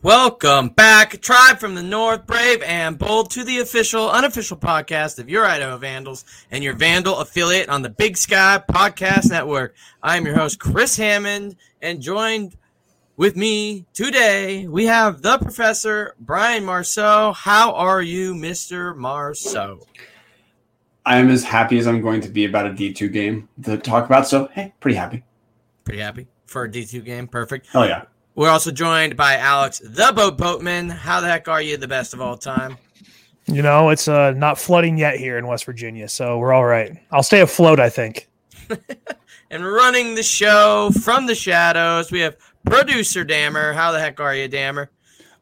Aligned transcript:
Welcome 0.00 0.68
back, 0.68 1.20
Tribe 1.20 1.58
from 1.58 1.74
the 1.74 1.82
North, 1.82 2.24
Brave 2.24 2.62
and 2.62 2.96
Bold, 2.96 3.32
to 3.32 3.42
the 3.42 3.58
official, 3.58 4.08
unofficial 4.08 4.56
podcast 4.56 5.18
of 5.18 5.28
your 5.28 5.44
Idaho 5.44 5.76
Vandals 5.76 6.24
and 6.52 6.62
your 6.62 6.74
Vandal 6.74 7.18
affiliate 7.18 7.68
on 7.68 7.82
the 7.82 7.90
Big 7.90 8.16
Sky 8.16 8.62
Podcast 8.70 9.28
Network. 9.28 9.74
I 10.00 10.16
am 10.16 10.24
your 10.24 10.36
host, 10.36 10.60
Chris 10.60 10.96
Hammond, 10.96 11.56
and 11.82 12.00
joined 12.00 12.56
with 13.16 13.34
me 13.34 13.86
today, 13.92 14.68
we 14.68 14.86
have 14.86 15.20
the 15.22 15.38
professor, 15.38 16.14
Brian 16.20 16.64
Marceau. 16.64 17.32
How 17.32 17.74
are 17.74 18.00
you, 18.00 18.34
Mr. 18.34 18.96
Marceau? 18.96 19.80
I 21.04 21.18
am 21.18 21.28
as 21.28 21.42
happy 21.42 21.76
as 21.80 21.88
I'm 21.88 22.00
going 22.00 22.20
to 22.20 22.28
be 22.28 22.44
about 22.44 22.66
a 22.66 22.70
D2 22.70 23.12
game 23.12 23.48
to 23.64 23.76
talk 23.76 24.06
about. 24.06 24.28
So, 24.28 24.48
hey, 24.52 24.74
pretty 24.78 24.96
happy. 24.96 25.24
Pretty 25.82 26.00
happy 26.00 26.28
for 26.46 26.62
a 26.62 26.68
D2 26.70 27.04
game. 27.04 27.26
Perfect. 27.26 27.66
Oh, 27.74 27.82
yeah. 27.82 28.04
We're 28.38 28.50
also 28.50 28.70
joined 28.70 29.16
by 29.16 29.36
Alex, 29.36 29.80
the 29.80 30.12
boat 30.14 30.38
boatman. 30.38 30.90
How 30.90 31.20
the 31.20 31.26
heck 31.26 31.48
are 31.48 31.60
you, 31.60 31.76
the 31.76 31.88
best 31.88 32.14
of 32.14 32.20
all 32.20 32.36
time? 32.36 32.78
You 33.46 33.62
know, 33.62 33.88
it's 33.88 34.06
uh, 34.06 34.30
not 34.30 34.60
flooding 34.60 34.96
yet 34.96 35.16
here 35.16 35.38
in 35.38 35.48
West 35.48 35.64
Virginia, 35.64 36.08
so 36.08 36.38
we're 36.38 36.52
all 36.52 36.64
right. 36.64 36.96
I'll 37.10 37.24
stay 37.24 37.40
afloat, 37.40 37.80
I 37.80 37.90
think. 37.90 38.28
and 39.50 39.66
running 39.66 40.14
the 40.14 40.22
show 40.22 40.92
from 41.02 41.26
the 41.26 41.34
shadows, 41.34 42.12
we 42.12 42.20
have 42.20 42.36
producer 42.64 43.24
Dammer. 43.24 43.72
How 43.72 43.90
the 43.90 43.98
heck 43.98 44.20
are 44.20 44.36
you, 44.36 44.46
Dammer? 44.46 44.88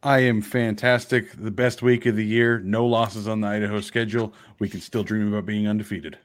I 0.03 0.20
am 0.20 0.41
fantastic. 0.41 1.33
The 1.33 1.51
best 1.51 1.83
week 1.83 2.07
of 2.07 2.17
the 2.17 2.25
year. 2.25 2.61
No 2.61 2.87
losses 2.87 3.29
on 3.29 3.42
the 3.42 3.48
Idaho 3.48 3.83
schedule. 3.83 4.33
We 4.59 4.70
can 4.70 4.81
still 4.81 5.05
dream 5.05 5.31
about 5.31 5.45
being 5.45 5.69
undefeated. 5.69 6.17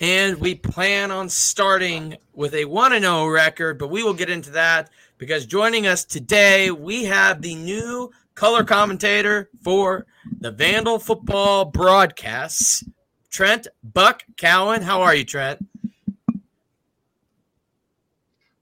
And 0.00 0.40
we 0.40 0.56
plan 0.56 1.12
on 1.12 1.28
starting 1.28 2.16
with 2.32 2.54
a 2.54 2.64
1 2.64 3.00
0 3.00 3.28
record, 3.28 3.78
but 3.78 3.86
we 3.86 4.02
will 4.02 4.14
get 4.14 4.28
into 4.28 4.50
that 4.50 4.90
because 5.22 5.46
joining 5.46 5.86
us 5.86 6.04
today, 6.04 6.72
we 6.72 7.04
have 7.04 7.42
the 7.42 7.54
new 7.54 8.10
color 8.34 8.64
commentator 8.64 9.48
for 9.62 10.04
the 10.40 10.50
Vandal 10.50 10.98
football 10.98 11.64
broadcasts, 11.64 12.82
Trent 13.30 13.68
Buck 13.84 14.24
Cowan. 14.36 14.82
How 14.82 15.00
are 15.02 15.14
you, 15.14 15.24
Trent? 15.24 15.64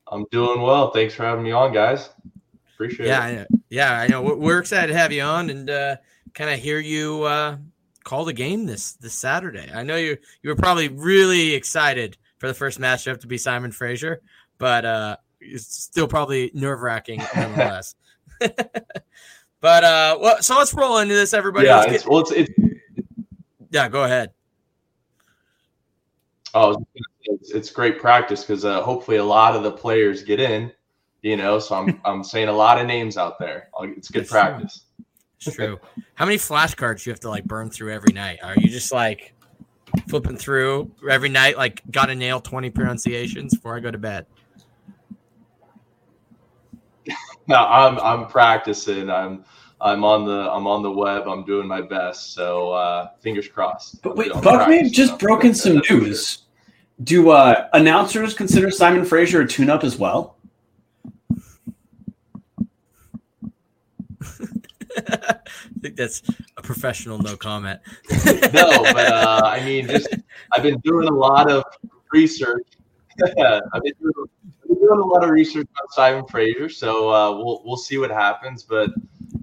I'm 0.06 0.27
doing 0.30 0.61
well. 0.61 0.91
Thanks 0.91 1.14
for 1.14 1.22
having 1.22 1.44
me 1.44 1.50
on, 1.50 1.72
guys. 1.72 2.11
Appreciate 2.74 3.06
yeah, 3.06 3.27
it. 3.27 3.48
Yeah, 3.70 3.95
yeah, 3.95 3.98
I 3.98 4.06
know. 4.08 4.20
We're 4.20 4.58
excited 4.58 4.89
to 4.89 4.98
have 4.98 5.12
you 5.12 5.22
on 5.22 5.48
and 5.48 5.70
uh, 5.70 5.97
kind 6.34 6.50
of 6.50 6.61
hear 6.61 6.78
you 6.78 7.22
uh, 7.22 7.56
call 8.05 8.27
the 8.27 8.34
game 8.34 8.67
this 8.67 8.92
this 8.92 9.14
Saturday. 9.14 9.70
I 9.74 9.83
know 9.83 9.97
you 9.97 10.19
you 10.42 10.50
were 10.50 10.56
probably 10.56 10.89
really 10.89 11.55
excited 11.55 12.19
for 12.36 12.48
the 12.48 12.55
first 12.55 12.78
matchup 12.78 13.19
to 13.22 13.27
be 13.27 13.39
Simon 13.39 13.72
Fraser, 13.72 14.20
but 14.58 14.84
uh, 14.84 15.17
it's 15.41 15.83
still 15.83 16.06
probably 16.06 16.50
nerve 16.55 16.80
wracking 16.80 17.22
nonetheless. 17.34 17.94
but 18.41 19.84
uh, 19.84 20.19
well, 20.20 20.42
so 20.42 20.56
let's 20.56 20.72
roll 20.74 20.98
into 20.98 21.14
this, 21.14 21.34
everybody. 21.34 21.66
Yeah, 21.66 21.84
it's, 21.84 22.06
well, 22.06 22.20
it's, 22.20 22.33
it's 22.33 22.50
yeah. 23.70 23.88
Go 23.88 24.05
ahead. 24.05 24.33
Oh, 26.55 26.84
it's, 27.24 27.50
it's 27.50 27.70
great 27.70 27.98
practice 27.98 28.42
because 28.42 28.64
uh, 28.64 28.83
hopefully 28.83 29.18
a 29.18 29.24
lot 29.24 29.55
of 29.55 29.62
the 29.62 29.73
players 29.73 30.23
get 30.23 30.40
in. 30.40 30.73
You 31.23 31.36
know, 31.36 31.58
so 31.58 31.74
I'm 31.74 32.00
I'm 32.05 32.24
saying 32.24 32.48
a 32.48 32.52
lot 32.52 32.80
of 32.80 32.86
names 32.86 33.17
out 33.17 33.39
there. 33.39 33.68
It's 33.80 34.08
good 34.08 34.23
That's 34.23 34.30
practice. 34.30 34.84
True. 34.96 35.05
It's 35.46 35.56
true. 35.56 35.80
How 36.14 36.27
many 36.27 36.36
flashcards 36.36 37.06
you 37.06 37.12
have 37.12 37.20
to 37.20 37.30
like 37.30 37.45
burn 37.45 37.70
through 37.70 37.92
every 37.92 38.12
night? 38.12 38.40
Are 38.42 38.55
you 38.56 38.68
just 38.68 38.92
like 38.92 39.34
flipping 40.08 40.36
through 40.36 40.90
every 41.08 41.30
night? 41.30 41.56
Like, 41.56 41.83
got 41.90 42.06
to 42.06 42.14
nail 42.14 42.40
twenty 42.40 42.70
pronunciations 42.70 43.55
before 43.55 43.77
I 43.77 43.80
go 43.80 43.90
to 43.90 43.98
bed. 43.98 44.27
No, 47.56 47.66
I'm 47.66 47.98
I'm 47.98 48.28
practicing. 48.28 49.11
I'm 49.11 49.44
I'm 49.80 50.05
on 50.05 50.24
the 50.24 50.48
I'm 50.52 50.68
on 50.68 50.84
the 50.84 50.90
web. 50.90 51.27
I'm 51.27 51.44
doing 51.44 51.66
my 51.66 51.80
best. 51.80 52.33
So 52.33 52.70
uh, 52.70 53.08
fingers 53.18 53.48
crossed. 53.48 54.00
But 54.02 54.14
wait, 54.16 54.33
Buckman 54.34 54.92
just 54.92 55.18
broken 55.18 55.52
some 55.52 55.83
news. 55.90 56.42
Do 57.02 57.30
uh, 57.30 57.68
announcers 57.72 58.34
consider 58.34 58.70
Simon 58.70 59.05
Fraser 59.05 59.40
a 59.40 59.48
tune-up 59.48 59.83
as 59.83 59.98
well? 59.98 60.36
I 65.08 65.38
think 65.80 65.96
that's 65.96 66.22
a 66.56 66.62
professional 66.62 67.18
no 67.18 67.36
comment. 67.36 67.80
no, 68.11 68.82
but 68.92 69.12
uh, 69.12 69.40
I 69.44 69.64
mean, 69.64 69.88
just 69.88 70.14
I've 70.52 70.62
been 70.62 70.78
doing 70.84 71.08
a 71.08 71.12
lot 71.12 71.50
of 71.50 71.64
research. 72.12 72.68
I've 73.24 73.34
been 73.34 73.44
doing, 73.44 73.61
I've 73.72 73.82
been 73.82 73.94
doing, 74.75 75.01
a 75.01 75.05
lot 75.05 75.25
of 75.25 75.31
research 75.31 75.69
on 75.81 75.89
Simon 75.91 76.27
Fraser, 76.27 76.69
so 76.69 77.11
uh, 77.11 77.36
we'll 77.36 77.63
we'll 77.64 77.77
see 77.77 77.98
what 77.98 78.11
happens. 78.11 78.63
But 78.63 78.91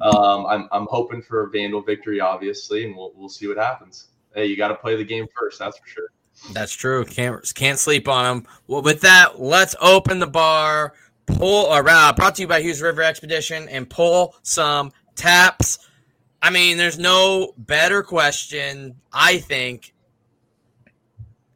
um, 0.01 0.45
I'm 0.45 0.67
I'm 0.71 0.87
hoping 0.89 1.21
for 1.21 1.43
a 1.43 1.49
Vandal 1.49 1.81
victory, 1.81 2.19
obviously, 2.19 2.85
and 2.85 2.95
we'll 2.95 3.11
we'll 3.15 3.29
see 3.29 3.47
what 3.47 3.57
happens. 3.57 4.07
Hey, 4.33 4.45
you 4.45 4.57
got 4.57 4.67
to 4.69 4.75
play 4.75 4.95
the 4.95 5.03
game 5.03 5.25
first, 5.37 5.59
that's 5.59 5.77
for 5.77 5.87
sure. 5.87 6.09
That's 6.53 6.71
true. 6.73 7.03
Can't 7.05 7.51
can't 7.55 7.79
sleep 7.79 8.07
on 8.07 8.23
them. 8.23 8.53
Well, 8.67 8.81
with 8.81 9.01
that, 9.01 9.41
let's 9.41 9.75
open 9.81 10.19
the 10.19 10.27
bar. 10.27 10.93
Pull 11.25 11.71
uh, 11.71 12.13
brought 12.13 12.35
to 12.35 12.41
you 12.41 12.47
by 12.47 12.61
Hughes 12.61 12.81
River 12.81 13.01
Expedition 13.01 13.67
and 13.69 13.89
pull 13.89 14.35
some 14.43 14.91
taps. 15.15 15.79
I 16.41 16.51
mean, 16.51 16.77
there's 16.77 16.99
no 16.99 17.53
better 17.57 18.03
question, 18.03 18.95
I 19.11 19.39
think. 19.39 19.93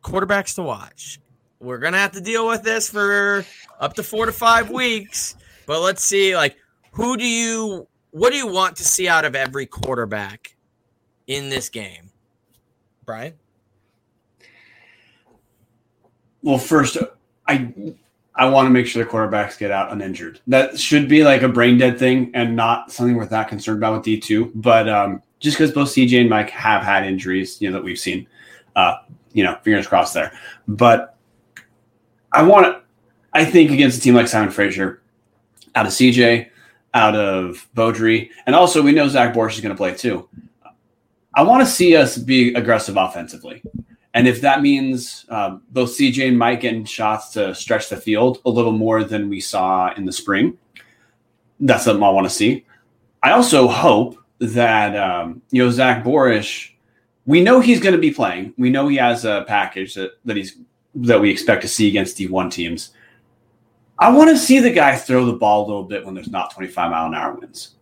Quarterbacks 0.03 0.55
to 0.55 0.63
watch. 0.63 1.19
We're 1.61 1.77
gonna 1.77 1.97
have 1.97 2.13
to 2.13 2.21
deal 2.21 2.47
with 2.47 2.63
this 2.63 2.89
for 2.89 3.45
up 3.79 3.93
to 3.93 4.03
four 4.03 4.25
to 4.25 4.31
five 4.31 4.71
weeks. 4.71 5.35
But 5.67 5.81
let's 5.81 6.03
see, 6.03 6.35
like, 6.35 6.57
who 6.91 7.15
do 7.17 7.25
you 7.25 7.87
what 8.09 8.31
do 8.31 8.37
you 8.37 8.47
want 8.47 8.75
to 8.77 8.83
see 8.83 9.07
out 9.07 9.25
of 9.25 9.35
every 9.35 9.67
quarterback 9.67 10.55
in 11.27 11.49
this 11.49 11.69
game? 11.69 12.09
Brian? 13.05 13.33
Well, 16.41 16.57
first, 16.57 16.97
I 17.47 17.71
I 18.33 18.49
want 18.49 18.65
to 18.65 18.71
make 18.71 18.87
sure 18.87 19.03
the 19.03 19.09
quarterbacks 19.09 19.57
get 19.57 19.69
out 19.69 19.91
uninjured. 19.91 20.39
That 20.47 20.79
should 20.79 21.07
be 21.07 21.23
like 21.23 21.43
a 21.43 21.47
brain 21.47 21.77
dead 21.77 21.99
thing 21.99 22.31
and 22.33 22.55
not 22.55 22.91
something 22.91 23.15
we're 23.15 23.27
that 23.27 23.49
concerned 23.49 23.77
about 23.77 23.97
with 23.97 24.05
D2. 24.05 24.51
But 24.55 24.89
um, 24.89 25.21
just 25.39 25.57
because 25.57 25.71
both 25.71 25.89
CJ 25.89 26.21
and 26.21 26.29
Mike 26.29 26.49
have 26.49 26.81
had 26.81 27.05
injuries, 27.05 27.61
you 27.61 27.69
know, 27.69 27.77
that 27.77 27.83
we've 27.83 27.99
seen, 27.99 28.25
uh, 28.75 28.95
you 29.33 29.43
know, 29.43 29.57
fingers 29.63 29.85
crossed 29.85 30.13
there. 30.13 30.31
But 30.67 31.10
I 32.31 32.43
want 32.43 32.65
to, 32.65 32.81
I 33.33 33.45
think 33.45 33.71
against 33.71 33.99
a 33.99 34.01
team 34.01 34.15
like 34.15 34.27
Simon 34.27 34.51
Fraser, 34.51 35.01
out 35.75 35.85
of 35.85 35.91
CJ, 35.91 36.49
out 36.93 37.15
of 37.15 37.67
Beaudry, 37.75 38.29
and 38.45 38.55
also 38.55 38.81
we 38.81 38.91
know 38.91 39.07
Zach 39.07 39.33
Borisch 39.33 39.55
is 39.55 39.61
going 39.61 39.73
to 39.73 39.77
play 39.77 39.95
too. 39.95 40.27
I 41.33 41.43
want 41.43 41.65
to 41.65 41.71
see 41.71 41.95
us 41.95 42.17
be 42.17 42.53
aggressive 42.53 42.97
offensively. 42.97 43.61
And 44.13 44.27
if 44.27 44.41
that 44.41 44.61
means 44.61 45.25
um, 45.29 45.61
both 45.69 45.91
CJ 45.91 46.27
and 46.27 46.37
Mike 46.37 46.61
getting 46.61 46.83
shots 46.83 47.29
to 47.29 47.55
stretch 47.55 47.87
the 47.87 47.95
field 47.95 48.39
a 48.45 48.49
little 48.49 48.73
more 48.73 49.05
than 49.05 49.29
we 49.29 49.39
saw 49.39 49.93
in 49.93 50.05
the 50.05 50.11
spring, 50.11 50.57
that's 51.61 51.85
something 51.85 52.03
I 52.03 52.09
want 52.09 52.27
to 52.27 52.33
see. 52.33 52.65
I 53.23 53.31
also 53.31 53.67
hope 53.67 54.17
that 54.39 54.97
um, 54.97 55.41
you 55.51 55.63
know 55.63 55.69
Zach 55.69 56.03
Borisch. 56.03 56.71
We 57.25 57.41
know 57.41 57.59
he's 57.59 57.79
going 57.79 57.93
to 57.93 58.01
be 58.01 58.11
playing. 58.11 58.53
We 58.57 58.71
know 58.71 58.87
he 58.87 58.97
has 58.97 59.25
a 59.25 59.45
package 59.47 59.93
that, 59.93 60.13
that 60.25 60.35
he's 60.35 60.57
that 60.95 61.19
we 61.19 61.29
expect 61.29 61.61
to 61.61 61.67
see 61.67 61.87
against 61.87 62.17
D1 62.17 62.51
teams. 62.51 62.91
I 64.01 64.11
want 64.11 64.31
to 64.31 64.37
see 64.37 64.59
the 64.59 64.71
guy 64.71 64.95
throw 64.95 65.25
the 65.25 65.33
ball 65.33 65.65
a 65.65 65.67
little 65.67 65.83
bit 65.83 66.03
when 66.03 66.15
there's 66.15 66.31
not 66.31 66.53
25 66.53 66.89
mile 66.91 67.05
an 67.05 67.13
hour 67.13 67.35
winds. 67.35 67.75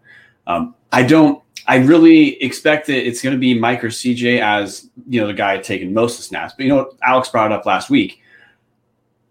Um, 0.47 0.75
I 0.91 1.03
don't. 1.03 1.41
I 1.67 1.77
really 1.77 2.41
expect 2.41 2.87
that 2.87 3.07
it's 3.07 3.21
going 3.21 3.35
to 3.35 3.39
be 3.39 3.53
Mike 3.53 3.83
or 3.83 3.89
CJ 3.89 4.39
as 4.41 4.89
you 5.07 5.21
know 5.21 5.27
the 5.27 5.33
guy 5.33 5.57
taking 5.59 5.93
most 5.93 6.13
of 6.13 6.17
the 6.17 6.23
snaps. 6.23 6.53
But 6.57 6.63
you 6.65 6.69
know, 6.69 6.77
what 6.77 6.93
Alex 7.03 7.29
brought 7.29 7.51
up 7.51 7.65
last 7.65 7.89
week. 7.89 8.21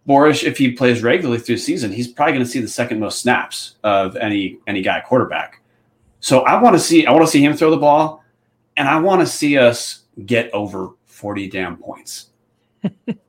Borisch, 0.09 0.45
if 0.45 0.57
he 0.57 0.73
plays 0.73 1.03
regularly 1.03 1.39
through 1.39 1.57
the 1.57 1.61
season, 1.61 1.93
he's 1.93 2.09
probably 2.09 2.33
going 2.33 2.45
to 2.45 2.51
see 2.51 2.61
the 2.61 2.69
second 2.69 2.99
most 2.99 3.21
snaps 3.21 3.75
of 3.85 4.17
any 4.17 4.59
any 4.67 4.81
guy 4.81 5.01
quarterback. 5.01 5.61
So 6.21 6.41
I 6.41 6.61
want 6.61 6.75
to 6.75 6.81
see 6.81 7.07
I 7.07 7.13
want 7.13 7.27
to 7.27 7.31
see 7.31 7.45
him 7.45 7.55
throw 7.55 7.71
the 7.71 7.77
ball, 7.77 8.25
and 8.77 8.89
I 8.89 8.99
want 8.99 9.21
to 9.21 9.27
see 9.27 9.59
us 9.59 10.05
get 10.25 10.51
over 10.55 10.93
forty 11.05 11.49
damn 11.51 11.77
points. 11.77 12.31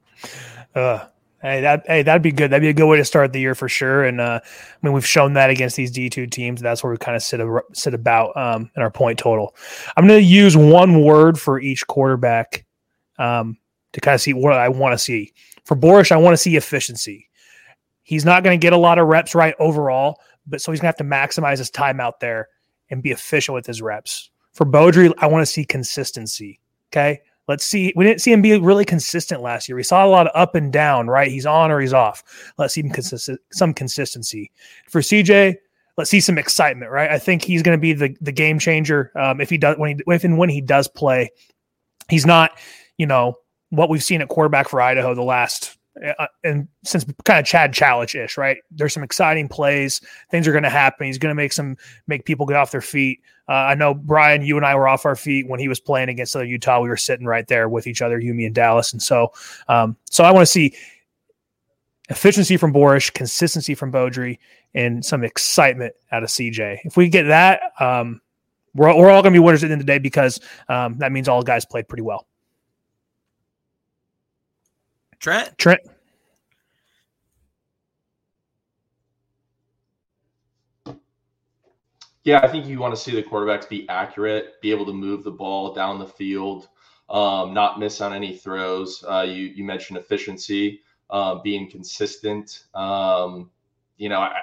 uh, 0.75 1.07
Hey, 1.42 1.62
that 1.62 1.86
hey, 1.88 2.04
that'd 2.04 2.21
be 2.21 2.33
good. 2.33 2.51
That'd 2.51 2.62
be 2.62 2.69
a 2.69 2.74
good 2.74 2.88
way 2.88 2.98
to 2.98 3.06
start 3.06 3.31
the 3.31 3.39
year 3.39 3.56
for 3.56 3.69
sure. 3.69 4.04
And 4.04 4.19
uh, 4.19 4.42
I 4.44 4.77
mean, 4.81 4.92
we've 4.92 5.06
shown 5.06 5.33
that 5.33 5.50
against 5.50 5.77
these 5.77 5.89
D 5.89 6.10
two 6.10 6.27
teams. 6.27 6.62
That's 6.62 6.83
where 6.83 6.92
we 6.92 6.98
kind 6.98 7.16
of 7.16 7.24
sit 7.24 7.39
a, 7.39 7.62
sit 7.74 7.94
about 7.94 8.36
um, 8.36 8.69
in 8.75 8.81
our 8.81 8.92
point 8.92 9.19
total. 9.19 9.56
I'm 9.95 10.06
going 10.06 10.19
to 10.19 10.25
use 10.25 10.57
one 10.57 11.01
word 11.01 11.39
for 11.39 11.60
each 11.60 11.88
quarterback 11.88 12.66
um, 13.18 13.57
to 13.94 14.01
kind 14.01 14.16
of 14.16 14.21
see 14.21 14.33
what 14.33 14.54
I 14.54 14.68
want 14.68 14.94
to 14.94 14.98
see. 14.98 15.33
For 15.63 15.77
Borisch, 15.77 16.12
I 16.12 16.18
want 16.18 16.33
to 16.33 16.38
see 16.38 16.57
efficiency. 16.57 17.30
He's 18.04 18.25
not 18.25 18.44
going 18.44 18.60
to 18.60 18.62
get 18.62 18.74
a 18.74 18.77
lot 18.77 19.00
of 19.00 19.07
reps 19.07 19.33
right 19.33 19.56
overall, 19.60 20.19
but 20.45 20.62
so 20.62 20.72
he's 20.74 20.81
going 20.81 20.92
to 20.94 20.98
have 20.98 21.10
to 21.10 21.15
maximize 21.15 21.60
his 21.60 21.69
time 21.69 22.01
out 22.01 22.19
there 22.19 22.50
and 22.89 23.01
be 23.01 23.12
efficient 23.12 23.56
with 23.56 23.65
his 23.65 23.81
reps. 23.81 24.30
For 24.51 24.65
Beaudry, 24.65 25.13
I 25.19 25.27
want 25.27 25.44
to 25.44 25.45
see 25.45 25.63
consistency. 25.63 26.60
Okay. 26.92 27.22
Let's 27.50 27.66
see. 27.66 27.92
We 27.96 28.06
didn't 28.06 28.22
see 28.22 28.31
him 28.31 28.44
be 28.44 28.56
really 28.60 28.86
consistent 28.86 29.42
last 29.42 29.68
year. 29.68 29.75
We 29.75 29.81
saw 29.81 30.06
a 30.06 30.07
lot 30.07 30.28
of 30.28 30.40
up 30.40 30.54
and 30.54 30.72
down, 30.72 31.07
right? 31.07 31.31
He's 31.31 31.48
on 31.48 31.72
or 31.72 31.81
he's 31.81 31.94
off. 31.94 32.24
Let's 32.60 32.75
see 32.75 32.88
some 33.51 33.74
consistency. 33.74 34.51
For 34.88 35.01
CJ, 35.01 35.56
let's 35.98 36.12
see 36.12 36.19
some 36.19 36.38
excitement, 36.38 36.92
right? 36.92 37.10
I 37.10 37.18
think 37.18 37.44
he's 37.44 37.63
going 37.63 37.75
to 37.75 37.81
be 37.81 37.94
the, 37.94 38.16
the 38.22 38.31
game 38.31 38.60
changer 38.60 39.12
um, 39.16 39.42
if 39.42 39.50
he 39.50 39.57
does 39.57 39.78
when 39.80 39.98
he 39.98 40.04
if 40.06 40.24
and 40.24 40.38
when 40.38 40.50
he 40.50 40.62
does 40.62 40.88
play. 40.88 41.31
He's 42.07 42.24
not, 42.24 42.51
you 43.00 43.07
know, 43.07 43.34
what 43.72 43.90
we've 43.90 44.04
seen 44.04 44.22
at 44.22 44.28
quarterback 44.28 44.69
for 44.69 44.80
Idaho 44.80 45.16
the 45.16 45.24
last 45.24 45.75
uh, 46.19 46.28
and 46.44 46.68
since 46.84 47.04
kind 47.25 47.40
of 47.40 47.46
Chad 47.46 47.74
Chalich 47.74 48.13
ish, 48.13 48.38
right? 48.38 48.57
There's 48.72 48.94
some 48.94 49.04
exciting 49.04 49.50
plays. 49.50 50.01
Things 50.30 50.48
are 50.48 50.51
going 50.51 50.63
to 50.63 50.69
happen. 50.69 51.07
He's 51.07 51.18
going 51.18 51.31
to 51.31 51.36
make 51.36 51.51
some 51.51 51.78
make 52.07 52.25
people 52.25 52.46
get 52.46 52.57
off 52.57 52.72
their 52.72 52.81
feet. 52.81 53.22
Uh, 53.50 53.54
I 53.54 53.74
know 53.74 53.96
Brian, 53.96 54.44
you 54.44 54.57
and 54.57 54.66
I 54.66 54.75
were 54.75 54.88
off 54.88 55.07
our 55.07 55.16
feet 55.16 55.48
when 55.48 55.60
he 55.60 55.68
was 55.68 55.80
playing 55.80 56.10
against 56.10 56.34
Southern 56.34 56.50
Utah. 56.50 56.81
We 56.81 56.88
were 56.88 56.98
sitting 56.98 57.25
right 57.25 57.48
there 57.48 57.68
with 57.68 57.88
each 57.88 58.04
other, 58.04 58.19
you, 58.19 58.36
me, 58.36 58.46
and 58.46 58.54
Dallas. 58.54 58.94
And 58.94 59.01
so, 59.01 59.34
um, 59.68 59.98
so 60.12 60.24
I 60.24 60.31
want 60.31 60.44
to 60.44 60.51
see 60.51 60.75
efficiency 62.10 62.57
from 62.57 62.72
Borisch, 62.72 63.12
consistency 63.12 63.74
from 63.74 63.92
Beaudry, 63.92 64.38
and 64.75 65.04
some 65.04 65.24
excitement 65.24 65.96
out 66.12 66.22
of 66.22 66.30
CJ. 66.30 66.81
If 66.84 66.96
we 66.96 67.10
get 67.10 67.24
that, 67.24 67.62
um, 67.80 68.22
we're, 68.75 68.96
we're 68.96 69.10
all 69.10 69.24
going 69.24 69.34
to 69.34 69.40
be 69.40 69.44
winners 69.44 69.63
at 69.63 69.68
the 69.68 69.74
end 69.74 69.81
of 69.81 69.88
the 69.88 69.94
day 69.94 70.00
because 70.00 70.40
um, 70.68 71.00
that 71.00 71.12
means 71.12 71.28
all 71.28 71.42
guys 71.42 71.66
played 71.66 71.88
pretty 71.88 72.04
well. 72.04 72.28
Trent? 75.19 75.57
Trent? 75.57 75.81
Yeah, 82.29 82.41
I 82.43 82.47
think 82.47 82.67
you 82.67 82.77
want 82.77 82.93
to 82.93 83.01
see 83.01 83.09
the 83.09 83.23
quarterbacks 83.23 83.67
be 83.67 83.89
accurate, 83.89 84.61
be 84.61 84.69
able 84.69 84.85
to 84.85 84.93
move 84.93 85.23
the 85.23 85.31
ball 85.31 85.73
down 85.73 85.97
the 85.97 86.05
field, 86.05 86.67
um, 87.09 87.55
not 87.55 87.79
miss 87.79 88.01
on 88.01 88.13
any 88.13 88.37
throws. 88.37 89.03
Uh, 89.03 89.21
you 89.21 89.45
you 89.45 89.63
mentioned 89.63 89.97
efficiency, 89.97 90.81
uh, 91.09 91.39
being 91.41 91.67
consistent. 91.71 92.65
Um, 92.75 93.49
you 93.97 94.09
know, 94.09 94.19
I, 94.19 94.41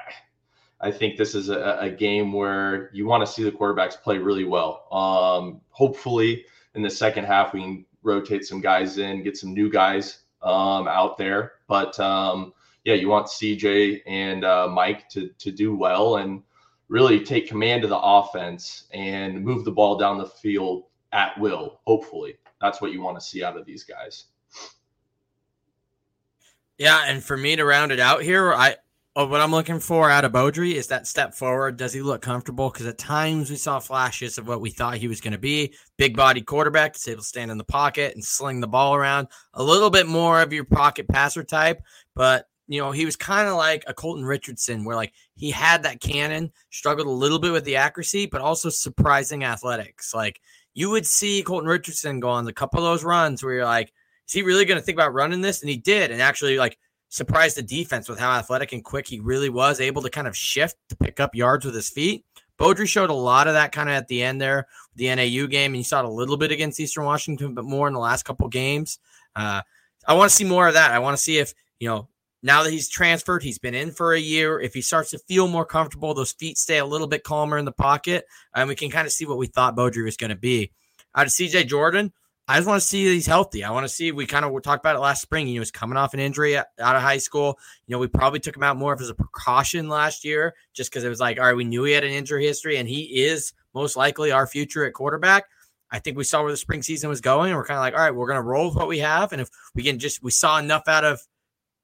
I 0.80 0.90
think 0.90 1.16
this 1.16 1.36
is 1.36 1.48
a, 1.48 1.78
a, 1.80 1.88
game 1.88 2.32
where 2.32 2.90
you 2.92 3.06
want 3.06 3.24
to 3.24 3.32
see 3.32 3.44
the 3.44 3.52
quarterbacks 3.52 4.02
play 4.02 4.18
really 4.18 4.42
well. 4.42 4.88
Um, 4.90 5.60
hopefully, 5.70 6.44
in 6.74 6.82
the 6.82 6.90
second 6.90 7.26
half, 7.26 7.54
we 7.54 7.60
can 7.60 7.86
rotate 8.02 8.44
some 8.44 8.60
guys 8.60 8.98
in, 8.98 9.22
get 9.22 9.36
some 9.36 9.54
new 9.54 9.70
guys 9.70 10.22
um, 10.42 10.88
out 10.88 11.18
there. 11.18 11.52
But 11.68 12.00
um, 12.00 12.52
yeah, 12.84 12.94
you 12.94 13.06
want 13.06 13.28
CJ 13.28 14.00
and 14.08 14.44
uh, 14.44 14.66
Mike 14.66 15.08
to 15.10 15.28
to 15.38 15.52
do 15.52 15.76
well 15.76 16.16
and 16.16 16.42
really 16.88 17.24
take 17.24 17.48
command 17.48 17.84
of 17.84 17.90
the 17.90 17.98
offense 17.98 18.84
and 18.92 19.44
move 19.44 19.64
the 19.64 19.72
ball 19.72 19.96
down 19.96 20.18
the 20.18 20.26
field 20.26 20.84
at 21.12 21.38
will. 21.38 21.80
Hopefully, 21.86 22.36
that's 22.60 22.80
what 22.80 22.92
you 22.92 23.02
want 23.02 23.18
to 23.18 23.24
see 23.24 23.42
out 23.42 23.56
of 23.56 23.66
these 23.66 23.84
guys. 23.84 24.26
Yeah, 26.78 27.04
and 27.06 27.22
for 27.24 27.36
me 27.36 27.56
to 27.56 27.64
round 27.64 27.90
it 27.90 28.00
out 28.00 28.22
here, 28.22 28.52
I 28.52 28.76
oh, 29.16 29.26
what 29.26 29.40
I'm 29.40 29.50
looking 29.50 29.80
for 29.80 30.10
out 30.10 30.26
of 30.26 30.32
Beaudry 30.32 30.74
is 30.74 30.88
that 30.88 31.06
step 31.06 31.34
forward. 31.34 31.78
Does 31.78 31.94
he 31.94 32.02
look 32.02 32.20
comfortable? 32.20 32.68
Because 32.68 32.86
at 32.86 32.98
times 32.98 33.48
we 33.48 33.56
saw 33.56 33.80
flashes 33.80 34.36
of 34.36 34.46
what 34.46 34.60
we 34.60 34.70
thought 34.70 34.98
he 34.98 35.08
was 35.08 35.22
going 35.22 35.32
to 35.32 35.38
be. 35.38 35.74
Big 35.96 36.14
body 36.14 36.42
quarterback, 36.42 36.94
is 36.94 37.08
able 37.08 37.22
to 37.22 37.26
stand 37.26 37.50
in 37.50 37.56
the 37.56 37.64
pocket 37.64 38.14
and 38.14 38.22
sling 38.22 38.60
the 38.60 38.68
ball 38.68 38.94
around. 38.94 39.28
A 39.54 39.62
little 39.62 39.88
bit 39.88 40.06
more 40.06 40.42
of 40.42 40.52
your 40.52 40.64
pocket 40.64 41.08
passer 41.08 41.42
type, 41.42 41.80
but 42.14 42.46
you 42.68 42.80
know, 42.80 42.90
he 42.90 43.04
was 43.04 43.16
kind 43.16 43.48
of 43.48 43.56
like 43.56 43.84
a 43.86 43.94
Colton 43.94 44.24
Richardson, 44.24 44.84
where 44.84 44.96
like 44.96 45.12
he 45.34 45.50
had 45.50 45.82
that 45.84 46.00
cannon, 46.00 46.52
struggled 46.70 47.06
a 47.06 47.10
little 47.10 47.38
bit 47.38 47.52
with 47.52 47.64
the 47.64 47.76
accuracy, 47.76 48.26
but 48.26 48.40
also 48.40 48.68
surprising 48.68 49.44
athletics. 49.44 50.14
Like 50.14 50.40
you 50.74 50.90
would 50.90 51.06
see 51.06 51.42
Colton 51.42 51.68
Richardson 51.68 52.20
go 52.20 52.28
on 52.28 52.46
a 52.46 52.52
couple 52.52 52.80
of 52.80 52.84
those 52.84 53.04
runs 53.04 53.42
where 53.42 53.54
you're 53.54 53.64
like, 53.64 53.92
is 54.26 54.34
he 54.34 54.42
really 54.42 54.64
going 54.64 54.78
to 54.78 54.84
think 54.84 54.96
about 54.96 55.14
running 55.14 55.40
this? 55.40 55.60
And 55.60 55.70
he 55.70 55.76
did, 55.76 56.10
and 56.10 56.20
actually 56.20 56.58
like 56.58 56.78
surprised 57.08 57.56
the 57.56 57.62
defense 57.62 58.08
with 58.08 58.18
how 58.18 58.30
athletic 58.32 58.72
and 58.72 58.84
quick 58.84 59.06
he 59.06 59.20
really 59.20 59.48
was, 59.48 59.80
able 59.80 60.02
to 60.02 60.10
kind 60.10 60.26
of 60.26 60.36
shift 60.36 60.76
to 60.88 60.96
pick 60.96 61.20
up 61.20 61.34
yards 61.34 61.64
with 61.64 61.74
his 61.74 61.88
feet. 61.88 62.24
Beaudry 62.58 62.88
showed 62.88 63.10
a 63.10 63.14
lot 63.14 63.48
of 63.48 63.54
that 63.54 63.72
kind 63.72 63.88
of 63.88 63.94
at 63.94 64.08
the 64.08 64.22
end 64.22 64.40
there, 64.40 64.66
the 64.94 65.14
NAU 65.14 65.46
game, 65.46 65.72
and 65.72 65.76
you 65.76 65.84
saw 65.84 66.00
it 66.00 66.06
a 66.06 66.10
little 66.10 66.36
bit 66.36 66.50
against 66.50 66.80
Eastern 66.80 67.04
Washington, 67.04 67.54
but 67.54 67.64
more 67.64 67.86
in 67.86 67.94
the 67.94 68.00
last 68.00 68.24
couple 68.24 68.48
games. 68.48 68.98
Uh, 69.34 69.60
I 70.08 70.14
want 70.14 70.30
to 70.30 70.36
see 70.36 70.44
more 70.44 70.66
of 70.66 70.74
that. 70.74 70.90
I 70.90 70.98
want 70.98 71.16
to 71.16 71.22
see 71.22 71.38
if 71.38 71.54
you 71.78 71.88
know 71.88 72.08
now 72.46 72.62
that 72.62 72.72
he's 72.72 72.88
transferred, 72.88 73.42
he's 73.42 73.58
been 73.58 73.74
in 73.74 73.90
for 73.90 74.14
a 74.14 74.20
year. 74.20 74.60
If 74.60 74.72
he 74.72 74.80
starts 74.80 75.10
to 75.10 75.18
feel 75.18 75.48
more 75.48 75.66
comfortable, 75.66 76.14
those 76.14 76.32
feet 76.32 76.56
stay 76.56 76.78
a 76.78 76.86
little 76.86 77.08
bit 77.08 77.24
calmer 77.24 77.58
in 77.58 77.64
the 77.64 77.72
pocket, 77.72 78.24
and 78.54 78.68
we 78.68 78.76
can 78.76 78.88
kind 78.88 79.06
of 79.06 79.12
see 79.12 79.26
what 79.26 79.36
we 79.36 79.48
thought 79.48 79.76
Beaudry 79.76 80.04
was 80.04 80.16
going 80.16 80.30
to 80.30 80.36
be. 80.36 80.70
Out 81.14 81.26
of 81.26 81.32
CJ 81.32 81.66
Jordan, 81.66 82.12
I 82.46 82.56
just 82.56 82.68
want 82.68 82.80
to 82.80 82.86
see 82.86 83.04
he's 83.06 83.26
healthy. 83.26 83.64
I 83.64 83.72
want 83.72 83.82
to 83.84 83.88
see. 83.88 84.12
We 84.12 84.26
kind 84.26 84.44
of 84.44 84.62
talked 84.62 84.84
about 84.84 84.94
it 84.94 85.00
last 85.00 85.22
spring. 85.22 85.48
He 85.48 85.58
was 85.58 85.72
coming 85.72 85.96
off 85.96 86.14
an 86.14 86.20
injury 86.20 86.56
out 86.56 86.66
of 86.78 87.02
high 87.02 87.18
school. 87.18 87.58
You 87.88 87.94
know, 87.94 87.98
we 87.98 88.06
probably 88.06 88.38
took 88.38 88.56
him 88.56 88.62
out 88.62 88.76
more 88.76 88.92
of 88.92 89.00
as 89.00 89.08
a 89.08 89.14
precaution 89.14 89.88
last 89.88 90.24
year, 90.24 90.54
just 90.72 90.90
because 90.90 91.02
it 91.02 91.08
was 91.08 91.18
like, 91.18 91.40
all 91.40 91.46
right, 91.46 91.56
we 91.56 91.64
knew 91.64 91.82
he 91.82 91.92
had 91.92 92.04
an 92.04 92.12
injury 92.12 92.46
history, 92.46 92.76
and 92.76 92.88
he 92.88 93.24
is 93.24 93.52
most 93.74 93.96
likely 93.96 94.30
our 94.30 94.46
future 94.46 94.84
at 94.84 94.92
quarterback. 94.92 95.46
I 95.90 95.98
think 95.98 96.16
we 96.16 96.22
saw 96.22 96.42
where 96.42 96.52
the 96.52 96.56
spring 96.56 96.82
season 96.82 97.10
was 97.10 97.20
going, 97.20 97.50
and 97.50 97.56
we're 97.56 97.66
kind 97.66 97.78
of 97.78 97.82
like, 97.82 97.94
all 97.94 98.00
right, 98.00 98.14
we're 98.14 98.28
going 98.28 98.36
to 98.36 98.42
roll 98.42 98.66
with 98.66 98.76
what 98.76 98.86
we 98.86 99.00
have, 99.00 99.32
and 99.32 99.40
if 99.40 99.48
we 99.74 99.82
can 99.82 99.98
just, 99.98 100.22
we 100.22 100.30
saw 100.30 100.58
enough 100.58 100.86
out 100.86 101.04
of 101.04 101.20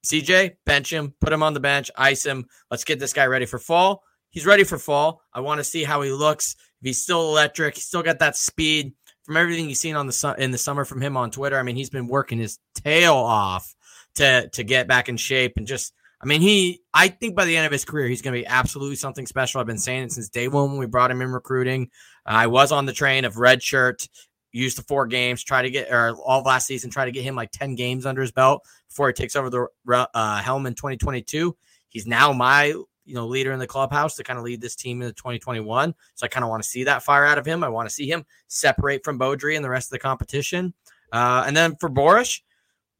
CJ, 0.05 0.57
bench 0.65 0.91
him, 0.91 1.13
put 1.21 1.33
him 1.33 1.43
on 1.43 1.53
the 1.53 1.59
bench, 1.59 1.89
ice 1.95 2.25
him. 2.25 2.45
Let's 2.69 2.83
get 2.83 2.99
this 2.99 3.13
guy 3.13 3.25
ready 3.25 3.45
for 3.45 3.59
fall. 3.59 4.03
He's 4.29 4.45
ready 4.45 4.63
for 4.63 4.77
fall. 4.77 5.21
I 5.33 5.41
want 5.41 5.59
to 5.59 5.63
see 5.63 5.83
how 5.83 6.01
he 6.01 6.11
looks. 6.11 6.55
If 6.81 6.87
he's 6.87 7.01
still 7.01 7.21
electric, 7.29 7.75
he's 7.75 7.85
still 7.85 8.03
got 8.03 8.19
that 8.19 8.35
speed. 8.35 8.93
From 9.23 9.37
everything 9.37 9.69
you've 9.69 9.77
seen 9.77 9.95
on 9.95 10.07
the 10.07 10.11
su- 10.11 10.35
in 10.37 10.51
the 10.51 10.57
summer 10.57 10.83
from 10.83 10.99
him 10.99 11.15
on 11.15 11.31
Twitter, 11.31 11.57
I 11.57 11.63
mean, 11.63 11.77
he's 11.77 11.89
been 11.89 12.07
working 12.07 12.39
his 12.39 12.59
tail 12.75 13.13
off 13.13 13.73
to 14.15 14.49
to 14.49 14.63
get 14.63 14.87
back 14.87 15.07
in 15.07 15.17
shape 15.17 15.53
and 15.55 15.67
just. 15.67 15.93
I 16.21 16.25
mean, 16.25 16.41
he. 16.41 16.81
I 16.93 17.09
think 17.09 17.35
by 17.35 17.45
the 17.45 17.55
end 17.55 17.65
of 17.65 17.71
his 17.71 17.85
career, 17.85 18.07
he's 18.07 18.21
going 18.21 18.33
to 18.33 18.41
be 18.41 18.47
absolutely 18.47 18.95
something 18.95 19.25
special. 19.25 19.61
I've 19.61 19.67
been 19.67 19.77
saying 19.77 20.03
it 20.03 20.11
since 20.11 20.29
day 20.29 20.47
one 20.47 20.71
when 20.71 20.79
we 20.79 20.87
brought 20.87 21.11
him 21.11 21.21
in 21.21 21.29
recruiting. 21.29 21.89
I 22.25 22.47
was 22.47 22.71
on 22.71 22.85
the 22.85 22.93
train 22.93 23.23
of 23.23 23.37
red 23.37 23.61
shirt, 23.61 24.07
used 24.53 24.77
the 24.77 24.83
four 24.83 25.05
games, 25.05 25.43
try 25.43 25.61
to 25.61 25.69
get 25.69 25.91
or 25.91 26.15
all 26.23 26.41
last 26.43 26.67
season, 26.67 26.89
try 26.89 27.03
to 27.03 27.11
get 27.11 27.23
him 27.23 27.35
like 27.35 27.51
ten 27.51 27.75
games 27.75 28.05
under 28.05 28.21
his 28.21 28.31
belt 28.31 28.63
before 28.87 29.07
he 29.07 29.13
takes 29.13 29.35
over 29.35 29.49
the 29.49 29.67
uh, 30.13 30.41
helm 30.41 30.65
in 30.65 30.75
2022. 30.75 31.55
He's 31.89 32.07
now 32.07 32.31
my 32.31 32.65
you 33.05 33.15
know 33.15 33.27
leader 33.27 33.51
in 33.51 33.59
the 33.59 33.67
clubhouse 33.67 34.15
to 34.15 34.23
kind 34.23 34.39
of 34.39 34.45
lead 34.45 34.61
this 34.61 34.75
team 34.75 35.01
into 35.01 35.13
2021. 35.13 35.93
So 36.15 36.25
I 36.25 36.29
kind 36.29 36.43
of 36.43 36.49
want 36.49 36.63
to 36.63 36.69
see 36.69 36.85
that 36.85 37.03
fire 37.03 37.25
out 37.25 37.37
of 37.37 37.45
him. 37.45 37.63
I 37.63 37.69
want 37.69 37.89
to 37.89 37.93
see 37.93 38.09
him 38.09 38.25
separate 38.47 39.03
from 39.03 39.19
Beaudry 39.19 39.55
and 39.55 39.65
the 39.65 39.69
rest 39.69 39.87
of 39.87 39.91
the 39.91 39.99
competition. 39.99 40.73
Uh, 41.11 41.43
and 41.45 41.55
then 41.55 41.75
for 41.75 41.89
Borisch, 41.89 42.41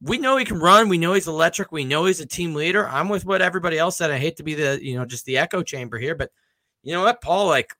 we 0.00 0.18
know 0.18 0.36
he 0.36 0.44
can 0.44 0.58
run. 0.58 0.88
We 0.88 0.98
know 0.98 1.14
he's 1.14 1.28
electric. 1.28 1.72
We 1.72 1.84
know 1.84 2.04
he's 2.04 2.20
a 2.20 2.26
team 2.26 2.54
leader. 2.54 2.86
I'm 2.88 3.08
with 3.08 3.24
what 3.24 3.40
everybody 3.40 3.78
else 3.78 3.96
said. 3.96 4.10
I 4.10 4.18
hate 4.18 4.36
to 4.36 4.42
be 4.42 4.54
the 4.54 4.78
you 4.82 4.98
know 4.98 5.04
just 5.04 5.24
the 5.24 5.38
echo 5.38 5.62
chamber 5.62 5.98
here, 5.98 6.14
but 6.14 6.30
you 6.82 6.92
know 6.92 7.02
what, 7.02 7.22
Paul? 7.22 7.46
Like, 7.46 7.74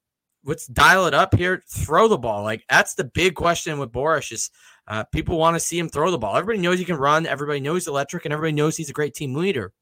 let's 0.45 0.67
dial 0.67 1.07
it 1.07 1.15
up 1.15 1.35
here. 1.35 1.63
Throw 1.69 2.09
the 2.09 2.19
ball. 2.19 2.43
Like 2.43 2.65
that's 2.69 2.95
the 2.95 3.05
big 3.05 3.35
question 3.35 3.79
with 3.79 3.93
Borisch 3.93 4.33
is 4.33 4.51
uh, 4.87 5.05
people 5.05 5.39
want 5.39 5.55
to 5.55 5.61
see 5.61 5.79
him 5.79 5.89
throw 5.89 6.11
the 6.11 6.19
ball. 6.19 6.37
Everybody 6.37 6.63
knows 6.63 6.79
he 6.79 6.85
can 6.85 6.97
run. 6.97 7.27
Everybody 7.27 7.61
knows 7.61 7.83
he's 7.83 7.89
electric, 7.89 8.25
and 8.25 8.33
everybody 8.33 8.53
knows 8.53 8.77
he's 8.77 8.91
a 8.91 8.95
great 8.95 9.15
team 9.15 9.35
leader. 9.35 9.73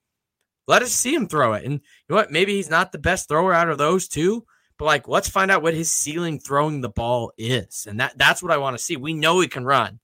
Let 0.68 0.82
us 0.82 0.92
see 0.92 1.14
him 1.14 1.26
throw 1.26 1.54
it. 1.54 1.64
And 1.64 1.74
you 1.74 1.80
know 2.08 2.16
what? 2.16 2.30
Maybe 2.30 2.54
he's 2.54 2.70
not 2.70 2.92
the 2.92 2.98
best 2.98 3.28
thrower 3.28 3.52
out 3.52 3.68
of 3.68 3.78
those 3.78 4.06
two, 4.06 4.44
but 4.78 4.84
like, 4.84 5.08
let's 5.08 5.28
find 5.28 5.50
out 5.50 5.62
what 5.62 5.74
his 5.74 5.90
ceiling 5.90 6.38
throwing 6.38 6.80
the 6.80 6.88
ball 6.88 7.32
is, 7.36 7.86
and 7.88 7.98
that 8.00 8.16
that's 8.16 8.42
what 8.42 8.52
I 8.52 8.58
want 8.58 8.76
to 8.76 8.82
see. 8.82 8.96
We 8.96 9.14
know 9.14 9.40
he 9.40 9.48
can 9.48 9.64
run. 9.64 9.98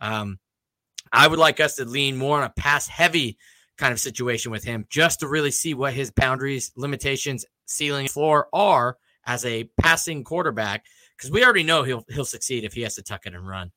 Um, 0.00 0.38
I 1.12 1.26
would 1.26 1.38
like 1.38 1.60
us 1.60 1.76
to 1.76 1.84
lean 1.84 2.16
more 2.16 2.38
on 2.38 2.44
a 2.44 2.52
pass 2.56 2.86
heavy 2.88 3.38
kind 3.78 3.92
of 3.92 4.00
situation 4.00 4.52
with 4.52 4.64
him, 4.64 4.86
just 4.90 5.20
to 5.20 5.28
really 5.28 5.50
see 5.50 5.74
what 5.74 5.94
his 5.94 6.10
boundaries, 6.10 6.72
limitations, 6.76 7.46
ceiling, 7.64 8.08
floor 8.08 8.48
are 8.52 8.98
as 9.26 9.44
a 9.44 9.64
passing 9.80 10.24
quarterback. 10.24 10.84
Because 11.16 11.30
we 11.30 11.44
already 11.44 11.62
know 11.62 11.82
he'll 11.82 12.04
he'll 12.08 12.24
succeed 12.24 12.64
if 12.64 12.72
he 12.72 12.82
has 12.82 12.94
to 12.96 13.02
tuck 13.02 13.26
it 13.26 13.34
and 13.34 13.46
run. 13.46 13.70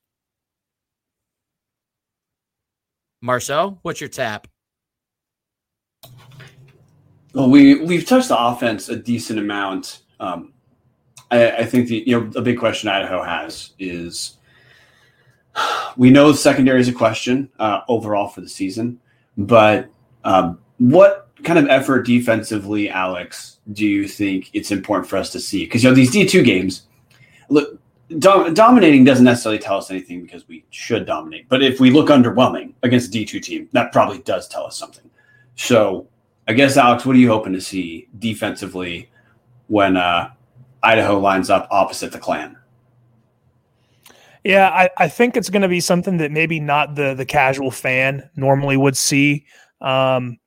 Marceau, 3.20 3.78
what's 3.82 4.00
your 4.00 4.08
tap? 4.08 4.46
Well, 7.34 7.50
we 7.50 7.76
we've 7.82 8.06
touched 8.06 8.28
the 8.28 8.38
offense 8.38 8.88
a 8.88 8.96
decent 8.96 9.38
amount. 9.38 10.02
Um, 10.18 10.52
I, 11.30 11.50
I, 11.50 11.64
think 11.64 11.88
the 11.88 12.02
you 12.06 12.20
know 12.20 12.30
a 12.36 12.40
big 12.40 12.58
question 12.58 12.88
Idaho 12.88 13.22
has 13.22 13.72
is 13.78 14.38
we 15.96 16.10
know 16.10 16.32
the 16.32 16.38
secondary 16.38 16.80
is 16.80 16.88
a 16.88 16.92
question 16.92 17.50
uh, 17.58 17.80
overall 17.88 18.28
for 18.28 18.40
the 18.40 18.48
season, 18.48 19.00
but 19.36 19.90
Um, 20.26 20.58
what 20.78 21.25
kind 21.42 21.58
of 21.58 21.66
effort 21.68 22.06
defensively, 22.06 22.88
Alex, 22.88 23.58
do 23.72 23.86
you 23.86 24.08
think 24.08 24.50
it's 24.52 24.70
important 24.70 25.08
for 25.08 25.16
us 25.16 25.30
to 25.32 25.40
see? 25.40 25.64
Because 25.64 25.82
you 25.82 25.90
know 25.90 25.94
these 25.94 26.10
D 26.10 26.26
two 26.26 26.42
games, 26.42 26.86
look, 27.48 27.80
dom- 28.18 28.54
dominating 28.54 29.04
doesn't 29.04 29.24
necessarily 29.24 29.58
tell 29.58 29.76
us 29.78 29.90
anything 29.90 30.22
because 30.22 30.48
we 30.48 30.64
should 30.70 31.06
dominate. 31.06 31.48
But 31.48 31.62
if 31.62 31.80
we 31.80 31.90
look 31.90 32.08
underwhelming 32.08 32.74
against 32.82 33.08
a 33.08 33.10
D 33.10 33.24
two 33.24 33.40
team, 33.40 33.68
that 33.72 33.92
probably 33.92 34.18
does 34.18 34.48
tell 34.48 34.64
us 34.64 34.76
something. 34.76 35.08
So, 35.56 36.08
I 36.48 36.52
guess 36.52 36.76
Alex, 36.76 37.04
what 37.04 37.16
are 37.16 37.18
you 37.18 37.28
hoping 37.28 37.52
to 37.52 37.60
see 37.60 38.08
defensively 38.18 39.10
when 39.68 39.96
uh, 39.96 40.30
Idaho 40.82 41.18
lines 41.18 41.50
up 41.50 41.66
opposite 41.70 42.12
the 42.12 42.18
Clan? 42.18 42.56
Yeah, 44.44 44.68
I, 44.68 44.90
I 44.96 45.08
think 45.08 45.36
it's 45.36 45.50
going 45.50 45.62
to 45.62 45.68
be 45.68 45.80
something 45.80 46.18
that 46.18 46.30
maybe 46.30 46.60
not 46.60 46.94
the 46.94 47.14
the 47.14 47.26
casual 47.26 47.72
fan 47.72 48.30
normally 48.36 48.76
would 48.76 48.96
see. 48.96 49.44
Um, 49.80 50.38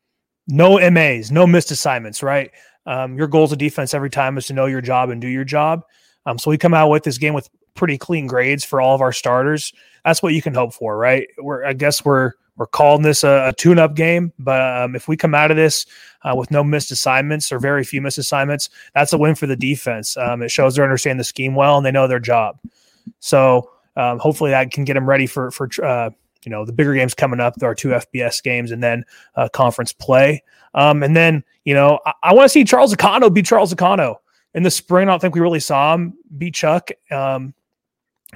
no 0.49 0.77
MAs, 0.89 1.31
no 1.31 1.47
missed 1.47 1.71
assignments, 1.71 2.21
right? 2.23 2.51
Um, 2.85 3.15
your 3.15 3.27
goals 3.27 3.51
of 3.51 3.59
defense 3.59 3.93
every 3.93 4.09
time 4.09 4.37
is 4.37 4.47
to 4.47 4.53
know 4.53 4.65
your 4.65 4.81
job 4.81 5.09
and 5.09 5.21
do 5.21 5.27
your 5.27 5.43
job. 5.43 5.83
Um, 6.25 6.37
so 6.37 6.49
we 6.49 6.57
come 6.57 6.73
out 6.73 6.89
with 6.89 7.03
this 7.03 7.17
game 7.17 7.33
with 7.33 7.49
pretty 7.75 7.97
clean 7.97 8.27
grades 8.27 8.63
for 8.65 8.81
all 8.81 8.95
of 8.95 9.01
our 9.01 9.13
starters. 9.13 9.71
That's 10.03 10.23
what 10.23 10.33
you 10.33 10.41
can 10.41 10.53
hope 10.53 10.73
for, 10.73 10.97
right? 10.97 11.27
We're 11.37 11.63
I 11.63 11.73
guess 11.73 12.03
we're 12.03 12.33
we're 12.57 12.67
calling 12.67 13.03
this 13.03 13.23
a, 13.23 13.47
a 13.47 13.53
tune-up 13.53 13.95
game, 13.95 14.33
but 14.37 14.59
um, 14.59 14.93
if 14.93 15.07
we 15.07 15.15
come 15.15 15.33
out 15.33 15.49
of 15.49 15.55
this 15.55 15.85
uh, 16.23 16.35
with 16.35 16.51
no 16.51 16.61
missed 16.61 16.91
assignments 16.91 17.53
or 17.53 17.59
very 17.59 17.85
few 17.85 18.01
missed 18.01 18.17
assignments, 18.17 18.69
that's 18.93 19.13
a 19.13 19.17
win 19.17 19.35
for 19.35 19.47
the 19.47 19.55
defense. 19.55 20.17
Um, 20.17 20.41
it 20.41 20.51
shows 20.51 20.75
they 20.75 20.83
understand 20.83 21.21
the 21.21 21.23
scheme 21.23 21.55
well 21.55 21.77
and 21.77 21.85
they 21.85 21.91
know 21.91 22.05
their 22.05 22.19
job. 22.19 22.59
So 23.19 23.71
um, 23.95 24.19
hopefully 24.19 24.51
that 24.51 24.71
can 24.71 24.83
get 24.83 24.95
them 24.95 25.07
ready 25.07 25.25
for 25.25 25.51
for 25.51 25.69
uh, 25.83 26.09
you 26.43 26.51
know 26.51 26.65
the 26.65 26.73
bigger 26.73 26.93
games 26.93 27.13
coming 27.13 27.39
up. 27.39 27.55
There 27.55 27.69
are 27.69 27.75
two 27.75 27.89
FBS 27.89 28.41
games 28.41 28.71
and 28.71 28.81
then 28.81 29.05
uh, 29.35 29.49
conference 29.49 29.93
play. 29.93 30.43
Um, 30.73 31.03
and 31.03 31.15
then 31.15 31.43
you 31.65 31.73
know 31.73 31.99
I, 32.05 32.13
I 32.23 32.33
want 32.33 32.45
to 32.45 32.49
see 32.49 32.63
Charles 32.63 32.93
Akanno 32.93 33.33
beat 33.33 33.45
Charles 33.45 33.73
Akanno 33.73 34.15
in 34.53 34.63
the 34.63 34.71
spring. 34.71 35.07
I 35.07 35.11
don't 35.11 35.19
think 35.19 35.35
we 35.35 35.41
really 35.41 35.59
saw 35.59 35.93
him 35.93 36.13
beat 36.37 36.55
Chuck. 36.55 36.89
Um, 37.11 37.53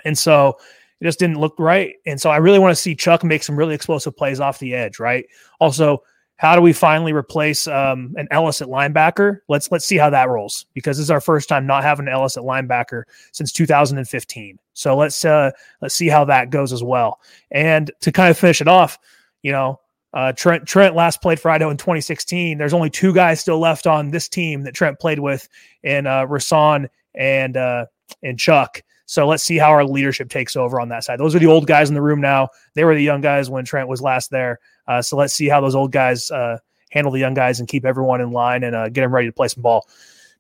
and 0.06 0.18
so 0.18 0.58
it 1.00 1.06
just 1.06 1.20
didn't 1.20 1.40
look 1.40 1.56
right. 1.60 1.96
And 2.06 2.20
so 2.20 2.30
I 2.30 2.38
really 2.38 2.60
want 2.60 2.72
to 2.72 2.82
see 2.82 2.96
Chuck 2.96 3.24
make 3.24 3.44
some 3.44 3.56
really 3.56 3.76
explosive 3.76 4.16
plays 4.16 4.40
off 4.40 4.60
the 4.60 4.74
edge, 4.74 5.00
right? 5.00 5.26
Also, 5.60 6.04
how 6.44 6.58
do 6.58 6.62
we 6.62 6.74
finally 6.74 7.14
replace 7.14 7.68
um, 7.70 8.14
an 8.18 8.28
Elliss 8.30 8.62
at 8.62 8.68
linebacker? 8.68 9.40
Let's 9.48 9.72
let's 9.72 9.86
see 9.86 9.96
how 9.96 10.10
that 10.10 10.28
rolls 10.28 10.66
because 10.74 10.98
this 10.98 11.06
is 11.06 11.10
our 11.10 11.22
first 11.22 11.48
time 11.48 11.66
not 11.66 11.84
having 11.84 12.10
Elliss 12.10 12.36
at 12.36 12.44
linebacker 12.44 13.04
since 13.32 13.54
2015. 13.54 14.60
So 14.74 14.98
let's 14.98 15.24
uh, 15.24 15.52
let's 15.82 15.96
see 15.96 16.10
how 16.10 16.26
that 16.26 16.50
goes 16.50 16.74
as 16.74 16.84
well. 16.84 17.22
And 17.50 17.90
to 18.02 18.12
kind 18.12 18.30
of 18.30 18.38
finish 18.38 18.60
it 18.60 18.68
off, 18.68 19.00
you 19.42 19.54
know, 19.54 19.80
uh, 20.14 20.34
Trent 20.34 20.68
Trent 20.68 20.96
last 20.96 21.22
played 21.22 21.40
for 21.40 21.50
Idaho 21.50 21.72
in 21.72 21.78
2016. 21.78 22.58
There's 22.58 22.74
only 22.74 22.90
two 22.90 23.14
guys 23.14 23.40
still 23.40 23.60
left 23.60 23.88
on 23.88 24.12
this 24.12 24.28
team 24.28 24.64
that 24.64 24.76
Trent 24.76 25.00
played 25.00 25.20
with, 25.20 25.48
in 25.82 26.06
uh, 26.08 26.26
Rasan 26.26 26.90
and 27.16 27.56
uh, 27.56 27.86
and 28.22 28.38
Chuck. 28.38 28.84
So 29.06 29.28
let's 29.28 29.44
see 29.44 29.58
how 29.58 29.70
our 29.70 29.86
leadership 29.86 30.30
takes 30.30 30.56
over 30.56 30.80
on 30.80 30.90
that 30.90 31.04
side. 31.04 31.20
Those 31.20 31.36
are 31.36 31.40
the 31.40 31.48
old 31.48 31.68
guys 31.68 31.90
in 31.90 31.96
the 31.96 32.02
room 32.02 32.22
now. 32.22 32.50
They 32.74 32.86
were 32.86 32.96
the 32.96 33.04
young 33.04 33.22
guys 33.22 33.50
when 33.50 33.66
Trent 33.66 33.88
was 33.88 34.02
last 34.02 34.32
there. 34.32 34.60
Uh, 34.88 35.02
so 35.02 35.18
let's 35.18 35.34
see 35.34 35.48
how 35.48 35.62
those 35.62 35.76
old 35.76 35.92
guys 35.92 36.32
uh, 36.32 36.58
handle 36.92 37.12
the 37.12 37.20
young 37.20 37.34
guys 37.34 37.60
and 37.60 37.68
keep 37.68 37.86
everyone 37.86 38.22
in 38.22 38.32
line 38.32 38.64
and 38.64 38.76
uh, 38.76 38.90
get 38.90 39.02
them 39.02 39.14
ready 39.14 39.28
to 39.28 39.34
play 39.34 39.48
some 39.48 39.62
ball. 39.62 39.88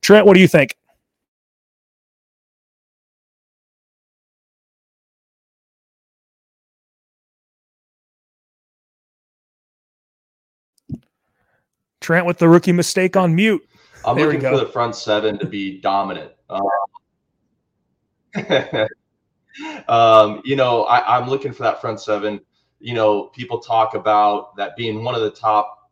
Trent, 0.01 0.25
what 0.25 0.33
do 0.33 0.39
you 0.39 0.47
think? 0.47 0.75
Trent 12.01 12.25
with 12.25 12.37
the 12.37 12.49
rookie 12.49 12.73
mistake 12.73 13.15
on 13.15 13.33
mute. 13.33 13.65
I'm 14.05 14.17
there 14.17 14.25
looking 14.25 14.41
for 14.41 14.57
the 14.57 14.65
front 14.65 14.93
seven 14.93 15.39
to 15.39 15.45
be 15.45 15.79
dominant. 15.79 16.33
Um, 16.49 16.61
um, 19.87 20.41
you 20.43 20.55
know, 20.55 20.83
I, 20.83 21.17
I'm 21.17 21.29
looking 21.29 21.53
for 21.53 21.63
that 21.63 21.81
front 21.81 21.99
seven 21.99 22.39
you 22.83 22.93
know, 22.93 23.27
people 23.27 23.59
talk 23.59 23.95
about 23.95 24.57
that 24.57 24.75
being 24.75 25.05
one 25.05 25.15
of 25.15 25.21
the 25.21 25.31
top 25.31 25.89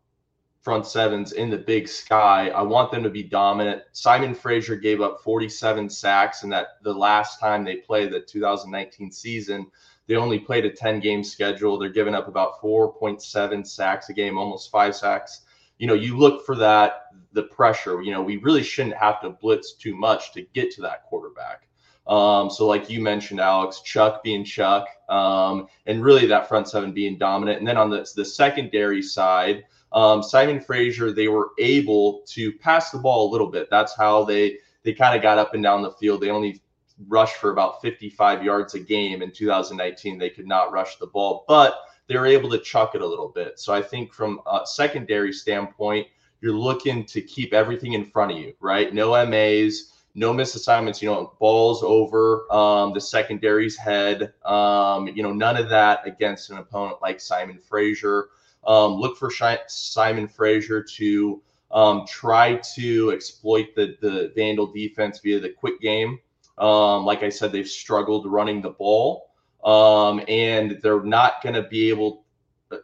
front 0.60 0.86
sevens 0.86 1.32
in 1.32 1.50
the 1.50 1.58
big 1.58 1.88
sky. 1.88 2.50
I 2.50 2.62
want 2.64 2.92
them 2.92 3.02
to 3.04 3.10
be 3.10 3.24
dominant. 3.24 3.84
Simon 3.94 4.36
Fraser 4.36 4.76
gave 4.76 5.00
up 5.00 5.22
47 5.22 5.90
sacks, 5.90 6.44
and 6.44 6.52
that 6.52 6.84
the 6.84 6.94
last 6.94 7.40
time 7.40 7.64
they 7.64 7.78
played 7.78 8.12
the 8.12 8.20
2019 8.20 9.10
season, 9.10 9.68
they 10.08 10.18
only 10.18 10.38
played 10.38 10.66
a 10.66 10.70
10 10.70 11.00
game 11.00 11.24
schedule. 11.24 11.80
They're 11.80 11.90
giving 11.90 12.14
up 12.14 12.28
about 12.28 12.62
4.7 12.62 13.66
sacks 13.66 14.10
a 14.10 14.14
game, 14.14 14.38
almost 14.38 14.70
five 14.70 14.94
sacks. 14.94 15.46
You 15.78 15.88
know, 15.88 15.94
you 15.94 16.18
look 16.18 16.46
for 16.46 16.58
that, 16.58 17.06
the 17.32 17.44
pressure. 17.44 18.02
You 18.02 18.12
know, 18.12 18.22
we 18.22 18.36
really 18.36 18.64
shouldn't 18.64 18.98
have 18.98 19.22
to 19.22 19.30
blitz 19.30 19.76
too 19.76 19.96
much 19.96 20.34
to 20.34 20.42
get 20.54 20.72
to 20.72 20.82
that 20.82 21.06
quarterback. 21.06 21.70
Um, 22.08 22.50
so, 22.50 22.68
like 22.68 22.90
you 22.90 23.00
mentioned, 23.00 23.40
Alex, 23.40 23.82
Chuck 23.82 24.24
being 24.24 24.44
Chuck, 24.44 24.88
um, 25.10 25.68
and 25.86 26.04
really 26.04 26.26
that 26.28 26.48
front 26.48 26.68
seven 26.68 26.92
being 26.94 27.18
dominant. 27.18 27.60
And 27.60 27.68
then 27.68 27.78
on 27.78 27.90
the, 27.90 28.10
the 28.16 28.26
secondary 28.26 29.02
side, 29.02 29.64
um, 29.94 30.24
Simon 30.24 30.60
Fraser, 30.60 31.12
they 31.12 31.28
were 31.28 31.52
able 31.60 32.24
to 32.28 32.54
pass 32.54 32.92
the 32.92 32.98
ball 32.98 33.30
a 33.30 33.32
little 33.32 33.48
bit. 33.48 33.70
That's 33.70 33.96
how 33.96 34.24
they 34.24 34.58
they 34.84 34.94
kind 34.94 35.16
of 35.16 35.22
got 35.22 35.38
up 35.38 35.54
and 35.54 35.62
down 35.62 35.82
the 35.82 35.92
field. 35.92 36.22
They 36.22 36.30
only 36.30 36.62
rushed 37.08 37.38
for 37.38 37.52
about 37.52 37.82
55 37.82 38.44
yards 38.44 38.74
a 38.74 38.80
game 38.80 39.22
in 39.22 39.32
2019. 39.32 40.18
They 40.18 40.30
could 40.30 40.48
not 40.48 40.72
rush 40.72 40.98
the 40.98 41.08
ball, 41.08 41.46
but 41.48 41.80
they 42.08 42.18
were 42.18 42.26
able 42.26 42.50
to 42.50 42.60
chuck 42.60 42.96
it 42.96 43.02
a 43.02 43.08
little 43.08 43.30
bit. 43.30 43.60
So 43.60 43.74
I 43.74 43.82
think 43.82 44.14
from 44.14 44.42
a 44.52 44.62
secondary 44.66 45.34
standpoint, 45.34 46.08
you're 46.42 46.54
looking 46.54 47.06
to 47.06 47.22
keep 47.22 47.54
everything 47.54 47.94
in 47.94 48.06
front 48.06 48.32
of 48.32 48.38
you, 48.38 48.54
right? 48.60 48.94
No 48.94 49.12
MAs 49.26 49.91
no 50.14 50.34
missed 50.34 50.56
assignments, 50.56 51.02
you 51.02 51.10
know, 51.10 51.34
balls 51.40 51.84
over 51.84 52.52
um, 52.52 52.94
the 52.94 53.02
secondary's 53.02 53.78
head, 53.78 54.34
um, 54.46 55.08
you 55.08 55.24
know, 55.24 55.34
none 55.34 55.58
of 55.58 55.70
that 55.70 56.06
against 56.06 56.50
an 56.50 56.58
opponent 56.58 56.98
like 57.02 57.20
Simon 57.20 57.58
Fraser. 57.58 58.30
Um, 58.66 58.94
look 58.96 59.18
for 59.18 59.32
Simon 59.68 60.28
Fraser 60.28 60.84
to 60.84 61.42
um, 61.72 62.06
try 62.08 62.56
to 62.76 63.12
exploit 63.12 63.74
the, 63.76 63.98
the 64.02 64.32
Vandal 64.36 64.68
defense 64.68 65.20
via 65.20 65.40
the 65.40 65.50
quick 65.50 65.80
game. 65.80 66.20
Um, 66.58 67.06
like 67.06 67.24
I 67.24 67.30
said, 67.30 67.52
they've 67.52 67.68
struggled 67.68 68.28
running 68.28 68.62
the 68.62 68.72
ball, 68.72 69.32
um, 69.64 70.22
and 70.28 70.80
they're 70.84 71.04
not 71.04 71.42
going 71.42 71.56
to 71.56 71.64
be 71.64 71.90
able, 71.90 72.26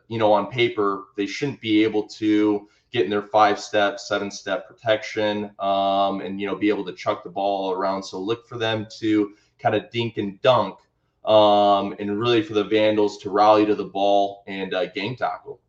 you 0.08 0.18
know, 0.18 0.32
on 0.32 0.48
paper, 0.48 1.06
they 1.16 1.26
shouldn't 1.26 1.62
be 1.62 1.84
able 1.84 2.08
to 2.08 2.68
getting 2.92 3.10
their 3.10 3.22
five 3.22 3.60
step, 3.60 4.00
seven 4.00 4.32
step 4.32 4.68
protection, 4.68 5.52
um, 5.60 6.22
and 6.22 6.40
you 6.40 6.48
know 6.48 6.56
be 6.56 6.70
able 6.70 6.86
to 6.86 6.94
chuck 6.94 7.24
the 7.24 7.30
ball 7.30 7.72
around. 7.72 8.04
So 8.04 8.20
look 8.20 8.48
for 8.48 8.58
them 8.58 8.88
to 9.00 9.34
kind 9.60 9.76
of 9.76 9.90
dink 9.92 10.18
and 10.18 10.42
dunk, 10.42 10.78
um, 11.26 11.96
and 12.00 12.20
really 12.20 12.42
for 12.42 12.54
the 12.54 12.64
Vandals 12.64 13.18
to 13.20 13.30
rally 13.30 13.66
to 13.66 13.76
the 13.76 13.86
ball 13.86 14.44
and 14.48 14.74
uh, 14.74 14.88
game 14.88 15.16
tackle. 15.16 15.60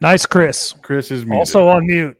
Nice, 0.00 0.26
Chris. 0.26 0.74
Chris 0.82 1.10
is 1.10 1.24
muted. 1.24 1.38
also 1.38 1.68
on 1.68 1.86
mute. 1.86 2.18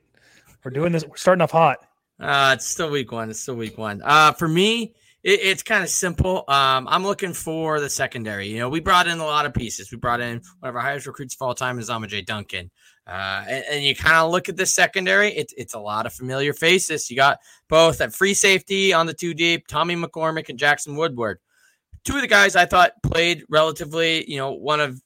We're 0.65 0.71
doing 0.71 0.93
this. 0.93 1.05
We're 1.05 1.17
starting 1.17 1.43
off 1.43 1.51
hot. 1.51 1.79
Uh, 2.19 2.53
it's 2.57 2.67
still 2.67 2.91
week 2.91 3.13
one. 3.13 3.29
It's 3.29 3.41
still 3.41 3.55
week 3.55 3.77
one. 3.77 4.01
Uh, 4.03 4.33
for 4.33 4.49
me, 4.49 4.95
it, 5.27 5.41
it's 5.43 5.63
kind 5.63 5.83
of 5.83 5.91
simple. 5.91 6.45
Um, 6.49 6.87
I'm 6.89 7.05
looking 7.05 7.33
for 7.33 7.81
the 7.81 7.91
secondary. 7.91 8.47
You 8.47 8.61
know, 8.61 8.69
we 8.69 8.79
brought 8.79 9.09
in 9.09 9.19
a 9.19 9.25
lot 9.25 9.45
of 9.45 9.53
pieces. 9.53 9.91
We 9.91 9.99
brought 9.99 10.21
in 10.21 10.41
one 10.61 10.69
of 10.69 10.77
our 10.77 10.81
highest 10.81 11.07
recruits 11.07 11.35
of 11.35 11.43
all 11.43 11.55
time 11.55 11.79
is 11.81 11.91
J. 12.07 12.23
Duncan. 12.23 12.71
Uh, 13.09 13.45
and, 13.49 13.65
and, 13.71 13.85
you 13.85 13.95
kind 13.95 14.17
of 14.17 14.33
look 14.33 14.49
at 14.49 14.57
the 14.57 14.67
secondary, 14.67 15.33
it's 15.33 15.55
it's 15.57 15.75
a 15.75 15.79
lot 15.79 16.07
of 16.07 16.13
familiar 16.13 16.53
faces. 16.53 17.09
You 17.09 17.17
got 17.17 17.39
both 17.69 18.01
at 18.01 18.13
free 18.13 18.35
safety 18.35 18.93
on 18.93 19.07
the 19.07 19.15
two 19.15 19.33
deep, 19.33 19.69
Tommy 19.69 19.95
McCormick 19.95 20.49
and 20.49 20.59
Jackson 20.59 20.97
Woodward. 20.97 21.39
Two 22.05 22.17
of 22.17 22.23
the 22.23 22.27
guys 22.27 22.57
I 22.57 22.67
thought 22.67 22.93
played 23.05 23.45
relatively, 23.49 24.29
you 24.29 24.39
know, 24.39 24.53
one 24.53 24.81
of 24.81 25.01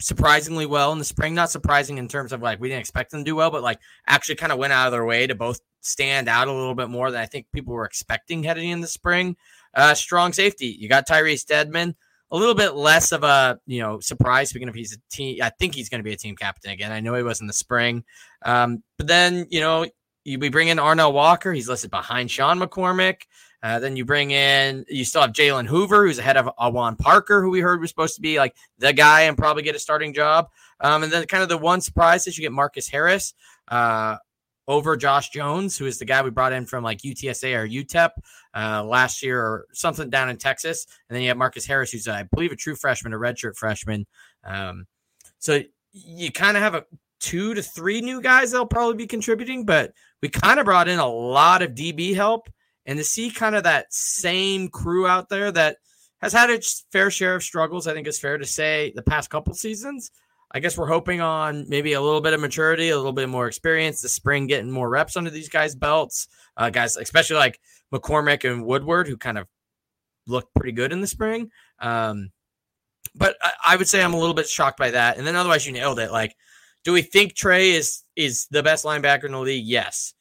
surprisingly 0.00 0.66
well 0.66 0.92
in 0.92 0.98
the 0.98 1.04
spring. 1.04 1.34
Not 1.34 1.50
surprising 1.50 1.98
in 1.98 2.08
terms 2.08 2.32
of 2.32 2.42
like 2.42 2.60
we 2.60 2.68
didn't 2.68 2.80
expect 2.80 3.10
them 3.10 3.20
to 3.20 3.24
do 3.24 3.36
well, 3.36 3.50
but 3.50 3.62
like 3.62 3.78
actually 4.06 4.36
kind 4.36 4.52
of 4.52 4.58
went 4.58 4.72
out 4.72 4.86
of 4.86 4.92
their 4.92 5.04
way 5.04 5.26
to 5.26 5.34
both 5.34 5.60
stand 5.80 6.28
out 6.28 6.48
a 6.48 6.52
little 6.52 6.74
bit 6.74 6.88
more 6.88 7.10
than 7.10 7.20
I 7.20 7.26
think 7.26 7.46
people 7.52 7.74
were 7.74 7.84
expecting 7.84 8.42
heading 8.42 8.70
in 8.70 8.80
the 8.80 8.86
spring. 8.86 9.36
Uh, 9.74 9.94
strong 9.94 10.32
safety. 10.32 10.76
You 10.78 10.88
got 10.88 11.06
Tyrese 11.06 11.44
Dedmon. 11.44 11.94
A 12.30 12.36
little 12.36 12.54
bit 12.54 12.74
less 12.74 13.12
of 13.12 13.24
a 13.24 13.58
you 13.66 13.80
know 13.80 14.00
surprise. 14.00 14.50
Speaking 14.50 14.68
of 14.68 14.74
he's 14.74 14.94
a 14.94 14.98
team, 15.10 15.38
I 15.42 15.50
think 15.58 15.74
he's 15.74 15.88
going 15.88 16.00
to 16.00 16.04
be 16.04 16.12
a 16.12 16.16
team 16.16 16.36
captain 16.36 16.70
again. 16.70 16.92
I 16.92 17.00
know 17.00 17.14
he 17.14 17.22
was 17.22 17.40
in 17.40 17.46
the 17.46 17.54
spring, 17.54 18.04
um, 18.44 18.82
but 18.98 19.06
then 19.06 19.46
you 19.48 19.60
know 19.60 19.86
you, 20.24 20.38
we 20.38 20.50
bring 20.50 20.68
in 20.68 20.76
Arnell 20.76 21.14
Walker. 21.14 21.54
He's 21.54 21.70
listed 21.70 21.90
behind 21.90 22.30
Sean 22.30 22.58
McCormick. 22.60 23.22
Uh, 23.62 23.78
then 23.78 23.96
you 23.96 24.04
bring 24.04 24.30
in, 24.30 24.84
you 24.88 25.04
still 25.04 25.22
have 25.22 25.32
Jalen 25.32 25.66
Hoover, 25.66 26.06
who's 26.06 26.18
ahead 26.18 26.36
of 26.36 26.48
Awan 26.60 26.98
Parker, 26.98 27.42
who 27.42 27.50
we 27.50 27.60
heard 27.60 27.80
was 27.80 27.90
supposed 27.90 28.14
to 28.14 28.20
be 28.20 28.38
like 28.38 28.54
the 28.78 28.92
guy 28.92 29.22
and 29.22 29.36
probably 29.36 29.62
get 29.62 29.74
a 29.74 29.80
starting 29.80 30.14
job. 30.14 30.48
Um, 30.80 31.02
and 31.02 31.12
then 31.12 31.26
kind 31.26 31.42
of 31.42 31.48
the 31.48 31.58
one 31.58 31.80
surprise 31.80 32.26
is 32.26 32.38
you 32.38 32.42
get 32.42 32.52
Marcus 32.52 32.88
Harris. 32.88 33.34
Uh, 33.66 34.16
over 34.68 34.98
Josh 34.98 35.30
Jones, 35.30 35.78
who 35.78 35.86
is 35.86 35.98
the 35.98 36.04
guy 36.04 36.22
we 36.22 36.28
brought 36.28 36.52
in 36.52 36.66
from 36.66 36.84
like 36.84 36.98
UTSA 36.98 37.56
or 37.56 37.66
UTEP 37.66 38.10
uh, 38.54 38.84
last 38.84 39.22
year 39.22 39.40
or 39.40 39.66
something 39.72 40.10
down 40.10 40.28
in 40.28 40.36
Texas. 40.36 40.86
And 41.08 41.16
then 41.16 41.22
you 41.22 41.28
have 41.28 41.38
Marcus 41.38 41.64
Harris, 41.64 41.90
who's, 41.90 42.06
I 42.06 42.24
believe, 42.24 42.52
a 42.52 42.56
true 42.56 42.76
freshman, 42.76 43.14
a 43.14 43.16
redshirt 43.16 43.56
freshman. 43.56 44.06
Um, 44.44 44.86
so 45.38 45.62
you 45.92 46.30
kind 46.30 46.58
of 46.58 46.62
have 46.62 46.74
a 46.74 46.84
two 47.18 47.54
to 47.54 47.62
three 47.62 48.02
new 48.02 48.20
guys 48.20 48.50
that'll 48.52 48.66
probably 48.66 48.96
be 48.96 49.06
contributing, 49.06 49.64
but 49.64 49.92
we 50.20 50.28
kind 50.28 50.60
of 50.60 50.66
brought 50.66 50.86
in 50.86 50.98
a 50.98 51.08
lot 51.08 51.62
of 51.62 51.70
DB 51.70 52.14
help. 52.14 52.50
And 52.88 52.96
to 52.98 53.04
see 53.04 53.30
kind 53.30 53.54
of 53.54 53.64
that 53.64 53.92
same 53.92 54.68
crew 54.68 55.06
out 55.06 55.28
there 55.28 55.52
that 55.52 55.76
has 56.22 56.32
had 56.32 56.48
its 56.48 56.86
fair 56.90 57.10
share 57.10 57.34
of 57.34 57.42
struggles, 57.42 57.86
I 57.86 57.92
think 57.92 58.06
it's 58.06 58.18
fair 58.18 58.38
to 58.38 58.46
say, 58.46 58.94
the 58.96 59.02
past 59.02 59.28
couple 59.28 59.52
seasons. 59.52 60.10
I 60.50 60.60
guess 60.60 60.78
we're 60.78 60.86
hoping 60.86 61.20
on 61.20 61.68
maybe 61.68 61.92
a 61.92 62.00
little 62.00 62.22
bit 62.22 62.32
of 62.32 62.40
maturity, 62.40 62.88
a 62.88 62.96
little 62.96 63.12
bit 63.12 63.28
more 63.28 63.46
experience, 63.46 64.00
the 64.00 64.08
spring 64.08 64.46
getting 64.46 64.70
more 64.70 64.88
reps 64.88 65.18
under 65.18 65.28
these 65.28 65.50
guys' 65.50 65.76
belts. 65.76 66.28
Uh, 66.56 66.70
guys, 66.70 66.96
especially 66.96 67.36
like 67.36 67.60
McCormick 67.92 68.50
and 68.50 68.64
Woodward, 68.64 69.06
who 69.06 69.18
kind 69.18 69.36
of 69.36 69.46
looked 70.26 70.54
pretty 70.54 70.72
good 70.72 70.90
in 70.90 71.02
the 71.02 71.06
spring. 71.06 71.50
Um, 71.78 72.30
but 73.14 73.36
I, 73.42 73.52
I, 73.66 73.76
would 73.76 73.88
say 73.88 74.02
I'm 74.02 74.14
a 74.14 74.18
little 74.18 74.34
bit 74.34 74.48
shocked 74.48 74.78
by 74.78 74.92
that. 74.92 75.18
And 75.18 75.26
then 75.26 75.36
otherwise, 75.36 75.66
you 75.66 75.74
nailed 75.74 75.98
it. 75.98 76.10
Like, 76.10 76.34
do 76.84 76.94
we 76.94 77.02
think 77.02 77.34
Trey 77.34 77.72
is 77.72 78.02
is 78.16 78.46
the 78.50 78.62
best 78.62 78.86
linebacker 78.86 79.24
in 79.24 79.32
the 79.32 79.40
league? 79.40 79.66
Yes. 79.66 80.14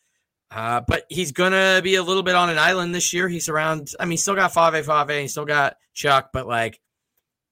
Uh, 0.49 0.81
but 0.87 1.05
he's 1.09 1.31
gonna 1.31 1.81
be 1.83 1.95
a 1.95 2.03
little 2.03 2.23
bit 2.23 2.35
on 2.35 2.49
an 2.49 2.57
island 2.57 2.95
this 2.95 3.13
year. 3.13 3.27
He's 3.27 3.49
around. 3.49 3.91
I 3.99 4.05
mean, 4.05 4.17
still 4.17 4.35
got 4.35 4.53
Fave 4.53 4.83
Fave, 4.83 5.21
he 5.21 5.27
still 5.27 5.45
got 5.45 5.75
Chuck, 5.93 6.29
but 6.31 6.47
like 6.47 6.79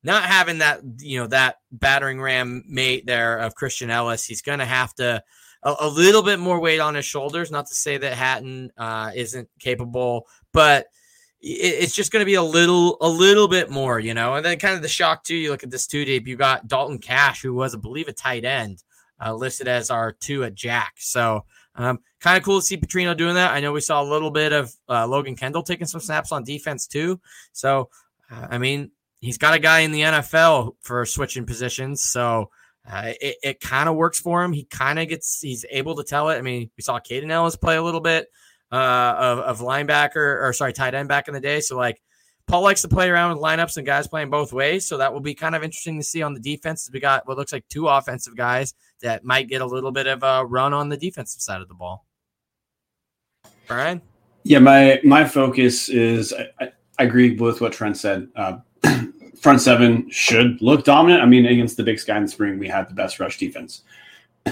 not 0.01 0.23
having 0.23 0.59
that, 0.59 0.81
you 0.99 1.19
know, 1.19 1.27
that 1.27 1.57
battering 1.71 2.21
ram 2.21 2.63
mate 2.67 3.05
there 3.05 3.39
of 3.39 3.55
Christian 3.55 3.89
Elliss, 3.89 4.25
he's 4.25 4.41
gonna 4.41 4.65
have 4.65 4.93
to 4.95 5.21
a, 5.63 5.75
a 5.81 5.89
little 5.89 6.23
bit 6.23 6.39
more 6.39 6.59
weight 6.59 6.79
on 6.79 6.95
his 6.95 7.05
shoulders. 7.05 7.51
Not 7.51 7.67
to 7.67 7.75
say 7.75 7.97
that 7.97 8.13
Hatton 8.13 8.71
uh, 8.77 9.11
isn't 9.13 9.49
capable, 9.59 10.27
but 10.53 10.87
it's 11.47 11.93
just 11.93 12.11
to 12.11 12.25
be 12.25 12.35
a 12.35 12.41
little 12.41 12.97
a 13.01 13.09
little 13.09 13.47
bit 13.47 13.69
more, 13.69 13.99
you 13.99 14.13
know. 14.13 14.35
And 14.35 14.45
then 14.45 14.57
kind 14.57 14.75
of 14.75 14.81
the 14.81 14.87
shock 14.87 15.23
too. 15.23 15.35
You 15.35 15.51
look 15.51 15.63
at 15.63 15.69
this 15.69 15.85
two 15.85 16.05
deep. 16.05 16.27
You 16.27 16.37
got 16.37 16.67
Dalton 16.67 16.97
Cash, 16.97 17.41
who 17.41 17.53
was, 17.53 17.75
I 17.75 17.77
believe, 17.77 18.07
a 18.07 18.13
tight 18.13 18.45
end, 18.45 18.83
uh, 19.23 19.33
listed 19.33 19.67
as 19.67 19.91
our 19.91 20.11
two 20.11 20.43
at 20.43 20.55
Jack. 20.55 20.93
So 20.97 21.45
um, 21.75 21.99
kind 22.25 22.37
of 22.39 22.43
cool 22.43 22.59
to 22.59 22.65
see 22.65 22.75
Petrino 22.75 23.15
doing 23.15 23.35
that. 23.35 23.51
I 23.51 23.59
know 23.59 23.71
we 23.71 23.81
saw 23.81 24.01
a 24.01 24.03
little 24.03 24.31
bit 24.31 24.51
of 24.51 24.73
uh, 24.89 25.05
Logan 25.05 25.35
Kendall 25.35 25.61
taking 25.61 25.85
some 25.85 26.01
snaps 26.01 26.31
on 26.31 26.43
defense 26.43 26.87
too. 26.87 27.21
So 27.53 27.91
uh, 28.31 28.47
I 28.49 28.57
mean, 28.57 28.89
he's 29.21 29.37
got 29.37 29.53
a 29.53 29.59
guy 29.59 29.81
in 29.81 29.91
the 29.91 30.01
NFL 30.01 30.75
for 30.81 31.05
switching 31.05 31.45
positions. 31.45 32.01
So 32.01 32.49
uh, 32.91 33.13
it, 33.21 33.35
it 33.43 33.59
kind 33.59 33.87
of 33.87 33.95
works 33.95 34.19
for 34.19 34.43
him. 34.43 34.53
He 34.53 34.63
kind 34.63 34.97
of 34.97 35.07
gets, 35.07 35.39
he's 35.39 35.65
able 35.69 35.93
to 35.97 36.03
tell 36.03 36.29
it. 36.29 36.37
I 36.37 36.41
mean, 36.41 36.71
we 36.75 36.81
saw 36.81 36.99
Kaden 36.99 37.29
Elliss 37.29 37.57
play 37.57 37.75
a 37.75 37.83
little 37.83 38.01
bit 38.01 38.27
uh, 38.71 39.15
of, 39.19 39.39
of 39.39 39.59
linebacker 39.59 40.41
or 40.41 40.51
sorry, 40.51 40.73
tight 40.73 40.95
end 40.95 41.07
back 41.07 41.27
in 41.27 41.35
the 41.35 41.39
day. 41.39 41.59
So 41.59 41.77
like 41.77 42.01
Paul 42.47 42.63
likes 42.63 42.81
to 42.81 42.87
play 42.87 43.07
around 43.07 43.35
with 43.35 43.43
lineups 43.43 43.77
and 43.77 43.85
guys 43.85 44.07
playing 44.07 44.31
both 44.31 44.51
ways. 44.51 44.87
So 44.87 44.97
that 44.97 45.13
will 45.13 45.19
be 45.19 45.35
kind 45.35 45.53
of 45.53 45.63
interesting 45.63 45.99
to 45.99 46.03
see 46.03 46.23
on 46.23 46.33
the 46.33 46.39
defense. 46.39 46.89
We 46.91 46.99
got 46.99 47.27
what 47.27 47.37
looks 47.37 47.53
like 47.53 47.67
two 47.67 47.87
offensive 47.87 48.35
guys 48.35 48.73
that 49.01 49.23
might 49.23 49.47
get 49.47 49.61
a 49.61 49.67
little 49.67 49.91
bit 49.91 50.07
of 50.07 50.23
a 50.23 50.43
run 50.43 50.73
on 50.73 50.89
the 50.89 50.97
defensive 50.97 51.43
side 51.43 51.61
of 51.61 51.67
the 51.67 51.75
ball. 51.75 52.03
Brian? 53.67 54.01
Yeah, 54.43 54.59
my 54.59 54.99
my 55.03 55.25
focus 55.25 55.89
is 55.89 56.33
I, 56.59 56.71
I 56.99 57.03
agree 57.03 57.35
with 57.35 57.61
what 57.61 57.73
Trent 57.73 57.97
said. 57.97 58.27
Uh, 58.35 58.57
front 59.41 59.61
seven 59.61 60.09
should 60.09 60.61
look 60.61 60.83
dominant. 60.83 61.21
I 61.21 61.25
mean, 61.25 61.45
against 61.45 61.77
the 61.77 61.83
Big 61.83 61.99
Sky 61.99 62.17
in 62.17 62.23
the 62.23 62.29
spring, 62.29 62.59
we 62.59 62.67
had 62.67 62.89
the 62.89 62.93
best 62.93 63.19
rush 63.19 63.37
defense. 63.37 63.83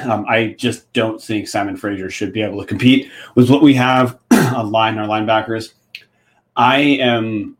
Um, 0.09 0.25
I 0.27 0.55
just 0.57 0.91
don't 0.93 1.21
think 1.21 1.47
Simon 1.47 1.77
Fraser 1.77 2.09
should 2.09 2.33
be 2.33 2.41
able 2.41 2.59
to 2.59 2.65
compete 2.65 3.11
with 3.35 3.51
what 3.51 3.61
we 3.61 3.75
have 3.75 4.17
on 4.31 4.71
line 4.71 4.97
our 4.97 5.07
linebackers. 5.07 5.73
I 6.55 6.79
am. 6.79 7.55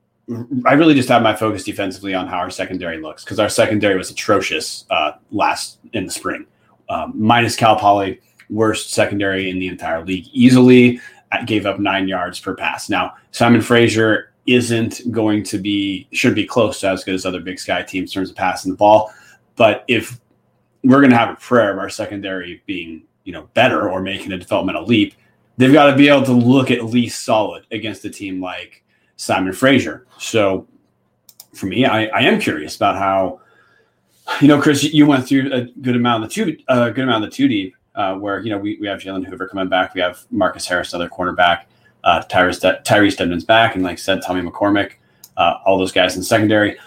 I 0.66 0.74
really 0.74 0.96
just 0.96 1.10
have 1.10 1.22
my 1.22 1.36
focus 1.36 1.64
defensively 1.64 2.16
on 2.16 2.28
how 2.28 2.38
our 2.38 2.50
secondary 2.50 2.98
looks 2.98 3.24
because 3.24 3.40
our 3.40 3.50
secondary 3.50 3.96
was 3.98 4.10
atrocious 4.10 4.86
uh, 4.90 5.12
last 5.30 5.78
in 5.94 6.08
the 6.08 6.12
spring. 6.12 6.48
Um, 6.90 7.14
minus 7.16 7.56
Cal 7.56 7.76
Poly, 7.76 8.20
worst 8.50 8.92
secondary 8.92 9.50
in 9.52 9.60
the 9.60 9.68
entire 9.68 10.04
league 10.04 10.26
easily. 10.32 11.00
Gave 11.46 11.66
up 11.66 11.80
nine 11.80 12.08
yards 12.08 12.40
per 12.40 12.56
pass. 12.56 12.90
Now 12.90 13.16
Simon 13.32 13.62
Fraser 13.62 14.34
isn't 14.46 15.10
going 15.12 15.44
to 15.44 15.58
be 15.58 16.08
should 16.12 16.36
be 16.36 16.46
close 16.46 16.80
to 16.82 16.90
as 16.90 17.04
good 17.04 17.16
as 17.16 17.26
other 17.26 17.40
Big 17.40 17.60
Sky 17.60 17.82
teams 17.82 18.12
in 18.12 18.14
terms 18.14 18.30
of 18.30 18.36
passing 18.36 18.72
the 18.72 18.78
ball. 18.78 19.14
But 19.56 19.86
if 19.88 20.20
we're 20.84 21.00
going 21.00 21.12
to 21.12 21.18
have 21.18 21.30
a 21.30 21.36
prayer 21.36 21.72
of 21.72 21.80
our 21.80 21.90
secondary 21.90 22.62
being, 22.66 23.04
you 23.24 23.32
know, 23.32 23.50
better 23.54 23.90
or 23.90 24.02
making 24.02 24.32
a 24.32 24.38
developmental 24.38 24.86
leap, 24.86 25.14
they've 25.58 25.72
got 25.72 25.90
to 25.90 25.96
be 25.96 26.10
able 26.10 26.26
to 26.26 26.34
look 26.34 26.72
at 26.72 26.84
least 26.84 27.24
solid 27.24 27.66
against 27.72 28.04
a 28.06 28.10
team 28.10 28.42
like 28.42 28.84
Simon 29.16 29.54
Fraser. 29.54 30.06
So 30.18 30.68
for 31.54 31.68
me, 31.68 31.86
I, 31.86 32.06
I 32.08 32.22
am 32.22 32.40
curious 32.40 32.76
about 32.76 32.98
how, 32.98 33.40
you 34.42 34.48
know, 34.48 34.62
Chris, 34.62 34.84
you 34.84 35.06
went 35.06 35.28
through 35.28 35.54
a 35.54 35.62
good 35.62 35.96
amount 35.96 36.24
of 36.24 36.30
the 36.30 36.34
two, 36.34 36.58
a 36.68 36.92
good 36.92 37.04
amount 37.04 37.24
of 37.24 37.30
the 37.30 37.36
two 37.36 37.48
deep, 37.48 37.76
uh, 37.96 38.16
where 38.16 38.40
you 38.40 38.50
know 38.50 38.58
we, 38.58 38.78
we 38.80 38.88
have 38.88 39.00
Jalen 39.00 39.26
Hoover 39.26 39.48
coming 39.48 39.70
back, 39.70 39.94
we 39.94 40.02
have 40.02 40.26
Marcus 40.32 40.66
Harris, 40.68 40.94
another 40.94 41.10
cornerback, 41.10 41.64
uh, 42.04 42.24
Tyrese 42.30 42.62
De- 42.62 42.82
Tyrese 42.84 43.18
Dedmon's 43.18 43.46
back, 43.46 43.76
and 43.76 43.84
like 43.84 43.94
I 43.94 43.96
said, 43.96 44.22
Tommy 44.22 44.42
McCormick, 44.42 44.94
uh, 45.38 45.60
all 45.66 45.78
those 45.78 45.92
guys 45.92 46.16
in 46.16 46.24
secondary. 46.24 46.78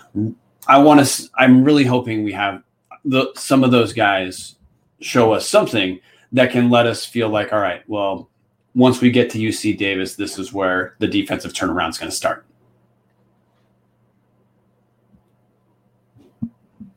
I 0.67 0.79
want 0.79 1.07
to. 1.07 1.29
I'm 1.37 1.63
really 1.63 1.85
hoping 1.85 2.25
we 2.25 2.33
have 2.33 2.63
the, 3.05 3.33
some 3.37 3.65
of 3.65 3.71
those 3.71 3.93
guys 3.93 4.57
show 5.01 5.33
us 5.33 5.49
something 5.49 6.01
that 6.33 6.51
can 6.51 6.71
let 6.71 6.87
us 6.87 7.05
feel 7.05 7.29
like, 7.29 7.53
all 7.53 7.61
right, 7.61 7.83
well, 7.89 8.29
once 8.75 9.01
we 9.01 9.11
get 9.11 9.31
to 9.31 9.39
UC 9.39 9.79
Davis, 9.79 10.17
this 10.17 10.39
is 10.39 10.53
where 10.53 10.97
the 10.99 11.07
defensive 11.07 11.53
turnaround 11.53 11.91
is 11.91 11.99
going 11.99 12.11
to 12.11 12.17
start. 12.17 12.45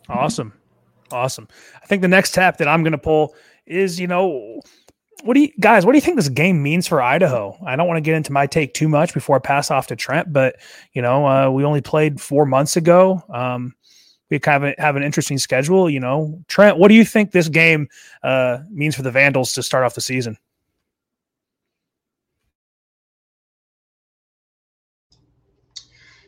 Awesome. 0.10 0.54
Awesome. 1.12 1.48
I 1.82 1.86
think 1.86 2.02
the 2.02 2.08
next 2.08 2.34
tap 2.34 2.58
that 2.58 2.68
I'm 2.68 2.84
going 2.84 2.92
to 2.92 2.98
pull 2.98 3.36
is, 3.70 4.00
you 4.00 4.08
know, 4.08 4.62
what 5.24 5.34
do 5.34 5.42
you 5.42 5.50
guys, 5.60 5.86
what 5.86 5.92
do 5.92 5.98
you 5.98 6.02
think 6.02 6.16
this 6.16 6.30
game 6.30 6.64
means 6.64 6.88
for 6.88 7.02
Idaho? 7.02 7.58
I 7.66 7.76
don't 7.76 7.88
want 7.88 7.98
to 7.98 8.02
get 8.02 8.16
into 8.16 8.32
my 8.32 8.48
take 8.48 8.74
too 8.74 8.88
much 8.88 9.14
before 9.14 9.36
I 9.36 9.40
pass 9.40 9.70
off 9.70 9.88
to 9.88 9.96
Trent, 9.96 10.32
but, 10.32 10.56
you 10.94 11.02
know, 11.02 11.28
uh, 11.28 11.50
we 11.50 11.64
only 11.64 11.82
played 11.82 12.22
four 12.22 12.46
months 12.46 12.78
ago. 12.78 13.24
Um, 13.30 13.76
we 14.30 14.40
kind 14.40 14.64
of 14.66 14.76
have 14.78 14.96
an 14.96 15.04
interesting 15.04 15.38
schedule. 15.38 15.90
You 15.90 16.00
know, 16.00 16.44
Trent, 16.48 16.78
what 16.78 16.88
do 16.88 16.94
you 16.94 17.04
think 17.04 17.32
this 17.32 17.50
game 17.50 17.90
uh, 18.24 18.60
means 18.70 18.96
for 18.96 19.02
the 19.02 19.12
Vandals 19.12 19.54
to 19.54 19.64
start 19.64 19.84
off 19.84 19.96
the 19.96 20.02
season? 20.02 20.38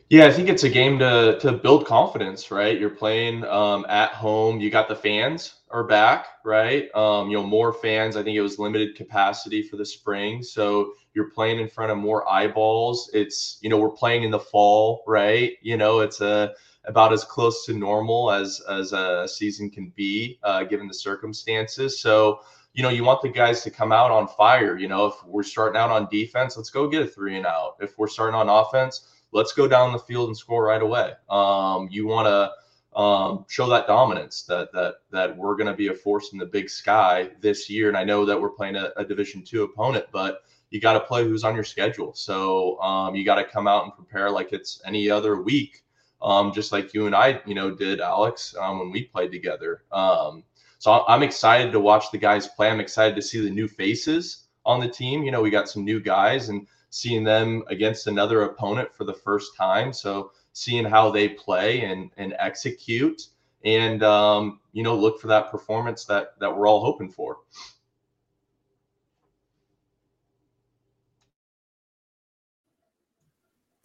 Yeah, 0.08 0.26
I 0.26 0.30
think 0.30 0.50
it's 0.50 0.64
a 0.64 0.68
game 0.68 0.98
to 0.98 1.38
to 1.40 1.52
build 1.52 1.86
confidence, 1.86 2.50
right? 2.50 2.78
You're 2.78 2.90
playing 2.90 3.44
um, 3.44 3.86
at 3.88 4.10
home. 4.10 4.60
You 4.60 4.68
got 4.68 4.86
the 4.86 4.94
fans 4.94 5.54
are 5.72 5.84
back, 5.84 6.26
right? 6.44 6.94
Um, 6.94 7.30
you 7.30 7.36
know, 7.36 7.44
more 7.44 7.72
fans. 7.72 8.16
I 8.16 8.22
think 8.22 8.36
it 8.36 8.42
was 8.42 8.58
limited 8.58 8.94
capacity 8.94 9.62
for 9.62 9.76
the 9.76 9.86
spring, 9.86 10.42
so 10.42 10.92
you're 11.14 11.30
playing 11.30 11.60
in 11.60 11.68
front 11.68 11.90
of 11.90 11.98
more 11.98 12.28
eyeballs. 12.30 13.10
It's 13.12 13.58
you 13.62 13.70
know 13.70 13.78
we're 13.78 13.90
playing 13.90 14.22
in 14.22 14.30
the 14.30 14.38
fall, 14.38 15.02
right? 15.06 15.52
You 15.62 15.76
know, 15.76 16.00
it's 16.00 16.20
a 16.20 16.52
about 16.84 17.12
as 17.12 17.24
close 17.24 17.64
to 17.66 17.74
normal 17.74 18.30
as 18.30 18.60
as 18.68 18.92
a 18.92 19.26
season 19.26 19.70
can 19.70 19.92
be 19.96 20.38
uh, 20.42 20.64
given 20.64 20.88
the 20.88 20.94
circumstances. 20.94 22.00
So 22.00 22.40
you 22.74 22.82
know 22.82 22.90
you 22.90 23.04
want 23.04 23.22
the 23.22 23.28
guys 23.30 23.62
to 23.62 23.70
come 23.70 23.92
out 23.92 24.10
on 24.10 24.28
fire. 24.28 24.76
You 24.78 24.88
know 24.88 25.06
if 25.06 25.14
we're 25.24 25.42
starting 25.42 25.78
out 25.80 25.90
on 25.90 26.08
defense, 26.10 26.56
let's 26.56 26.70
go 26.70 26.88
get 26.88 27.02
a 27.02 27.06
three 27.06 27.36
and 27.36 27.46
out. 27.46 27.76
If 27.80 27.98
we're 27.98 28.08
starting 28.08 28.34
on 28.34 28.48
offense, 28.48 29.08
let's 29.32 29.52
go 29.52 29.66
down 29.66 29.92
the 29.92 29.98
field 29.98 30.28
and 30.28 30.36
score 30.36 30.64
right 30.64 30.82
away. 30.82 31.12
Um, 31.30 31.88
you 31.90 32.06
want 32.06 32.26
to 32.26 32.52
um, 32.94 33.44
show 33.48 33.68
that 33.68 33.86
dominance 33.86 34.42
that 34.42 34.72
that 34.72 34.96
that 35.10 35.36
we're 35.36 35.56
going 35.56 35.68
to 35.68 35.76
be 35.76 35.88
a 35.88 35.94
force 35.94 36.32
in 36.32 36.38
the 36.38 36.46
Big 36.46 36.68
Sky 36.68 37.30
this 37.40 37.70
year. 37.70 37.88
And 37.88 37.96
I 37.96 38.04
know 38.04 38.24
that 38.26 38.40
we're 38.40 38.50
playing 38.50 38.76
a, 38.76 38.90
a 38.96 39.04
Division 39.04 39.42
two 39.42 39.62
opponent, 39.62 40.06
but 40.12 40.42
you 40.70 40.80
got 40.80 40.94
to 40.94 41.00
play 41.00 41.24
who's 41.24 41.44
on 41.44 41.54
your 41.54 41.64
schedule. 41.64 42.14
So 42.14 42.80
um, 42.80 43.14
you 43.14 43.24
got 43.24 43.36
to 43.36 43.44
come 43.44 43.66
out 43.66 43.84
and 43.84 43.94
prepare 43.94 44.30
like 44.30 44.52
it's 44.52 44.80
any 44.84 45.10
other 45.10 45.40
week 45.40 45.82
um, 46.22 46.52
just 46.52 46.72
like 46.72 46.94
you 46.94 47.06
and 47.06 47.14
I, 47.14 47.40
you 47.46 47.54
know, 47.54 47.74
did 47.74 48.00
Alex 48.00 48.54
um, 48.58 48.78
when 48.78 48.90
we 48.90 49.04
played 49.04 49.32
together. 49.32 49.82
Um, 49.90 50.44
so 50.78 51.04
I'm 51.06 51.22
excited 51.22 51.72
to 51.72 51.80
watch 51.80 52.10
the 52.10 52.18
guys 52.18 52.48
play. 52.48 52.68
I'm 52.68 52.80
excited 52.80 53.16
to 53.16 53.22
see 53.22 53.40
the 53.40 53.50
new 53.50 53.68
faces 53.68 54.44
on 54.64 54.80
the 54.80 54.88
team. 54.88 55.22
You 55.22 55.32
know, 55.32 55.42
we 55.42 55.50
got 55.50 55.68
some 55.68 55.84
new 55.84 56.00
guys 56.00 56.48
and 56.48 56.66
seeing 56.90 57.24
them 57.24 57.64
against 57.68 58.06
another 58.06 58.42
opponent 58.42 58.94
for 58.94 59.04
the 59.04 59.14
first 59.14 59.56
time. 59.56 59.92
So 59.92 60.32
seeing 60.52 60.84
how 60.84 61.10
they 61.10 61.28
play 61.28 61.82
and 61.82 62.10
and 62.16 62.34
execute, 62.38 63.28
and 63.64 64.02
um, 64.02 64.60
you 64.72 64.82
know, 64.82 64.96
look 64.96 65.20
for 65.20 65.28
that 65.28 65.50
performance 65.50 66.04
that 66.06 66.38
that 66.40 66.56
we're 66.56 66.66
all 66.66 66.84
hoping 66.84 67.10
for. 67.10 67.38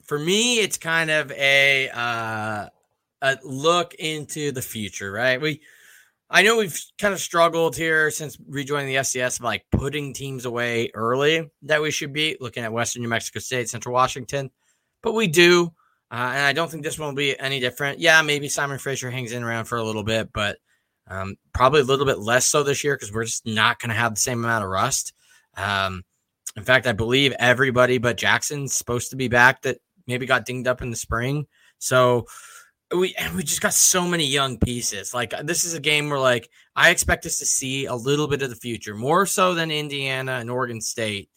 for 0.08 0.18
me, 0.18 0.60
it's 0.60 0.78
kind 0.78 1.12
of 1.12 1.32
a 1.34 1.90
uh, 1.90 2.68
a 3.22 3.38
look 3.44 3.94
into 3.96 4.52
the 4.52 4.62
future, 4.62 5.12
right? 5.12 5.40
We 5.40 5.62
I 6.30 6.42
know 6.42 6.58
we've 6.58 6.80
kind 6.98 7.14
of 7.14 7.20
struggled 7.20 7.76
here 7.76 8.10
since 8.12 8.38
rejoining 8.48 8.88
the 8.88 8.98
of 8.98 9.40
like 9.42 9.66
putting 9.72 10.14
teams 10.14 10.46
away 10.46 10.92
early 10.94 11.50
that 11.64 11.82
we 11.82 11.92
should 11.92 12.14
be 12.14 12.38
looking 12.40 12.64
at 12.64 12.74
Western 12.74 13.02
New 13.04 13.10
Mexico 13.10 13.40
State, 13.40 13.70
Central 13.70 13.94
Washington, 13.94 14.50
but 15.04 15.14
we 15.14 15.28
do. 15.28 15.74
Uh, 16.10 16.32
and 16.34 16.46
I 16.46 16.54
don't 16.54 16.72
think 16.72 16.84
this 16.84 16.98
one 16.98 17.10
will 17.10 17.16
be 17.16 17.38
any 17.40 17.60
different. 17.60 18.00
Yeah, 18.00 18.22
maybe 18.22 18.48
Simon 18.48 18.80
Fraser 18.80 19.12
hangs 19.12 19.34
in 19.34 19.44
around 19.44 19.66
for 19.66 19.78
a 19.78 19.84
little 19.84 20.04
bit, 20.04 20.32
but 20.32 20.58
um, 21.10 21.36
probably 21.54 21.82
a 21.82 21.86
little 21.86 22.06
bit 22.06 22.20
less 22.20 22.46
so 22.46 22.64
this 22.64 22.84
year 22.84 22.96
because 22.96 23.14
we're 23.14 23.26
just 23.26 23.46
not 23.46 23.80
going 23.80 23.90
to 23.90 23.96
have 23.96 24.16
the 24.16 24.22
same 24.22 24.44
amount 24.44 24.64
of 24.64 24.70
rust. 24.70 25.14
Um, 25.56 26.04
in 26.56 26.64
fact, 26.64 26.88
I 26.88 26.94
believe 26.94 27.34
everybody 27.40 27.98
but 27.98 28.18
Jackson's 28.18 28.74
supposed 28.74 29.10
to 29.12 29.16
be 29.16 29.28
back 29.28 29.62
that 29.64 29.78
maybe 30.08 30.26
got 30.26 30.46
dinged 30.46 30.68
up 30.68 30.82
in 30.82 30.90
the 30.90 30.96
spring. 30.96 31.46
So 31.80 32.26
we 32.96 33.14
and 33.16 33.36
we 33.36 33.44
just 33.44 33.62
got 33.62 33.74
so 33.74 34.08
many 34.08 34.26
young 34.26 34.58
pieces. 34.58 35.14
Like 35.14 35.34
this 35.44 35.66
is 35.66 35.74
a 35.74 35.80
game 35.80 36.10
where 36.10 36.20
like 36.20 36.50
I 36.76 36.90
expect 36.90 37.26
us 37.26 37.38
to 37.40 37.46
see 37.46 37.86
a 37.86 37.96
little 37.96 38.28
bit 38.28 38.42
of 38.42 38.50
the 38.50 38.56
future, 38.56 38.96
more 38.96 39.26
so 39.26 39.54
than 39.54 39.72
Indiana 39.72 40.34
and 40.34 40.50
Oregon 40.50 40.82
State. 40.82 41.30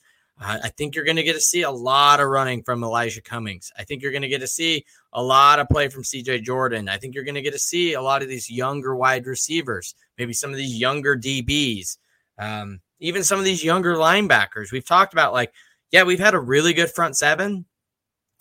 I 0.42 0.70
think 0.70 0.94
you're 0.94 1.04
going 1.04 1.16
to 1.16 1.22
get 1.22 1.34
to 1.34 1.40
see 1.40 1.62
a 1.62 1.70
lot 1.70 2.18
of 2.18 2.28
running 2.28 2.62
from 2.62 2.82
Elijah 2.82 3.20
Cummings. 3.20 3.70
I 3.78 3.84
think 3.84 4.00
you're 4.00 4.10
going 4.10 4.22
to 4.22 4.28
get 4.28 4.40
to 4.40 4.46
see 4.46 4.86
a 5.12 5.22
lot 5.22 5.58
of 5.58 5.68
play 5.68 5.88
from 5.88 6.02
CJ 6.02 6.44
Jordan. 6.44 6.88
I 6.88 6.96
think 6.96 7.14
you're 7.14 7.24
going 7.24 7.34
to 7.34 7.42
get 7.42 7.52
to 7.52 7.58
see 7.58 7.92
a 7.92 8.00
lot 8.00 8.22
of 8.22 8.28
these 8.28 8.50
younger 8.50 8.96
wide 8.96 9.26
receivers, 9.26 9.94
maybe 10.16 10.32
some 10.32 10.50
of 10.50 10.56
these 10.56 10.78
younger 10.78 11.14
DBs, 11.14 11.98
um, 12.38 12.80
even 13.00 13.22
some 13.22 13.38
of 13.38 13.44
these 13.44 13.62
younger 13.62 13.96
linebackers. 13.96 14.72
We've 14.72 14.86
talked 14.86 15.12
about 15.12 15.34
like, 15.34 15.52
yeah, 15.90 16.04
we've 16.04 16.18
had 16.18 16.34
a 16.34 16.40
really 16.40 16.72
good 16.72 16.90
front 16.90 17.18
seven. 17.18 17.66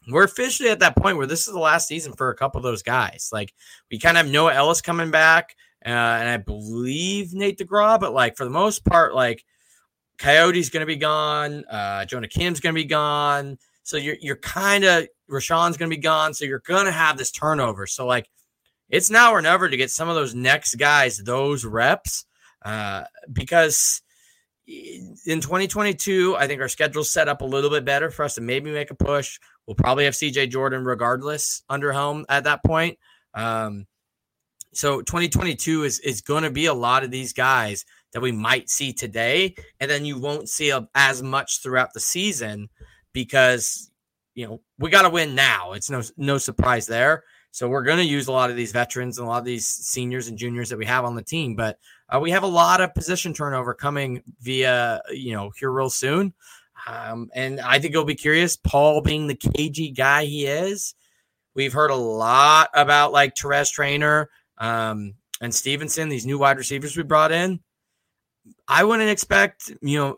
We're 0.08 0.24
officially 0.24 0.70
at 0.70 0.80
that 0.80 0.96
point 0.96 1.18
where 1.18 1.28
this 1.28 1.48
is 1.48 1.54
the 1.54 1.60
last 1.60 1.88
season 1.88 2.14
for 2.14 2.30
a 2.30 2.36
couple 2.36 2.60
of 2.60 2.64
those 2.64 2.82
guys. 2.82 3.30
Like 3.34 3.54
we 3.92 4.00
kind 4.00 4.18
of 4.18 4.26
have 4.26 4.34
Noah 4.34 4.54
Elliss 4.54 4.82
coming 4.82 5.12
back, 5.12 5.56
uh, 5.86 5.90
and 5.90 6.30
I 6.30 6.38
believe 6.38 7.34
Nate 7.34 7.60
DeGraw, 7.60 8.00
but 8.00 8.14
like 8.14 8.38
for 8.38 8.46
the 8.46 8.50
most 8.50 8.86
part, 8.86 9.14
like 9.14 9.44
Coyote's 10.20 10.70
going 10.70 10.82
to 10.82 10.86
be 10.86 10.98
gone. 10.98 11.66
Uh, 11.66 12.06
Jonah 12.06 12.28
Kim's 12.28 12.60
going 12.60 12.76
to 12.76 12.82
be 12.82 12.88
gone. 12.88 13.58
So 13.84 13.98
you're 13.98 14.18
you're 14.22 14.36
kind 14.36 14.84
of 14.84 15.08
Rashawn's 15.30 15.78
going 15.78 15.90
to 15.90 15.96
be 15.96 16.02
gone. 16.02 16.34
So 16.34 16.46
you're 16.46 16.60
going 16.60 16.86
to 16.86 16.92
have 16.92 17.18
this 17.18 17.32
turnover. 17.32 17.88
So 17.88 18.06
like 18.06 18.30
it's 18.90 19.10
now 19.10 19.32
or 19.32 19.42
never 19.42 19.70
to 19.70 19.78
get 19.78 19.90
some 19.90 20.10
of 20.10 20.16
those 20.16 20.36
next 20.36 20.76
guys 20.76 21.18
those 21.18 21.64
reps 21.66 22.26
uh, 22.64 23.04
because 23.32 24.02
in 24.68 25.42
2022 25.42 26.36
I 26.38 26.46
think 26.46 26.62
our 26.62 26.68
schedule's 26.68 27.10
set 27.10 27.28
up 27.28 27.42
a 27.42 27.46
little 27.46 27.70
bit 27.70 27.86
better 27.86 28.12
for 28.12 28.24
us 28.24 28.36
to 28.36 28.42
maybe 28.42 28.72
make 28.72 28.92
a 28.92 28.96
push. 28.96 29.40
We'll 29.66 29.76
probably 29.76 30.06
have 30.06 30.14
CJ 30.14 30.52
Jordan 30.52 30.84
regardless 30.84 31.64
under 31.70 31.94
home 31.94 32.26
at 32.30 32.44
that 32.44 32.64
point. 32.64 33.00
Um, 33.34 33.88
so 34.74 35.02
2022 35.02 35.84
is 35.84 36.00
is 36.00 36.22
going 36.22 36.44
to 36.44 36.52
be 36.52 36.66
a 36.66 36.74
lot 36.74 37.04
of 37.04 37.10
these 37.10 37.34
guys 37.34 37.86
that 38.14 38.22
we 38.22 38.32
might 38.32 38.70
see 38.70 38.94
today, 38.94 39.56
and 39.80 39.90
then 39.90 40.06
you 40.06 40.18
won't 40.18 40.50
see 40.50 40.70
a, 40.70 40.88
as 40.96 41.22
much 41.22 41.62
throughout 41.62 41.94
the 41.94 42.00
season 42.00 42.70
because 43.14 43.92
you 44.36 44.48
know 44.48 44.62
we 44.78 44.90
got 44.90 45.04
to 45.04 45.10
win 45.10 45.36
now. 45.36 45.74
It's 45.74 45.90
no 45.90 46.02
no 46.18 46.38
surprise 46.38 46.88
there. 46.88 47.24
So 47.52 47.68
we're 47.68 47.84
going 47.84 47.98
to 47.98 48.04
use 48.04 48.28
a 48.28 48.32
lot 48.32 48.52
of 48.52 48.56
these 48.56 48.72
veterans 48.72 49.18
and 49.18 49.26
a 49.26 49.30
lot 49.30 49.40
of 49.40 49.46
these 49.46 49.66
seniors 49.66 50.28
and 50.28 50.38
juniors 50.38 50.70
that 50.70 50.78
we 50.78 50.86
have 50.86 51.04
on 51.04 51.16
the 51.16 51.24
team, 51.24 51.56
but 51.56 51.80
uh, 52.08 52.20
we 52.20 52.30
have 52.30 52.44
a 52.44 52.48
lot 52.48 52.80
of 52.80 52.94
position 52.94 53.34
turnover 53.34 53.74
coming 53.74 54.22
via 54.42 55.02
you 55.12 55.34
know 55.34 55.52
here 55.60 55.72
real 55.72 55.90
soon. 55.90 56.34
Um, 56.88 57.30
and 57.34 57.60
I 57.60 57.80
think 57.80 57.94
you'll 57.94 58.06
be 58.06 58.16
curious. 58.16 58.56
Paul 58.56 59.02
being 59.02 59.28
the 59.28 59.36
cagey 59.36 59.92
guy 59.92 60.26
he 60.26 60.46
is, 60.46 60.96
we've 61.54 61.74
heard 61.74 61.92
a 61.92 61.96
lot 61.96 62.70
about 62.74 63.12
like 63.12 63.36
Terez 63.36 63.72
Traynor 63.72 64.30
um, 64.58 65.16
and 65.42 65.54
Stevenson, 65.54 66.10
these 66.10 66.26
new 66.26 66.40
wide 66.40 66.58
receivers 66.58 66.96
we 66.96 67.04
brought 67.04 67.32
in. 67.32 67.60
I 68.68 68.84
wouldn't 68.84 69.10
expect, 69.10 69.72
you 69.82 69.98
know, 69.98 70.18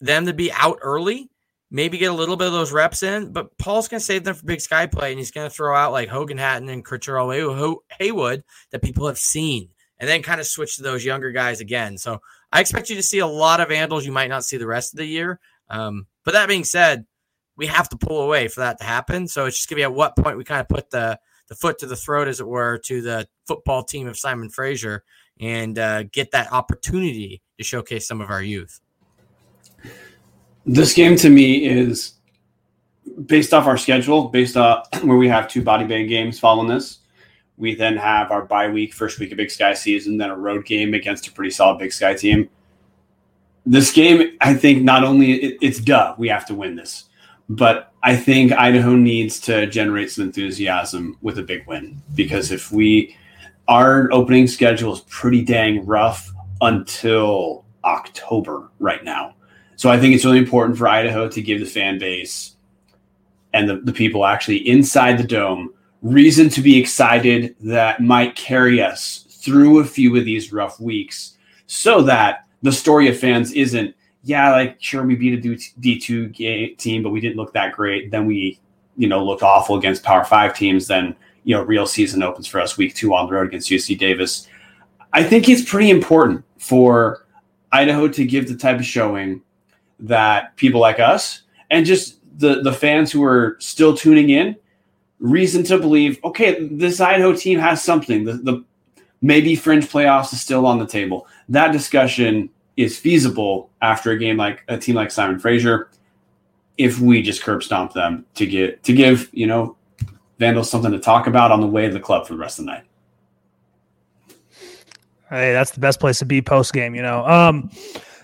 them 0.00 0.26
to 0.26 0.32
be 0.32 0.52
out 0.52 0.78
early, 0.82 1.30
maybe 1.70 1.98
get 1.98 2.10
a 2.10 2.14
little 2.14 2.36
bit 2.36 2.46
of 2.46 2.52
those 2.52 2.72
reps 2.72 3.02
in, 3.02 3.32
but 3.32 3.56
Paul's 3.58 3.88
going 3.88 4.00
to 4.00 4.04
save 4.04 4.24
them 4.24 4.34
for 4.34 4.46
big 4.46 4.60
sky 4.60 4.86
play 4.86 5.10
and 5.10 5.18
he's 5.18 5.30
going 5.30 5.48
to 5.48 5.54
throw 5.54 5.74
out 5.76 5.92
like 5.92 6.08
Hogan 6.08 6.38
Hatten 6.38 6.68
and 6.68 6.84
Cutrell 6.84 7.80
Haywood 7.98 8.44
that 8.70 8.82
people 8.82 9.06
have 9.06 9.18
seen 9.18 9.70
and 9.98 10.08
then 10.08 10.22
kind 10.22 10.40
of 10.40 10.46
switch 10.46 10.76
to 10.76 10.82
those 10.82 11.04
younger 11.04 11.32
guys 11.32 11.60
again. 11.60 11.98
So 11.98 12.20
I 12.52 12.60
expect 12.60 12.88
you 12.88 12.96
to 12.96 13.02
see 13.02 13.18
a 13.18 13.26
lot 13.26 13.60
of 13.60 13.68
Vandals 13.68 14.06
you 14.06 14.12
might 14.12 14.30
not 14.30 14.44
see 14.44 14.56
the 14.56 14.66
rest 14.66 14.94
of 14.94 14.98
the 14.98 15.06
year. 15.06 15.40
Um, 15.68 16.06
but 16.24 16.32
that 16.32 16.48
being 16.48 16.64
said, 16.64 17.04
we 17.56 17.66
have 17.66 17.88
to 17.88 17.96
pull 17.96 18.22
away 18.22 18.48
for 18.48 18.60
that 18.60 18.78
to 18.78 18.84
happen. 18.84 19.26
So 19.26 19.46
it's 19.46 19.56
just 19.56 19.68
going 19.68 19.76
to 19.76 19.80
be 19.80 19.84
at 19.84 19.94
what 19.94 20.16
point 20.16 20.38
we 20.38 20.44
kind 20.44 20.60
of 20.60 20.68
put 20.68 20.90
the, 20.90 21.18
the 21.48 21.56
foot 21.56 21.78
to 21.78 21.86
the 21.86 21.96
throat, 21.96 22.28
as 22.28 22.40
it 22.40 22.46
were, 22.46 22.78
to 22.84 23.02
the 23.02 23.28
football 23.46 23.82
team 23.82 24.06
of 24.06 24.16
Simon 24.16 24.48
Fraser 24.48 25.02
and 25.40 25.78
uh, 25.78 26.04
get 26.04 26.30
that 26.30 26.52
opportunity 26.52 27.42
to 27.58 27.64
showcase 27.64 28.06
some 28.06 28.20
of 28.20 28.30
our 28.30 28.42
youth. 28.42 28.80
This 30.64 30.94
game 30.94 31.16
to 31.16 31.28
me 31.28 31.66
is 31.66 32.14
based 33.26 33.52
off 33.52 33.66
our 33.66 33.76
schedule, 33.76 34.28
based 34.28 34.56
off 34.56 34.86
where 35.02 35.16
we 35.16 35.28
have 35.28 35.48
two 35.48 35.62
body 35.62 35.84
bag 35.84 36.08
games 36.08 36.38
following 36.38 36.68
this. 36.68 36.98
We 37.56 37.74
then 37.74 37.96
have 37.96 38.30
our 38.30 38.44
bye 38.44 38.68
week, 38.68 38.94
first 38.94 39.18
week 39.18 39.32
of 39.32 39.36
Big 39.36 39.50
Sky 39.50 39.74
season, 39.74 40.16
then 40.16 40.30
a 40.30 40.36
road 40.36 40.64
game 40.64 40.94
against 40.94 41.26
a 41.26 41.32
pretty 41.32 41.50
solid 41.50 41.78
Big 41.78 41.92
Sky 41.92 42.14
team. 42.14 42.48
This 43.66 43.92
game, 43.92 44.36
I 44.40 44.54
think, 44.54 44.82
not 44.82 45.02
only 45.04 45.32
it, 45.32 45.58
it's 45.60 45.80
duh, 45.80 46.14
we 46.16 46.28
have 46.28 46.46
to 46.46 46.54
win 46.54 46.76
this, 46.76 47.04
but 47.48 47.92
I 48.02 48.14
think 48.14 48.52
Idaho 48.52 48.94
needs 48.94 49.40
to 49.40 49.66
generate 49.66 50.12
some 50.12 50.24
enthusiasm 50.24 51.18
with 51.20 51.38
a 51.38 51.42
big 51.42 51.66
win 51.66 52.00
because 52.14 52.52
if 52.52 52.70
we 52.70 53.16
our 53.66 54.10
opening 54.12 54.46
schedule 54.46 54.94
is 54.94 55.00
pretty 55.08 55.42
dang 55.42 55.84
rough 55.84 56.32
until 56.60 57.64
October 57.84 58.68
right 58.78 59.04
now. 59.04 59.34
So 59.76 59.90
I 59.90 59.98
think 59.98 60.14
it's 60.14 60.24
really 60.24 60.38
important 60.38 60.76
for 60.76 60.88
Idaho 60.88 61.28
to 61.28 61.42
give 61.42 61.60
the 61.60 61.66
fan 61.66 61.98
base 61.98 62.56
and 63.52 63.68
the, 63.68 63.76
the 63.76 63.92
people 63.92 64.26
actually 64.26 64.68
inside 64.68 65.18
the 65.18 65.24
dome 65.24 65.72
reason 66.02 66.48
to 66.50 66.60
be 66.60 66.78
excited 66.78 67.54
that 67.60 68.00
might 68.00 68.36
carry 68.36 68.82
us 68.82 69.24
through 69.28 69.80
a 69.80 69.84
few 69.84 70.16
of 70.16 70.24
these 70.24 70.52
rough 70.52 70.80
weeks 70.80 71.36
so 71.66 72.02
that 72.02 72.46
the 72.62 72.72
story 72.72 73.08
of 73.08 73.18
fans 73.18 73.52
isn't, 73.52 73.94
yeah, 74.24 74.50
like 74.50 74.76
sure 74.80 75.04
we 75.04 75.14
beat 75.14 75.38
a 75.38 75.48
D2 75.80 76.76
team, 76.76 77.02
but 77.02 77.10
we 77.10 77.20
didn't 77.20 77.36
look 77.36 77.52
that 77.52 77.72
great. 77.72 78.10
Then 78.10 78.26
we, 78.26 78.58
you 78.96 79.08
know, 79.08 79.24
looked 79.24 79.42
awful 79.42 79.76
against 79.76 80.02
Power 80.02 80.24
Five 80.24 80.56
teams. 80.56 80.88
Then 80.88 81.14
you 81.44 81.54
know, 81.54 81.62
real 81.62 81.86
season 81.86 82.22
opens 82.22 82.46
for 82.46 82.60
us 82.60 82.76
week 82.76 82.94
two 82.94 83.14
on 83.14 83.26
the 83.26 83.32
road 83.32 83.46
against 83.46 83.70
UC 83.70 83.96
Davis. 83.98 84.47
I 85.12 85.22
think 85.22 85.48
it's 85.48 85.68
pretty 85.68 85.90
important 85.90 86.44
for 86.58 87.26
Idaho 87.72 88.08
to 88.08 88.24
give 88.24 88.48
the 88.48 88.56
type 88.56 88.78
of 88.78 88.84
showing 88.84 89.42
that 90.00 90.56
people 90.56 90.80
like 90.80 91.00
us 91.00 91.42
and 91.70 91.84
just 91.84 92.18
the 92.38 92.62
the 92.62 92.72
fans 92.72 93.10
who 93.10 93.22
are 93.24 93.56
still 93.58 93.96
tuning 93.96 94.30
in 94.30 94.56
reason 95.18 95.64
to 95.64 95.78
believe 95.78 96.22
okay 96.24 96.68
this 96.68 97.00
idaho 97.00 97.34
team 97.34 97.58
has 97.58 97.82
something. 97.82 98.24
The, 98.24 98.34
the 98.34 98.64
maybe 99.20 99.56
fringe 99.56 99.86
playoffs 99.86 100.32
is 100.32 100.40
still 100.40 100.66
on 100.66 100.78
the 100.78 100.86
table. 100.86 101.26
That 101.48 101.72
discussion 101.72 102.50
is 102.76 102.96
feasible 102.96 103.70
after 103.82 104.12
a 104.12 104.18
game 104.18 104.36
like 104.36 104.62
a 104.68 104.78
team 104.78 104.94
like 104.94 105.10
simon 105.10 105.38
fraser 105.38 105.90
if 106.76 107.00
we 107.00 107.20
just 107.22 107.42
curb 107.42 107.62
stomp 107.62 107.92
them 107.92 108.24
to 108.34 108.46
get 108.46 108.82
to 108.84 108.92
give 108.92 109.28
you 109.32 109.46
know 109.46 109.76
vandals 110.38 110.70
something 110.70 110.92
to 110.92 111.00
talk 111.00 111.26
about 111.26 111.50
on 111.50 111.60
the 111.60 111.66
way 111.66 111.88
to 111.88 111.92
the 111.92 112.00
club 112.00 112.24
for 112.24 112.34
the 112.34 112.38
rest 112.38 112.60
of 112.60 112.64
the 112.64 112.70
night 112.70 112.84
hey 115.30 115.52
that's 115.52 115.70
the 115.72 115.80
best 115.80 116.00
place 116.00 116.18
to 116.18 116.24
be 116.24 116.40
post 116.40 116.72
game 116.72 116.94
you 116.94 117.02
know 117.02 117.24
um 117.26 117.70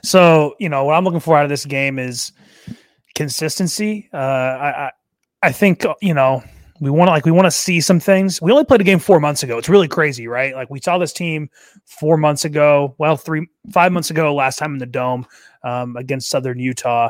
so 0.04 0.54
you 0.58 0.68
know 0.68 0.84
what 0.84 0.94
I'm 0.94 1.04
looking 1.04 1.18
for 1.18 1.36
out 1.36 1.44
of 1.44 1.48
this 1.48 1.64
game 1.64 1.98
is 1.98 2.32
consistency. 3.14 4.10
Uh, 4.12 4.16
I, 4.16 4.68
I 4.68 4.90
I 5.44 5.52
think 5.52 5.84
you 6.02 6.12
know 6.12 6.44
we 6.80 6.90
want 6.90 7.08
to 7.08 7.12
like 7.12 7.24
we 7.24 7.30
want 7.30 7.46
to 7.46 7.50
see 7.50 7.80
some 7.80 8.00
things. 8.00 8.40
We 8.42 8.52
only 8.52 8.66
played 8.66 8.82
a 8.82 8.84
game 8.84 8.98
four 8.98 9.18
months 9.18 9.42
ago. 9.42 9.56
It's 9.56 9.68
really 9.68 9.88
crazy, 9.88 10.28
right? 10.28 10.54
Like 10.54 10.68
we 10.68 10.78
saw 10.78 10.98
this 10.98 11.14
team 11.14 11.48
four 11.86 12.18
months 12.18 12.44
ago. 12.44 12.94
Well, 12.98 13.16
three 13.16 13.48
five 13.72 13.92
months 13.92 14.10
ago, 14.10 14.34
last 14.34 14.58
time 14.58 14.74
in 14.74 14.78
the 14.78 14.86
dome 14.86 15.26
um, 15.62 15.96
against 15.96 16.28
Southern 16.28 16.58
Utah. 16.58 17.08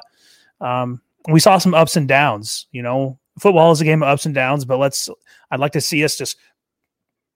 Um, 0.61 1.03
we 1.29 1.41
saw 1.41 1.59
some 1.59 1.75
ups 1.75 1.97
and 1.97 2.07
downs. 2.07 2.69
You 2.71 2.83
know, 2.83 3.19
football 3.41 3.73
is 3.73 3.81
a 3.81 3.85
game 3.85 4.05
of 4.05 4.09
ups 4.09 4.25
and 4.25 4.35
downs. 4.35 4.65
But 4.65 4.79
let's. 4.79 5.09
I'd 5.51 5.61
like 5.61 5.73
to 5.73 5.81
see 5.81 6.05
us 6.05 6.17
just 6.17 6.37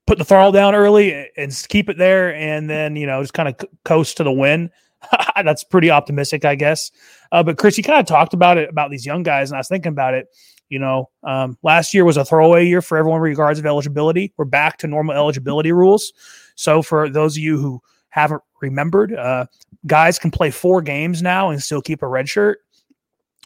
put 0.08 0.18
the 0.18 0.24
throttle 0.24 0.52
down 0.52 0.74
early 0.74 1.28
and 1.36 1.64
keep 1.68 1.90
it 1.90 1.98
there, 1.98 2.34
and 2.34 2.68
then 2.68 2.96
you 2.96 3.06
know 3.06 3.22
just 3.22 3.34
kind 3.34 3.48
of 3.48 3.56
coast 3.84 4.16
to 4.16 4.24
the 4.24 4.32
win. 4.32 4.70
That's 5.36 5.62
pretty 5.62 5.90
optimistic, 5.90 6.44
I 6.44 6.54
guess. 6.54 6.90
Uh, 7.30 7.42
but 7.42 7.58
Chris, 7.58 7.76
you 7.76 7.84
kind 7.84 8.00
of 8.00 8.06
talked 8.06 8.34
about 8.34 8.56
it 8.56 8.70
about 8.70 8.90
these 8.90 9.04
young 9.06 9.22
guys, 9.22 9.50
and 9.50 9.56
I 9.56 9.60
was 9.60 9.68
thinking 9.68 9.92
about 9.92 10.14
it. 10.14 10.28
You 10.70 10.78
know, 10.78 11.10
um, 11.22 11.56
last 11.62 11.94
year 11.94 12.04
was 12.04 12.16
a 12.16 12.24
throwaway 12.24 12.66
year 12.66 12.82
for 12.82 12.98
everyone 12.98 13.20
regards 13.20 13.58
of 13.58 13.66
eligibility. 13.66 14.32
We're 14.36 14.44
back 14.46 14.78
to 14.78 14.86
normal 14.86 15.14
eligibility 15.14 15.72
rules. 15.72 16.12
So 16.56 16.82
for 16.82 17.08
those 17.08 17.36
of 17.36 17.42
you 17.42 17.58
who 17.58 17.80
haven't 18.10 18.42
remembered, 18.60 19.14
uh, 19.14 19.46
guys 19.86 20.18
can 20.18 20.30
play 20.30 20.50
four 20.50 20.82
games 20.82 21.22
now 21.22 21.50
and 21.50 21.62
still 21.62 21.80
keep 21.80 22.02
a 22.02 22.06
red 22.06 22.28
shirt. 22.28 22.58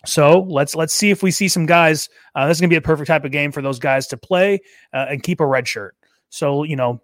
So 0.04 0.46
let's 0.48 0.74
let's 0.74 0.94
see 0.94 1.10
if 1.10 1.22
we 1.22 1.30
see 1.30 1.48
some 1.48 1.66
guys. 1.66 2.08
Uh, 2.34 2.48
this 2.48 2.56
is 2.56 2.60
gonna 2.60 2.70
be 2.70 2.76
a 2.76 2.80
perfect 2.80 3.06
type 3.08 3.24
of 3.24 3.30
game 3.30 3.52
for 3.52 3.62
those 3.62 3.78
guys 3.78 4.06
to 4.08 4.16
play 4.16 4.60
uh, 4.92 5.06
and 5.08 5.22
keep 5.22 5.40
a 5.40 5.46
red 5.46 5.68
shirt. 5.68 5.94
So 6.32 6.64
you 6.64 6.76
know, 6.76 7.02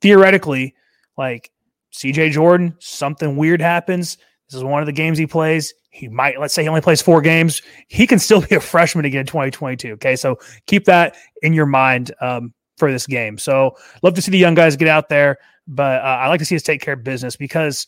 theoretically, 0.00 0.74
like 1.16 1.50
CJ 1.92 2.32
Jordan, 2.32 2.76
something 2.78 3.36
weird 3.36 3.60
happens. 3.60 4.18
This 4.48 4.58
is 4.58 4.64
one 4.64 4.82
of 4.82 4.86
the 4.86 4.92
games 4.92 5.18
he 5.18 5.26
plays. 5.26 5.74
He 5.90 6.08
might, 6.08 6.38
let's 6.38 6.54
say 6.54 6.62
he 6.62 6.68
only 6.68 6.82
plays 6.82 7.00
four 7.00 7.20
games. 7.20 7.62
He 7.88 8.06
can 8.06 8.18
still 8.18 8.42
be 8.42 8.54
a 8.54 8.60
freshman 8.60 9.04
again 9.04 9.20
in 9.20 9.26
2022. 9.26 9.92
Okay. 9.94 10.14
So 10.14 10.38
keep 10.66 10.84
that 10.84 11.16
in 11.42 11.52
your 11.52 11.66
mind 11.66 12.12
um, 12.20 12.52
for 12.76 12.92
this 12.92 13.06
game. 13.06 13.38
So 13.38 13.76
love 14.02 14.14
to 14.14 14.22
see 14.22 14.30
the 14.30 14.38
young 14.38 14.54
guys 14.54 14.76
get 14.76 14.88
out 14.88 15.08
there, 15.08 15.38
but 15.66 16.02
uh, 16.02 16.04
I 16.04 16.28
like 16.28 16.38
to 16.40 16.44
see 16.44 16.54
us 16.54 16.62
take 16.62 16.82
care 16.82 16.94
of 16.94 17.02
business 17.02 17.36
because, 17.36 17.86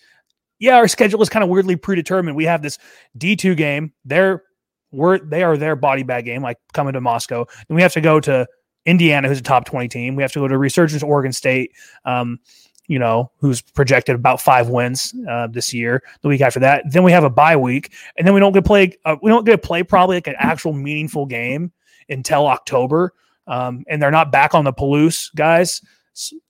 yeah, 0.59 0.77
our 0.77 0.89
schedule 0.89 1.23
is 1.23 1.29
kind 1.29 1.45
of 1.45 1.51
weirdly 1.51 1.77
predetermined. 1.77 2.37
We 2.37 2.47
have 2.47 2.63
this 2.63 2.79
D2 3.19 3.57
game. 3.57 3.93
They're, 4.05 4.43
we're, 4.91 5.19
they 5.19 5.43
are 5.43 5.59
their 5.59 5.77
body 5.77 6.03
bag 6.03 6.25
game, 6.25 6.43
like 6.43 6.57
coming 6.73 6.95
to 6.95 7.01
Moscow. 7.01 7.45
And 7.69 7.77
we 7.77 7.83
have 7.83 7.93
to 7.93 8.01
go 8.01 8.21
to 8.21 8.49
Indiana, 8.89 9.29
who's 9.29 9.39
a 9.39 9.43
top 9.43 9.67
20 9.67 9.89
team. 9.89 10.17
We 10.17 10.23
have 10.23 10.33
to 10.33 10.41
go 10.41 10.49
to 10.49 10.57
Resurgence, 10.57 11.03
Oregon 11.03 11.33
State. 11.33 11.73
Um, 12.05 12.41
you 12.89 12.99
know, 12.99 13.31
who's 13.37 13.61
projected 13.61 14.15
about 14.15 14.41
five 14.41 14.71
wins 14.71 15.15
uh, 15.29 15.47
this 15.47 15.75
year. 15.75 16.03
The 16.23 16.29
week 16.29 16.41
after 16.41 16.59
that, 16.61 16.85
then 16.91 17.03
we 17.03 17.13
have 17.13 17.23
a 17.23 17.29
bye 17.29 17.55
week, 17.55 17.93
and 18.17 18.27
then 18.27 18.33
we 18.33 18.41
don't 18.41 18.53
get 18.53 18.65
play. 18.65 18.97
Uh, 19.05 19.17
we 19.23 19.31
don't 19.31 19.45
get 19.45 19.53
to 19.53 19.59
play 19.59 19.83
probably 19.83 20.17
like 20.17 20.27
an 20.27 20.37
actual 20.39 20.73
meaningful 20.73 21.27
game 21.27 21.71
until 22.09 22.47
October, 22.47 23.13
um, 23.47 23.85
and 23.89 24.01
they're 24.01 24.11
not 24.11 24.33
back 24.33 24.55
on 24.55 24.65
the 24.65 24.73
Palouse 24.73 25.35
guys 25.35 25.83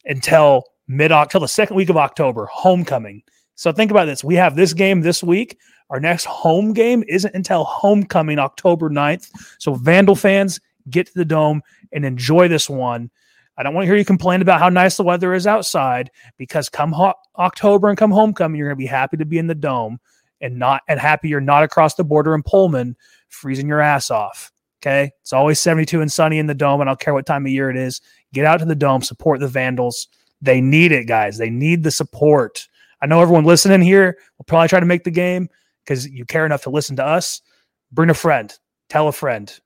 until 0.04 0.62
mid 0.86 1.10
October, 1.10 1.42
the 1.42 1.48
second 1.48 1.74
week 1.74 1.90
of 1.90 1.96
October, 1.96 2.46
homecoming. 2.46 3.20
So 3.56 3.72
think 3.72 3.90
about 3.90 4.04
this: 4.04 4.22
we 4.22 4.36
have 4.36 4.54
this 4.54 4.72
game 4.72 5.00
this 5.00 5.24
week. 5.24 5.58
Our 5.90 5.98
next 5.98 6.26
home 6.26 6.72
game 6.72 7.02
isn't 7.08 7.34
until 7.34 7.64
homecoming, 7.64 8.38
October 8.38 8.90
9th. 8.90 9.30
So 9.58 9.74
Vandal 9.74 10.14
fans, 10.14 10.60
get 10.90 11.06
to 11.06 11.14
the 11.14 11.24
dome 11.24 11.62
and 11.92 12.04
enjoy 12.04 12.48
this 12.48 12.68
one. 12.68 13.10
I 13.56 13.62
don't 13.62 13.74
want 13.74 13.84
to 13.84 13.88
hear 13.88 13.96
you 13.96 14.04
complain 14.04 14.40
about 14.40 14.60
how 14.60 14.68
nice 14.68 14.96
the 14.96 15.02
weather 15.02 15.34
is 15.34 15.46
outside 15.46 16.10
because 16.36 16.68
come 16.68 16.92
ho- 16.92 17.14
October 17.38 17.88
and 17.88 17.98
come 17.98 18.12
homecoming, 18.12 18.56
you're 18.56 18.68
going 18.68 18.76
to 18.76 18.82
be 18.82 18.86
happy 18.86 19.16
to 19.16 19.24
be 19.24 19.38
in 19.38 19.48
the 19.48 19.54
dome 19.54 19.98
and 20.40 20.58
not 20.58 20.82
and 20.88 21.00
happy 21.00 21.28
you're 21.28 21.40
not 21.40 21.64
across 21.64 21.94
the 21.94 22.04
border 22.04 22.34
in 22.34 22.42
Pullman 22.44 22.96
freezing 23.28 23.68
your 23.68 23.80
ass 23.80 24.10
off. 24.10 24.52
Okay. 24.80 25.10
It's 25.22 25.32
always 25.32 25.60
72 25.60 26.00
and 26.00 26.10
sunny 26.10 26.38
in 26.38 26.46
the 26.46 26.54
dome. 26.54 26.80
And 26.80 26.88
I 26.88 26.92
don't 26.92 27.00
care 27.00 27.14
what 27.14 27.26
time 27.26 27.46
of 27.46 27.52
year 27.52 27.68
it 27.68 27.76
is. 27.76 28.00
Get 28.32 28.44
out 28.44 28.58
to 28.60 28.64
the 28.64 28.76
dome, 28.76 29.02
support 29.02 29.40
the 29.40 29.48
Vandals. 29.48 30.06
They 30.40 30.60
need 30.60 30.92
it, 30.92 31.08
guys. 31.08 31.38
They 31.38 31.50
need 31.50 31.82
the 31.82 31.90
support. 31.90 32.68
I 33.02 33.06
know 33.06 33.20
everyone 33.20 33.44
listening 33.44 33.80
here 33.80 34.18
will 34.38 34.44
probably 34.44 34.68
try 34.68 34.80
to 34.80 34.86
make 34.86 35.04
the 35.04 35.10
game 35.10 35.48
because 35.84 36.06
you 36.08 36.24
care 36.24 36.46
enough 36.46 36.62
to 36.62 36.70
listen 36.70 36.96
to 36.96 37.04
us. 37.04 37.42
Bring 37.90 38.10
a 38.10 38.14
friend, 38.14 38.56
tell 38.88 39.08
a 39.08 39.12
friend, 39.12 39.58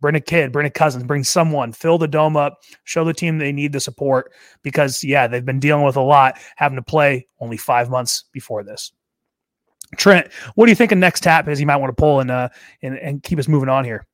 bring 0.00 0.14
a 0.14 0.20
kid, 0.20 0.52
bring 0.52 0.66
a 0.66 0.70
cousin, 0.70 1.06
bring 1.06 1.24
someone, 1.24 1.72
fill 1.72 1.98
the 1.98 2.08
dome 2.08 2.36
up, 2.36 2.60
show 2.84 3.04
the 3.04 3.14
team 3.14 3.38
they 3.38 3.52
need 3.52 3.72
the 3.72 3.80
support 3.80 4.32
because, 4.62 5.02
yeah, 5.02 5.26
they've 5.26 5.44
been 5.44 5.60
dealing 5.60 5.84
with 5.84 5.96
a 5.96 6.00
lot, 6.00 6.38
having 6.56 6.76
to 6.76 6.82
play 6.82 7.26
only 7.40 7.56
five 7.56 7.90
months 7.90 8.24
before 8.32 8.62
this. 8.62 8.92
Trent, 9.96 10.30
what 10.54 10.66
do 10.66 10.70
you 10.70 10.76
think 10.76 10.92
a 10.92 10.96
next 10.96 11.22
tap 11.22 11.48
is 11.48 11.60
you 11.60 11.66
might 11.66 11.76
want 11.76 11.96
to 11.96 12.00
pull 12.00 12.20
and, 12.20 12.30
uh, 12.30 12.48
and, 12.82 12.98
and 12.98 13.22
keep 13.22 13.38
us 13.38 13.48
moving 13.48 13.68
on 13.68 13.84
here? 13.84 14.06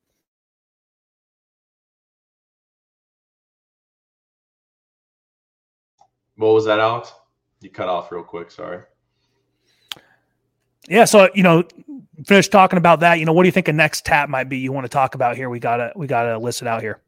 What 6.37 6.55
was 6.55 6.65
that, 6.65 6.81
Alex? 6.81 7.13
You 7.61 7.71
cut 7.71 7.89
off 7.89 8.11
real 8.11 8.25
quick. 8.25 8.51
Sorry 8.51 8.83
yeah, 10.89 11.05
so 11.05 11.29
you 11.35 11.43
know, 11.43 11.65
finish 12.27 12.49
talking 12.49 12.77
about 12.77 13.01
that. 13.01 13.19
You 13.19 13.25
know, 13.25 13.33
what 13.33 13.43
do 13.43 13.49
you 13.49 13.53
think 13.53 13.69
a 13.69 13.73
next 13.73 14.05
tap 14.05 14.29
might 14.29 14.49
be? 14.49 14.59
You 14.59 14.73
want 14.73 14.85
to 14.85 14.91
talk 14.91 15.15
about 15.15 15.37
here? 15.37 15.49
We 15.49 15.59
gotta 15.59 15.93
we 15.97 16.07
gotta 16.07 16.39
list 16.39 16.63
it 16.63 16.69
out 16.69 16.83
here. 16.83 17.01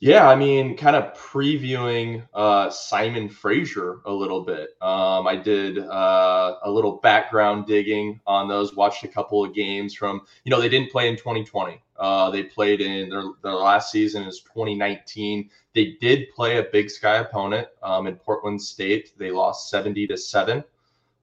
Yeah, 0.00 0.28
I 0.28 0.34
mean, 0.36 0.76
kind 0.76 0.96
of 0.96 1.14
previewing 1.14 2.28
uh, 2.34 2.68
Simon 2.68 3.26
Fraser 3.26 4.00
a 4.04 4.12
little 4.12 4.42
bit. 4.42 4.76
Um, 4.82 5.26
I 5.26 5.34
did 5.34 5.78
uh, 5.78 6.58
a 6.62 6.70
little 6.70 6.96
background 6.96 7.66
digging 7.66 8.20
on 8.26 8.46
those. 8.46 8.76
Watched 8.76 9.04
a 9.04 9.08
couple 9.08 9.42
of 9.42 9.54
games 9.54 9.94
from. 9.94 10.20
You 10.44 10.50
know, 10.50 10.60
they 10.60 10.68
didn't 10.68 10.92
play 10.92 11.08
in 11.08 11.16
2020. 11.16 11.82
Uh, 11.96 12.30
they 12.30 12.42
played 12.42 12.82
in 12.82 13.08
their 13.08 13.22
their 13.42 13.54
last 13.54 13.90
season 13.90 14.24
is 14.24 14.40
2019. 14.40 15.48
They 15.74 15.96
did 16.00 16.30
play 16.34 16.58
a 16.58 16.64
Big 16.64 16.90
Sky 16.90 17.16
opponent 17.16 17.68
um, 17.82 18.06
in 18.06 18.16
Portland 18.16 18.60
State. 18.60 19.16
They 19.16 19.30
lost 19.30 19.70
70 19.70 20.06
to 20.08 20.18
seven. 20.18 20.64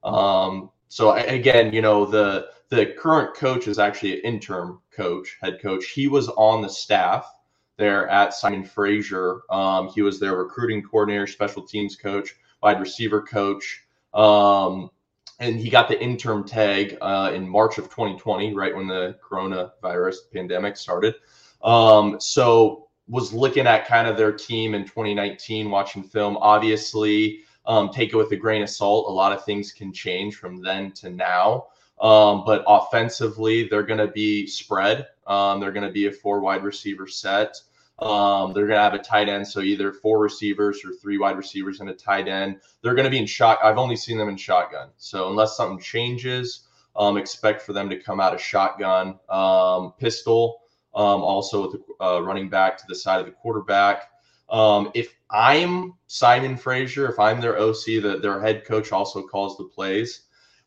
Um, 0.04 0.70
so 0.88 1.12
again, 1.12 1.72
you 1.72 1.82
know, 1.82 2.04
the 2.04 2.48
the 2.68 2.86
current 2.86 3.34
coach 3.34 3.68
is 3.68 3.78
actually 3.78 4.14
an 4.14 4.20
interim 4.20 4.80
coach, 4.90 5.36
head 5.42 5.60
coach. 5.60 5.88
He 5.88 6.08
was 6.08 6.28
on 6.28 6.62
the 6.62 6.68
staff 6.68 7.30
there 7.76 8.08
at 8.08 8.34
Simon 8.34 8.64
Fraser. 8.64 9.42
Um, 9.50 9.88
he 9.88 10.02
was 10.02 10.18
their 10.18 10.36
recruiting 10.36 10.82
coordinator, 10.82 11.26
special 11.26 11.62
teams 11.66 11.96
coach, 11.96 12.34
wide 12.62 12.80
receiver 12.80 13.20
coach. 13.20 13.84
Um, 14.14 14.90
and 15.38 15.58
he 15.58 15.68
got 15.70 15.88
the 15.88 16.00
interim 16.00 16.44
tag 16.44 16.96
uh, 17.00 17.32
in 17.34 17.48
March 17.48 17.78
of 17.78 17.84
2020, 17.84 18.54
right 18.54 18.74
when 18.74 18.86
the 18.86 19.16
coronavirus 19.28 20.16
pandemic 20.32 20.76
started. 20.76 21.14
Um, 21.62 22.20
so 22.20 22.88
was 23.08 23.32
looking 23.32 23.66
at 23.66 23.86
kind 23.86 24.06
of 24.06 24.16
their 24.16 24.32
team 24.32 24.74
in 24.74 24.84
2019, 24.84 25.70
watching 25.70 26.02
film. 26.02 26.36
Obviously, 26.38 27.40
um, 27.66 27.90
take 27.90 28.12
it 28.12 28.16
with 28.16 28.32
a 28.32 28.36
grain 28.36 28.62
of 28.62 28.70
salt. 28.70 29.08
A 29.08 29.12
lot 29.12 29.32
of 29.32 29.44
things 29.44 29.72
can 29.72 29.92
change 29.92 30.36
from 30.36 30.62
then 30.62 30.92
to 30.92 31.10
now. 31.10 31.66
Um, 32.00 32.42
but 32.44 32.64
offensively, 32.66 33.68
they're 33.68 33.84
going 33.84 33.98
to 33.98 34.08
be 34.08 34.46
spread. 34.46 35.06
Um, 35.26 35.60
they're 35.60 35.72
going 35.72 35.86
to 35.86 35.92
be 35.92 36.06
a 36.06 36.12
four 36.12 36.40
wide 36.40 36.64
receiver 36.64 37.06
set. 37.06 37.56
Um, 37.98 38.52
they're 38.52 38.66
going 38.66 38.78
to 38.78 38.82
have 38.82 38.94
a 38.94 38.98
tight 38.98 39.28
end, 39.28 39.46
so 39.46 39.60
either 39.60 39.92
four 39.92 40.18
receivers 40.18 40.84
or 40.84 40.92
three 40.92 41.18
wide 41.18 41.36
receivers 41.36 41.78
and 41.78 41.88
a 41.88 41.94
tight 41.94 42.26
end. 42.26 42.60
They're 42.82 42.94
going 42.94 43.04
to 43.04 43.10
be 43.10 43.18
in 43.18 43.26
shot. 43.26 43.58
I've 43.62 43.78
only 43.78 43.94
seen 43.94 44.18
them 44.18 44.28
in 44.28 44.36
shotgun, 44.36 44.88
so 44.96 45.30
unless 45.30 45.56
something 45.56 45.80
changes, 45.80 46.66
um, 46.96 47.16
expect 47.16 47.62
for 47.62 47.72
them 47.72 47.88
to 47.90 47.96
come 47.96 48.18
out 48.18 48.34
of 48.34 48.40
shotgun, 48.40 49.20
um, 49.28 49.92
pistol, 49.98 50.62
um, 50.94 51.22
also 51.22 51.62
with 51.62 51.72
the 51.72 52.04
uh, 52.04 52.20
running 52.20 52.48
back 52.48 52.76
to 52.78 52.84
the 52.88 52.94
side 52.94 53.20
of 53.20 53.26
the 53.26 53.32
quarterback. 53.32 54.10
Um, 54.52 54.90
if 54.94 55.16
I'm 55.30 55.94
Simon 56.06 56.56
Fraser, 56.56 57.08
if 57.08 57.18
I'm 57.18 57.40
their 57.40 57.58
OC, 57.58 58.02
that 58.02 58.20
their 58.20 58.40
head 58.40 58.64
coach 58.66 58.92
also 58.92 59.22
calls 59.22 59.56
the 59.56 59.64
plays, 59.64 60.24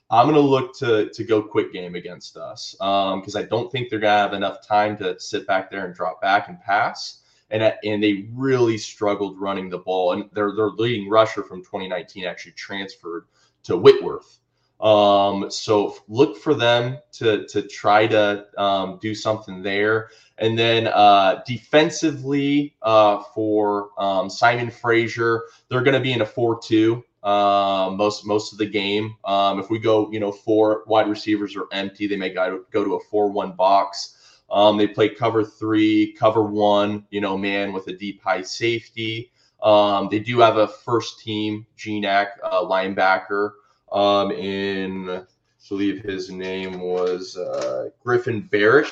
I'm 0.09 0.25
going 0.25 0.35
to 0.35 0.41
look 0.41 0.75
to 0.79 1.09
to 1.09 1.23
go 1.23 1.41
quick 1.41 1.71
game 1.71 1.95
against 1.95 2.35
us 2.37 2.75
because 2.79 3.35
um, 3.35 3.41
I 3.41 3.43
don't 3.43 3.71
think 3.71 3.89
they're 3.89 3.99
going 3.99 4.13
to 4.13 4.21
have 4.21 4.33
enough 4.33 4.67
time 4.67 4.97
to 4.97 5.19
sit 5.19 5.47
back 5.47 5.71
there 5.71 5.85
and 5.85 5.95
drop 5.95 6.21
back 6.21 6.47
and 6.47 6.59
pass. 6.61 7.21
And, 7.51 7.61
and 7.83 8.03
they 8.03 8.27
really 8.33 8.77
struggled 8.77 9.39
running 9.39 9.69
the 9.69 9.77
ball. 9.77 10.13
And 10.13 10.29
their 10.33 10.55
their 10.55 10.69
leading 10.69 11.09
rusher 11.09 11.43
from 11.43 11.61
2019 11.61 12.25
actually 12.25 12.53
transferred 12.53 13.25
to 13.63 13.77
Whitworth. 13.77 14.39
Um, 14.81 15.49
so 15.49 15.95
look 16.07 16.37
for 16.37 16.53
them 16.53 16.97
to 17.13 17.47
to 17.47 17.61
try 17.61 18.07
to 18.07 18.45
um, 18.57 18.99
do 19.01 19.15
something 19.15 19.61
there. 19.61 20.09
And 20.37 20.59
then 20.59 20.87
uh, 20.87 21.41
defensively 21.47 22.75
uh, 22.81 23.23
for 23.33 23.91
um, 23.97 24.29
Simon 24.29 24.69
Fraser, 24.69 25.43
they're 25.69 25.83
going 25.83 25.93
to 25.93 26.01
be 26.01 26.11
in 26.11 26.21
a 26.21 26.25
four-two 26.25 27.03
uh, 27.23 27.89
most 27.95 28.25
most 28.25 28.51
of 28.51 28.59
the 28.59 28.65
game. 28.65 29.15
Um, 29.25 29.59
if 29.59 29.69
we 29.69 29.79
go, 29.79 30.11
you 30.11 30.19
know, 30.19 30.31
four 30.31 30.83
wide 30.87 31.09
receivers 31.09 31.55
are 31.55 31.67
empty, 31.71 32.05
they 32.05 32.17
may 32.17 32.29
go, 32.29 32.65
go 32.71 32.83
to 32.83 32.95
a 32.95 32.99
four-one 33.09 33.53
box. 33.53 34.17
Um, 34.51 34.77
they 34.77 34.87
play 34.87 35.09
cover 35.09 35.43
three, 35.43 36.13
cover 36.13 36.43
one, 36.43 37.05
you 37.09 37.21
know, 37.21 37.35
man 37.37 37.73
with 37.73 37.87
a 37.87 37.93
deep 37.93 38.21
high 38.21 38.43
safety. 38.43 39.31
Um, 39.63 40.09
they 40.11 40.19
do 40.19 40.39
have 40.39 40.57
a 40.57 40.67
first 40.67 41.19
team 41.19 41.65
GNAC 41.77 42.27
uh, 42.43 42.63
linebacker 42.63 43.53
um, 43.95 44.31
in, 44.31 45.09
I 45.09 45.23
believe 45.69 46.03
his 46.03 46.29
name 46.29 46.79
was 46.81 47.37
uh, 47.37 47.89
Griffin 48.03 48.41
Barrett. 48.41 48.91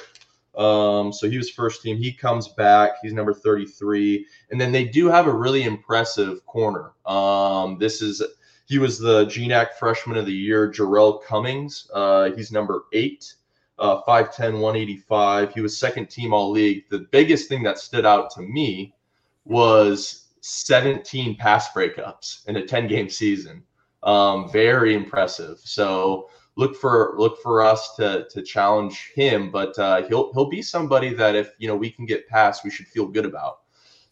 Um, 0.55 1.11
so 1.11 1.29
he 1.29 1.37
was 1.37 1.49
first 1.49 1.81
team. 1.81 1.97
He 1.97 2.13
comes 2.13 2.47
back. 2.47 2.93
He's 3.01 3.13
number 3.13 3.33
33. 3.33 4.25
And 4.49 4.59
then 4.59 4.71
they 4.71 4.85
do 4.85 5.07
have 5.09 5.27
a 5.27 5.33
really 5.33 5.63
impressive 5.63 6.45
corner. 6.45 6.93
Um, 7.05 7.77
this 7.79 8.01
is 8.01 8.23
he 8.65 8.79
was 8.79 8.97
the 8.97 9.25
GNAC 9.25 9.73
freshman 9.73 10.17
of 10.17 10.25
the 10.25 10.33
year, 10.33 10.71
Jarrell 10.71 11.21
Cummings. 11.23 11.89
Uh, 11.93 12.31
he's 12.31 12.51
number 12.51 12.85
eight, 12.93 13.33
uh, 13.77 14.01
5'10, 14.03 14.53
185. 14.53 15.53
He 15.53 15.59
was 15.59 15.77
second 15.77 16.09
team 16.09 16.33
all 16.33 16.49
league. 16.49 16.85
The 16.89 17.07
biggest 17.11 17.49
thing 17.49 17.61
that 17.63 17.77
stood 17.77 18.05
out 18.05 18.31
to 18.31 18.41
me 18.41 18.95
was 19.43 20.27
17 20.39 21.35
pass 21.35 21.69
breakups 21.73 22.47
in 22.47 22.55
a 22.55 22.65
10 22.65 22.87
game 22.87 23.09
season. 23.09 23.63
Um, 24.03 24.51
very 24.51 24.95
impressive. 24.95 25.59
So 25.63 26.29
look 26.55 26.75
for 26.75 27.15
look 27.17 27.41
for 27.41 27.61
us 27.61 27.95
to 27.95 28.27
to 28.29 28.41
challenge 28.41 29.11
him. 29.15 29.51
But 29.51 29.77
uh, 29.79 30.03
he'll 30.07 30.33
he'll 30.33 30.49
be 30.49 30.61
somebody 30.61 31.13
that 31.13 31.35
if 31.35 31.51
you 31.57 31.67
know 31.67 31.75
we 31.75 31.89
can 31.89 32.05
get 32.05 32.27
past, 32.27 32.63
we 32.63 32.69
should 32.69 32.87
feel 32.87 33.07
good 33.07 33.25
about. 33.25 33.59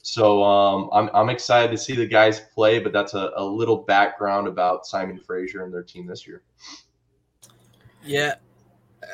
So 0.01 0.43
um, 0.43 0.89
I'm 0.93 1.09
I'm 1.13 1.29
excited 1.29 1.71
to 1.71 1.77
see 1.77 1.95
the 1.95 2.07
guys 2.07 2.39
play. 2.39 2.79
But 2.79 2.93
that's 2.93 3.13
a, 3.13 3.31
a 3.35 3.43
little 3.43 3.77
background 3.77 4.47
about 4.47 4.85
Simon 4.85 5.19
Fraser 5.19 5.63
and 5.63 5.73
their 5.73 5.83
team 5.83 6.07
this 6.07 6.25
year. 6.25 6.41
Yeah, 8.03 8.35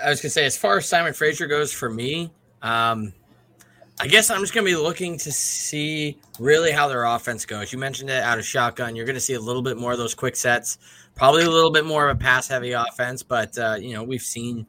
I 0.03 0.09
was 0.09 0.21
gonna 0.21 0.29
say 0.29 0.45
as 0.45 0.57
far 0.57 0.77
as 0.77 0.87
Simon 0.87 1.13
Fraser 1.13 1.47
goes 1.47 1.73
for 1.73 1.89
me, 1.89 2.31
um, 2.61 3.13
I 3.99 4.07
guess 4.07 4.29
I'm 4.29 4.41
just 4.41 4.53
going 4.53 4.63
to 4.63 4.71
be 4.71 4.75
looking 4.75 5.17
to 5.19 5.31
see 5.31 6.19
really 6.39 6.71
how 6.71 6.87
their 6.87 7.03
offense 7.05 7.45
goes. 7.45 7.73
You 7.73 7.79
mentioned 7.79 8.11
it 8.11 8.21
out 8.21 8.37
of 8.37 8.45
shotgun. 8.45 8.95
You're 8.95 9.05
going 9.05 9.15
to 9.15 9.21
see 9.21 9.33
a 9.33 9.39
little 9.39 9.63
bit 9.63 9.75
more 9.75 9.91
of 9.91 9.97
those 9.97 10.13
quick 10.13 10.35
sets, 10.35 10.77
probably 11.15 11.43
a 11.43 11.49
little 11.49 11.71
bit 11.71 11.83
more 11.83 12.07
of 12.07 12.15
a 12.15 12.19
pass 12.19 12.47
heavy 12.47 12.73
offense. 12.73 13.23
But 13.23 13.57
uh, 13.57 13.77
you 13.79 13.93
know, 13.93 14.03
we've 14.03 14.21
seen 14.21 14.67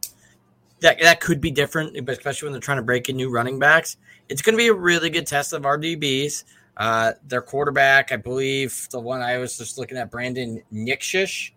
that 0.81 0.99
that 1.01 1.21
could 1.21 1.43
be 1.43 1.51
different, 1.51 2.09
especially 2.09 2.47
when 2.47 2.53
they're 2.53 2.61
trying 2.61 2.79
to 2.79 2.83
break 2.83 3.11
in 3.11 3.17
new 3.17 3.31
running 3.31 3.59
backs. 3.59 3.99
It's 4.31 4.41
going 4.41 4.55
to 4.55 4.59
be 4.59 4.69
a 4.69 4.75
really 4.75 5.11
good 5.11 5.27
test 5.27 5.53
of 5.53 5.67
our 5.67 5.79
DBs. 5.79 6.45
Uh, 6.79 7.13
their 7.27 7.43
quarterback, 7.43 8.13
I 8.13 8.17
believe, 8.17 8.89
the 8.93 9.01
one 9.01 9.21
I 9.21 9.37
was 9.39 9.59
just 9.59 9.77
looking 9.79 9.99
at, 9.99 10.11
Brandon 10.11 10.63
Nikshish. 10.73 11.51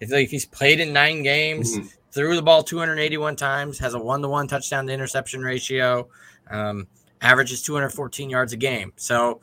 If 0.00 0.10
like 0.10 0.28
he's 0.28 0.46
played 0.46 0.80
in 0.80 0.94
nine 0.94 1.22
games, 1.24 1.76
mm-hmm. 1.76 1.88
threw 2.12 2.36
the 2.36 2.42
ball 2.42 2.62
281 2.62 3.36
times, 3.36 3.78
has 3.80 3.94
a 3.94 3.98
one 3.98 4.22
to 4.22 4.28
one 4.28 4.46
touchdown 4.46 4.86
to 4.86 4.92
interception 4.92 5.42
ratio. 5.42 6.08
Um, 6.48 6.86
averages 7.20 7.62
214 7.62 8.30
yards 8.30 8.52
a 8.52 8.56
game. 8.56 8.92
So, 8.96 9.40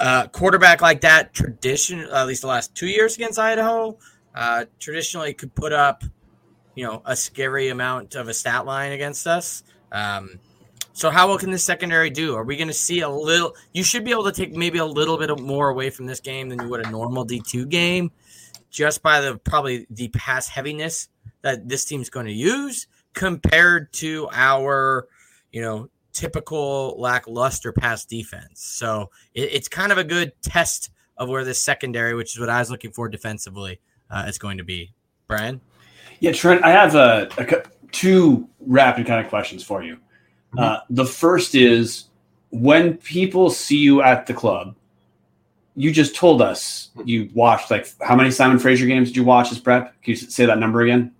uh, 0.00 0.26
quarterback 0.28 0.80
like 0.80 1.02
that, 1.02 1.32
tradition 1.32 2.00
at 2.00 2.26
least 2.26 2.42
the 2.42 2.48
last 2.48 2.74
two 2.74 2.88
years 2.88 3.14
against 3.16 3.38
Idaho, 3.38 3.98
uh, 4.34 4.64
traditionally 4.78 5.34
could 5.34 5.54
put 5.54 5.72
up, 5.72 6.02
you 6.74 6.84
know, 6.84 7.02
a 7.04 7.14
scary 7.14 7.68
amount 7.68 8.14
of 8.14 8.28
a 8.28 8.34
stat 8.34 8.66
line 8.66 8.92
against 8.92 9.26
us. 9.26 9.62
Um, 9.92 10.40
so 10.94 11.10
how 11.10 11.28
well 11.28 11.38
can 11.38 11.50
this 11.50 11.64
secondary 11.64 12.10
do? 12.10 12.34
Are 12.34 12.44
we 12.44 12.56
going 12.56 12.68
to 12.68 12.74
see 12.74 13.00
a 13.00 13.08
little? 13.08 13.54
You 13.72 13.82
should 13.82 14.04
be 14.04 14.10
able 14.10 14.24
to 14.24 14.32
take 14.32 14.52
maybe 14.52 14.78
a 14.78 14.84
little 14.84 15.16
bit 15.16 15.38
more 15.40 15.70
away 15.70 15.90
from 15.90 16.06
this 16.06 16.20
game 16.20 16.48
than 16.48 16.60
you 16.60 16.68
would 16.68 16.86
a 16.86 16.90
normal 16.90 17.24
D 17.24 17.40
two 17.40 17.64
game, 17.64 18.10
just 18.70 19.02
by 19.02 19.20
the 19.20 19.38
probably 19.38 19.86
the 19.88 20.08
pass 20.08 20.48
heaviness 20.48 21.08
that 21.40 21.68
this 21.68 21.84
team's 21.84 22.10
going 22.10 22.26
to 22.26 22.32
use 22.32 22.86
compared 23.14 23.92
to 23.92 24.28
our, 24.32 25.08
you 25.50 25.62
know, 25.62 25.88
typical 26.12 26.94
lackluster 26.98 27.72
pass 27.72 28.04
defense. 28.04 28.62
So 28.62 29.10
it, 29.34 29.50
it's 29.52 29.68
kind 29.68 29.92
of 29.92 29.98
a 29.98 30.04
good 30.04 30.32
test 30.42 30.90
of 31.16 31.28
where 31.28 31.44
this 31.44 31.60
secondary, 31.60 32.14
which 32.14 32.34
is 32.34 32.40
what 32.40 32.48
I 32.48 32.58
was 32.58 32.70
looking 32.70 32.92
for 32.92 33.08
defensively, 33.08 33.80
uh, 34.10 34.24
is 34.26 34.38
going 34.38 34.58
to 34.58 34.64
be. 34.64 34.92
Brian? 35.26 35.60
Yeah, 36.20 36.32
Trent, 36.32 36.64
I 36.64 36.70
have 36.70 36.94
a, 36.94 37.28
a 37.38 37.62
two 37.92 38.48
rapid 38.60 39.06
kind 39.06 39.24
of 39.24 39.28
questions 39.28 39.62
for 39.62 39.82
you. 39.82 39.94
Mm-hmm. 39.96 40.58
Uh, 40.58 40.78
the 40.90 41.06
first 41.06 41.54
is 41.54 42.04
when 42.50 42.96
people 42.98 43.50
see 43.50 43.78
you 43.78 44.02
at 44.02 44.26
the 44.26 44.34
club, 44.34 44.74
you 45.74 45.90
just 45.90 46.14
told 46.14 46.42
us 46.42 46.90
you 47.04 47.30
watched 47.34 47.70
like 47.70 47.88
how 48.02 48.14
many 48.14 48.30
Simon 48.30 48.58
Fraser 48.58 48.86
games 48.86 49.08
did 49.08 49.16
you 49.16 49.24
watch 49.24 49.50
as 49.50 49.58
prep? 49.58 50.00
Can 50.02 50.10
you 50.10 50.16
say 50.16 50.44
that 50.44 50.58
number 50.58 50.82
again? 50.82 51.12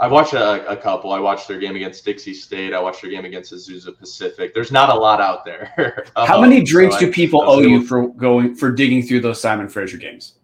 I 0.00 0.08
watched 0.08 0.32
a, 0.32 0.66
a, 0.66 0.76
couple. 0.76 1.12
I 1.12 1.20
watched 1.20 1.46
their 1.46 1.58
game 1.58 1.76
against 1.76 2.06
Dixie 2.06 2.32
State. 2.32 2.72
I 2.72 2.80
watched 2.80 3.02
their 3.02 3.10
game 3.10 3.26
against 3.26 3.52
Azusa 3.52 3.96
Pacific. 3.96 4.54
There's 4.54 4.72
not 4.72 4.88
a 4.88 4.94
lot 4.94 5.20
out 5.20 5.44
there. 5.44 6.06
How 6.16 6.40
many 6.40 6.62
drinks 6.62 6.94
so 6.94 7.00
do 7.00 7.12
people 7.12 7.42
I, 7.42 7.46
owe 7.46 7.60
you 7.60 7.86
for 7.86 8.08
going 8.08 8.54
for 8.54 8.72
digging 8.72 9.02
through 9.02 9.20
those 9.20 9.38
Simon 9.38 9.68
Fraser 9.68 9.98
games? 9.98 10.36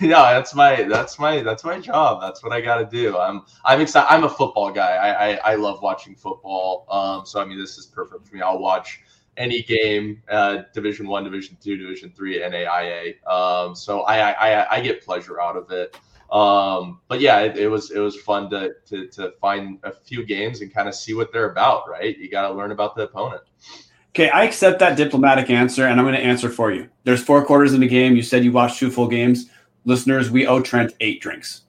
yeah, 0.00 0.34
that's 0.34 0.54
my 0.54 0.84
that's 0.84 1.18
my 1.18 1.42
that's 1.42 1.64
my 1.64 1.80
job. 1.80 2.20
That's 2.20 2.44
what 2.44 2.52
I 2.52 2.60
got 2.60 2.76
to 2.76 2.86
do. 2.86 3.18
I'm 3.18 3.42
I'm 3.64 3.80
excited. 3.80 4.06
I'm 4.08 4.22
a 4.22 4.28
football 4.28 4.70
guy. 4.70 4.92
I, 4.92 5.32
I, 5.32 5.52
I 5.52 5.54
love 5.56 5.82
watching 5.82 6.14
football. 6.14 6.86
Um, 6.88 7.26
so 7.26 7.40
I 7.40 7.44
mean, 7.44 7.58
this 7.58 7.76
is 7.76 7.86
perfect 7.86 8.24
for 8.24 8.36
me. 8.36 8.40
I'll 8.40 8.60
watch 8.60 9.00
any 9.36 9.62
game, 9.62 10.22
uh, 10.30 10.58
Division 10.72 11.08
One, 11.08 11.24
Division 11.24 11.56
Two, 11.60 11.76
Division 11.76 12.12
Three, 12.14 12.38
NAIA. 12.38 13.26
Um, 13.26 13.74
so 13.74 14.02
I, 14.02 14.30
I 14.30 14.76
I 14.76 14.80
get 14.80 15.04
pleasure 15.04 15.40
out 15.40 15.56
of 15.56 15.68
it. 15.72 15.98
Um, 16.32 17.00
but 17.08 17.20
yeah, 17.20 17.40
it, 17.40 17.58
it, 17.58 17.68
was 17.68 17.90
it 17.90 17.98
was 17.98 18.16
fun 18.16 18.48
to, 18.50 18.72
to 18.86 19.06
to 19.08 19.32
find 19.38 19.78
a 19.82 19.92
few 19.92 20.24
games 20.24 20.62
and 20.62 20.72
kind 20.72 20.88
of 20.88 20.94
see 20.94 21.12
what 21.12 21.30
they're 21.30 21.50
about. 21.50 21.88
Right, 21.88 22.16
you 22.16 22.30
got 22.30 22.48
to 22.48 22.54
learn 22.54 22.72
about 22.72 22.96
the 22.96 23.02
opponent. 23.02 23.42
Okay, 24.10 24.30
I 24.30 24.44
accept 24.44 24.78
that 24.80 24.96
diplomatic 24.96 25.50
answer, 25.50 25.86
and 25.86 26.00
I'm 26.00 26.06
going 26.06 26.16
to 26.16 26.20
answer 26.20 26.48
for 26.48 26.72
you. 26.72 26.88
There's 27.04 27.22
four 27.22 27.44
quarters 27.44 27.74
in 27.74 27.80
the 27.80 27.88
game. 27.88 28.16
You 28.16 28.22
said 28.22 28.44
you 28.44 28.52
watched 28.52 28.78
two 28.78 28.90
full 28.90 29.08
games. 29.08 29.50
Listeners, 29.84 30.30
we 30.30 30.46
owe 30.46 30.60
Trent 30.62 30.92
eight 31.00 31.20
drinks. 31.20 31.62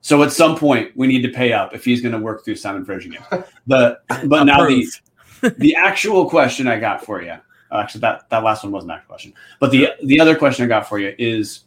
So 0.00 0.22
at 0.22 0.32
some 0.32 0.56
point, 0.56 0.96
we 0.96 1.06
need 1.06 1.22
to 1.22 1.28
pay 1.28 1.52
up 1.52 1.74
if 1.74 1.84
he's 1.84 2.00
going 2.00 2.12
to 2.12 2.18
work 2.18 2.44
through 2.44 2.56
Simon 2.56 2.84
Fraser 2.84 3.10
games. 3.10 3.44
But 3.68 4.04
but 4.24 4.44
now 4.44 4.66
the 4.66 4.86
the 5.58 5.76
actual 5.76 6.28
question 6.28 6.66
I 6.66 6.80
got 6.80 7.04
for 7.04 7.22
you. 7.22 7.34
Actually, 7.72 8.00
that 8.00 8.28
that 8.30 8.42
last 8.42 8.64
one 8.64 8.72
wasn't 8.72 8.88
that 8.88 9.06
question. 9.06 9.32
But 9.60 9.70
the 9.70 9.90
the 10.02 10.18
other 10.18 10.34
question 10.34 10.64
I 10.64 10.68
got 10.68 10.88
for 10.88 10.98
you 10.98 11.14
is 11.18 11.64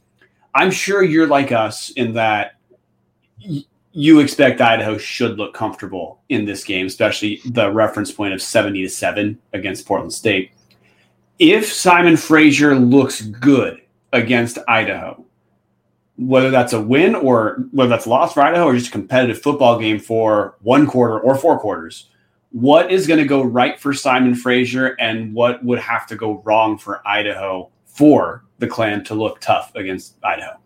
I'm 0.54 0.72
sure 0.72 1.04
you're 1.04 1.28
like 1.28 1.52
us 1.52 1.92
in 1.92 2.14
that 2.14 2.54
y- 3.46 3.64
you 3.94 4.20
expect 4.20 4.62
Idaho 4.62 4.98
should 4.98 5.38
look 5.38 5.54
comfortable 5.54 6.22
in 6.30 6.46
this 6.46 6.64
game, 6.64 6.86
especially 6.88 7.42
the 7.46 7.72
reference 7.72 8.12
point 8.12 8.34
of 8.34 8.42
70 8.42 8.84
to 8.84 8.90
7 8.90 9.38
against 9.54 9.86
Portland 9.86 10.14
State. 10.14 10.52
If 11.40 11.72
Simon 11.72 12.16
Fraser 12.16 12.76
looks 12.76 13.22
good 13.22 13.82
against 14.14 14.60
Idaho, 14.68 15.26
whether 16.18 16.52
that's 16.52 16.74
a 16.74 16.82
win 16.82 17.16
or 17.16 17.66
whether 17.72 17.90
that's 17.90 18.08
loss 18.08 18.34
for 18.34 18.42
Idaho 18.42 18.66
or 18.66 18.76
just 18.76 18.90
a 18.90 18.92
competitive 18.92 19.42
football 19.42 19.80
game 19.80 20.00
for 20.00 20.56
one 20.62 20.86
quarter 20.86 21.20
or 21.20 21.36
four 21.36 21.60
quarters, 21.60 22.10
what 22.52 22.92
is 22.92 23.08
going 23.08 23.20
to 23.20 23.26
go 23.26 23.44
right 23.44 23.80
for 23.80 23.94
Simon 23.94 24.36
Fraser 24.36 24.96
and 25.00 25.34
what 25.34 25.64
would 25.64 25.80
have 25.80 26.06
to 26.08 26.16
go 26.16 26.42
wrong 26.46 26.78
for 26.78 27.06
Idaho 27.08 27.70
for 28.02 28.46
the 28.58 28.66
clan 28.66 29.04
to 29.04 29.14
look 29.14 29.40
tough 29.42 29.72
against 29.76 30.18
Idaho? 30.24 30.58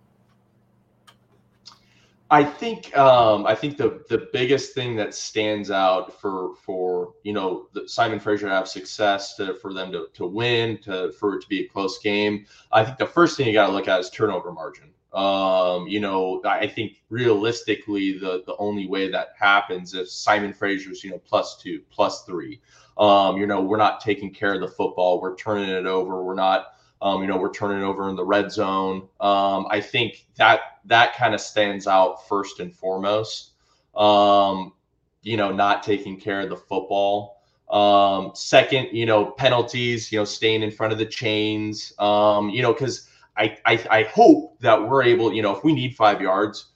I 2.31 2.45
think 2.45 2.95
um, 2.97 3.45
I 3.45 3.53
think 3.53 3.75
the 3.75 4.05
the 4.07 4.29
biggest 4.31 4.73
thing 4.73 4.95
that 4.95 5.13
stands 5.13 5.69
out 5.69 6.17
for 6.21 6.55
for 6.55 7.13
you 7.23 7.33
know 7.33 7.67
Simon 7.87 8.21
Fraser 8.21 8.47
to 8.47 8.53
have 8.53 8.69
success 8.69 9.35
to 9.35 9.53
for 9.55 9.73
them 9.73 9.91
to 9.91 10.07
to 10.13 10.25
win 10.25 10.77
to 10.83 11.11
for 11.19 11.35
it 11.35 11.41
to 11.41 11.47
be 11.49 11.65
a 11.65 11.67
close 11.67 11.99
game. 11.99 12.45
I 12.71 12.85
think 12.85 12.97
the 12.97 13.05
first 13.05 13.35
thing 13.35 13.47
you 13.47 13.53
got 13.53 13.67
to 13.67 13.73
look 13.73 13.89
at 13.89 13.99
is 13.99 14.09
turnover 14.09 14.53
margin. 14.53 14.91
Um, 15.13 15.87
you 15.87 15.99
know, 15.99 16.41
I 16.45 16.67
think 16.67 16.93
realistically 17.09 18.17
the 18.17 18.43
the 18.45 18.55
only 18.59 18.87
way 18.87 19.11
that 19.11 19.33
happens 19.37 19.93
if 19.93 20.09
Simon 20.09 20.53
Fraser's 20.53 21.03
you 21.03 21.11
know 21.11 21.19
plus 21.19 21.57
two 21.57 21.81
plus 21.91 22.23
three. 22.23 22.61
Um, 22.97 23.35
you 23.35 23.45
know, 23.45 23.61
we're 23.61 23.75
not 23.75 23.99
taking 23.99 24.33
care 24.33 24.53
of 24.53 24.61
the 24.61 24.69
football. 24.69 25.19
We're 25.19 25.35
turning 25.35 25.67
it 25.67 25.85
over. 25.85 26.23
We're 26.23 26.33
not 26.33 26.74
um, 27.01 27.21
you 27.21 27.27
know, 27.27 27.37
we're 27.37 27.53
turning 27.53 27.83
over 27.83 28.09
in 28.09 28.15
the 28.15 28.23
red 28.23 28.51
zone. 28.51 29.07
Um, 29.19 29.67
I 29.69 29.81
think 29.81 30.25
that 30.37 30.59
that 30.85 31.15
kind 31.15 31.33
of 31.33 31.41
stands 31.41 31.87
out 31.87 32.27
first 32.27 32.59
and 32.59 32.73
foremost. 32.73 33.51
Um, 33.95 34.73
you 35.21 35.37
know, 35.37 35.51
not 35.51 35.83
taking 35.83 36.19
care 36.19 36.41
of 36.41 36.49
the 36.49 36.57
football. 36.57 37.41
Um, 37.69 38.31
second, 38.35 38.89
you 38.91 39.05
know, 39.05 39.31
penalties. 39.31 40.11
You 40.11 40.19
know, 40.19 40.25
staying 40.25 40.63
in 40.63 40.71
front 40.71 40.93
of 40.93 40.99
the 40.99 41.05
chains. 41.05 41.93
Um, 41.99 42.49
you 42.49 42.61
know, 42.61 42.73
because 42.73 43.09
I, 43.37 43.57
I 43.65 43.85
I 43.89 44.03
hope 44.03 44.59
that 44.61 44.81
we're 44.81 45.03
able. 45.03 45.33
You 45.33 45.41
know, 45.41 45.55
if 45.55 45.63
we 45.63 45.73
need 45.73 45.95
five 45.95 46.21
yards, 46.21 46.67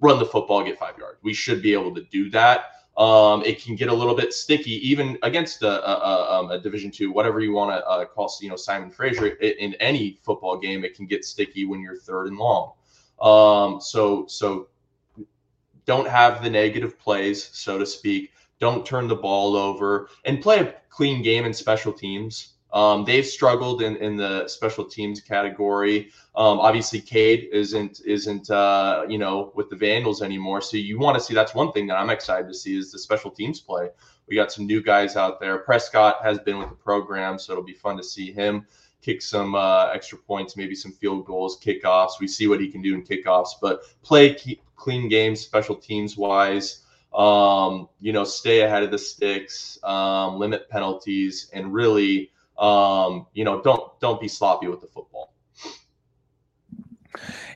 run 0.00 0.18
the 0.18 0.26
football, 0.26 0.62
get 0.64 0.78
five 0.78 0.98
yards. 0.98 1.18
We 1.22 1.34
should 1.34 1.62
be 1.62 1.72
able 1.72 1.94
to 1.94 2.02
do 2.04 2.30
that. 2.30 2.79
Um, 2.96 3.42
it 3.44 3.62
can 3.62 3.76
get 3.76 3.88
a 3.88 3.94
little 3.94 4.14
bit 4.14 4.32
sticky, 4.32 4.86
even 4.86 5.16
against 5.22 5.62
a, 5.62 5.88
a, 5.88 6.38
um, 6.38 6.50
a 6.50 6.58
Division 6.58 6.90
two, 6.90 7.12
whatever 7.12 7.40
you 7.40 7.52
want 7.52 7.70
to 7.70 7.86
uh, 7.86 8.04
call, 8.04 8.30
you 8.40 8.48
know, 8.48 8.56
Simon 8.56 8.90
Fraser. 8.90 9.28
in 9.28 9.74
any 9.74 10.18
football 10.22 10.58
game, 10.58 10.84
it 10.84 10.94
can 10.94 11.06
get 11.06 11.24
sticky 11.24 11.64
when 11.64 11.80
you're 11.80 11.96
third 11.96 12.26
and 12.26 12.36
long. 12.36 12.72
Um, 13.20 13.80
so, 13.80 14.26
so 14.26 14.68
don't 15.86 16.08
have 16.08 16.42
the 16.42 16.50
negative 16.50 16.98
plays, 16.98 17.50
so 17.52 17.78
to 17.78 17.86
speak. 17.86 18.32
Don't 18.58 18.84
turn 18.84 19.08
the 19.08 19.16
ball 19.16 19.56
over 19.56 20.08
and 20.24 20.42
play 20.42 20.60
a 20.60 20.74
clean 20.90 21.22
game 21.22 21.44
in 21.46 21.54
special 21.54 21.92
teams. 21.92 22.54
Um, 22.72 23.04
they've 23.04 23.26
struggled 23.26 23.82
in, 23.82 23.96
in 23.96 24.16
the 24.16 24.46
special 24.48 24.84
teams 24.84 25.20
category. 25.20 26.10
Um, 26.36 26.60
obviously, 26.60 27.00
Cade 27.00 27.48
isn't 27.52 28.00
isn't 28.04 28.50
uh, 28.50 29.04
you 29.08 29.18
know 29.18 29.52
with 29.54 29.70
the 29.70 29.76
Vandals 29.76 30.22
anymore. 30.22 30.60
So 30.60 30.76
you 30.76 30.98
want 30.98 31.18
to 31.18 31.22
see 31.22 31.34
that's 31.34 31.54
one 31.54 31.72
thing 31.72 31.86
that 31.88 31.96
I'm 31.96 32.10
excited 32.10 32.48
to 32.48 32.54
see 32.54 32.76
is 32.76 32.92
the 32.92 32.98
special 32.98 33.30
teams 33.30 33.60
play. 33.60 33.88
We 34.28 34.36
got 34.36 34.52
some 34.52 34.66
new 34.66 34.80
guys 34.82 35.16
out 35.16 35.40
there. 35.40 35.58
Prescott 35.58 36.22
has 36.22 36.38
been 36.38 36.58
with 36.58 36.68
the 36.68 36.76
program, 36.76 37.38
so 37.38 37.52
it'll 37.52 37.64
be 37.64 37.72
fun 37.72 37.96
to 37.96 38.04
see 38.04 38.30
him 38.30 38.66
kick 39.02 39.22
some 39.22 39.54
uh, 39.54 39.86
extra 39.86 40.18
points, 40.18 40.56
maybe 40.56 40.74
some 40.74 40.92
field 40.92 41.24
goals, 41.24 41.58
kickoffs. 41.58 42.20
We 42.20 42.28
see 42.28 42.46
what 42.48 42.60
he 42.60 42.68
can 42.68 42.82
do 42.82 42.94
in 42.94 43.02
kickoffs, 43.02 43.50
but 43.60 43.82
play 44.02 44.36
clean 44.76 45.08
games, 45.08 45.40
special 45.40 45.76
teams 45.76 46.16
wise. 46.16 46.82
Um, 47.14 47.88
you 48.00 48.12
know, 48.12 48.24
stay 48.24 48.60
ahead 48.60 48.84
of 48.84 48.90
the 48.90 48.98
sticks, 48.98 49.78
um, 49.82 50.38
limit 50.38 50.68
penalties, 50.68 51.50
and 51.52 51.72
really 51.72 52.30
um, 52.60 53.26
you 53.32 53.44
know, 53.44 53.60
don't 53.62 53.98
don't 54.00 54.20
be 54.20 54.28
sloppy 54.28 54.68
with 54.68 54.80
the 54.80 54.86
football. 54.86 55.34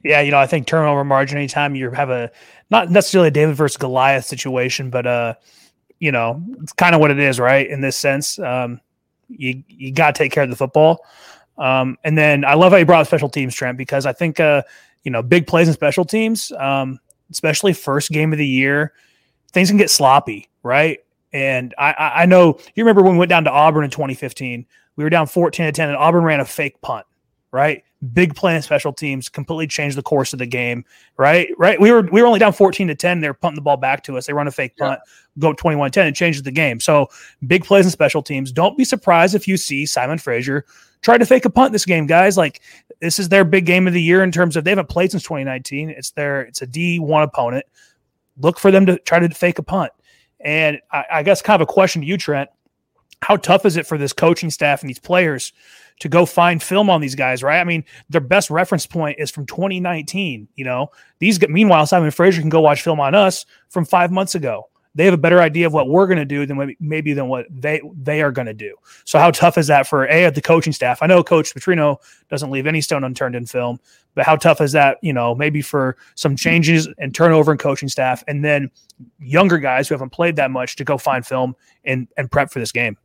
Yeah, 0.03 0.21
you 0.21 0.31
know, 0.31 0.39
I 0.39 0.47
think 0.47 0.67
turnover 0.67 1.05
margin 1.05 1.39
anytime 1.39 1.75
you 1.75 1.91
have 1.91 2.11
a 2.11 2.31
not 2.71 2.91
necessarily 2.91 3.29
a 3.29 3.31
David 3.31 3.55
versus 3.55 3.77
Goliath 3.77 4.25
situation, 4.25 4.91
but 4.91 5.07
uh, 5.07 5.35
you 6.01 6.11
know, 6.11 6.43
it's 6.63 6.73
kind 6.73 6.95
of 6.95 7.01
what 7.01 7.11
it 7.11 7.19
is, 7.19 7.39
right? 7.39 7.69
In 7.69 7.81
this 7.81 7.97
sense, 7.97 8.39
um, 8.39 8.81
you 9.29 9.63
you 9.69 9.93
got 9.93 10.15
to 10.15 10.19
take 10.19 10.33
care 10.33 10.43
of 10.43 10.51
the 10.51 10.57
football. 10.57 11.05
Um, 11.57 11.97
and 12.03 12.19
then 12.19 12.45
I 12.45 12.55
love 12.55 12.73
how 12.73 12.79
you 12.79 12.85
brought 12.85 13.07
special 13.07 13.29
teams, 13.29 13.55
Trent, 13.55 13.79
because 13.79 14.07
I 14.07 14.13
think 14.13 14.41
uh, 14.41 14.63
you 15.05 15.11
know, 15.11 15.23
big 15.23 15.47
plays 15.47 15.69
in 15.69 15.75
special 15.75 16.05
teams, 16.05 16.51
um, 16.59 16.99
especially 17.31 17.73
first 17.73 18.11
game 18.11 18.33
of 18.33 18.39
the 18.39 18.47
year, 18.47 18.93
things 19.53 19.69
can 19.69 19.77
get 19.77 19.91
sloppy, 19.91 20.49
right? 20.63 20.99
And 21.35 21.75
I, 21.77 22.13
I 22.15 22.27
know 22.27 22.59
you 22.77 22.85
remember 22.85 23.03
when 23.03 23.13
we 23.13 23.19
went 23.19 23.29
down 23.29 23.43
to 23.45 23.51
Auburn 23.51 23.85
in 23.85 23.91
2015, 23.91 24.65
we 24.95 25.05
were 25.05 25.11
down 25.11 25.27
14 25.27 25.67
to 25.67 25.73
10, 25.73 25.89
and 25.89 25.99
Auburn 25.99 26.23
ran 26.23 26.39
a 26.39 26.45
fake 26.45 26.81
punt, 26.81 27.05
right? 27.51 27.83
Big 28.13 28.37
play 28.37 28.55
in 28.55 28.63
special 28.63 28.93
teams, 28.93 29.29
completely 29.29 29.67
changed 29.67 29.99
the 29.99 30.03
course 30.03 30.33
of 30.33 30.39
the 30.39 30.47
game, 30.47 30.85
right? 31.17 31.49
Right. 31.59 31.81
We 31.81 31.91
were 31.91 32.03
we 32.03 32.21
were 32.23 32.29
only 32.29 32.39
down 32.39 32.53
14 32.53 32.87
to 32.87 32.95
10. 32.95 33.21
They 33.21 33.27
were 33.27 33.35
punting 33.35 33.57
the 33.57 33.63
ball 33.63 33.77
back 33.77 34.05
to 34.05 34.17
us. 34.17 34.27
They 34.27 34.33
run 34.33 34.47
a 34.47 34.53
fake 34.53 34.77
punt, 34.77 35.01
yeah. 35.05 35.41
go 35.41 35.53
21 35.53 35.91
10, 35.91 36.07
and 36.07 36.15
changes 36.15 36.45
the 36.45 36.53
game. 36.53 36.79
So 36.79 37.09
big 37.47 37.65
plays 37.65 37.85
in 37.85 37.91
special 37.91 38.23
teams. 38.23 38.53
Don't 38.53 38.79
be 38.79 38.85
surprised 38.85 39.35
if 39.35 39.49
you 39.49 39.57
see 39.57 39.87
Simon 39.87 40.19
Fraser 40.19 40.65
try 41.01 41.19
to 41.19 41.27
fake 41.27 41.47
a 41.47 41.51
punt 41.51 41.73
this 41.73 41.85
game, 41.85 42.07
guys. 42.07 42.37
Like 42.37 42.61
this 43.01 43.19
is 43.19 43.29
their 43.29 43.45
big 43.45 43.67
game 43.67 43.89
of 43.89 43.93
the 43.93 44.03
year 44.03 44.23
in 44.23 44.31
terms 44.31 44.55
of 44.55 44.63
they 44.63 44.71
haven't 44.71 44.89
played 44.89 45.11
since 45.11 45.25
2019. 45.25 45.91
It's 45.91 46.11
their 46.13 46.43
it's 46.43 46.63
a 46.63 46.67
D1 46.67 47.25
opponent. 47.25 47.67
Look 48.39 48.61
for 48.61 48.71
them 48.71 48.87
to 48.87 48.99
try 49.01 49.19
to 49.19 49.29
fake 49.31 49.59
a 49.59 49.63
punt. 49.65 49.91
And 50.45 50.81
I, 50.93 51.05
I 51.11 51.23
guess 51.23 51.43
kind 51.43 51.61
of 51.61 51.69
a 51.69 51.73
question 51.73 52.03
to 52.03 52.07
you, 52.07 52.17
Trent. 52.17 52.51
How 53.23 53.37
tough 53.37 53.65
is 53.65 53.77
it 53.77 53.87
for 53.87 53.97
this 53.97 54.13
coaching 54.13 54.51
staff 54.51 54.83
and 54.83 54.91
these 54.91 54.99
players 54.99 55.53
to 56.01 56.09
go 56.09 56.27
find 56.27 56.63
film 56.63 56.91
on 56.91 57.01
these 57.01 57.15
guys, 57.15 57.43
right? 57.43 57.61
I 57.61 57.65
mean, 57.65 57.85
their 58.11 58.21
best 58.21 58.51
reference 58.51 58.87
point 58.87 59.19
is 59.19 59.31
from 59.31 59.47
2019. 59.47 60.49
You 60.57 60.65
know, 60.65 60.91
these 61.21 61.41
meanwhile, 61.49 61.87
Simon 61.87 62.11
Fraser 62.11 62.41
can 62.41 62.51
go 62.51 62.61
watch 62.61 62.83
film 62.83 63.01
on 63.01 63.15
us 63.15 63.47
from 63.71 63.85
five 63.85 64.11
months 64.11 64.35
ago 64.35 64.69
they 64.95 65.05
have 65.05 65.15
a 65.15 65.19
better 65.19 65.41
idea 65.41 65.67
of 65.67 65.73
what 65.73 65.89
we're 65.89 66.07
going 66.07 66.19
to 66.19 66.25
do 66.25 66.47
than 66.47 66.77
maybe, 66.79 67.13
than 67.13 67.29
what 67.29 67.47
they 67.51 67.81
they 68.01 68.23
are 68.23 68.31
going 68.31 68.47
to 68.47 68.55
do. 68.55 68.77
So 69.05 69.19
how 69.19 69.31
tough 69.31 69.59
is 69.59 69.67
that 69.67 69.87
for 69.87 70.07
a 70.07 70.31
the 70.31 70.41
coaching 70.41 70.73
staff? 70.73 71.03
I 71.03 71.07
know 71.07 71.23
Coach 71.23 71.55
Petrino 71.55 71.99
doesn't 72.31 72.51
leave 72.51 72.67
any 72.67 72.81
stone 72.81 73.05
unturned 73.05 73.35
in 73.35 73.47
film, 73.47 73.81
but 74.15 74.25
how 74.25 74.37
tough 74.37 74.61
is 74.61 74.73
that? 74.73 74.99
You 75.03 75.13
know, 75.13 75.35
maybe 75.35 75.63
for 75.63 75.97
some 76.15 76.37
changes 76.37 76.89
and 76.99 77.15
turnover 77.15 77.53
in 77.53 77.59
coaching 77.59 77.89
staff, 77.89 78.23
and 78.29 78.45
then 78.45 78.71
younger 79.19 79.59
guys 79.59 79.89
who 79.89 79.95
haven't 79.95 80.11
played 80.11 80.37
that 80.37 80.51
much 80.51 80.77
to 80.77 80.85
go 80.85 80.97
find 80.97 81.27
film 81.27 81.57
and 81.85 82.07
and 82.17 82.31
prep 82.31 82.51
for 82.51 82.61
this 82.61 82.73
game. 82.73 82.97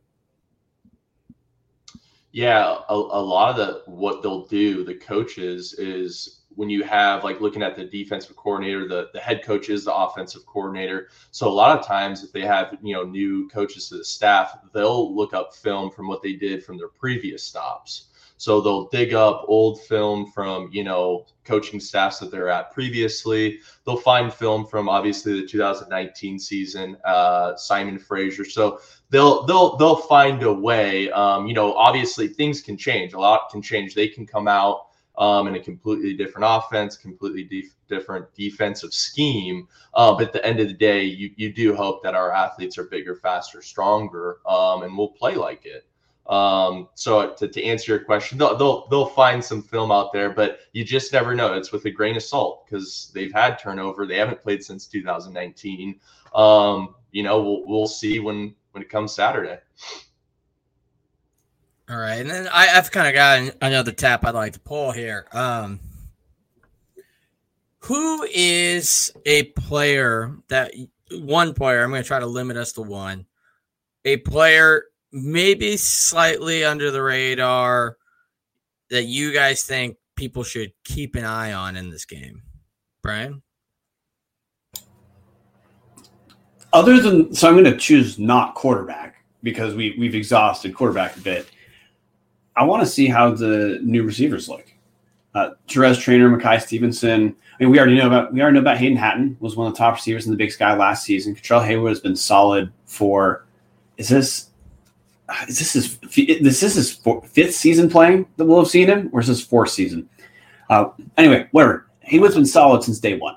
Yeah, 2.32 2.76
a, 2.88 2.94
a 2.94 3.22
lot 3.22 3.50
of 3.50 3.56
the 3.56 3.90
what 3.90 4.22
they'll 4.22 4.46
do, 4.46 4.84
the 4.84 4.94
coaches 4.94 5.74
is 5.74 6.39
when 6.54 6.68
you 6.68 6.82
have 6.82 7.24
like 7.24 7.40
looking 7.40 7.62
at 7.62 7.76
the 7.76 7.84
defensive 7.84 8.36
coordinator, 8.36 8.86
the, 8.86 9.08
the 9.12 9.20
head 9.20 9.42
coach 9.44 9.68
is 9.68 9.84
the 9.84 9.94
offensive 9.94 10.44
coordinator. 10.46 11.08
So 11.30 11.48
a 11.48 11.50
lot 11.50 11.78
of 11.78 11.86
times 11.86 12.24
if 12.24 12.32
they 12.32 12.42
have, 12.42 12.76
you 12.82 12.94
know, 12.94 13.04
new 13.04 13.48
coaches 13.48 13.88
to 13.88 13.98
the 13.98 14.04
staff, 14.04 14.58
they'll 14.74 15.14
look 15.14 15.32
up 15.32 15.54
film 15.54 15.90
from 15.90 16.08
what 16.08 16.22
they 16.22 16.34
did 16.34 16.64
from 16.64 16.76
their 16.76 16.88
previous 16.88 17.42
stops. 17.42 18.06
So 18.40 18.62
they'll 18.62 18.88
dig 18.88 19.12
up 19.12 19.44
old 19.48 19.82
film 19.82 20.32
from, 20.32 20.70
you 20.72 20.82
know, 20.82 21.26
coaching 21.44 21.78
staffs 21.78 22.20
that 22.20 22.30
they're 22.30 22.48
at 22.48 22.72
previously. 22.72 23.60
They'll 23.84 23.98
find 23.98 24.32
film 24.32 24.64
from 24.64 24.88
obviously 24.88 25.38
the 25.38 25.46
2019 25.46 26.38
season, 26.38 26.96
uh, 27.04 27.54
Simon 27.56 27.98
Fraser. 27.98 28.46
So 28.46 28.80
they'll 29.10 29.44
they'll 29.44 29.76
they'll 29.76 29.96
find 29.96 30.42
a 30.42 30.52
way. 30.52 31.10
Um, 31.10 31.46
you 31.46 31.52
know, 31.52 31.74
obviously 31.74 32.28
things 32.28 32.62
can 32.62 32.78
change. 32.78 33.12
A 33.12 33.18
lot 33.18 33.50
can 33.50 33.60
change. 33.60 33.94
They 33.94 34.08
can 34.08 34.26
come 34.26 34.48
out 34.48 34.86
um, 35.20 35.46
in 35.46 35.54
a 35.54 35.60
completely 35.60 36.14
different 36.14 36.46
offense, 36.48 36.96
completely 36.96 37.44
def- 37.44 37.76
different 37.88 38.26
defensive 38.34 38.92
scheme. 38.92 39.68
Uh, 39.94 40.14
but 40.14 40.28
at 40.28 40.32
the 40.32 40.44
end 40.44 40.58
of 40.58 40.66
the 40.66 40.74
day, 40.74 41.04
you, 41.04 41.30
you 41.36 41.52
do 41.52 41.76
hope 41.76 42.02
that 42.02 42.14
our 42.14 42.32
athletes 42.32 42.78
are 42.78 42.84
bigger, 42.84 43.14
faster, 43.14 43.60
stronger, 43.60 44.38
um, 44.48 44.82
and 44.82 44.96
will 44.96 45.10
play 45.10 45.34
like 45.34 45.66
it. 45.66 45.86
Um, 46.26 46.88
so 46.94 47.34
to, 47.34 47.48
to 47.48 47.64
answer 47.64 47.92
your 47.92 48.04
question, 48.04 48.38
they'll, 48.38 48.56
they'll, 48.56 48.88
they'll 48.88 49.06
find 49.06 49.44
some 49.44 49.62
film 49.62 49.92
out 49.92 50.12
there, 50.12 50.30
but 50.30 50.60
you 50.72 50.84
just 50.84 51.12
never 51.12 51.34
know. 51.34 51.52
It's 51.54 51.72
with 51.72 51.84
a 51.84 51.90
grain 51.90 52.16
of 52.16 52.22
salt 52.22 52.64
because 52.64 53.10
they've 53.14 53.32
had 53.32 53.58
turnover. 53.58 54.06
They 54.06 54.16
haven't 54.16 54.40
played 54.40 54.64
since 54.64 54.86
2019. 54.86 56.00
Um, 56.34 56.94
you 57.10 57.24
know, 57.24 57.42
we'll, 57.42 57.66
we'll 57.66 57.88
see 57.88 58.20
when, 58.20 58.54
when 58.72 58.82
it 58.82 58.88
comes 58.88 59.12
Saturday. 59.12 59.58
All 61.90 61.96
right, 61.96 62.20
and 62.20 62.30
then 62.30 62.46
I, 62.52 62.66
have 62.66 62.92
kind 62.92 63.08
of 63.08 63.14
got 63.14 63.56
another 63.62 63.90
tap 63.90 64.24
I'd 64.24 64.34
like 64.34 64.52
to 64.52 64.60
pull 64.60 64.92
here. 64.92 65.26
Um, 65.32 65.80
who 67.80 68.22
is 68.32 69.10
a 69.26 69.44
player 69.44 70.36
that 70.50 70.72
one 71.10 71.52
player? 71.52 71.82
I'm 71.82 71.90
going 71.90 72.00
to 72.00 72.06
try 72.06 72.20
to 72.20 72.26
limit 72.26 72.56
us 72.56 72.72
to 72.74 72.82
one. 72.82 73.26
A 74.04 74.18
player 74.18 74.84
maybe 75.10 75.76
slightly 75.76 76.64
under 76.64 76.92
the 76.92 77.02
radar 77.02 77.96
that 78.90 79.04
you 79.04 79.32
guys 79.32 79.64
think 79.64 79.96
people 80.14 80.44
should 80.44 80.72
keep 80.84 81.16
an 81.16 81.24
eye 81.24 81.54
on 81.54 81.74
in 81.74 81.90
this 81.90 82.04
game, 82.04 82.42
Brian. 83.02 83.42
Other 86.72 87.00
than 87.00 87.34
so, 87.34 87.48
I'm 87.48 87.54
going 87.54 87.64
to 87.64 87.76
choose 87.76 88.16
not 88.16 88.54
quarterback 88.54 89.24
because 89.42 89.74
we 89.74 89.96
we've 89.98 90.14
exhausted 90.14 90.72
quarterback 90.72 91.16
a 91.16 91.20
bit. 91.20 91.48
I 92.60 92.64
want 92.64 92.82
to 92.82 92.86
see 92.86 93.06
how 93.06 93.30
the 93.30 93.80
new 93.82 94.02
receivers 94.02 94.46
look. 94.46 94.70
Uh, 95.34 95.52
Terez 95.66 95.98
Traynor, 95.98 96.28
Makai 96.28 96.60
Stevenson. 96.60 97.34
I 97.58 97.62
mean, 97.62 97.70
we 97.70 97.78
already 97.78 97.96
know 97.96 98.06
about 98.06 98.34
we 98.34 98.42
already 98.42 98.56
know 98.56 98.60
about 98.60 98.76
Hayden 98.76 98.98
Hatten 98.98 99.34
was 99.40 99.56
one 99.56 99.66
of 99.66 99.72
the 99.72 99.78
top 99.78 99.94
receivers 99.94 100.26
in 100.26 100.30
the 100.30 100.36
Big 100.36 100.52
Sky 100.52 100.76
last 100.76 101.04
season. 101.04 101.34
Cutrell 101.34 101.64
Haywood 101.64 101.88
has 101.88 102.00
been 102.00 102.14
solid 102.14 102.70
for. 102.84 103.46
Is 103.96 104.10
this 104.10 104.50
is 105.48 105.58
this 105.58 105.72
his 105.72 105.98
this 106.42 106.62
is 106.62 106.74
his 106.74 107.00
fifth 107.30 107.54
season 107.54 107.88
playing 107.88 108.26
that 108.36 108.44
we'll 108.44 108.58
have 108.58 108.68
seen 108.68 108.88
him, 108.88 109.08
or 109.10 109.20
is 109.20 109.28
this 109.28 109.42
fourth 109.42 109.70
season? 109.70 110.06
Uh, 110.68 110.90
anyway, 111.16 111.48
whatever. 111.52 111.86
Haywood's 112.00 112.34
been 112.34 112.44
solid 112.44 112.82
since 112.82 112.98
day 112.98 113.16
one. 113.16 113.36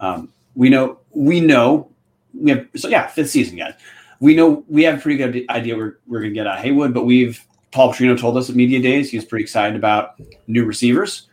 Um, 0.00 0.30
we 0.54 0.68
know 0.68 0.98
we 1.12 1.40
know 1.40 1.90
we 2.38 2.50
have 2.50 2.68
so 2.76 2.88
yeah 2.88 3.06
fifth 3.06 3.30
season 3.30 3.56
guys. 3.56 3.72
We 4.18 4.34
know 4.34 4.66
we 4.68 4.82
have 4.82 4.98
a 4.98 5.00
pretty 5.00 5.16
good 5.16 5.48
idea 5.48 5.74
we're, 5.78 5.96
we're 6.06 6.20
to 6.20 6.30
get 6.30 6.46
out 6.46 6.58
Haywood, 6.58 6.92
but 6.92 7.06
we've 7.06 7.42
Paul 7.72 7.92
Petrino 7.92 8.18
told 8.18 8.36
us 8.36 8.50
at 8.50 8.56
media 8.56 8.80
days 8.80 9.10
he 9.10 9.16
was 9.16 9.24
pretty 9.24 9.44
excited 9.44 9.76
about 9.76 10.20
new 10.46 10.64
receivers, 10.64 11.28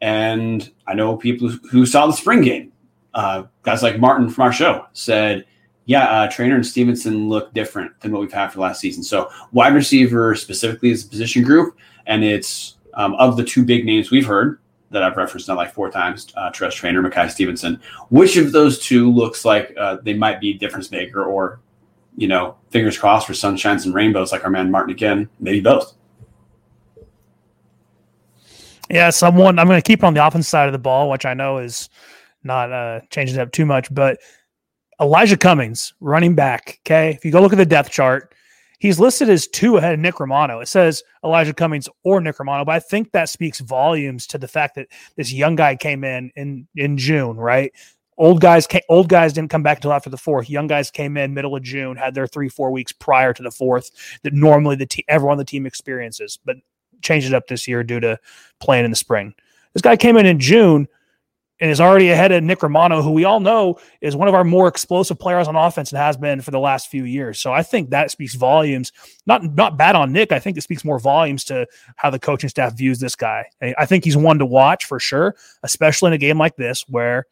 and 0.00 0.70
I 0.86 0.94
know 0.94 1.16
people 1.16 1.48
who 1.48 1.86
saw 1.86 2.06
the 2.06 2.12
spring 2.12 2.42
game. 2.42 2.72
Uh, 3.14 3.44
guys 3.62 3.82
like 3.82 3.98
Martin 3.98 4.28
from 4.28 4.42
our 4.42 4.52
show 4.52 4.86
said, 4.92 5.46
"Yeah, 5.86 6.04
uh, 6.04 6.30
Traynor 6.30 6.56
and 6.56 6.66
Stevenson 6.66 7.28
look 7.28 7.54
different 7.54 7.98
than 8.00 8.12
what 8.12 8.20
we've 8.20 8.32
had 8.32 8.52
for 8.52 8.60
last 8.60 8.80
season." 8.80 9.02
So 9.02 9.30
wide 9.52 9.74
receiver 9.74 10.34
specifically 10.34 10.90
is 10.90 11.04
a 11.04 11.08
position 11.08 11.42
group, 11.42 11.76
and 12.06 12.24
it's 12.24 12.76
um, 12.94 13.14
of 13.14 13.36
the 13.36 13.44
two 13.44 13.64
big 13.64 13.84
names 13.84 14.10
we've 14.10 14.26
heard 14.26 14.58
that 14.90 15.02
I've 15.02 15.16
referenced 15.16 15.48
now 15.48 15.56
like 15.56 15.72
four 15.72 15.90
times, 15.90 16.32
uh, 16.36 16.50
Terez 16.50 16.72
Traynor, 16.72 17.02
Makai 17.02 17.30
Stevenson. 17.30 17.80
Which 18.08 18.36
of 18.36 18.52
those 18.52 18.78
two 18.78 19.10
looks 19.10 19.44
like 19.44 19.74
uh, 19.78 19.98
they 20.02 20.14
might 20.14 20.40
be 20.40 20.54
difference 20.54 20.90
maker 20.90 21.24
or 21.24 21.60
you 22.16 22.28
know, 22.28 22.56
fingers 22.70 22.98
crossed 22.98 23.26
for 23.26 23.32
sunshines 23.32 23.84
and 23.84 23.94
rainbows 23.94 24.32
like 24.32 24.44
our 24.44 24.50
man 24.50 24.70
Martin 24.70 24.92
again. 24.92 25.28
Maybe 25.38 25.60
both. 25.60 25.94
Yeah, 28.90 29.10
someone 29.10 29.58
I'm 29.58 29.66
going 29.66 29.80
to 29.80 29.86
keep 29.86 30.04
on 30.04 30.14
the 30.14 30.26
offense 30.26 30.48
side 30.48 30.66
of 30.66 30.72
the 30.72 30.78
ball, 30.78 31.10
which 31.10 31.26
I 31.26 31.34
know 31.34 31.58
is 31.58 31.88
not 32.44 32.72
uh, 32.72 33.00
changing 33.10 33.38
up 33.38 33.52
too 33.52 33.66
much, 33.66 33.92
but 33.92 34.18
Elijah 35.00 35.36
Cummings, 35.36 35.92
running 36.00 36.34
back. 36.34 36.80
Okay, 36.86 37.10
if 37.10 37.24
you 37.24 37.32
go 37.32 37.40
look 37.40 37.52
at 37.52 37.58
the 37.58 37.66
depth 37.66 37.90
chart, 37.90 38.32
he's 38.78 39.00
listed 39.00 39.28
as 39.28 39.48
two 39.48 39.76
ahead 39.76 39.94
of 39.94 40.00
Nick 40.00 40.20
Romano. 40.20 40.60
It 40.60 40.68
says 40.68 41.02
Elijah 41.24 41.52
Cummings 41.52 41.88
or 42.04 42.20
Nick 42.20 42.38
Romano, 42.38 42.64
but 42.64 42.76
I 42.76 42.80
think 42.80 43.10
that 43.12 43.28
speaks 43.28 43.60
volumes 43.60 44.26
to 44.28 44.38
the 44.38 44.48
fact 44.48 44.76
that 44.76 44.88
this 45.16 45.32
young 45.32 45.56
guy 45.56 45.76
came 45.76 46.04
in 46.04 46.30
in 46.36 46.68
in 46.76 46.96
June, 46.96 47.36
right? 47.36 47.72
Old 48.18 48.40
guys, 48.40 48.66
came, 48.66 48.82
old 48.88 49.08
guys 49.08 49.32
didn't 49.32 49.50
come 49.50 49.62
back 49.62 49.78
until 49.78 49.92
after 49.92 50.10
the 50.10 50.16
fourth. 50.16 50.48
Young 50.48 50.66
guys 50.66 50.90
came 50.90 51.16
in 51.16 51.34
middle 51.34 51.54
of 51.54 51.62
June, 51.62 51.96
had 51.96 52.14
their 52.14 52.26
three, 52.26 52.48
four 52.48 52.70
weeks 52.70 52.92
prior 52.92 53.32
to 53.34 53.42
the 53.42 53.50
fourth 53.50 53.90
that 54.22 54.32
normally 54.32 54.76
the 54.76 54.86
te- 54.86 55.04
everyone 55.08 55.32
on 55.32 55.38
the 55.38 55.44
team 55.44 55.66
experiences, 55.66 56.38
but 56.44 56.56
changed 57.02 57.26
it 57.26 57.34
up 57.34 57.46
this 57.46 57.68
year 57.68 57.82
due 57.82 58.00
to 58.00 58.18
playing 58.58 58.84
in 58.84 58.90
the 58.90 58.96
spring. 58.96 59.34
This 59.74 59.82
guy 59.82 59.96
came 59.96 60.16
in 60.16 60.24
in 60.24 60.38
June 60.38 60.88
and 61.60 61.70
is 61.70 61.80
already 61.80 62.10
ahead 62.10 62.32
of 62.32 62.42
Nick 62.42 62.62
Romano, 62.62 63.00
who 63.00 63.12
we 63.12 63.24
all 63.24 63.40
know 63.40 63.78
is 64.00 64.14
one 64.14 64.28
of 64.28 64.34
our 64.34 64.44
more 64.44 64.68
explosive 64.68 65.18
players 65.18 65.48
on 65.48 65.56
offense 65.56 65.90
and 65.90 65.98
has 65.98 66.16
been 66.16 66.40
for 66.40 66.50
the 66.50 66.58
last 66.60 66.88
few 66.88 67.04
years. 67.04 67.38
So 67.38 67.52
I 67.52 67.62
think 67.62 67.90
that 67.90 68.10
speaks 68.10 68.34
volumes. 68.34 68.92
Not 69.26 69.42
not 69.54 69.78
bad 69.78 69.96
on 69.96 70.12
Nick. 70.12 70.32
I 70.32 70.38
think 70.38 70.58
it 70.58 70.62
speaks 70.62 70.84
more 70.84 70.98
volumes 70.98 71.44
to 71.44 71.66
how 71.96 72.10
the 72.10 72.18
coaching 72.18 72.50
staff 72.50 72.76
views 72.76 72.98
this 72.98 73.14
guy. 73.14 73.46
I 73.78 73.86
think 73.86 74.04
he's 74.04 74.16
one 74.16 74.38
to 74.38 74.46
watch 74.46 74.84
for 74.84 75.00
sure, 75.00 75.34
especially 75.62 76.08
in 76.08 76.12
a 76.14 76.18
game 76.18 76.38
like 76.38 76.56
this 76.56 76.84
where 76.88 77.26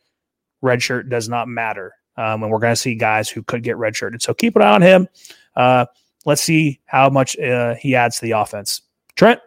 redshirt 0.63 1.09
does 1.09 1.29
not 1.29 1.49
matter. 1.49 1.95
Um, 2.17 2.43
and 2.43 2.53
we're 2.53 2.59
going 2.59 2.73
to 2.73 2.81
see 2.81 2.95
guys 2.95 3.29
who 3.29 3.43
could 3.43 3.63
get 3.63 3.77
redshirted. 3.77 4.23
So 4.23 4.35
keep 4.35 4.55
an 4.57 4.63
eye 4.63 4.75
on 4.75 4.83
him. 4.83 5.09
Uh, 5.57 5.87
let's 6.25 6.43
see 6.43 6.81
how 6.87 7.11
much 7.11 7.37
uh, 7.39 7.75
he 7.75 7.95
adds 7.95 8.19
to 8.21 8.23
the 8.23 8.33
offense. 8.33 8.83
Trent? 9.17 9.41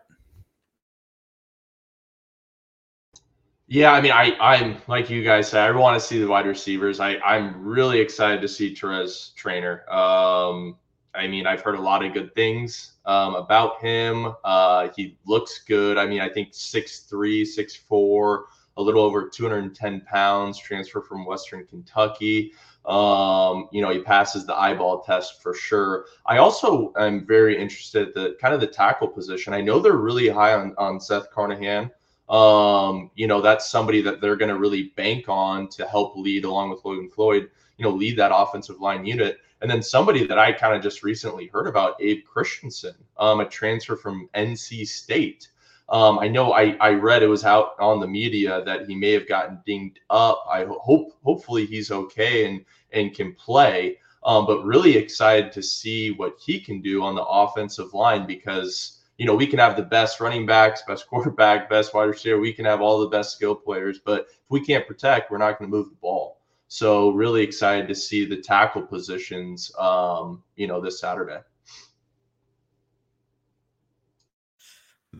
Yeah, 3.69 3.91
I 3.91 3.99
mean, 3.99 4.13
I, 4.13 4.35
I'm 4.39 4.77
like 4.87 5.09
you 5.09 5.23
guys 5.23 5.49
said, 5.49 5.61
I 5.61 5.71
want 5.71 5.99
to 5.99 6.05
see 6.05 6.19
the 6.19 6.27
wide 6.27 6.45
receivers. 6.45 7.01
I, 7.01 7.17
I'm 7.17 7.61
really 7.61 7.99
excited 7.99 8.41
to 8.41 8.47
see 8.47 8.73
Terez 8.73 9.35
Traynor. 9.35 9.83
Um, 9.91 10.77
I 11.13 11.27
mean, 11.27 11.45
I've 11.45 11.61
heard 11.61 11.75
a 11.75 11.81
lot 11.81 12.05
of 12.05 12.13
good 12.13 12.33
things 12.33 12.93
um, 13.05 13.35
about 13.35 13.81
him. 13.81 14.33
Uh, 14.45 14.87
he 14.95 15.17
looks 15.25 15.63
good. 15.67 15.97
I 15.97 16.05
mean, 16.05 16.21
I 16.21 16.29
think 16.29 16.49
six 16.51 16.99
three, 16.99 17.43
six 17.43 17.75
four 17.75 18.45
a 18.77 18.81
little 18.81 19.01
over 19.01 19.27
210 19.27 20.01
pounds, 20.01 20.57
transfer 20.57 21.01
from 21.01 21.25
Western 21.25 21.65
Kentucky. 21.65 22.53
Um, 22.85 23.67
you 23.73 23.81
know, 23.81 23.89
he 23.89 23.99
passes 23.99 24.45
the 24.45 24.55
eyeball 24.55 25.01
test 25.01 25.41
for 25.41 25.53
sure. 25.53 26.05
I 26.25 26.37
also 26.37 26.93
am 26.97 27.25
very 27.25 27.59
interested 27.59 28.13
the 28.13 28.37
kind 28.39 28.53
of 28.53 28.61
the 28.61 28.67
tackle 28.67 29.09
position. 29.09 29.53
I 29.53 29.61
know 29.61 29.79
they're 29.79 29.97
really 29.97 30.29
high 30.29 30.53
on, 30.53 30.73
on 30.77 31.01
Seth 31.01 31.29
Carnahan. 31.31 31.91
Um, 32.29 33.11
you 33.15 33.27
know, 33.27 33.41
that's 33.41 33.69
somebody 33.69 34.01
that 34.01 34.21
they're 34.21 34.35
going 34.35 34.53
to 34.53 34.59
really 34.59 34.93
bank 34.95 35.25
on 35.27 35.67
to 35.69 35.85
help 35.85 36.15
lead 36.15 36.45
along 36.45 36.69
with 36.69 36.83
Logan 36.85 37.09
Floyd, 37.09 37.49
you 37.77 37.83
know, 37.83 37.91
lead 37.91 38.17
that 38.17 38.31
offensive 38.33 38.79
line 38.79 39.05
unit. 39.05 39.39
And 39.61 39.71
then 39.71 39.81
somebody 39.81 40.25
that 40.27 40.37
I 40.37 40.51
kind 40.51 40.75
of 40.75 40.83
just 40.83 41.03
recently 41.03 41.47
heard 41.47 41.67
about, 41.67 42.01
Abe 42.01 42.23
Christensen, 42.25 42.95
um, 43.17 43.39
a 43.39 43.45
transfer 43.45 43.95
from 43.95 44.29
NC 44.35 44.87
State. 44.87 45.49
Um, 45.89 46.19
I 46.19 46.27
know 46.27 46.53
I, 46.53 46.75
I 46.81 46.91
read 46.91 47.23
it 47.23 47.27
was 47.27 47.45
out 47.45 47.79
on 47.79 47.99
the 47.99 48.07
media 48.07 48.63
that 48.65 48.87
he 48.87 48.95
may 48.95 49.11
have 49.11 49.27
gotten 49.27 49.59
dinged 49.65 49.99
up. 50.09 50.45
I 50.51 50.65
hope 50.65 51.17
hopefully 51.23 51.65
he's 51.65 51.91
okay 51.91 52.45
and 52.45 52.65
and 52.91 53.13
can 53.13 53.33
play. 53.33 53.97
Um, 54.25 54.45
but 54.45 54.65
really 54.65 54.97
excited 54.97 55.51
to 55.53 55.63
see 55.63 56.11
what 56.11 56.35
he 56.39 56.59
can 56.59 56.81
do 56.81 57.03
on 57.03 57.15
the 57.15 57.23
offensive 57.23 57.93
line 57.93 58.27
because 58.27 58.99
you 59.17 59.25
know 59.25 59.35
we 59.35 59.47
can 59.47 59.59
have 59.59 59.77
the 59.77 59.83
best 59.83 60.19
running 60.19 60.45
backs, 60.45 60.83
best 60.85 61.07
quarterback, 61.07 61.69
best 61.69 61.93
wide 61.93 62.05
receiver. 62.05 62.39
We 62.39 62.53
can 62.53 62.65
have 62.65 62.81
all 62.81 62.99
the 62.99 63.07
best 63.07 63.35
skill 63.35 63.55
players, 63.55 63.99
but 64.03 64.27
if 64.29 64.49
we 64.49 64.59
can't 64.59 64.87
protect, 64.87 65.31
we're 65.31 65.37
not 65.37 65.57
going 65.57 65.71
to 65.71 65.77
move 65.77 65.89
the 65.89 65.95
ball. 65.95 66.41
So 66.67 67.11
really 67.11 67.43
excited 67.43 67.87
to 67.87 67.95
see 67.95 68.25
the 68.25 68.41
tackle 68.41 68.81
positions, 68.81 69.71
um, 69.79 70.43
you 70.57 70.67
know, 70.67 70.81
this 70.81 70.99
Saturday. 70.99 71.39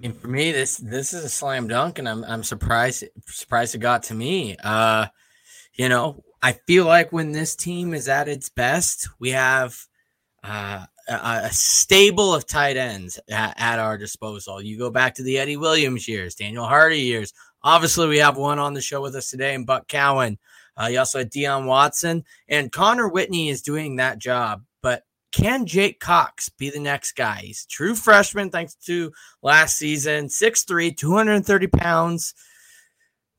Mean, 0.02 0.14
for 0.14 0.28
me, 0.28 0.52
this 0.52 0.78
this 0.78 1.14
is 1.14 1.24
a 1.24 1.30
slam 1.30 1.68
dunk, 1.68 1.98
and 1.98 2.08
I'm 2.08 2.24
I'm 2.24 2.44
surprised 2.44 3.04
surprised 3.26 3.74
it 3.74 3.80
got 3.80 4.04
to 4.04 4.14
me. 4.14 4.56
Uh, 4.64 5.08
you 5.74 5.90
know, 5.90 6.24
I 6.42 6.54
feel 6.68 6.86
like 6.86 7.12
when 7.12 7.32
this 7.32 7.56
team 7.56 7.94
is 7.94 8.08
at 8.08 8.28
its 8.28 8.50
best, 8.50 9.10
we 9.20 9.32
have 9.32 9.76
uh, 10.44 10.86
a, 11.10 11.14
a, 11.14 11.50
stable 11.52 12.34
of 12.34 12.46
tight 12.46 12.78
ends 12.78 13.20
at, 13.30 13.56
at, 13.58 13.80
our 13.80 13.98
disposal. 13.98 14.62
You 14.62 14.78
go 14.78 14.92
back 14.92 15.16
to 15.16 15.24
the 15.24 15.40
Eddie 15.40 15.58
Williams 15.58 16.08
years, 16.08 16.36
Daniel 16.36 16.66
Hardy 16.66 17.02
years. 17.02 17.34
Obviously, 17.64 18.08
we 18.08 18.20
have 18.20 18.38
one 18.38 18.60
on 18.60 18.74
the 18.74 18.82
show 18.82 19.02
with 19.02 19.16
us 19.16 19.32
today, 19.32 19.56
and 19.56 19.66
Buck 19.66 19.88
Cowan. 19.88 20.38
Uh, 20.80 20.88
you 20.88 21.00
also 21.00 21.18
had 21.18 21.32
Dion 21.32 21.66
Watson, 21.66 22.24
and 22.48 22.72
Connor 22.72 23.08
Whitney 23.08 23.50
is 23.50 23.64
doing 23.64 23.96
that 23.96 24.20
job 24.20 24.64
can 25.38 25.68
Jake 25.68 26.00
Cox 26.00 26.50
be 26.50 26.72
the 26.72 26.80
next 26.80 27.12
guy? 27.12 27.42
He's 27.44 27.68
true 27.68 27.94
freshman, 27.94 28.50
thanks 28.50 28.74
to 28.86 29.12
last 29.44 29.78
season, 29.78 30.30
6'3, 30.30 30.98
230 30.98 31.68
pounds. 31.68 32.34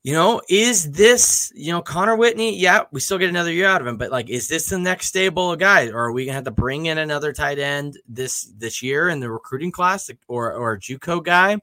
You 0.03 0.13
know, 0.13 0.41
is 0.47 0.89
this, 0.93 1.51
you 1.53 1.73
know, 1.73 1.81
Connor 1.81 2.15
Whitney? 2.15 2.57
Yeah, 2.57 2.83
we 2.93 3.01
still 3.01 3.17
get 3.17 3.27
another 3.27 3.51
year 3.51 3.67
out 3.67 3.81
of 3.81 3.87
him, 3.87 3.97
but 3.97 4.11
like, 4.11 4.29
is 4.29 4.47
this 4.47 4.69
the 4.69 4.79
next 4.79 5.07
stable 5.07 5.51
of 5.51 5.59
guys? 5.59 5.89
Or 5.89 6.05
are 6.05 6.11
we 6.13 6.23
gonna 6.23 6.35
have 6.35 6.45
to 6.45 6.51
bring 6.51 6.85
in 6.85 6.99
another 6.99 7.33
tight 7.33 7.59
end 7.59 7.99
this 8.07 8.49
this 8.57 8.81
year 8.81 9.09
in 9.09 9.19
the 9.19 9.29
recruiting 9.29 9.71
class 9.71 10.09
or 10.29 10.53
or 10.53 10.73
a 10.73 10.79
JUCO 10.79 11.21
guy? 11.21 11.57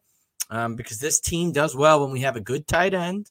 Um, 0.50 0.76
because 0.76 0.98
this 0.98 1.18
team 1.18 1.50
does 1.50 1.74
well 1.74 2.02
when 2.02 2.12
we 2.12 2.20
have 2.20 2.36
a 2.36 2.42
good 2.42 2.66
tight 2.66 2.92
end. 2.92 3.30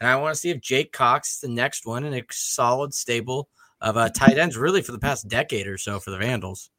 And 0.00 0.08
I 0.08 0.14
want 0.16 0.34
to 0.34 0.40
see 0.40 0.50
if 0.50 0.60
Jake 0.60 0.92
Cox 0.92 1.34
is 1.34 1.40
the 1.40 1.48
next 1.48 1.84
one 1.84 2.04
in 2.04 2.14
a 2.14 2.22
solid 2.30 2.94
stable 2.94 3.48
of 3.84 3.96
uh, 3.96 4.08
tight 4.08 4.38
ends 4.38 4.56
really 4.56 4.82
for 4.82 4.92
the 4.92 4.98
past 4.98 5.28
decade 5.28 5.66
or 5.66 5.78
so 5.78 6.00
for 6.00 6.10
the 6.10 6.18
Vandals. 6.18 6.70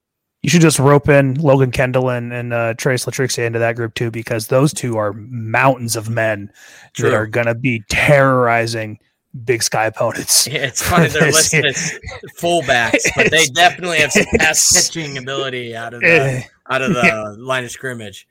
You 0.41 0.49
should 0.49 0.61
just 0.61 0.79
rope 0.79 1.07
in 1.07 1.35
Logan 1.35 1.71
Kendall 1.71 2.09
and, 2.09 2.33
and 2.33 2.53
uh, 2.53 2.73
Trace 2.75 3.05
Latrixia 3.05 3.45
into 3.45 3.59
that 3.59 3.75
group 3.75 3.93
too, 3.93 4.11
because 4.11 4.47
those 4.47 4.73
two 4.73 4.97
are 4.97 5.13
mountains 5.13 5.95
of 5.95 6.09
men 6.09 6.51
True. 6.93 7.09
that 7.09 7.15
are 7.15 7.25
going 7.25 7.47
to 7.47 7.55
be 7.55 7.83
terrorizing 7.89 8.99
Big 9.43 9.63
Sky 9.63 9.85
opponents. 9.85 10.47
Yeah, 10.47 10.65
it's 10.65 10.81
funny 10.81 11.07
they're 11.09 11.31
listed 11.31 11.65
as 11.65 11.99
fullbacks, 12.39 13.03
but 13.15 13.31
they 13.31 13.45
definitely 13.47 13.97
have 13.99 14.11
some 14.11 14.25
pass 14.37 14.71
catching 14.71 15.17
ability 15.17 15.75
out 15.75 15.93
of 15.93 16.01
the 16.01 16.07
eh, 16.07 16.43
out 16.69 16.81
of 16.81 16.93
the 16.93 17.01
yeah. 17.01 17.35
line 17.37 17.63
of 17.63 17.71
scrimmage. 17.71 18.27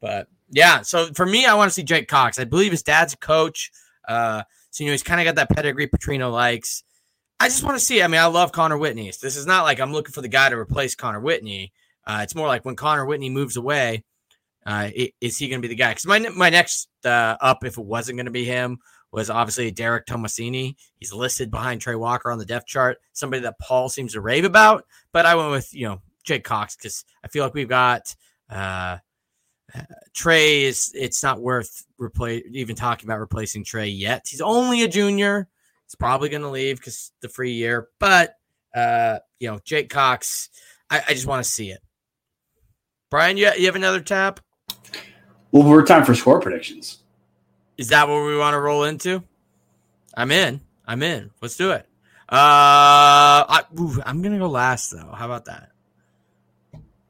But 0.00 0.28
yeah, 0.50 0.82
so 0.82 1.12
for 1.14 1.24
me, 1.24 1.46
I 1.46 1.54
want 1.54 1.70
to 1.70 1.74
see 1.74 1.82
Jake 1.82 2.08
Cox. 2.08 2.38
I 2.38 2.44
believe 2.44 2.72
his 2.72 2.82
dad's 2.82 3.14
a 3.14 3.16
coach. 3.16 3.70
Uh, 4.06 4.42
so 4.70 4.84
you 4.84 4.88
know 4.88 4.92
he's 4.92 5.02
kind 5.02 5.20
of 5.20 5.24
got 5.24 5.36
that 5.36 5.54
pedigree 5.54 5.86
Petrino 5.86 6.30
likes. 6.30 6.82
I 7.42 7.46
just 7.46 7.64
want 7.64 7.76
to 7.76 7.84
see. 7.84 8.00
I 8.00 8.06
mean, 8.06 8.20
I 8.20 8.26
love 8.26 8.52
Connor 8.52 8.78
Whitney. 8.78 9.10
This 9.20 9.36
is 9.36 9.46
not 9.46 9.64
like 9.64 9.80
I'm 9.80 9.92
looking 9.92 10.12
for 10.12 10.20
the 10.20 10.28
guy 10.28 10.48
to 10.48 10.56
replace 10.56 10.94
Connor 10.94 11.18
Whitney. 11.18 11.72
Uh, 12.06 12.20
it's 12.22 12.36
more 12.36 12.46
like 12.46 12.64
when 12.64 12.76
Connor 12.76 13.04
Whitney 13.04 13.30
moves 13.30 13.56
away, 13.56 14.04
uh, 14.64 14.90
is 15.20 15.38
he 15.38 15.48
going 15.48 15.60
to 15.60 15.66
be 15.66 15.74
the 15.74 15.74
guy? 15.74 15.90
Because 15.90 16.06
my 16.06 16.20
my 16.20 16.50
next 16.50 16.88
uh, 17.04 17.36
up, 17.40 17.64
if 17.64 17.78
it 17.78 17.84
wasn't 17.84 18.16
going 18.16 18.26
to 18.26 18.32
be 18.32 18.44
him, 18.44 18.78
was 19.10 19.28
obviously 19.28 19.72
Derek 19.72 20.06
Tomasini. 20.06 20.76
He's 21.00 21.12
listed 21.12 21.50
behind 21.50 21.80
Trey 21.80 21.96
Walker 21.96 22.30
on 22.30 22.38
the 22.38 22.44
depth 22.44 22.68
chart. 22.68 22.98
Somebody 23.12 23.42
that 23.42 23.58
Paul 23.58 23.88
seems 23.88 24.12
to 24.12 24.20
rave 24.20 24.44
about, 24.44 24.84
but 25.10 25.26
I 25.26 25.34
went 25.34 25.50
with 25.50 25.74
you 25.74 25.88
know 25.88 26.00
Jake 26.22 26.44
Cox 26.44 26.76
because 26.76 27.04
I 27.24 27.26
feel 27.26 27.42
like 27.42 27.54
we've 27.54 27.68
got 27.68 28.14
uh, 28.50 28.98
Trey. 30.14 30.62
Is 30.62 30.92
it's 30.94 31.24
not 31.24 31.40
worth 31.40 31.86
replace 31.98 32.44
even 32.52 32.76
talking 32.76 33.08
about 33.08 33.18
replacing 33.18 33.64
Trey 33.64 33.88
yet. 33.88 34.26
He's 34.28 34.40
only 34.40 34.84
a 34.84 34.88
junior. 34.88 35.48
He's 35.92 35.98
probably 35.98 36.30
going 36.30 36.40
to 36.40 36.48
leave 36.48 36.78
because 36.78 37.12
the 37.20 37.28
free 37.28 37.52
year. 37.52 37.88
But 38.00 38.34
uh, 38.74 39.18
you 39.38 39.50
know, 39.50 39.60
Jake 39.62 39.90
Cox, 39.90 40.48
I, 40.88 41.02
I 41.06 41.12
just 41.12 41.26
want 41.26 41.44
to 41.44 41.50
see 41.50 41.70
it. 41.70 41.80
Brian, 43.10 43.36
you, 43.36 43.50
you 43.58 43.66
have 43.66 43.76
another 43.76 44.00
tap? 44.00 44.40
Well, 45.50 45.68
we're 45.68 45.84
time 45.84 46.06
for 46.06 46.14
score 46.14 46.40
predictions. 46.40 47.02
Is 47.76 47.88
that 47.88 48.08
what 48.08 48.24
we 48.24 48.38
want 48.38 48.54
to 48.54 48.60
roll 48.60 48.84
into? 48.84 49.22
I'm 50.16 50.30
in. 50.30 50.62
I'm 50.86 51.02
in. 51.02 51.30
Let's 51.42 51.58
do 51.58 51.72
it. 51.72 51.86
Uh, 52.30 53.44
I, 53.46 53.64
I'm 54.06 54.22
gonna 54.22 54.38
go 54.38 54.48
last 54.48 54.92
though. 54.92 55.12
How 55.12 55.26
about 55.26 55.44
that? 55.44 55.71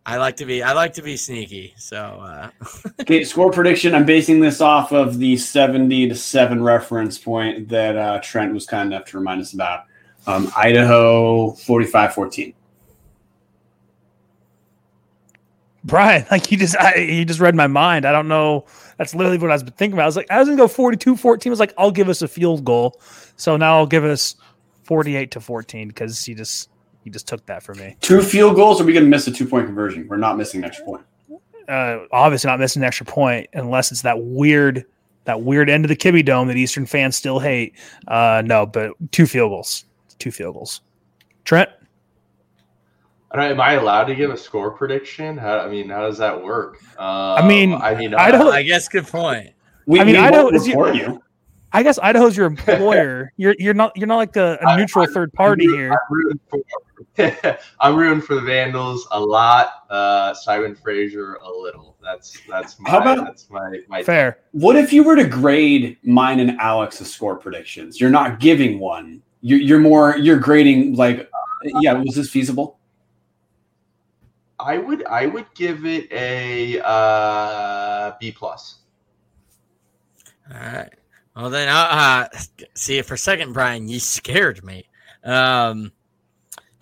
I 0.04 0.16
like 0.16 0.36
to 0.36 0.46
be 0.46 0.62
I 0.62 0.72
like 0.72 0.94
to 0.94 1.02
be 1.02 1.16
sneaky. 1.16 1.74
So 1.76 1.98
uh 1.98 2.50
okay, 3.00 3.24
score 3.24 3.50
prediction. 3.50 3.94
I'm 3.94 4.04
basing 4.04 4.40
this 4.40 4.60
off 4.60 4.92
of 4.92 5.18
the 5.18 5.36
70 5.36 6.08
to 6.08 6.14
7 6.14 6.62
reference 6.62 7.18
point 7.18 7.68
that 7.68 7.96
uh, 7.96 8.20
Trent 8.22 8.52
was 8.52 8.66
kind 8.66 8.92
enough 8.92 9.06
to 9.06 9.18
remind 9.18 9.40
us 9.40 9.52
about. 9.52 9.84
Um, 10.26 10.52
Idaho 10.56 11.50
45-14. 11.50 12.54
Brian, 15.84 16.24
like 16.30 16.50
you 16.50 16.58
just 16.58 16.76
I, 16.76 16.94
you 16.96 17.24
just 17.24 17.40
read 17.40 17.54
my 17.56 17.66
mind. 17.66 18.04
I 18.04 18.12
don't 18.12 18.28
know. 18.28 18.66
That's 18.98 19.14
literally 19.14 19.38
what 19.38 19.50
I 19.50 19.54
was 19.54 19.62
thinking 19.62 19.94
about. 19.94 20.04
I 20.04 20.06
was 20.06 20.16
like, 20.16 20.30
I 20.30 20.38
was 20.38 20.48
gonna 20.48 20.56
go 20.56 20.68
42-14. 20.68 21.46
I 21.46 21.50
was 21.50 21.60
like, 21.60 21.74
I'll 21.76 21.90
give 21.90 22.08
us 22.08 22.22
a 22.22 22.28
field 22.28 22.64
goal. 22.64 23.00
So 23.36 23.56
now 23.56 23.78
I'll 23.78 23.86
give 23.86 24.04
us 24.04 24.36
48 24.84 25.30
to 25.32 25.40
14 25.40 25.88
because 25.88 26.24
he 26.24 26.34
just 26.34 26.68
he 27.04 27.10
just 27.10 27.26
took 27.26 27.44
that 27.46 27.62
from 27.62 27.78
me. 27.78 27.96
Two 28.00 28.22
field 28.22 28.56
goals, 28.56 28.80
or 28.80 28.84
are 28.84 28.86
we 28.86 28.92
going 28.92 29.04
to 29.04 29.10
miss 29.10 29.26
a 29.26 29.32
two 29.32 29.46
point 29.46 29.66
conversion? 29.66 30.06
We're 30.08 30.16
not 30.16 30.36
missing 30.36 30.60
an 30.60 30.64
extra 30.64 30.84
point. 30.84 31.02
Uh, 31.68 32.00
obviously, 32.12 32.48
not 32.48 32.58
missing 32.58 32.82
an 32.82 32.86
extra 32.86 33.06
point 33.06 33.48
unless 33.54 33.92
it's 33.92 34.02
that 34.02 34.22
weird, 34.22 34.84
that 35.24 35.42
weird 35.42 35.70
end 35.70 35.84
of 35.84 35.88
the 35.88 35.96
Kibby 35.96 36.24
Dome 36.24 36.48
that 36.48 36.56
Eastern 36.56 36.86
fans 36.86 37.16
still 37.16 37.38
hate. 37.38 37.74
Uh, 38.08 38.42
no, 38.44 38.66
but 38.66 38.92
two 39.12 39.26
field 39.26 39.50
goals, 39.50 39.84
two 40.18 40.30
field 40.30 40.54
goals. 40.54 40.80
Trent, 41.44 41.70
am 43.34 43.60
I 43.60 43.72
allowed 43.74 44.04
to 44.04 44.14
give 44.14 44.30
a 44.30 44.36
score 44.36 44.70
prediction? 44.70 45.36
How, 45.36 45.60
I 45.60 45.68
mean, 45.68 45.88
how 45.88 46.02
does 46.02 46.18
that 46.18 46.42
work? 46.42 46.82
Um, 46.98 47.44
I 47.44 47.46
mean, 47.46 47.74
I 47.74 47.94
mean, 47.94 48.14
Idaho. 48.14 48.50
I 48.50 48.62
guess 48.62 48.88
good 48.88 49.06
point. 49.06 49.50
We, 49.86 50.00
I 50.00 50.04
mean, 50.04 50.14
we 50.14 50.20
Idaho 50.20 50.48
is 50.50 50.66
you. 50.66 51.22
I 51.72 51.82
guess 51.82 51.98
Idaho's 51.98 52.36
your 52.36 52.46
employer. 52.46 53.32
you're 53.36 53.54
you're 53.58 53.74
not 53.74 53.96
you're 53.96 54.06
not 54.06 54.16
like 54.16 54.36
a, 54.36 54.58
a 54.60 54.76
neutral 54.76 55.06
I, 55.08 55.12
third 55.12 55.32
party 55.32 55.66
I'm 55.66 55.74
here. 55.74 56.00
Rooting 56.10 56.40
for, 56.50 56.58
I'm 57.80 57.96
rooting 57.96 58.20
for 58.20 58.34
the 58.34 58.40
Vandals 58.40 59.06
a 59.10 59.20
lot. 59.20 59.84
Uh, 59.90 60.34
Simon 60.34 60.74
Fraser 60.74 61.34
a 61.34 61.50
little. 61.50 61.96
That's 62.02 62.40
that's 62.48 62.78
my 62.80 62.90
How 62.90 63.00
about, 63.00 63.24
that's 63.24 63.48
my, 63.50 63.78
my 63.88 64.02
fair. 64.02 64.40
What 64.52 64.76
if 64.76 64.92
you 64.92 65.02
were 65.02 65.16
to 65.16 65.26
grade 65.26 65.98
mine 66.02 66.40
and 66.40 66.58
Alex's 66.60 67.12
score 67.12 67.36
predictions? 67.36 68.00
You're 68.00 68.10
not 68.10 68.40
giving 68.40 68.78
one. 68.78 69.22
You're, 69.40 69.60
you're 69.60 69.80
more 69.80 70.16
you're 70.16 70.38
grading 70.38 70.96
like 70.96 71.30
yeah. 71.80 71.92
Was 71.94 72.14
this 72.14 72.30
feasible? 72.30 72.78
I 74.58 74.78
would 74.78 75.04
I 75.06 75.26
would 75.26 75.46
give 75.54 75.84
it 75.86 76.10
a 76.12 76.80
uh, 76.84 78.12
B 78.20 78.32
plus. 78.32 78.78
All 80.52 80.60
right. 80.60 80.92
Well, 81.34 81.48
then, 81.48 81.68
uh, 81.68 81.72
uh, 81.72 82.28
see, 82.74 83.00
for 83.02 83.14
a 83.14 83.18
second, 83.18 83.54
Brian, 83.54 83.88
you 83.88 84.00
scared 84.00 84.62
me. 84.62 84.86
Um, 85.24 85.92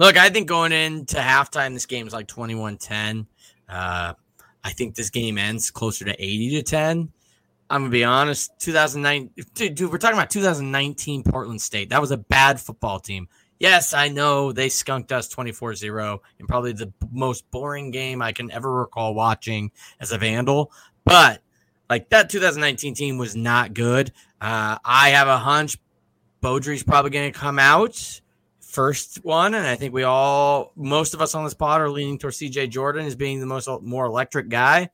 look, 0.00 0.16
I 0.16 0.30
think 0.30 0.48
going 0.48 0.72
into 0.72 1.18
halftime, 1.18 1.74
this 1.74 1.86
game 1.86 2.08
is 2.08 2.12
like 2.12 2.26
21 2.26 2.78
10. 2.78 3.26
Uh, 3.68 4.14
I 4.64 4.70
think 4.72 4.96
this 4.96 5.10
game 5.10 5.38
ends 5.38 5.70
closer 5.70 6.04
to 6.06 6.12
80 6.12 6.50
to 6.56 6.62
10. 6.62 7.12
I'm 7.68 7.84
to 7.84 7.90
be 7.90 8.02
honest. 8.02 8.50
2009, 8.58 9.30
dude, 9.54 9.74
dude, 9.76 9.92
we're 9.92 9.98
talking 9.98 10.18
about 10.18 10.30
2019 10.30 11.22
Portland 11.22 11.62
State. 11.62 11.90
That 11.90 12.00
was 12.00 12.10
a 12.10 12.16
bad 12.16 12.60
football 12.60 12.98
team. 12.98 13.28
Yes, 13.60 13.92
I 13.92 14.08
know 14.08 14.52
they 14.52 14.70
skunked 14.70 15.12
us 15.12 15.28
24 15.28 15.74
0 15.74 16.22
in 16.40 16.46
probably 16.46 16.72
the 16.72 16.92
most 17.12 17.48
boring 17.50 17.90
game 17.90 18.22
I 18.22 18.32
can 18.32 18.50
ever 18.50 18.72
recall 18.72 19.14
watching 19.14 19.70
as 20.00 20.12
a 20.12 20.18
Vandal, 20.18 20.72
but 21.04 21.42
like 21.90 22.08
that 22.08 22.30
2019 22.30 22.94
team 22.94 23.18
was 23.18 23.36
not 23.36 23.74
good. 23.74 24.12
Uh, 24.40 24.78
I 24.82 25.10
have 25.10 25.28
a 25.28 25.36
hunch 25.36 25.76
Beaudry's 26.42 26.82
probably 26.82 27.10
to 27.10 27.38
come 27.38 27.58
out 27.58 28.22
first 28.70 29.24
one, 29.24 29.54
and 29.54 29.66
I 29.66 29.74
think 29.74 29.92
we 29.92 30.04
all, 30.04 30.72
most 30.76 31.14
of 31.14 31.20
us 31.20 31.34
on 31.34 31.44
this 31.44 31.54
pod, 31.54 31.80
are 31.80 31.90
leaning 31.90 32.18
towards 32.18 32.38
CJ 32.38 32.70
Jordan 32.70 33.06
as 33.06 33.16
being 33.16 33.40
the 33.40 33.46
most 33.46 33.68
more 33.82 34.06
electric 34.06 34.48
guy. 34.48 34.90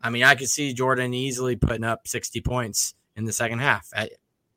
I 0.00 0.10
mean, 0.10 0.22
I 0.22 0.34
could 0.34 0.48
see 0.48 0.72
Jordan 0.72 1.12
easily 1.12 1.56
putting 1.56 1.84
up 1.84 2.08
60 2.08 2.40
points 2.40 2.94
in 3.16 3.24
the 3.24 3.32
second 3.32 3.58
half. 3.58 3.88
I, 3.94 4.10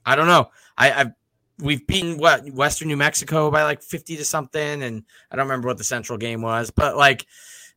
I 0.06 0.16
don't 0.16 0.28
know. 0.28 0.52
I, 0.78 0.92
I've 0.92 1.12
we've 1.60 1.86
beaten 1.86 2.18
what 2.18 2.50
Western 2.52 2.88
New 2.88 2.98
Mexico 2.98 3.52
by 3.52 3.64
like 3.64 3.82
50 3.82 4.18
to 4.18 4.26
something, 4.26 4.84
and 4.84 5.04
I 5.32 5.36
don't 5.36 5.46
remember 5.46 5.68
what 5.68 5.78
the 5.78 5.84
central 5.84 6.18
game 6.18 6.42
was, 6.42 6.72
but 6.72 6.96
like 6.96 7.26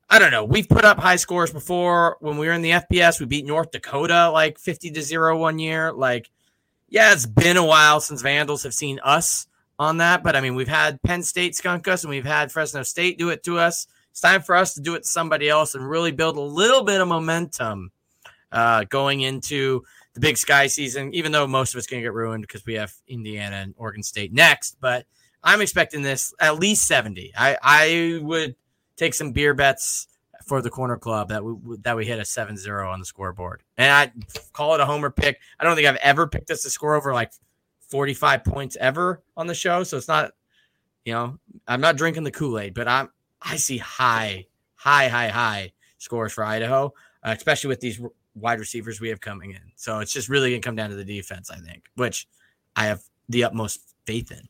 I 0.09 0.21
don't 0.21 0.31
know. 0.31 0.45
We've 0.45 0.69
put 0.69 0.85
up 0.85 0.99
high 0.99 1.17
scores 1.17 1.53
before 1.53 2.17
when 2.21 2.39
we 2.39 2.47
were 2.47 2.53
in 2.53 2.63
the 2.63 2.71
FBS. 2.71 3.19
We 3.19 3.27
beat 3.27 3.45
North 3.45 3.73
Dakota 3.73 4.31
like 4.31 4.59
50 4.59 4.93
to 4.93 5.03
0 5.03 5.37
one 5.39 5.59
year. 5.59 5.93
Like, 5.93 6.31
yeah, 6.89 7.13
it's 7.13 7.27
been 7.27 7.57
a 7.57 7.65
while 7.65 8.01
since 8.01 8.23
Vandals 8.23 8.63
have 8.63 8.75
seen 8.75 9.01
us 9.03 9.49
on 9.79 9.99
that, 9.99 10.23
but 10.23 10.37
I 10.37 10.41
mean, 10.41 10.55
we've 10.55 10.69
had 10.69 11.03
Penn 11.03 11.23
State 11.23 11.55
skunk 11.55 11.87
us 11.89 12.03
and 12.05 12.11
we've 12.11 12.25
had 12.25 12.51
Fresno 12.51 12.83
State 12.83 13.19
do 13.19 13.29
it 13.29 13.43
to 13.45 13.59
us. 13.59 13.87
It's 14.11 14.21
time 14.21 14.43
for 14.43 14.57
us 14.57 14.75
to 14.75 14.81
do 14.81 14.95
it 14.95 15.03
to 15.03 15.09
somebody 15.09 15.49
else 15.49 15.75
and 15.75 15.89
really 15.89 16.13
build 16.13 16.37
a 16.37 16.41
little 16.41 16.83
bit 16.83 17.01
of 17.01 17.09
momentum 17.09 17.91
uh, 18.53 18.85
going 18.85 19.21
into 19.21 19.83
the 20.15 20.21
Big 20.21 20.39
Sky 20.39 20.67
season, 20.67 21.13
even 21.15 21.31
though 21.31 21.47
most 21.47 21.75
of 21.75 21.79
it's 21.79 21.87
going 21.87 22.01
to 22.01 22.07
get 22.07 22.15
ruined 22.15 22.43
because 22.43 22.65
we 22.65 22.75
have 22.75 22.95
Indiana 23.07 23.57
and 23.57 23.75
Oregon 23.77 24.03
State 24.03 24.33
next. 24.33 24.79
But 24.81 25.05
I'm 25.43 25.61
expecting 25.61 26.01
this 26.01 26.33
at 26.41 26.59
least 26.59 26.87
70. 26.87 27.33
I, 27.37 27.59
I 27.63 28.21
would 28.23 28.57
take 28.97 29.13
some 29.13 29.33
beer 29.33 29.53
bets 29.53 30.09
for 30.47 30.63
the 30.63 30.71
corner 30.71 30.97
club 30.97 31.29
that 31.29 31.45
we 31.45 31.77
that 31.83 31.97
we 31.97 32.07
hit 32.07 32.19
a 32.19 32.23
7-0 32.23 32.91
on 32.91 32.99
the 32.99 33.05
scoreboard. 33.05 33.63
And 33.77 33.93
I 33.93 34.13
call 34.53 34.75
it 34.75 34.81
a 34.81 34.87
homer 34.87 35.11
pick. 35.11 35.39
I 35.61 35.65
don't 35.65 35.77
think 35.77 35.87
I've 35.87 35.97
ever 35.97 36.27
picked 36.27 36.51
us 36.51 36.63
to 36.63 36.71
score 36.71 36.95
over 36.95 37.13
like 37.13 37.33
45 37.89 38.45
points 38.45 38.77
ever 38.81 39.23
on 39.37 39.47
the 39.47 39.55
show, 39.55 39.83
so 39.85 39.97
it's 39.97 40.09
not 40.09 40.33
you 41.07 41.13
know, 41.13 41.39
I'm 41.69 41.81
not 41.81 41.97
drinking 41.97 42.25
the 42.25 42.33
Kool-Aid, 42.33 42.75
but 42.75 42.89
I'm 42.89 43.09
I 43.41 43.57
see 43.57 43.79
high 43.79 44.47
high 44.75 45.09
high 45.09 45.29
high 45.29 45.73
scores 45.99 46.33
for 46.33 46.45
Idaho, 46.45 46.93
uh, 47.23 47.35
especially 47.37 47.69
with 47.69 47.81
these 47.81 48.01
wide 48.35 48.59
receivers 48.59 49.01
we 49.01 49.09
have 49.09 49.21
coming 49.21 49.53
in. 49.53 49.73
So 49.77 50.01
it's 50.01 50.13
just 50.13 50.29
really 50.29 50.51
going 50.51 50.61
to 50.61 50.67
come 50.67 50.75
down 50.75 50.91
to 50.91 50.97
the 50.97 51.05
defense, 51.05 51.51
I 51.51 51.59
think, 51.59 51.85
which 51.95 52.27
I 52.75 52.87
have 52.87 53.03
the 53.29 53.45
utmost 53.45 53.95
faith 54.05 54.33
in. 54.33 54.49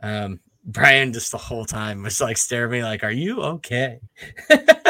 Um, 0.00 0.40
Brian 0.64 1.12
just 1.12 1.30
the 1.30 1.38
whole 1.38 1.66
time 1.66 2.02
was 2.02 2.20
like 2.20 2.38
staring 2.38 2.72
at 2.72 2.76
me 2.78 2.82
like, 2.82 3.04
"Are 3.04 3.10
you 3.10 3.42
okay?" 3.42 4.00
we 4.48 4.56
did 4.56 4.86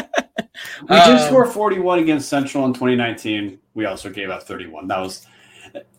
um, 0.89 1.18
score 1.18 1.45
41 1.45 1.99
against 1.99 2.29
Central 2.29 2.64
in 2.66 2.72
2019. 2.72 3.59
We 3.75 3.87
also 3.87 4.11
gave 4.11 4.31
up 4.31 4.45
31. 4.45 4.87
That 4.87 5.01
was. 5.01 5.27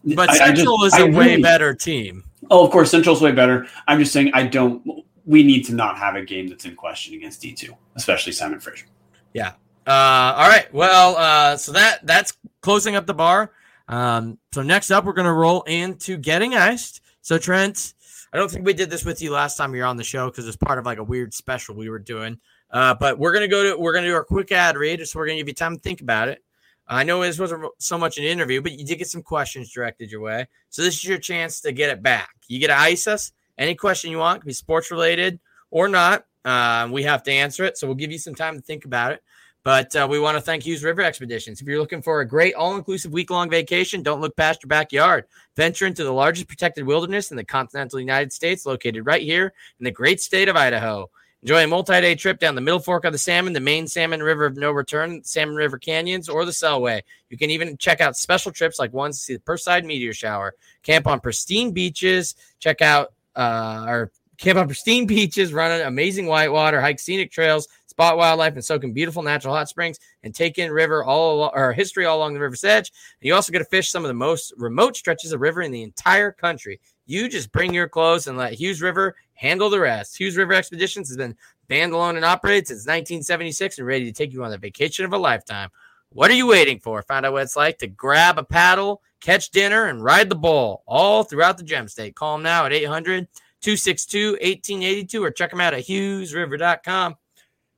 But 0.03 0.29
I, 0.29 0.37
Central 0.37 0.81
I 0.81 0.89
just, 0.89 0.99
is 0.99 1.01
a 1.01 1.07
way 1.07 1.41
better 1.41 1.73
team. 1.73 2.23
Oh, 2.49 2.65
of 2.65 2.71
course, 2.71 2.91
Central's 2.91 3.21
way 3.21 3.31
better. 3.31 3.67
I'm 3.87 3.99
just 3.99 4.13
saying, 4.13 4.31
I 4.33 4.45
don't. 4.45 5.03
We 5.25 5.43
need 5.43 5.63
to 5.65 5.73
not 5.73 5.97
have 5.97 6.15
a 6.15 6.23
game 6.23 6.47
that's 6.47 6.65
in 6.65 6.75
question 6.75 7.15
against 7.15 7.41
D2, 7.41 7.75
especially 7.95 8.31
Simon 8.31 8.59
Fraser. 8.59 8.85
Yeah. 9.33 9.53
Uh, 9.87 10.33
all 10.37 10.47
right. 10.47 10.71
Well, 10.73 11.17
uh, 11.17 11.57
so 11.57 11.71
that 11.71 12.05
that's 12.05 12.33
closing 12.61 12.95
up 12.95 13.05
the 13.05 13.13
bar. 13.13 13.51
Um, 13.87 14.37
so 14.51 14.61
next 14.61 14.91
up, 14.91 15.05
we're 15.05 15.13
going 15.13 15.25
to 15.25 15.33
roll 15.33 15.61
into 15.63 16.17
getting 16.17 16.55
iced. 16.55 17.01
So 17.21 17.37
Trent, 17.37 17.93
I 18.33 18.37
don't 18.37 18.49
think 18.49 18.65
we 18.65 18.73
did 18.73 18.89
this 18.89 19.05
with 19.05 19.21
you 19.21 19.31
last 19.31 19.57
time 19.57 19.73
you 19.73 19.81
were 19.81 19.87
on 19.87 19.97
the 19.97 20.03
show 20.03 20.29
because 20.29 20.47
it's 20.47 20.57
part 20.57 20.79
of 20.79 20.85
like 20.85 20.97
a 20.97 21.03
weird 21.03 21.33
special 21.33 21.75
we 21.75 21.89
were 21.89 21.99
doing. 21.99 22.39
Uh, 22.71 22.93
but 22.93 23.17
we're 23.17 23.33
gonna 23.33 23.47
go 23.47 23.63
to 23.63 23.79
we're 23.79 23.93
gonna 23.93 24.07
do 24.07 24.15
our 24.15 24.23
quick 24.23 24.51
ad 24.51 24.75
read, 24.75 25.05
so 25.07 25.19
we're 25.19 25.27
gonna 25.27 25.37
give 25.37 25.47
you 25.47 25.53
time 25.53 25.75
to 25.75 25.81
think 25.81 26.01
about 26.01 26.27
it. 26.27 26.43
I 26.87 27.03
know 27.03 27.21
this 27.21 27.39
wasn't 27.39 27.65
so 27.79 27.97
much 27.97 28.17
an 28.17 28.23
interview, 28.23 28.61
but 28.61 28.73
you 28.73 28.85
did 28.85 28.97
get 28.97 29.07
some 29.07 29.23
questions 29.23 29.71
directed 29.71 30.11
your 30.11 30.21
way. 30.21 30.47
So 30.69 30.81
this 30.81 30.95
is 30.95 31.05
your 31.05 31.17
chance 31.17 31.61
to 31.61 31.71
get 31.71 31.89
it 31.89 32.03
back. 32.03 32.29
You 32.47 32.59
get 32.59 32.67
to 32.67 32.77
ice 32.77 33.07
us 33.07 33.31
any 33.57 33.75
question 33.75 34.11
you 34.11 34.17
want, 34.17 34.41
can 34.41 34.47
be 34.47 34.53
sports 34.53 34.91
related 34.91 35.39
or 35.71 35.87
not. 35.87 36.25
Uh, 36.43 36.87
we 36.91 37.03
have 37.03 37.23
to 37.23 37.31
answer 37.31 37.63
it, 37.63 37.77
so 37.77 37.87
we'll 37.87 37.95
give 37.95 38.11
you 38.11 38.19
some 38.19 38.35
time 38.35 38.55
to 38.55 38.61
think 38.61 38.85
about 38.85 39.11
it. 39.11 39.23
But 39.63 39.95
uh, 39.95 40.07
we 40.07 40.19
want 40.19 40.37
to 40.37 40.41
thank 40.41 40.61
Hughes 40.61 40.83
River 40.83 41.01
Expeditions. 41.01 41.59
If 41.59 41.67
you're 41.67 41.79
looking 41.79 42.03
for 42.03 42.19
a 42.19 42.27
great 42.27 42.53
all 42.53 42.75
inclusive 42.75 43.11
week 43.11 43.31
long 43.31 43.49
vacation, 43.49 44.03
don't 44.03 44.21
look 44.21 44.35
past 44.35 44.61
your 44.61 44.67
backyard. 44.67 45.25
Venture 45.55 45.87
into 45.87 46.03
the 46.03 46.13
largest 46.13 46.47
protected 46.47 46.85
wilderness 46.85 47.31
in 47.31 47.37
the 47.37 47.43
continental 47.43 47.99
United 47.99 48.31
States, 48.31 48.67
located 48.67 49.07
right 49.07 49.23
here 49.23 49.53
in 49.79 49.83
the 49.83 49.89
great 49.89 50.21
state 50.21 50.49
of 50.49 50.55
Idaho. 50.55 51.09
Enjoy 51.45 51.63
a 51.63 51.67
multi 51.67 52.01
day 52.01 52.15
trip 52.15 52.39
down 52.39 52.55
the 52.55 52.61
middle 52.61 52.79
fork 52.79 53.05
of 53.05 53.11
the 53.11 53.19
Salmon, 53.19 53.53
the 53.53 53.59
main 53.59 53.85
Salmon 53.85 54.23
River 54.23 54.47
of 54.47 54.57
no 54.57 54.71
return, 54.71 55.23
Salmon 55.23 55.55
River 55.55 55.77
Canyons, 55.77 56.27
or 56.27 56.43
the 56.43 56.49
Selway. 56.49 57.03
You 57.29 57.37
can 57.37 57.51
even 57.51 57.77
check 57.77 58.01
out 58.01 58.17
special 58.17 58.51
trips 58.51 58.79
like 58.79 58.91
ones 58.93 59.19
to 59.19 59.23
see 59.25 59.33
the 59.35 59.41
Perseid 59.41 59.85
meteor 59.85 60.11
shower, 60.11 60.55
camp 60.81 61.05
on 61.05 61.19
pristine 61.19 61.71
beaches, 61.71 62.33
check 62.57 62.81
out 62.81 63.13
uh, 63.35 63.85
our 63.85 64.11
camp 64.39 64.57
on 64.57 64.65
pristine 64.65 65.05
beaches, 65.05 65.53
run 65.53 65.69
an 65.69 65.85
amazing 65.85 66.25
whitewater, 66.25 66.81
hike 66.81 66.99
scenic 66.99 67.31
trails, 67.31 67.67
spot 67.85 68.17
wildlife, 68.17 68.55
and 68.55 68.65
soak 68.65 68.83
in 68.83 68.91
beautiful 68.91 69.21
natural 69.21 69.53
hot 69.53 69.69
springs, 69.69 69.99
and 70.23 70.33
take 70.33 70.57
in 70.57 70.71
river 70.71 71.03
all 71.03 71.35
along, 71.35 71.51
or 71.53 71.73
history 71.73 72.05
all 72.05 72.17
along 72.17 72.33
the 72.33 72.39
river's 72.39 72.63
edge. 72.63 72.91
And 73.21 73.27
you 73.27 73.35
also 73.35 73.51
get 73.51 73.59
to 73.59 73.65
fish 73.65 73.91
some 73.91 74.03
of 74.03 74.07
the 74.07 74.15
most 74.15 74.51
remote 74.57 74.97
stretches 74.97 75.31
of 75.31 75.41
river 75.41 75.61
in 75.61 75.71
the 75.71 75.83
entire 75.83 76.31
country. 76.31 76.79
You 77.05 77.29
just 77.29 77.51
bring 77.51 77.71
your 77.71 77.87
clothes 77.87 78.25
and 78.25 78.35
let 78.35 78.53
Hughes 78.53 78.81
River 78.81 79.15
handle 79.35 79.69
the 79.69 79.79
rest. 79.79 80.17
Hughes 80.17 80.37
River 80.37 80.53
Expeditions 80.53 81.09
has 81.09 81.17
been 81.17 81.35
banned 81.67 81.93
alone 81.93 82.15
and 82.15 82.25
operated 82.25 82.67
since 82.67 82.81
1976 82.81 83.77
and 83.77 83.87
ready 83.87 84.05
to 84.05 84.11
take 84.11 84.33
you 84.33 84.43
on 84.43 84.51
the 84.51 84.57
vacation 84.57 85.05
of 85.05 85.13
a 85.13 85.17
lifetime. 85.17 85.69
What 86.09 86.31
are 86.31 86.35
you 86.35 86.47
waiting 86.47 86.79
for? 86.79 87.01
Find 87.01 87.25
out 87.25 87.33
what 87.33 87.43
it's 87.43 87.55
like 87.55 87.77
to 87.79 87.87
grab 87.87 88.37
a 88.37 88.43
paddle, 88.43 89.01
catch 89.19 89.51
dinner, 89.51 89.85
and 89.85 90.03
ride 90.03 90.29
the 90.29 90.35
bull 90.35 90.83
all 90.85 91.23
throughout 91.23 91.57
the 91.57 91.63
gem 91.63 91.87
state. 91.87 92.15
Call 92.15 92.35
them 92.35 92.43
now 92.43 92.65
at 92.65 92.73
800 92.73 93.27
262 93.61 94.31
1882 94.33 95.23
or 95.23 95.31
check 95.31 95.49
them 95.49 95.59
out 95.59 95.73
at 95.73 95.85
hughesriver.com. 95.85 97.15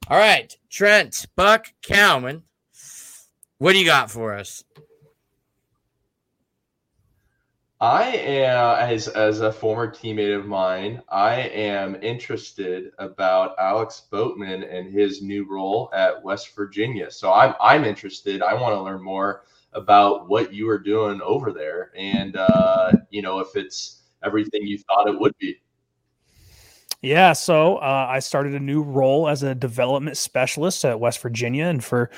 All 0.09 0.17
right, 0.17 0.55
Trent 0.69 1.25
Buck 1.35 1.73
Cowan, 1.81 2.43
what 3.57 3.73
do 3.73 3.79
you 3.79 3.85
got 3.85 4.11
for 4.11 4.33
us? 4.33 4.63
I 7.79 8.05
am 8.05 8.89
as 8.89 9.07
as 9.07 9.41
a 9.41 9.51
former 9.51 9.87
teammate 9.87 10.35
of 10.35 10.47
mine, 10.47 10.99
I 11.09 11.41
am 11.41 11.95
interested 12.01 12.91
about 12.97 13.53
Alex 13.59 14.07
Boatman 14.09 14.63
and 14.63 14.91
his 14.91 15.21
new 15.21 15.47
role 15.47 15.91
at 15.93 16.23
West 16.23 16.55
Virginia. 16.55 17.11
So 17.11 17.31
I'm 17.31 17.53
I'm 17.61 17.83
interested. 17.83 18.41
I 18.41 18.55
want 18.55 18.73
to 18.73 18.81
learn 18.81 19.03
more 19.03 19.43
about 19.73 20.27
what 20.27 20.51
you 20.51 20.67
are 20.69 20.79
doing 20.79 21.21
over 21.21 21.53
there, 21.53 21.91
and 21.95 22.35
uh, 22.35 22.93
you 23.11 23.21
know 23.21 23.39
if 23.39 23.55
it's 23.55 24.01
everything 24.23 24.63
you 24.63 24.79
thought 24.79 25.07
it 25.07 25.19
would 25.19 25.37
be. 25.37 25.57
Yeah, 27.03 27.33
so 27.33 27.77
uh, 27.77 28.07
I 28.09 28.17
started 28.19 28.55
a 28.55 28.59
new 28.59 28.81
role 28.81 29.29
as 29.29 29.43
a 29.43 29.53
development 29.53 30.17
specialist 30.17 30.83
at 30.83 30.99
West 30.99 31.21
Virginia, 31.21 31.65
and 31.65 31.83
for 31.83 32.09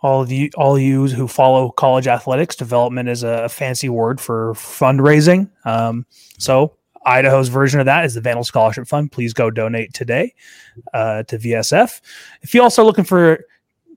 all 0.00 0.22
of 0.22 0.30
you, 0.30 0.50
all 0.56 0.78
you 0.78 1.06
who 1.08 1.26
follow 1.26 1.70
college 1.70 2.06
athletics, 2.06 2.54
development 2.54 3.08
is 3.08 3.22
a 3.22 3.48
fancy 3.48 3.88
word 3.88 4.20
for 4.20 4.54
fundraising. 4.54 5.50
Um, 5.64 6.06
so 6.38 6.76
Idaho's 7.04 7.48
version 7.48 7.80
of 7.80 7.86
that 7.86 8.04
is 8.04 8.14
the 8.14 8.20
Vandal 8.20 8.44
Scholarship 8.44 8.86
Fund. 8.86 9.10
Please 9.10 9.32
go 9.32 9.50
donate 9.50 9.92
today 9.94 10.34
uh, 10.94 11.24
to 11.24 11.38
VSF. 11.38 12.00
If 12.42 12.54
you 12.54 12.62
also 12.62 12.84
looking 12.84 13.04
for 13.04 13.44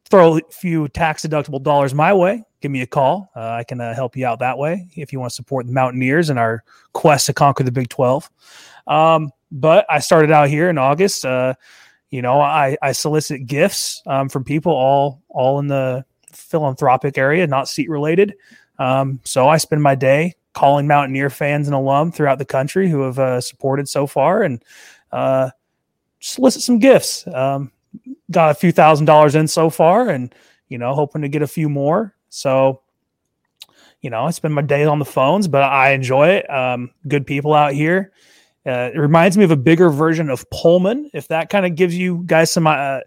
throw 0.05 0.37
a 0.37 0.41
few 0.49 0.87
tax 0.89 1.25
deductible 1.25 1.61
dollars 1.61 1.93
my 1.93 2.13
way, 2.13 2.43
give 2.61 2.71
me 2.71 2.81
a 2.81 2.87
call. 2.87 3.29
Uh, 3.35 3.49
I 3.51 3.63
can 3.63 3.79
uh, 3.79 3.93
help 3.93 4.17
you 4.17 4.25
out 4.25 4.39
that 4.39 4.57
way 4.57 4.87
if 4.95 5.13
you 5.13 5.19
want 5.19 5.31
to 5.31 5.35
support 5.35 5.67
the 5.67 5.73
Mountaineers 5.73 6.29
in 6.29 6.37
our 6.37 6.63
quest 6.93 7.27
to 7.27 7.33
conquer 7.33 7.63
the 7.63 7.71
Big 7.71 7.89
Twelve. 7.89 8.29
Um, 8.87 9.31
but 9.51 9.85
I 9.89 9.99
started 9.99 10.31
out 10.31 10.49
here 10.49 10.69
in 10.69 10.77
August. 10.77 11.25
You 12.11 12.21
know, 12.21 12.39
I, 12.39 12.77
I 12.81 12.91
solicit 12.91 13.47
gifts 13.47 14.03
um, 14.05 14.29
from 14.29 14.43
people 14.43 14.73
all 14.73 15.21
all 15.29 15.59
in 15.59 15.67
the 15.67 16.05
philanthropic 16.31 17.17
area, 17.17 17.47
not 17.47 17.67
seat 17.67 17.89
related. 17.89 18.35
Um, 18.79 19.19
so 19.23 19.47
I 19.47 19.57
spend 19.57 19.81
my 19.81 19.95
day 19.95 20.35
calling 20.53 20.87
Mountaineer 20.87 21.29
fans 21.29 21.67
and 21.67 21.75
alum 21.75 22.11
throughout 22.11 22.37
the 22.37 22.45
country 22.45 22.89
who 22.89 23.01
have 23.01 23.17
uh, 23.17 23.39
supported 23.39 23.87
so 23.87 24.05
far 24.05 24.43
and 24.43 24.63
uh, 25.11 25.49
solicit 26.19 26.61
some 26.61 26.79
gifts. 26.79 27.25
Um, 27.27 27.71
got 28.29 28.51
a 28.51 28.55
few 28.55 28.71
thousand 28.71 29.05
dollars 29.05 29.35
in 29.35 29.47
so 29.47 29.69
far, 29.69 30.09
and 30.09 30.33
you 30.67 30.77
know, 30.77 30.93
hoping 30.93 31.21
to 31.21 31.29
get 31.29 31.41
a 31.41 31.47
few 31.47 31.69
more. 31.69 32.13
So 32.29 32.81
you 34.01 34.09
know, 34.09 34.25
I 34.25 34.31
spend 34.31 34.53
my 34.53 34.63
days 34.63 34.87
on 34.87 34.99
the 34.99 35.05
phones, 35.05 35.47
but 35.47 35.63
I 35.63 35.91
enjoy 35.91 36.29
it. 36.29 36.49
Um, 36.49 36.91
good 37.07 37.25
people 37.25 37.53
out 37.53 37.73
here. 37.73 38.11
Uh, 38.65 38.91
it 38.93 38.97
reminds 38.97 39.37
me 39.37 39.43
of 39.43 39.51
a 39.51 39.57
bigger 39.57 39.89
version 39.89 40.29
of 40.29 40.47
Pullman, 40.51 41.09
if 41.13 41.27
that 41.29 41.49
kind 41.49 41.65
of 41.65 41.75
gives 41.75 41.97
you 41.97 42.23
guys 42.25 42.51
some 42.53 42.67
uh, 42.67 42.99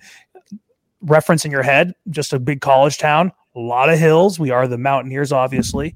reference 1.00 1.44
in 1.44 1.50
your 1.50 1.62
head. 1.62 1.94
Just 2.10 2.32
a 2.32 2.40
big 2.40 2.60
college 2.60 2.98
town, 2.98 3.30
a 3.54 3.60
lot 3.60 3.88
of 3.88 3.98
hills. 3.98 4.38
We 4.38 4.50
are 4.50 4.66
the 4.66 4.78
Mountaineers, 4.78 5.32
obviously. 5.32 5.94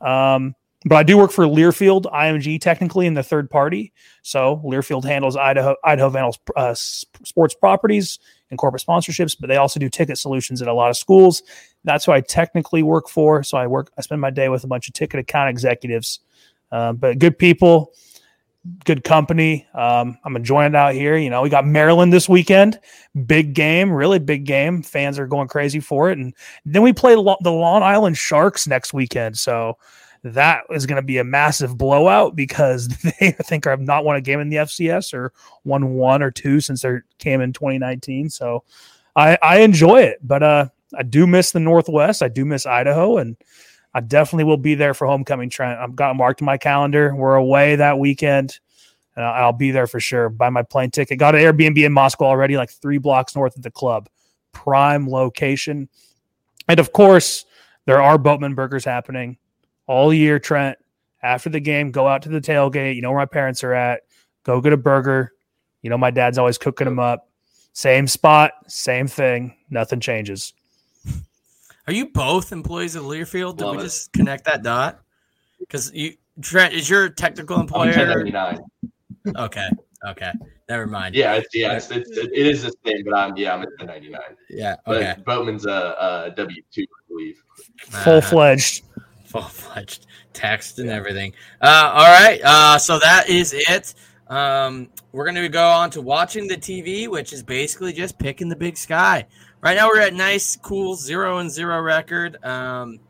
Um, 0.00 0.54
but 0.84 0.96
I 0.96 1.02
do 1.02 1.16
work 1.16 1.32
for 1.32 1.46
Learfield 1.46 2.04
IMG 2.12 2.60
technically 2.60 3.06
in 3.06 3.14
the 3.14 3.22
third 3.22 3.50
party. 3.50 3.92
So 4.22 4.62
Learfield 4.64 5.04
handles 5.04 5.36
Idaho 5.36 5.74
Idaho 5.82 6.08
Vandals 6.08 6.38
uh, 6.54 6.74
sports 6.74 7.54
properties 7.54 8.20
and 8.50 8.58
corporate 8.58 8.84
sponsorships, 8.86 9.36
but 9.38 9.48
they 9.48 9.56
also 9.56 9.80
do 9.80 9.88
ticket 9.88 10.16
solutions 10.16 10.62
at 10.62 10.68
a 10.68 10.72
lot 10.72 10.90
of 10.90 10.96
schools. 10.96 11.42
That's 11.82 12.04
who 12.04 12.12
I 12.12 12.20
technically 12.20 12.84
work 12.84 13.08
for. 13.08 13.42
So 13.42 13.58
I 13.58 13.66
work, 13.66 13.90
I 13.98 14.02
spend 14.02 14.20
my 14.20 14.30
day 14.30 14.48
with 14.48 14.62
a 14.62 14.68
bunch 14.68 14.86
of 14.86 14.94
ticket 14.94 15.18
account 15.18 15.50
executives, 15.50 16.20
uh, 16.70 16.92
but 16.92 17.18
good 17.18 17.36
people, 17.36 17.92
good 18.84 19.04
company. 19.04 19.66
Um, 19.74 20.18
I'm 20.24 20.36
enjoying 20.36 20.72
it 20.72 20.76
out 20.76 20.94
here. 20.94 21.16
You 21.16 21.30
know, 21.30 21.42
we 21.42 21.48
got 21.48 21.66
Maryland 21.66 22.12
this 22.12 22.28
weekend, 22.28 22.78
big 23.26 23.54
game, 23.54 23.90
really 23.90 24.18
big 24.18 24.44
game. 24.44 24.82
Fans 24.82 25.18
are 25.18 25.26
going 25.26 25.48
crazy 25.48 25.80
for 25.80 26.10
it, 26.10 26.18
and 26.18 26.34
then 26.64 26.82
we 26.82 26.92
play 26.92 27.16
Lo- 27.16 27.38
the 27.40 27.52
Long 27.52 27.82
Island 27.82 28.16
Sharks 28.16 28.66
next 28.66 28.92
weekend. 28.94 29.38
So 29.38 29.78
that 30.22 30.64
is 30.70 30.86
going 30.86 30.96
to 30.96 31.06
be 31.06 31.18
a 31.18 31.24
massive 31.24 31.78
blowout 31.78 32.34
because 32.34 32.88
they 33.20 33.28
I 33.28 33.42
think 33.42 33.64
have 33.64 33.80
not 33.80 34.04
won 34.04 34.16
a 34.16 34.20
game 34.20 34.40
in 34.40 34.48
the 34.48 34.56
FCS 34.56 35.14
or 35.14 35.32
won 35.64 35.94
one 35.94 36.22
or 36.22 36.30
two 36.30 36.60
since 36.60 36.82
they 36.82 36.98
came 37.18 37.40
in 37.40 37.52
2019. 37.52 38.30
So 38.30 38.64
I, 39.14 39.38
I 39.42 39.58
enjoy 39.60 40.02
it, 40.02 40.18
but 40.22 40.42
uh, 40.42 40.68
I 40.96 41.02
do 41.02 41.26
miss 41.26 41.52
the 41.52 41.60
Northwest. 41.60 42.22
I 42.22 42.28
do 42.28 42.44
miss 42.44 42.66
Idaho, 42.66 43.18
and 43.18 43.36
I 43.96 44.00
definitely 44.00 44.44
will 44.44 44.58
be 44.58 44.74
there 44.74 44.92
for 44.92 45.06
homecoming. 45.06 45.48
Trent, 45.48 45.80
I've 45.80 45.96
got 45.96 46.14
marked 46.16 46.42
my 46.42 46.58
calendar. 46.58 47.16
We're 47.16 47.36
away 47.36 47.76
that 47.76 47.98
weekend, 47.98 48.60
and 49.16 49.24
I'll, 49.24 49.44
I'll 49.44 49.52
be 49.54 49.70
there 49.70 49.86
for 49.86 50.00
sure. 50.00 50.28
Buy 50.28 50.50
my 50.50 50.62
plane 50.62 50.90
ticket. 50.90 51.18
Got 51.18 51.34
an 51.34 51.40
Airbnb 51.40 51.82
in 51.82 51.94
Moscow 51.94 52.26
already, 52.26 52.58
like 52.58 52.70
three 52.70 52.98
blocks 52.98 53.34
north 53.34 53.56
of 53.56 53.62
the 53.62 53.70
club. 53.70 54.10
Prime 54.52 55.08
location, 55.08 55.88
and 56.68 56.78
of 56.78 56.92
course, 56.92 57.46
there 57.86 58.02
are 58.02 58.18
Boatman 58.18 58.54
burgers 58.54 58.84
happening 58.84 59.38
all 59.86 60.12
year, 60.12 60.38
Trent. 60.38 60.76
After 61.22 61.48
the 61.48 61.60
game, 61.60 61.90
go 61.90 62.06
out 62.06 62.20
to 62.22 62.28
the 62.28 62.42
tailgate. 62.42 62.96
You 62.96 63.00
know 63.00 63.12
where 63.12 63.20
my 63.20 63.24
parents 63.24 63.64
are 63.64 63.72
at. 63.72 64.02
Go 64.42 64.60
get 64.60 64.74
a 64.74 64.76
burger. 64.76 65.32
You 65.80 65.88
know 65.88 65.96
my 65.96 66.10
dad's 66.10 66.36
always 66.36 66.58
cooking 66.58 66.84
them 66.84 66.98
up. 66.98 67.30
Same 67.72 68.06
spot, 68.08 68.52
same 68.66 69.06
thing. 69.06 69.56
Nothing 69.70 70.00
changes. 70.00 70.52
Are 71.86 71.92
you 71.92 72.08
both 72.08 72.52
employees 72.52 72.96
of 72.96 73.04
Learfield? 73.04 73.56
Did 73.58 73.64
Love 73.64 73.76
we 73.76 73.80
it. 73.82 73.84
just 73.84 74.12
connect 74.12 74.44
that 74.46 74.62
dot? 74.62 75.00
Because 75.60 75.92
you, 75.94 76.14
Trent, 76.40 76.74
is 76.74 76.90
your 76.90 77.08
technical 77.08 77.56
I'm 77.56 77.62
employer? 77.62 78.24
Okay, 79.36 79.68
okay, 80.06 80.32
never 80.68 80.86
mind. 80.86 81.14
Yeah, 81.14 81.34
it's, 81.34 81.48
yeah, 81.54 81.76
it's, 81.76 81.90
it's, 81.90 82.10
it 82.16 82.32
is 82.46 82.62
the 82.62 82.72
same, 82.84 83.04
but 83.04 83.14
I'm 83.14 83.36
yeah, 83.36 83.54
I'm 83.54 83.62
at 83.62 83.68
1099. 83.78 84.20
yeah. 84.50 84.76
But 84.84 84.96
Okay, 84.96 85.22
Boatman's 85.24 85.66
a, 85.66 85.70
a 86.30 86.32
W 86.36 86.62
two, 86.72 86.82
I 86.82 87.02
believe. 87.08 87.42
Full 88.04 88.20
fledged. 88.20 88.84
full 89.24 89.42
fledged 89.42 90.06
text 90.32 90.78
and 90.78 90.90
everything. 90.90 91.32
Uh, 91.60 91.90
all 91.94 92.04
right, 92.06 92.40
uh, 92.44 92.78
so 92.78 92.98
that 92.98 93.28
is 93.28 93.52
it. 93.54 93.94
Um, 94.28 94.88
we're 95.12 95.24
going 95.24 95.36
to 95.36 95.48
go 95.48 95.68
on 95.68 95.90
to 95.90 96.00
watching 96.00 96.46
the 96.48 96.56
TV, 96.56 97.08
which 97.08 97.32
is 97.32 97.42
basically 97.42 97.92
just 97.92 98.18
picking 98.18 98.48
the 98.48 98.56
big 98.56 98.76
sky. 98.76 99.26
Right 99.66 99.74
now, 99.74 99.88
we're 99.88 99.98
at 99.98 100.14
nice, 100.14 100.54
cool 100.54 100.94
zero 100.94 101.38
and 101.38 101.50
zero 101.50 101.80
record. 101.80 102.38
Um, 102.44 103.00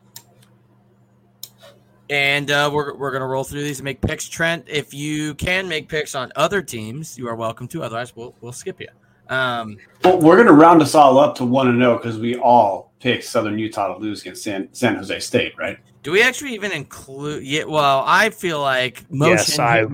and 2.09 2.49
uh, 2.49 2.71
we're, 2.73 2.95
we're 2.95 3.11
going 3.11 3.21
to 3.21 3.27
roll 3.27 3.43
through 3.43 3.61
these 3.61 3.77
and 3.77 3.83
make 3.83 4.01
picks. 4.01 4.27
Trent, 4.27 4.65
if 4.67 4.91
you 4.91 5.35
can 5.35 5.67
make 5.69 5.87
picks 5.87 6.15
on 6.15 6.31
other 6.35 6.63
teams, 6.63 7.15
you 7.15 7.27
are 7.27 7.35
welcome 7.35 7.67
to. 7.67 7.83
Otherwise, 7.83 8.15
we'll, 8.15 8.33
we'll 8.41 8.53
skip 8.53 8.81
you. 8.81 8.87
Um, 9.29 9.77
Well, 10.03 10.19
we're 10.19 10.33
going 10.33 10.47
to 10.47 10.53
round 10.53 10.81
us 10.81 10.95
all 10.95 11.19
up 11.19 11.35
to 11.35 11.45
one 11.45 11.67
and 11.67 11.79
zero 11.79 11.95
because 11.97 12.17
we 12.17 12.37
all 12.37 12.91
picked 13.01 13.25
Southern 13.25 13.59
Utah 13.59 13.93
to 13.93 13.99
lose 13.99 14.21
against 14.21 14.41
San, 14.41 14.67
San 14.73 14.95
Jose 14.95 15.19
State, 15.19 15.53
right? 15.59 15.77
do 16.01 16.11
we 16.11 16.23
actually 16.23 16.55
even 16.55 16.71
include? 16.71 17.43
Yeah, 17.43 17.65
well, 17.65 18.03
I 18.03 18.31
feel 18.31 18.59
like 18.61 19.05
motion, 19.11 19.35
Yes, 19.37 19.59
I- 19.59 19.85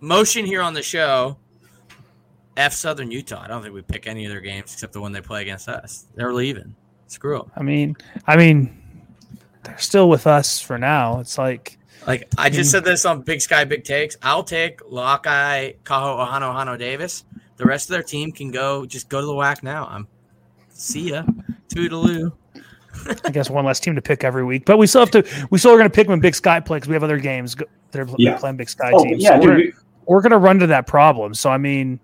motion 0.00 0.44
here 0.44 0.60
on 0.60 0.74
the 0.74 0.82
show. 0.82 1.38
F 2.56 2.72
Southern 2.72 3.10
Utah. 3.10 3.42
I 3.42 3.48
don't 3.48 3.62
think 3.62 3.74
we 3.74 3.82
pick 3.82 4.06
any 4.06 4.24
of 4.24 4.30
their 4.30 4.40
games 4.40 4.72
except 4.72 4.92
the 4.92 5.00
one 5.00 5.12
they 5.12 5.20
play 5.20 5.42
against 5.42 5.68
us. 5.68 6.06
They're 6.14 6.32
leaving. 6.32 6.74
Screw 7.06 7.38
them. 7.38 7.50
I 7.56 7.62
mean, 7.62 7.96
I 8.26 8.36
mean, 8.36 8.82
they're 9.62 9.78
still 9.78 10.08
with 10.08 10.26
us 10.26 10.60
for 10.60 10.78
now. 10.78 11.20
It's 11.20 11.38
like 11.38 11.78
Like 12.06 12.28
I 12.38 12.48
just 12.50 12.70
hmm. 12.70 12.76
said 12.76 12.84
this 12.84 13.04
on 13.04 13.22
Big 13.22 13.40
Sky 13.40 13.64
Big 13.64 13.84
Takes. 13.84 14.16
I'll 14.22 14.44
take 14.44 14.80
Lockeye, 14.80 15.74
Kaho, 15.84 16.26
Ohano, 16.26 16.54
Ohano, 16.54 16.78
Davis. 16.78 17.24
The 17.56 17.64
rest 17.64 17.88
of 17.88 17.94
their 17.94 18.02
team 18.02 18.32
can 18.32 18.50
go. 18.50 18.84
Just 18.86 19.08
go 19.08 19.20
to 19.20 19.26
the 19.26 19.32
WAC 19.32 19.62
now. 19.62 19.86
I'm 19.86 20.08
see 20.70 21.10
ya. 21.10 21.22
Toodaloo. 21.68 22.32
I 23.24 23.30
guess 23.30 23.50
one 23.50 23.64
less 23.64 23.80
team 23.80 23.94
to 23.96 24.02
pick 24.02 24.22
every 24.24 24.44
week, 24.44 24.64
but 24.64 24.78
we 24.78 24.86
still 24.86 25.00
have 25.00 25.10
to. 25.12 25.46
We 25.50 25.58
still 25.58 25.72
are 25.72 25.76
going 25.76 25.88
to 25.88 25.94
pick 25.94 26.08
when 26.08 26.20
Big 26.20 26.34
Sky 26.34 26.60
play 26.60 26.78
because 26.78 26.88
we 26.88 26.94
have 26.94 27.02
other 27.02 27.18
games. 27.18 27.54
go- 27.54 27.66
They're 27.90 28.06
Yeah. 28.18 28.38
playing 28.38 28.56
Big 28.56 28.68
Sky 28.68 28.90
Oh, 28.94 29.04
teams. 29.04 29.22
yeah, 29.22 29.30
so 29.30 29.40
dude, 29.40 29.50
we're, 29.50 29.56
we, 29.56 29.72
we're 30.06 30.20
going 30.20 30.32
to 30.32 30.38
run 30.38 30.58
to 30.60 30.66
that 30.68 30.86
problem. 30.86 31.34
So 31.34 31.50
I 31.50 31.58
mean, 31.58 31.98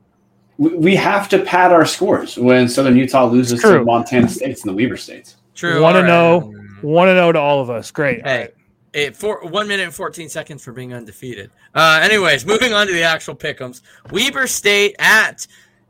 we, 0.60 0.74
we 0.76 0.94
have 0.96 1.28
to 1.30 1.42
pad 1.42 1.72
our 1.72 1.86
scores 1.86 2.36
when 2.36 2.68
Southern 2.68 2.94
Utah 2.94 3.24
loses 3.24 3.62
to 3.62 3.82
Montana 3.82 4.28
States 4.28 4.62
and 4.62 4.70
the 4.70 4.74
Weber 4.74 4.98
States. 4.98 5.36
True. 5.54 5.80
Want 5.80 5.94
to 5.94 6.00
all 6.00 6.40
right. 6.40 6.52
know? 6.52 6.60
Want 6.82 7.08
to 7.08 7.14
know 7.14 7.32
to 7.32 7.38
all 7.40 7.60
of 7.62 7.70
us. 7.70 7.90
Great. 7.90 8.22
Hey, 8.26 8.38
right. 8.40 8.54
it, 8.92 9.16
four, 9.16 9.42
one 9.46 9.66
minute 9.66 9.84
and 9.84 9.94
14 9.94 10.28
seconds 10.28 10.62
for 10.62 10.72
being 10.72 10.92
undefeated. 10.92 11.50
Uh, 11.74 12.00
anyways, 12.02 12.44
moving 12.44 12.74
on 12.74 12.86
to 12.86 12.92
the 12.92 13.02
actual 13.02 13.34
pick'ems. 13.34 13.80
Weber 14.10 14.46
State 14.46 14.96
at 14.98 15.46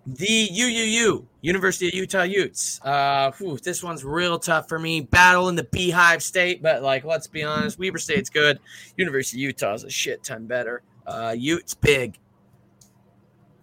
the 0.07 0.49
UUU, 0.49 1.27
University 1.41 1.89
of 1.89 1.95
Utah 1.95 2.23
Utes. 2.23 2.81
Uh, 2.83 3.33
whew, 3.39 3.59
this 3.59 3.83
one's 3.83 4.05
real 4.05 4.39
tough 4.39 4.69
for 4.69 4.79
me. 4.79 5.01
Battle 5.01 5.49
in 5.49 5.57
the 5.57 5.65
Beehive 5.65 6.23
State, 6.23 6.63
but 6.63 6.83
like, 6.83 7.05
let's 7.05 7.27
be 7.27 7.43
honest, 7.43 7.77
Weber 7.77 7.99
State's 7.99 8.31
good. 8.31 8.61
University 8.97 9.39
of 9.39 9.43
Utah 9.43 9.75
is 9.75 9.83
a 9.83 9.91
shit 9.91 10.23
ton 10.23 10.47
better. 10.47 10.83
Uh, 11.07 11.35
Utes 11.37 11.75
big. 11.75 12.19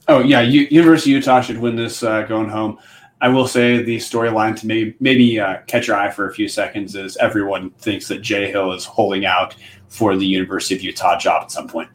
Oh 0.08 0.20
yeah, 0.20 0.41
U- 0.41 0.68
University 0.70 1.12
of 1.12 1.18
Utah 1.18 1.41
should 1.41 1.58
win 1.58 1.76
this 1.76 2.03
uh, 2.03 2.24
going 2.24 2.49
home. 2.49 2.80
I 3.20 3.30
will 3.30 3.47
say 3.47 3.82
the 3.82 3.97
storyline 3.97 4.55
to 4.60 4.68
maybe 4.68 4.95
maybe 4.99 5.39
uh, 5.39 5.58
catch 5.68 5.88
your 5.88 5.97
eye 5.97 6.12
for 6.12 6.30
a 6.30 6.34
few 6.34 6.47
seconds 6.47 6.95
is 6.95 7.18
everyone 7.18 7.72
thinks 7.72 8.08
that 8.10 8.22
Jay 8.22 8.49
Hill 8.51 8.74
is 8.74 8.86
holding 8.86 9.26
out 9.26 9.55
for 9.88 10.16
the 10.16 10.26
University 10.26 10.76
of 10.76 10.84
Utah 10.84 11.18
job 11.18 11.43
at 11.43 11.51
some 11.51 11.68
point. 11.68 11.89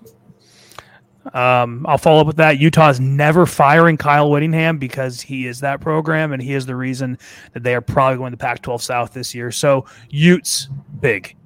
Um, 1.34 1.86
I'll 1.88 1.98
follow 1.98 2.20
up 2.20 2.26
with 2.26 2.36
that. 2.36 2.58
Utah's 2.58 2.98
never 2.98 3.46
firing 3.46 3.96
Kyle 3.96 4.28
Whittingham 4.28 4.78
because 4.78 5.20
he 5.20 5.46
is 5.46 5.60
that 5.60 5.80
program 5.80 6.32
and 6.32 6.42
he 6.42 6.54
is 6.54 6.66
the 6.66 6.74
reason 6.74 7.16
that 7.52 7.62
they 7.62 7.76
are 7.76 7.80
probably 7.80 8.18
going 8.18 8.32
to 8.32 8.36
Pac-12 8.36 8.80
South 8.80 9.12
this 9.12 9.32
year. 9.32 9.52
So 9.52 9.86
Utes 10.10 10.68
big. 11.00 11.36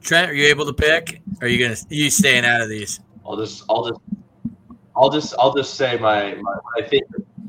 Trent, 0.00 0.30
are 0.30 0.34
you 0.34 0.46
able 0.46 0.66
to 0.66 0.72
pick? 0.72 1.20
Or 1.40 1.46
are 1.46 1.48
you 1.48 1.58
gonna 1.58 1.76
you 1.88 2.10
staying 2.10 2.44
out 2.44 2.60
of 2.60 2.68
these? 2.68 3.00
I'll 3.26 3.36
just, 3.36 3.64
I'll 3.68 3.88
just, 3.88 4.00
I'll 4.98 5.10
just, 5.10 5.34
I'll 5.38 5.54
just 5.54 5.74
say 5.74 5.96
my, 5.98 6.34
my 6.34 6.56
what 6.62 6.84
I 6.84 6.88
think, 6.88 7.04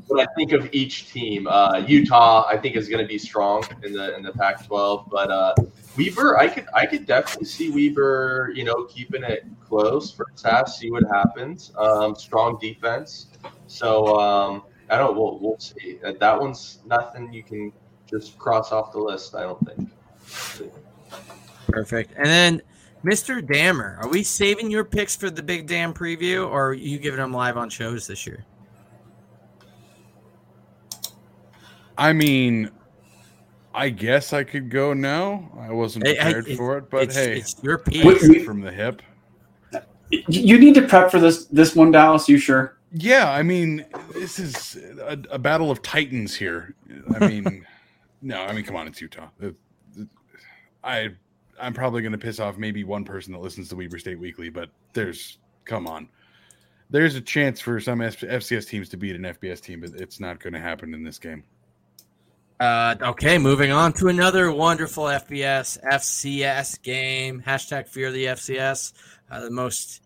what 0.08 0.28
I 0.28 0.34
think 0.36 0.52
of 0.52 0.70
each 0.72 1.12
team. 1.12 1.48
Uh, 1.48 1.84
Utah, 1.88 2.46
I 2.48 2.58
think 2.58 2.76
is 2.76 2.88
going 2.88 3.02
to 3.02 3.08
be 3.08 3.18
strong 3.18 3.64
in 3.84 3.94
the 3.94 4.16
in 4.16 4.24
the 4.24 4.32
Pac-12, 4.32 5.10
but 5.10 5.32
uh, 5.32 5.56
Weber, 5.98 6.38
I 6.38 6.48
could, 6.48 6.68
I 6.74 6.86
could 6.86 7.06
definitely 7.06 7.46
see 7.46 7.70
Weber, 7.72 8.52
you 8.56 8.64
know, 8.64 8.86
keeping 8.86 9.24
it 9.24 9.46
close 9.68 10.12
first 10.12 10.46
half, 10.46 10.68
see 10.68 10.90
what 10.92 11.04
happens. 11.12 11.72
Um, 11.78 12.16
strong 12.16 12.58
defense, 12.60 13.28
so 13.68 14.20
um, 14.20 14.64
I 14.90 14.98
don't. 14.98 15.16
We'll, 15.16 15.40
we'll 15.40 15.60
see. 15.60 16.00
Uh, 16.04 16.14
That 16.20 16.40
one's 16.40 16.80
nothing 16.86 17.32
you 17.32 17.44
can 17.44 17.72
just 18.10 18.38
cross 18.38 18.72
off 18.72 18.92
the 18.92 19.00
list. 19.00 19.36
I 19.36 19.44
don't 19.44 19.60
think. 19.66 19.90
Perfect. 21.68 22.14
And 22.18 22.26
then, 22.26 22.62
Mr. 23.04 23.46
Dammer, 23.46 23.98
are 24.02 24.10
we 24.10 24.24
saving 24.24 24.70
your 24.70 24.84
picks 24.84 25.16
for 25.16 25.30
the 25.30 25.42
Big 25.42 25.68
Dam 25.68 25.94
preview, 25.94 26.48
or 26.48 26.70
are 26.70 26.74
you 26.74 27.00
giving 27.00 27.20
them 27.20 27.32
live 27.32 27.56
on 27.58 27.70
shows 27.70 28.06
this 28.08 28.28
year? 28.28 28.46
I 31.98 32.14
mean, 32.14 32.72
I 33.74 33.90
guess 33.90 34.34
I 34.34 34.44
could 34.44 34.70
go 34.70 34.94
now. 34.94 35.50
I 35.60 35.72
wasn't 35.72 36.08
Hey, 36.08 36.16
hey, 36.16 36.34
prepared 36.34 36.58
for 36.58 36.78
it, 36.78 36.90
but 36.90 37.04
it's, 37.04 37.16
hey, 37.16 37.38
it's 37.38 37.56
your 37.62 37.78
piece. 37.78 38.04
Wait, 38.04 38.22
wait. 38.24 38.46
from 38.46 38.62
the 38.62 38.72
hip. 38.72 39.02
You 40.10 40.58
need 40.58 40.74
to 40.76 40.88
prep 40.88 41.12
for 41.12 41.20
this 41.20 41.46
this 41.46 41.76
one, 41.76 41.92
Dallas. 41.92 42.28
You 42.28 42.38
sure? 42.40 42.78
Yeah, 42.92 43.32
I 43.32 43.44
mean, 43.44 43.86
this 44.14 44.40
is 44.40 44.76
a, 45.02 45.20
a 45.30 45.38
battle 45.38 45.70
of 45.70 45.84
titans 45.84 46.36
here. 46.36 46.74
I 47.16 47.28
mean, 47.28 47.64
no, 48.24 48.42
I 48.42 48.52
mean, 48.54 48.66
come 48.66 48.76
on, 48.76 48.88
it's 48.88 49.00
Utah. 49.00 49.30
It- 49.40 49.56
it- 49.96 50.08
I, 50.84 51.10
I'm 51.60 51.74
probably 51.74 52.02
going 52.02 52.12
to 52.12 52.18
piss 52.18 52.40
off 52.40 52.58
maybe 52.58 52.84
one 52.84 53.04
person 53.04 53.34
that 53.34 53.40
listens 53.40 53.70
to 53.70 53.76
Weber 53.76 54.00
State 54.00 54.20
Weekly, 54.20 54.50
but 54.50 54.70
there's, 54.94 55.38
come 55.66 55.88
on, 55.88 56.10
there's 56.90 57.16
a 57.16 57.22
chance 57.22 57.60
for 57.60 57.80
some 57.80 58.00
FCS 58.00 58.68
teams 58.68 58.90
to 58.90 58.98
beat 58.98 59.16
an 59.16 59.22
FBS 59.24 59.62
team, 59.62 59.82
but 59.82 59.92
it's 59.92 60.20
not 60.20 60.40
going 60.40 60.54
to 60.54 60.60
happen 60.60 60.94
in 60.94 61.04
this 61.04 61.20
game. 61.20 61.44
Uh, 62.60 62.96
okay, 63.02 63.38
moving 63.38 63.72
on 63.72 63.94
to 63.94 64.10
another 64.10 64.52
wonderful 64.52 65.06
FBS 65.06 65.78
FCS 65.94 66.82
game. 66.82 67.42
Hashtag 67.46 67.88
fear 67.88 68.12
the 68.12 68.26
FCS, 68.26 68.94
uh, 69.32 69.40
the 69.40 69.52
most 69.52 70.02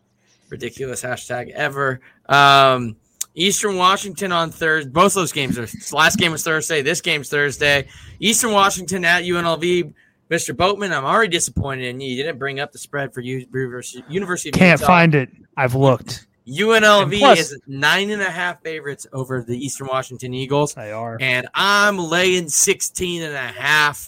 ridiculous 0.49 1.01
hashtag 1.01 1.49
ever. 1.51 1.99
Um, 2.29 2.95
Eastern 3.35 3.77
Washington 3.77 4.31
on 4.31 4.51
Thursday. 4.51 4.91
Both 4.91 5.15
those 5.15 5.31
games 5.31 5.57
are. 5.57 5.67
Last 5.95 6.17
game 6.17 6.31
was 6.31 6.43
Thursday. 6.43 6.83
This 6.83 7.01
game's 7.01 7.29
Thursday. 7.29 7.87
Eastern 8.19 8.51
Washington 8.51 9.03
at 9.03 9.23
UNLV. 9.23 9.93
Mr. 10.29 10.55
Boatman, 10.55 10.91
I'm 10.93 11.05
already 11.05 11.29
disappointed 11.29 11.85
in 11.85 11.99
you. 11.99 12.09
You 12.15 12.23
didn't 12.23 12.39
bring 12.39 12.59
up 12.59 12.71
the 12.71 12.77
spread 12.77 13.13
for 13.13 13.21
U- 13.21 13.45
University 13.53 14.03
University 14.09 14.49
of 14.49 14.55
Can't 14.55 14.79
Utah. 14.79 14.87
find 14.87 15.15
it. 15.15 15.29
I've 15.55 15.75
looked. 15.75 16.27
UNLV 16.47 17.19
plus- 17.19 17.39
is 17.51 17.61
nine 17.67 18.09
and 18.09 18.21
a 18.21 18.29
half 18.29 18.61
favorites 18.63 19.05
over 19.13 19.41
the 19.43 19.57
Eastern 19.57 19.87
Washington 19.87 20.33
Eagles. 20.33 20.73
They 20.73 20.91
are. 20.91 21.17
and 21.21 21.47
I'm 21.53 21.97
laying 21.97 22.49
16 22.49 23.21
and 23.23 23.33
a 23.33 23.37
half. 23.37 24.07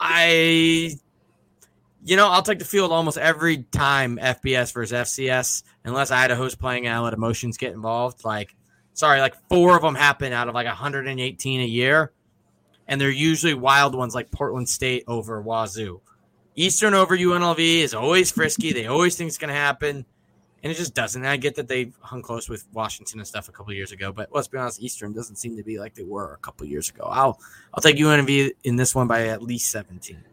I, 0.00 0.90
you 2.04 2.16
know, 2.16 2.28
I'll 2.28 2.42
take 2.42 2.58
the 2.58 2.64
field 2.64 2.92
almost 2.92 3.18
every 3.18 3.64
time 3.64 4.18
FBS 4.20 4.72
versus 4.72 4.92
FCS, 4.92 5.62
unless 5.84 6.10
Idaho's 6.10 6.54
playing 6.54 6.86
and 6.86 6.94
I 6.94 7.00
let 7.00 7.12
emotions 7.14 7.56
get 7.56 7.72
involved. 7.72 8.24
Like, 8.24 8.54
sorry, 8.94 9.20
like 9.20 9.34
four 9.48 9.76
of 9.76 9.82
them 9.82 9.94
happen 9.94 10.32
out 10.32 10.48
of 10.48 10.54
like 10.54 10.66
118 10.66 11.60
a 11.60 11.64
year, 11.64 12.12
and 12.88 13.00
they're 13.00 13.10
usually 13.10 13.54
wild 13.54 13.94
ones 13.94 14.14
like 14.14 14.30
Portland 14.30 14.68
State 14.68 15.04
over 15.06 15.40
Wazoo. 15.40 16.00
Eastern 16.54 16.94
over 16.94 17.16
UNLV 17.16 17.58
is 17.58 17.94
always 17.94 18.30
frisky. 18.30 18.72
They 18.72 18.86
always 18.86 19.16
think 19.16 19.28
it's 19.28 19.38
going 19.38 19.52
to 19.52 19.54
happen, 19.54 20.06
and 20.62 20.72
it 20.72 20.76
just 20.76 20.94
doesn't. 20.94 21.24
I 21.24 21.36
get 21.36 21.54
that 21.56 21.68
they 21.68 21.92
hung 22.00 22.22
close 22.22 22.48
with 22.48 22.64
Washington 22.72 23.20
and 23.20 23.28
stuff 23.28 23.48
a 23.48 23.52
couple 23.52 23.72
years 23.74 23.92
ago, 23.92 24.10
but 24.10 24.30
let's 24.32 24.48
be 24.48 24.56
honest, 24.56 24.80
Eastern 24.80 25.12
doesn't 25.12 25.36
seem 25.36 25.56
to 25.56 25.62
be 25.62 25.78
like 25.78 25.94
they 25.94 26.04
were 26.04 26.32
a 26.32 26.38
couple 26.38 26.66
years 26.66 26.88
ago. 26.88 27.04
I'll 27.04 27.38
I'll 27.74 27.82
take 27.82 27.96
UNLV 27.96 28.52
in 28.64 28.76
this 28.76 28.94
one 28.94 29.06
by 29.06 29.28
at 29.28 29.42
least 29.42 29.70
17. 29.70 30.24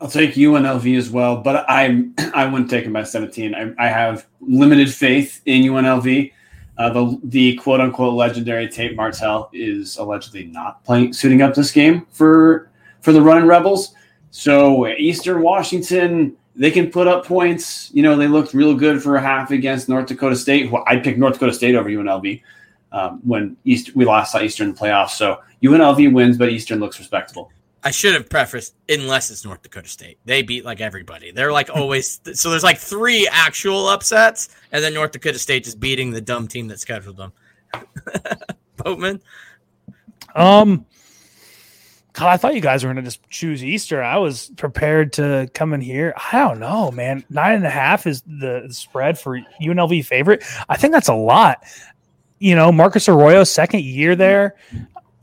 I'll 0.00 0.08
take 0.08 0.34
UNLV 0.34 0.98
as 0.98 1.08
well, 1.08 1.36
but 1.38 1.64
I'm 1.68 2.14
I 2.34 2.46
wouldn't 2.46 2.68
take 2.68 2.84
them 2.84 2.92
by 2.92 3.04
17. 3.04 3.54
I, 3.54 3.72
I 3.78 3.88
have 3.88 4.26
limited 4.40 4.92
faith 4.92 5.40
in 5.46 5.62
UNLV. 5.62 6.32
Uh, 6.76 6.90
the 6.90 7.20
the 7.24 7.54
quote 7.56 7.80
unquote 7.80 8.14
legendary 8.14 8.68
Tate 8.68 8.96
Martell 8.96 9.48
is 9.52 9.96
allegedly 9.96 10.46
not 10.46 10.82
playing 10.84 11.12
suiting 11.12 11.40
up 11.40 11.54
this 11.54 11.70
game 11.70 12.06
for 12.10 12.70
for 13.00 13.12
the 13.12 13.20
running 13.22 13.46
Rebels. 13.46 13.94
So 14.32 14.88
Eastern 14.88 15.42
Washington, 15.42 16.36
they 16.56 16.72
can 16.72 16.90
put 16.90 17.06
up 17.06 17.24
points. 17.24 17.90
You 17.94 18.02
know, 18.02 18.16
they 18.16 18.26
looked 18.26 18.54
real 18.54 18.74
good 18.74 19.00
for 19.00 19.14
a 19.14 19.20
half 19.20 19.52
against 19.52 19.88
North 19.88 20.06
Dakota 20.06 20.34
State. 20.34 20.72
Well, 20.72 20.82
I'd 20.88 21.04
pick 21.04 21.16
North 21.16 21.34
Dakota 21.34 21.52
State 21.52 21.76
over 21.76 21.88
UNLV 21.88 22.42
um, 22.90 23.20
when 23.22 23.56
East 23.64 23.94
we 23.94 24.04
last 24.04 24.32
saw 24.32 24.40
Eastern 24.40 24.74
playoffs. 24.74 25.10
So 25.10 25.40
UNLV 25.62 26.12
wins, 26.12 26.36
but 26.36 26.48
Eastern 26.48 26.80
looks 26.80 26.98
respectable. 26.98 27.52
I 27.84 27.90
should 27.90 28.14
have 28.14 28.30
prefaced 28.30 28.74
unless 28.88 29.30
it's 29.30 29.44
North 29.44 29.60
Dakota 29.62 29.88
State. 29.88 30.18
They 30.24 30.40
beat 30.40 30.64
like 30.64 30.80
everybody. 30.80 31.30
They're 31.30 31.52
like 31.52 31.68
always 31.74 32.20
so 32.32 32.50
there's 32.50 32.64
like 32.64 32.78
three 32.78 33.28
actual 33.30 33.86
upsets, 33.86 34.48
and 34.72 34.82
then 34.82 34.94
North 34.94 35.12
Dakota 35.12 35.38
State 35.38 35.64
just 35.64 35.78
beating 35.78 36.10
the 36.10 36.20
dumb 36.20 36.48
team 36.48 36.68
that 36.68 36.80
scheduled 36.80 37.18
them. 37.18 37.32
Boatman. 38.76 39.20
Um, 40.34 40.86
God, 42.14 42.28
I 42.28 42.36
thought 42.36 42.54
you 42.54 42.60
guys 42.60 42.84
were 42.84 42.92
going 42.92 43.04
to 43.04 43.10
just 43.10 43.28
choose 43.28 43.62
Easter. 43.62 44.02
I 44.02 44.16
was 44.18 44.50
prepared 44.56 45.12
to 45.14 45.48
come 45.52 45.74
in 45.74 45.80
here. 45.80 46.14
I 46.32 46.38
don't 46.38 46.60
know, 46.60 46.90
man. 46.90 47.24
Nine 47.28 47.56
and 47.56 47.66
a 47.66 47.70
half 47.70 48.06
is 48.06 48.22
the 48.22 48.68
spread 48.70 49.18
for 49.18 49.40
UNLV 49.60 50.06
favorite. 50.06 50.44
I 50.68 50.76
think 50.76 50.92
that's 50.92 51.08
a 51.08 51.14
lot. 51.14 51.64
You 52.38 52.54
know, 52.54 52.70
Marcus 52.72 53.08
Arroyo, 53.08 53.44
second 53.44 53.82
year 53.82 54.16
there. 54.16 54.56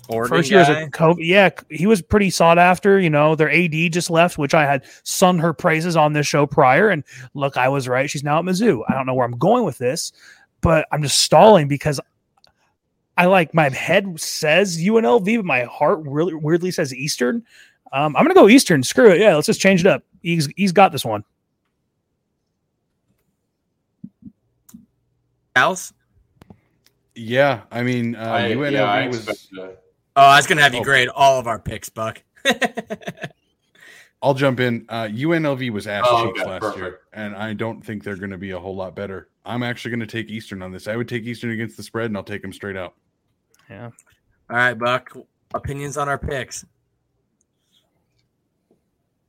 Oregon 0.10 0.38
First 0.38 0.52
year 0.52 0.60
as 0.60 0.70
a 0.70 0.88
COVID. 0.90 1.18
Yeah, 1.20 1.50
he 1.70 1.86
was 1.86 2.02
pretty 2.02 2.30
sought 2.30 2.58
after. 2.58 3.00
You 3.00 3.10
know, 3.10 3.36
their 3.36 3.52
AD 3.52 3.92
just 3.92 4.10
left, 4.10 4.38
which 4.38 4.54
I 4.54 4.66
had 4.66 4.84
sung 5.04 5.38
her 5.40 5.54
praises 5.54 5.96
on 5.96 6.14
this 6.14 6.28
show 6.28 6.46
prior. 6.46 6.90
And 6.90 7.04
look, 7.34 7.58
I 7.58 7.70
was 7.70 7.88
right. 7.88 8.10
She's 8.10 8.24
now 8.24 8.40
at 8.40 8.46
Mizzou. 8.46 8.84
I 8.90 8.94
don't 8.94 9.06
know 9.06 9.14
where 9.14 9.26
I'm 9.26 9.38
going 9.38 9.64
with 9.64 9.78
this, 9.78 10.12
but 10.62 10.88
I'm 10.92 11.02
just 11.02 11.20
stalling 11.20 11.68
because 11.68 12.00
I 13.18 13.26
like 13.26 13.54
my 13.54 13.70
head 13.70 14.20
says 14.20 14.78
UNLV, 14.80 15.38
but 15.38 15.46
my 15.46 15.64
heart 15.64 16.00
really 16.06 16.34
weirdly 16.34 16.72
says 16.72 16.94
Eastern. 16.94 17.44
Um, 17.94 18.16
I'm 18.16 18.24
gonna 18.24 18.34
go 18.34 18.50
Eastern. 18.50 18.84
Screw 18.84 19.12
it. 19.12 19.20
Yeah, 19.20 19.36
let's 19.36 19.48
just 19.48 19.60
change 19.60 19.82
it 19.82 19.88
up. 19.88 20.04
He's 20.22 20.48
he's 20.56 20.72
got 20.72 20.92
this 20.92 21.06
one. 21.06 21.24
House. 25.56 25.92
Yeah, 27.14 27.62
I 27.70 27.84
mean, 27.84 28.16
uh, 28.16 28.24
I, 28.24 28.52
UNLV 28.52 28.72
yeah, 28.72 28.84
I 28.86 29.08
was. 29.08 29.28
Expect 30.12 30.16
that. 30.16 30.22
Oh, 30.22 30.26
I 30.26 30.38
was 30.38 30.48
gonna 30.48 30.62
have 30.62 30.74
you 30.74 30.82
Oh. 30.82 30.84
grade 30.84 31.10
all 31.10 31.40
of 31.40 31.48
our 31.48 31.60
picks, 31.60 31.90
Buck. 31.90 32.22
I'll 34.24 34.36
jump 34.36 34.60
in. 34.60 34.86
Uh, 34.88 35.08
UNLV 35.08 35.72
was 35.72 35.88
ass 35.88 36.06
Oh, 36.08 36.28
cheeks 36.28 36.42
okay, 36.42 36.50
last 36.50 36.62
perfect. 36.62 36.80
year, 36.80 37.00
and 37.14 37.36
I 37.36 37.54
don't 37.54 37.84
think 37.84 38.04
they're 38.04 38.16
going 38.16 38.30
to 38.30 38.38
be 38.38 38.52
a 38.52 38.60
whole 38.60 38.76
lot 38.76 38.96
better. 38.96 39.30
I'm 39.46 39.64
actually 39.64 39.90
going 39.90 40.02
to 40.02 40.06
take 40.06 40.30
Eastern 40.30 40.62
on 40.62 40.72
this. 40.72 40.88
I 40.88 40.96
would 40.96 41.10
take 41.10 41.24
Eastern 41.24 41.50
against 41.50 41.76
the 41.76 41.82
spread, 41.82 42.06
and 42.06 42.16
I'll 42.18 42.22
take 42.24 42.44
them 42.44 42.54
straight 42.54 42.76
out. 42.78 42.94
Yeah. 43.68 43.86
all 44.50 44.58
right, 44.58 44.76
Buck. 44.76 45.18
Opinions 45.56 45.98
on 45.98 46.08
our 46.08 46.20
picks. 46.20 46.64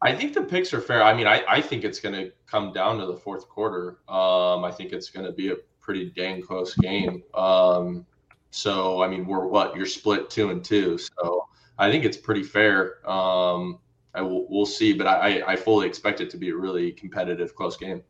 I 0.02 0.14
think 0.14 0.34
the 0.34 0.42
picks 0.42 0.74
are 0.74 0.80
fair. 0.80 1.02
I 1.02 1.14
mean, 1.14 1.26
I, 1.26 1.42
I 1.48 1.60
think 1.62 1.84
it's 1.84 1.98
going 2.00 2.14
to 2.14 2.30
come 2.46 2.72
down 2.74 2.98
to 2.98 3.06
the 3.06 3.16
fourth 3.16 3.48
quarter. 3.48 3.98
Um, 4.08 4.62
I 4.64 4.70
think 4.76 4.92
it's 4.92 5.08
going 5.08 5.24
to 5.24 5.32
be 5.32 5.52
a 5.52 5.56
pretty 5.80 6.10
dang 6.10 6.42
close 6.42 6.74
game. 6.76 7.22
Um, 7.34 8.04
so, 8.52 9.02
I 9.02 9.08
mean, 9.08 9.26
we're 9.26 9.46
what? 9.46 9.74
You're 9.74 9.86
split 9.86 10.28
two 10.30 10.50
and 10.50 10.62
two. 10.62 10.98
So 10.98 11.48
I 11.78 11.90
think 11.90 12.04
it's 12.04 12.18
pretty 12.18 12.42
fair. 12.42 12.98
Um, 13.10 13.78
I 14.14 14.20
will, 14.20 14.46
we'll 14.50 14.66
see, 14.66 14.92
but 14.92 15.06
I, 15.06 15.40
I- 15.40 15.52
I 15.52 15.56
fully 15.56 15.86
expect 15.86 16.20
it 16.20 16.28
to 16.30 16.36
be 16.36 16.50
a 16.50 16.54
really 16.54 16.92
competitive, 16.92 17.54
close 17.54 17.78
game. 17.78 18.02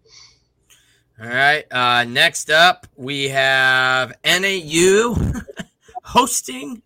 All 1.20 1.28
right. 1.28 1.64
Uh, 1.72 2.04
next 2.04 2.50
up, 2.50 2.88
we 2.96 3.28
have 3.28 4.12
NAU 4.24 5.14
hosting 6.02 6.82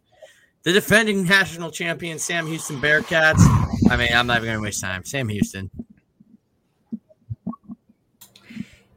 the 0.64 0.72
defending 0.72 1.24
national 1.24 1.70
champion 1.70 2.18
Sam 2.18 2.46
Houston 2.46 2.78
Bearcats. 2.78 3.40
I 3.88 3.96
mean, 3.96 4.10
I'm 4.14 4.26
not 4.26 4.38
even 4.38 4.48
going 4.48 4.58
to 4.58 4.62
waste 4.62 4.82
time. 4.82 5.04
Sam 5.04 5.28
Houston. 5.28 5.70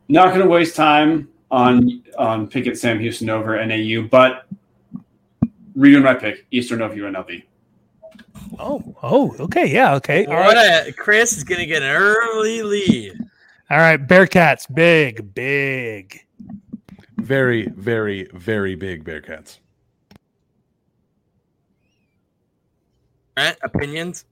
Not 0.09 0.29
going 0.29 0.41
to 0.41 0.47
waste 0.47 0.75
time 0.75 1.29
on 1.51 2.03
on 2.17 2.47
picking 2.47 2.75
Sam 2.75 2.99
Houston 2.99 3.29
over 3.29 3.63
NAU, 3.65 4.07
but 4.09 4.45
redoing 5.79 6.03
my 6.03 6.13
pick: 6.13 6.45
Eastern 6.51 6.81
over 6.81 6.93
UNLV. 6.93 7.43
Oh, 8.59 8.95
oh, 9.01 9.35
okay, 9.39 9.65
yeah, 9.71 9.95
okay. 9.95 10.25
All 10.25 10.35
What 10.35 10.55
right, 10.55 10.87
a, 10.87 10.91
Chris 10.93 11.37
is 11.37 11.43
going 11.43 11.59
to 11.59 11.65
get 11.65 11.81
an 11.81 11.89
early 11.89 12.61
lead. 12.61 13.13
all 13.69 13.77
right. 13.77 13.99
Bearcats, 13.99 14.73
big, 14.73 15.33
big. 15.33 16.25
Very, 17.17 17.67
very, 17.69 18.27
very 18.33 18.75
big 18.75 19.03
Bearcats. 19.03 19.59
Brent, 23.35 23.57
opinions? 23.61 24.25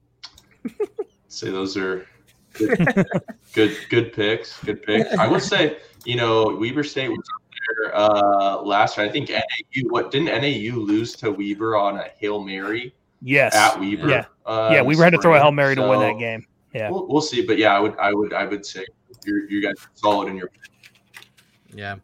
say 1.28 1.50
those 1.50 1.76
are 1.76 2.06
good, 2.54 3.06
good, 3.54 3.76
good 3.88 4.12
picks. 4.12 4.62
Good 4.62 4.82
picks. 4.82 5.14
I 5.16 5.26
would 5.26 5.42
say, 5.42 5.78
you 6.04 6.16
know, 6.16 6.56
Weber 6.60 6.84
State 6.84 7.08
was 7.08 7.26
up 7.68 7.74
there 7.82 7.96
uh, 7.96 8.62
last 8.62 8.96
year. 8.96 9.06
I 9.06 9.10
think 9.10 9.30
NAU. 9.30 9.88
What 9.90 10.10
didn't 10.10 10.26
NAU 10.26 10.76
lose 10.78 11.14
to 11.16 11.30
Weber 11.30 11.76
on 11.76 11.96
a 11.98 12.04
hail 12.18 12.42
mary 12.42 12.94
Yes. 13.22 13.54
at 13.54 13.78
Weber? 13.80 14.08
Yeah. 14.08 14.24
uh, 14.46 14.70
yeah, 14.72 14.80
in 14.80 14.86
we 14.86 14.94
the 14.96 15.04
had 15.04 15.12
to 15.12 15.18
throw 15.20 15.32
a 15.32 15.36
spring? 15.36 15.42
hail 15.42 15.52
mary 15.52 15.74
to 15.76 15.82
win 15.88 16.00
that 16.00 16.18
game. 16.18 16.46
Yeah. 16.74 16.90
We'll, 16.90 17.06
we'll 17.08 17.20
see, 17.22 17.44
but 17.44 17.58
yeah, 17.58 17.74
I 17.74 17.80
would, 17.80 17.96
I 17.98 18.12
would, 18.12 18.32
I 18.32 18.44
would 18.44 18.64
say 18.64 18.84
you're, 19.24 19.48
you 19.50 19.62
guys 19.62 19.74
are 19.84 19.90
solid 19.94 20.28
in 20.28 20.36
your 20.36 20.50
Yeah. 21.74 21.96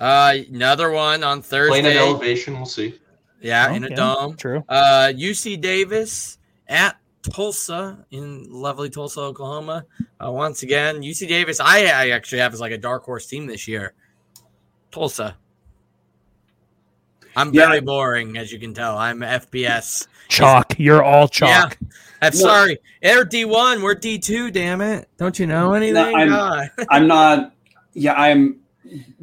Uh, 0.00 0.36
another 0.52 0.90
one 0.90 1.24
on 1.24 1.42
playing 1.42 1.86
at 1.86 1.92
Thursday. 1.92 1.98
elevation. 1.98 2.54
We'll 2.54 2.66
see. 2.66 2.98
Yeah, 3.40 3.68
Oh, 3.70 3.74
in 3.74 3.84
a 3.84 3.90
yeah, 3.90 3.96
dome. 3.96 4.36
True. 4.36 4.64
Uh, 4.68 5.12
UC 5.14 5.60
Davis 5.60 6.38
at 6.68 6.96
Tulsa 7.22 8.04
in 8.10 8.46
lovely 8.50 8.90
Tulsa, 8.90 9.20
Oklahoma. 9.20 9.84
Uh, 10.24 10.30
once 10.32 10.62
again, 10.62 11.00
UC 11.02 11.28
Davis, 11.28 11.60
I, 11.60 11.84
I 11.86 12.10
actually 12.10 12.38
have 12.40 12.52
as 12.52 12.60
like 12.60 12.72
a 12.72 12.78
dark 12.78 13.04
horse 13.04 13.26
team 13.26 13.46
this 13.46 13.66
year. 13.68 13.94
Tulsa. 14.90 15.36
I'm 17.36 17.52
Yeah. 17.54 17.66
very 17.68 17.80
boring, 17.80 18.36
as 18.36 18.50
you 18.52 18.58
can 18.58 18.74
tell. 18.74 18.96
I'm 18.98 19.22
FBS. 19.22 20.08
Chalk. 20.28 20.74
You're 20.78 21.02
all 21.02 21.28
chalk. 21.28 21.78
I'm 22.20 22.32
No. 22.34 22.38
sorry. 22.40 22.78
They're 23.02 23.24
D1. 23.24 23.80
We're 23.82 23.94
D2, 23.94 24.50
damn 24.50 24.80
it. 24.80 25.08
Don't 25.18 25.38
you 25.38 25.46
know 25.46 25.72
anything? 25.74 25.96
I'm- 26.14 26.28
ah. 26.32 26.64
I'm 26.90 27.06
not. 27.06 27.52
Yeah, 27.94 28.14
I'm. 28.14 28.56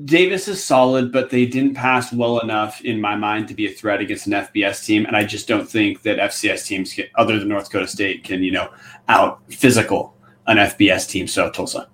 Davis 0.05 0.47
is 0.47 0.63
solid, 0.63 1.11
but 1.11 1.31
they 1.31 1.45
didn't 1.47 1.73
pass 1.73 2.13
well 2.13 2.39
enough 2.39 2.81
in 2.81 3.01
my 3.01 3.15
mind 3.15 3.47
to 3.47 3.55
be 3.55 3.65
a 3.65 3.71
threat 3.71 3.99
against 3.99 4.27
an 4.27 4.33
FBS 4.33 4.85
team, 4.85 5.05
and 5.07 5.17
I 5.17 5.23
just 5.25 5.47
don't 5.47 5.67
think 5.67 6.03
that 6.03 6.19
FCS 6.19 6.67
teams, 6.67 6.93
can, 6.93 7.05
other 7.15 7.39
than 7.39 7.47
North 7.47 7.65
Dakota 7.65 7.87
State, 7.87 8.23
can 8.23 8.43
you 8.43 8.51
know 8.51 8.69
out 9.09 9.41
physical 9.49 10.15
an 10.47 10.57
FBS 10.57 11.09
team. 11.09 11.25
So 11.27 11.49
Tulsa. 11.49 11.87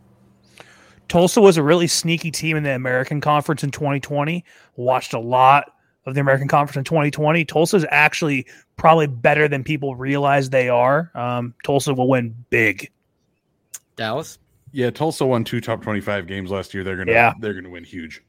Tulsa 1.12 1.42
was 1.42 1.58
a 1.58 1.64
really 1.64 1.88
sneaky 1.88 2.32
team 2.32 2.56
in 2.56 2.64
the 2.64 2.74
American 2.74 3.20
Conference 3.20 3.66
in 3.66 3.72
2020. 3.72 4.46
Watched 4.78 5.12
a 5.14 5.20
lot 5.20 5.74
of 6.06 6.14
the 6.16 6.22
American 6.22 6.48
Conference 6.48 6.78
in 6.78 6.86
2020. 6.86 7.44
Tulsa's 7.44 7.86
actually 7.90 8.48
probably 8.78 9.08
better 9.08 9.50
than 9.50 9.62
people 9.62 9.94
realize 9.98 10.50
they 10.50 10.70
are. 10.70 11.12
Um, 11.14 11.54
Tulsa 11.66 11.94
will 11.94 12.08
win 12.08 12.34
big. 12.50 12.90
Dallas. 13.98 14.40
Yeah, 14.72 14.90
Tulsa 14.90 15.26
won 15.26 15.44
two 15.44 15.60
top 15.60 15.82
twenty-five 15.82 16.28
games 16.28 16.50
last 16.50 16.74
year. 16.74 16.82
They're 16.86 16.96
gonna, 16.96 17.12
Yeah. 17.12 17.34
they're 17.42 17.54
gonna 17.56 17.70
win 17.70 17.84
huge. 17.84 18.24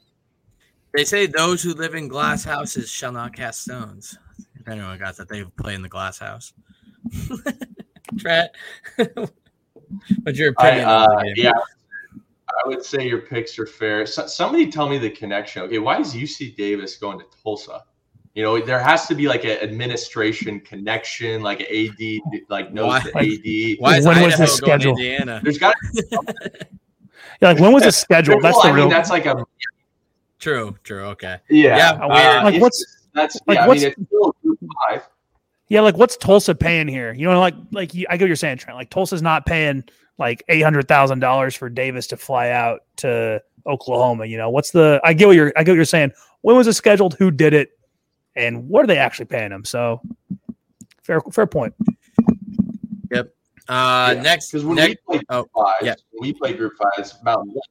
They 0.92 1.04
say 1.04 1.26
those 1.26 1.62
who 1.62 1.74
live 1.74 1.94
in 1.94 2.08
glass 2.08 2.42
houses 2.42 2.90
shall 2.90 3.12
not 3.12 3.32
cast 3.32 3.62
stones. 3.62 4.18
If 4.58 4.66
anyone 4.66 4.98
got 4.98 5.16
that, 5.18 5.28
they 5.28 5.44
play 5.44 5.76
in 5.76 5.82
the 5.82 5.88
glass 5.88 6.18
house. 6.18 6.52
Trent, 8.18 8.50
what's 8.96 10.36
your 10.36 10.52
I, 10.58 10.66
opinion? 10.66 10.88
on 10.88 11.16
uh, 11.16 11.22
game? 11.22 11.34
yeah, 11.36 11.52
I 12.64 12.68
would 12.68 12.84
say 12.84 13.06
your 13.06 13.20
picks 13.20 13.58
are 13.58 13.66
fair. 13.66 14.06
So, 14.06 14.26
somebody 14.26 14.70
tell 14.70 14.88
me 14.88 14.98
the 14.98 15.10
connection. 15.10 15.62
Okay, 15.62 15.78
why 15.78 15.98
is 16.00 16.14
UC 16.14 16.56
Davis 16.56 16.96
going 16.96 17.18
to 17.18 17.24
Tulsa? 17.42 17.84
You 18.34 18.42
know, 18.42 18.60
there 18.64 18.78
has 18.82 19.06
to 19.08 19.14
be 19.14 19.28
like 19.28 19.44
an 19.44 19.58
administration 19.60 20.60
connection, 20.60 21.42
like 21.42 21.60
an 21.60 21.66
AD, 21.70 22.42
like 22.48 22.72
knows 22.72 22.88
Why- 22.88 23.00
the 23.00 23.74
AD. 23.74 23.76
Why 23.80 23.96
is 23.98 24.06
When 24.06 24.22
was 24.22 24.34
Idaho 24.34 24.42
this 24.42 24.60
going 24.60 24.80
to 24.80 24.82
scheduled? 24.84 24.98
Indiana? 25.00 25.40
There's 25.42 25.58
got 25.58 25.74
Yeah, 27.40 27.48
like 27.52 27.58
when 27.58 27.72
was 27.72 27.84
it 27.84 27.92
scheduled? 27.92 28.42
That's 28.42 28.54
well, 28.56 28.62
the 28.64 28.68
I 28.68 28.72
real. 28.72 28.84
mean, 28.84 28.90
that's 28.90 29.10
like 29.10 29.26
a 29.26 29.44
True, 30.38 30.76
true. 30.82 31.04
Okay. 31.04 31.38
yeah. 31.50 31.76
Yeah, 31.76 31.90
uh, 31.92 32.08
weird. 32.08 32.44
Like, 32.54 32.60
what's- 32.62 32.98
that's 33.14 33.36
like, 33.46 33.56
yeah. 33.56 33.66
what's- 33.66 33.82
I 33.82 33.86
mean, 33.86 33.94
it's 33.98 34.06
still 34.08 34.34
five. 34.88 35.08
Yeah, 35.68 35.80
like 35.82 35.96
what's 35.96 36.16
Tulsa 36.16 36.54
paying 36.54 36.88
here? 36.88 37.12
You 37.12 37.28
know, 37.28 37.38
like 37.40 37.54
like 37.70 37.94
you, 37.94 38.06
I 38.10 38.16
get 38.16 38.24
what 38.24 38.28
you're 38.28 38.36
saying, 38.36 38.58
Trent. 38.58 38.76
Like 38.76 38.90
Tulsa's 38.90 39.22
not 39.22 39.46
paying 39.46 39.84
like 40.18 40.42
eight 40.48 40.60
hundred 40.62 40.88
thousand 40.88 41.20
dollars 41.20 41.54
for 41.54 41.68
Davis 41.68 42.06
to 42.08 42.16
fly 42.16 42.50
out 42.50 42.80
to 42.98 43.42
Oklahoma. 43.66 44.26
You 44.26 44.38
know, 44.38 44.50
what's 44.50 44.70
the? 44.70 45.00
I 45.04 45.12
get 45.12 45.26
what 45.26 45.36
you're. 45.36 45.52
I 45.56 45.64
get 45.64 45.72
what 45.72 45.76
you're 45.76 45.84
saying. 45.84 46.12
When 46.42 46.56
was 46.56 46.66
it 46.66 46.74
scheduled? 46.74 47.14
Who 47.14 47.30
did 47.30 47.54
it? 47.54 47.70
And 48.34 48.68
what 48.68 48.82
are 48.82 48.86
they 48.86 48.98
actually 48.98 49.26
paying 49.26 49.52
him? 49.52 49.64
So, 49.64 50.00
fair 51.02 51.20
fair 51.32 51.46
point. 51.46 51.74
Yep. 53.10 53.34
Uh, 53.68 54.14
Yeah. 54.16 54.22
next, 54.22 54.50
Because 54.50 54.64
when 54.64 54.76
next, 54.76 54.96
we 55.08 55.18
play 55.18 55.24
oh, 55.28 55.42
group 55.42 55.50
five, 55.54 55.74
yeah. 55.82 55.94
when 56.12 56.28
we 56.28 56.32
play 56.32 56.52
group 56.54 56.72
five, 56.82 56.90
it's 56.98 57.22
Mountain 57.22 57.54
West. 57.54 57.68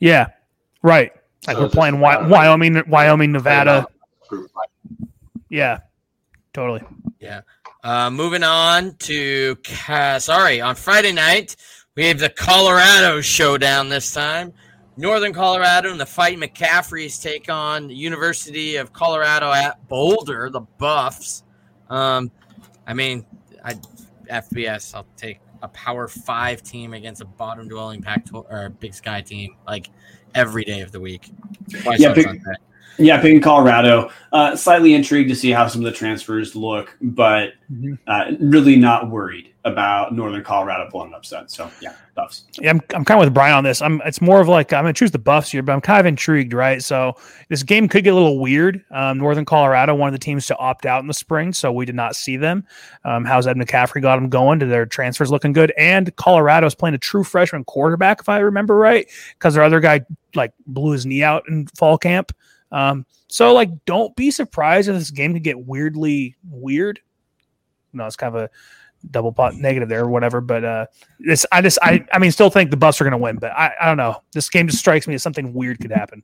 Yeah, 0.00 0.28
right. 0.82 1.12
Like 1.46 1.56
So 1.56 1.62
we're 1.64 1.68
playing 1.68 1.94
just 1.94 2.02
Wy- 2.02 2.26
Wyoming, 2.28 2.82
Wyoming, 2.88 3.30
Nevada. 3.32 3.70
Mountain 3.72 3.94
West 4.20 4.30
Group 4.30 4.50
five. 4.52 5.08
Yeah, 5.50 5.78
totally. 6.52 6.82
Uh, 7.82 8.10
moving 8.10 8.44
on 8.44 8.94
to 8.96 9.56
Ca- 9.64 10.18
sorry 10.18 10.60
on 10.60 10.76
Friday 10.76 11.10
night 11.10 11.56
we 11.96 12.06
have 12.06 12.18
the 12.18 12.28
Colorado 12.28 13.20
showdown 13.20 13.88
this 13.88 14.12
time. 14.12 14.52
Northern 14.96 15.32
Colorado 15.32 15.90
and 15.90 15.98
the 15.98 16.06
Fight 16.06 16.38
McCaffreys 16.38 17.20
take 17.20 17.50
on 17.50 17.88
the 17.88 17.94
University 17.94 18.76
of 18.76 18.92
Colorado 18.92 19.50
at 19.50 19.88
Boulder, 19.88 20.48
the 20.50 20.60
Buffs. 20.60 21.44
Um, 21.90 22.30
I 22.86 22.94
mean, 22.94 23.26
I 23.64 23.74
FBS. 24.30 24.94
I'll 24.94 25.06
take 25.16 25.40
a 25.62 25.68
Power 25.68 26.08
Five 26.08 26.62
team 26.62 26.94
against 26.94 27.20
a 27.20 27.24
bottom 27.26 27.68
dwelling 27.68 28.00
Pac 28.00 28.26
or 28.32 28.70
Big 28.80 28.94
Sky 28.94 29.20
team 29.20 29.56
like 29.66 29.88
every 30.34 30.64
day 30.64 30.80
of 30.80 30.92
the 30.92 31.00
week. 31.00 31.30
Why 31.82 31.96
Yeah, 31.98 32.12
big-? 32.12 32.40
Yeah, 32.98 33.20
picking 33.20 33.40
Colorado. 33.40 34.10
Uh, 34.32 34.54
slightly 34.56 34.94
intrigued 34.94 35.28
to 35.30 35.34
see 35.36 35.50
how 35.50 35.66
some 35.66 35.80
of 35.84 35.90
the 35.90 35.96
transfers 35.96 36.54
look, 36.54 36.96
but 37.00 37.54
Mhm. 37.72 37.98
uh, 38.06 38.32
really 38.40 38.76
not 38.76 39.10
worried 39.10 39.48
about 39.64 40.12
Northern 40.12 40.42
Colorado 40.42 40.88
blowing 40.90 41.08
an 41.08 41.14
upset. 41.14 41.50
So 41.50 41.70
yeah, 41.80 41.92
Buffs. 42.16 42.44
Yeah, 42.60 42.70
I'm, 42.70 42.80
I'm 42.94 43.04
kind 43.04 43.20
of 43.20 43.26
with 43.26 43.34
Brian 43.34 43.54
on 43.54 43.62
this. 43.64 43.80
I'm 43.80 44.02
it's 44.04 44.20
more 44.20 44.40
of 44.40 44.48
like 44.48 44.72
I'm 44.72 44.82
gonna 44.82 44.92
choose 44.92 45.12
the 45.12 45.18
Buffs 45.18 45.52
here, 45.52 45.62
but 45.62 45.72
I'm 45.72 45.80
kind 45.80 46.00
of 46.00 46.06
intrigued, 46.06 46.52
right? 46.52 46.82
So 46.82 47.14
this 47.48 47.62
game 47.62 47.88
could 47.88 48.02
get 48.04 48.10
a 48.10 48.14
little 48.14 48.40
weird. 48.40 48.84
Um, 48.90 49.18
Northern 49.18 49.44
Colorado, 49.44 49.94
one 49.94 50.08
of 50.08 50.12
the 50.12 50.18
teams 50.18 50.46
to 50.46 50.56
opt 50.58 50.84
out 50.84 51.00
in 51.00 51.06
the 51.06 51.14
spring, 51.14 51.52
so 51.52 51.70
we 51.72 51.86
did 51.86 51.94
not 51.94 52.16
see 52.16 52.36
them. 52.36 52.64
Um, 53.04 53.24
how's 53.24 53.46
Ed 53.46 53.56
McCaffrey 53.56 54.02
got 54.02 54.16
them 54.16 54.28
going? 54.28 54.58
Do 54.58 54.66
their 54.66 54.84
transfers 54.86 55.30
looking 55.30 55.52
good? 55.52 55.72
And 55.78 56.14
Colorado 56.16 56.66
is 56.66 56.74
playing 56.74 56.94
a 56.94 56.98
true 56.98 57.22
freshman 57.24 57.64
quarterback, 57.64 58.20
if 58.20 58.28
I 58.28 58.38
remember 58.38 58.76
right, 58.76 59.06
because 59.38 59.54
their 59.54 59.62
other 59.62 59.80
guy 59.80 60.00
like 60.34 60.52
blew 60.66 60.92
his 60.92 61.06
knee 61.06 61.22
out 61.22 61.44
in 61.48 61.68
fall 61.78 61.96
camp. 61.98 62.32
Um, 62.72 63.06
so 63.28 63.52
like, 63.54 63.70
don't 63.84 64.14
be 64.16 64.30
surprised 64.32 64.88
if 64.88 64.96
this 64.96 65.10
game 65.10 65.32
could 65.34 65.44
get 65.44 65.66
weirdly 65.66 66.34
weird. 66.50 66.98
No, 67.92 68.06
it's 68.06 68.16
kind 68.16 68.34
of 68.34 68.42
a 68.42 68.50
double 69.10 69.32
pot 69.32 69.54
negative 69.56 69.88
there 69.88 70.04
or 70.04 70.08
whatever. 70.08 70.40
But 70.40 70.64
uh 70.64 70.86
this 71.20 71.44
I 71.52 71.60
just 71.60 71.78
I 71.82 72.04
I 72.12 72.18
mean 72.18 72.30
still 72.32 72.50
think 72.50 72.70
the 72.70 72.76
Buffs 72.76 73.00
are 73.00 73.04
gonna 73.04 73.18
win, 73.18 73.36
but 73.36 73.52
I, 73.52 73.72
I 73.80 73.86
don't 73.86 73.96
know. 73.98 74.22
This 74.32 74.48
game 74.48 74.66
just 74.68 74.78
strikes 74.78 75.06
me 75.06 75.14
as 75.14 75.22
something 75.22 75.52
weird 75.52 75.78
could 75.80 75.90
happen. 75.92 76.22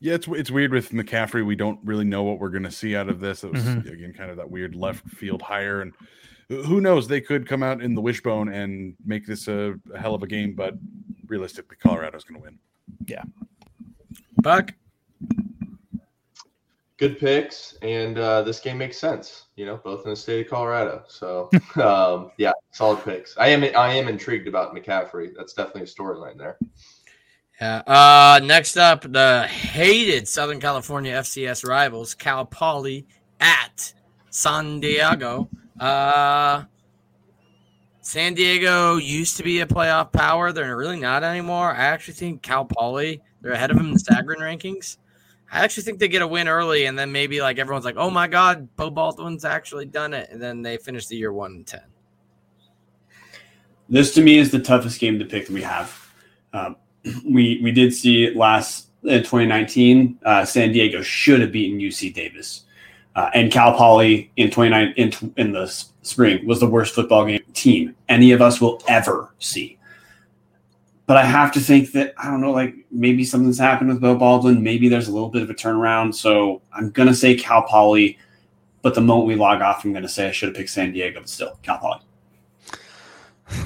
Yeah, 0.00 0.14
it's 0.14 0.26
it's 0.28 0.50
weird 0.50 0.72
with 0.72 0.90
McCaffrey. 0.90 1.46
We 1.46 1.54
don't 1.56 1.78
really 1.84 2.04
know 2.04 2.24
what 2.24 2.40
we're 2.40 2.48
going 2.50 2.64
to 2.64 2.72
see 2.72 2.96
out 2.96 3.08
of 3.08 3.20
this. 3.20 3.44
It 3.44 3.52
was 3.52 3.62
Mhm. 3.62 3.92
again 3.92 4.12
kind 4.12 4.32
of 4.32 4.36
that 4.38 4.50
weird 4.50 4.74
left 4.74 5.08
field 5.10 5.40
hire, 5.40 5.80
and 5.82 5.92
who 6.48 6.80
knows? 6.80 7.06
They 7.06 7.20
could 7.20 7.46
come 7.46 7.62
out 7.62 7.80
in 7.80 7.94
the 7.94 8.00
wishbone 8.00 8.48
and 8.52 8.96
make 9.06 9.24
this 9.26 9.46
a, 9.46 9.74
a 9.94 9.98
hell 10.00 10.16
of 10.16 10.24
a 10.24 10.26
game. 10.26 10.54
But 10.56 10.74
realistically, 11.28 11.76
Colorado's 11.80 12.24
going 12.24 12.40
to 12.40 12.44
win. 12.44 12.58
Yeah. 13.06 13.22
Buck. 14.38 14.74
Good 17.02 17.18
picks, 17.18 17.76
and 17.82 18.16
uh, 18.16 18.42
this 18.42 18.60
game 18.60 18.78
makes 18.78 18.96
sense. 18.96 19.46
You 19.56 19.66
know, 19.66 19.76
both 19.82 20.04
in 20.04 20.10
the 20.10 20.16
state 20.16 20.46
of 20.46 20.50
Colorado. 20.50 21.02
So, 21.08 21.50
um, 21.82 22.30
yeah, 22.38 22.52
solid 22.70 23.02
picks. 23.04 23.36
I 23.36 23.48
am 23.48 23.64
I 23.64 23.94
am 23.94 24.06
intrigued 24.06 24.46
about 24.46 24.74
McCaffrey. 24.74 25.32
That's 25.36 25.52
definitely 25.52 25.82
a 25.82 25.86
storyline 25.86 26.38
there. 26.38 26.58
Yeah. 27.60 27.82
Uh, 27.86 28.40
next 28.44 28.76
up, 28.76 29.02
the 29.02 29.46
hated 29.48 30.28
Southern 30.28 30.60
California 30.60 31.12
FCS 31.14 31.66
rivals, 31.66 32.14
Cal 32.14 32.46
Poly 32.46 33.06
at 33.40 33.92
San 34.30 34.78
Diego. 34.78 35.48
Uh, 35.80 36.64
San 38.00 38.34
Diego 38.34 38.96
used 38.96 39.36
to 39.36 39.42
be 39.42 39.60
a 39.60 39.66
playoff 39.66 40.12
power. 40.12 40.52
They're 40.52 40.76
really 40.76 41.00
not 41.00 41.24
anymore. 41.24 41.72
I 41.72 41.84
actually 41.84 42.14
think 42.14 42.42
Cal 42.42 42.64
Poly, 42.64 43.22
they're 43.40 43.52
ahead 43.52 43.70
of 43.70 43.76
them 43.76 43.86
in 43.86 43.92
the 43.94 44.00
Sagarin 44.00 44.38
rankings. 44.38 44.98
I 45.52 45.62
actually 45.62 45.82
think 45.82 45.98
they 45.98 46.08
get 46.08 46.22
a 46.22 46.26
win 46.26 46.48
early, 46.48 46.86
and 46.86 46.98
then 46.98 47.12
maybe 47.12 47.42
like 47.42 47.58
everyone's 47.58 47.84
like, 47.84 47.96
"Oh 47.98 48.10
my 48.10 48.26
God, 48.26 48.74
Bo 48.74 48.90
Baldwin's 48.90 49.44
actually 49.44 49.84
done 49.84 50.14
it," 50.14 50.30
and 50.30 50.40
then 50.40 50.62
they 50.62 50.78
finish 50.78 51.06
the 51.06 51.16
year 51.16 51.32
one 51.32 51.52
and 51.52 51.66
ten. 51.66 51.82
This 53.90 54.14
to 54.14 54.22
me 54.22 54.38
is 54.38 54.50
the 54.50 54.58
toughest 54.58 54.98
game 54.98 55.18
to 55.18 55.26
pick 55.26 55.46
that 55.46 55.52
we 55.52 55.60
have. 55.60 56.10
Um, 56.54 56.76
we 57.24 57.60
we 57.62 57.70
did 57.70 57.94
see 57.94 58.30
last 58.30 58.88
in 59.02 59.20
2019. 59.20 60.18
Uh, 60.24 60.44
San 60.46 60.72
Diego 60.72 61.02
should 61.02 61.42
have 61.42 61.52
beaten 61.52 61.78
UC 61.78 62.14
Davis, 62.14 62.62
uh, 63.14 63.28
and 63.34 63.52
Cal 63.52 63.76
Poly 63.76 64.32
in 64.36 64.50
29 64.50 64.94
in, 64.96 65.34
in 65.36 65.52
the 65.52 65.66
spring 66.00 66.46
was 66.46 66.60
the 66.60 66.66
worst 66.66 66.94
football 66.94 67.26
game 67.26 67.42
team 67.52 67.94
any 68.08 68.32
of 68.32 68.40
us 68.40 68.58
will 68.58 68.82
ever 68.88 69.34
see. 69.38 69.78
But 71.06 71.16
I 71.16 71.24
have 71.24 71.52
to 71.52 71.60
think 71.60 71.92
that 71.92 72.14
I 72.16 72.30
don't 72.30 72.40
know, 72.40 72.52
like 72.52 72.74
maybe 72.90 73.24
something's 73.24 73.58
happened 73.58 73.90
with 73.90 74.00
Bo 74.00 74.14
Baldwin. 74.16 74.62
Maybe 74.62 74.88
there's 74.88 75.08
a 75.08 75.12
little 75.12 75.28
bit 75.28 75.42
of 75.42 75.50
a 75.50 75.54
turnaround. 75.54 76.14
So 76.14 76.62
I'm 76.72 76.90
gonna 76.90 77.14
say 77.14 77.34
Cal 77.34 77.62
Poly. 77.62 78.18
But 78.82 78.94
the 78.94 79.00
moment 79.00 79.28
we 79.28 79.34
log 79.36 79.62
off, 79.62 79.84
I'm 79.84 79.92
gonna 79.92 80.08
say 80.08 80.28
I 80.28 80.32
should 80.32 80.48
have 80.48 80.56
picked 80.56 80.70
San 80.70 80.92
Diego, 80.92 81.20
but 81.20 81.28
still 81.28 81.58
Cal 81.62 81.78
Poly. 81.78 82.00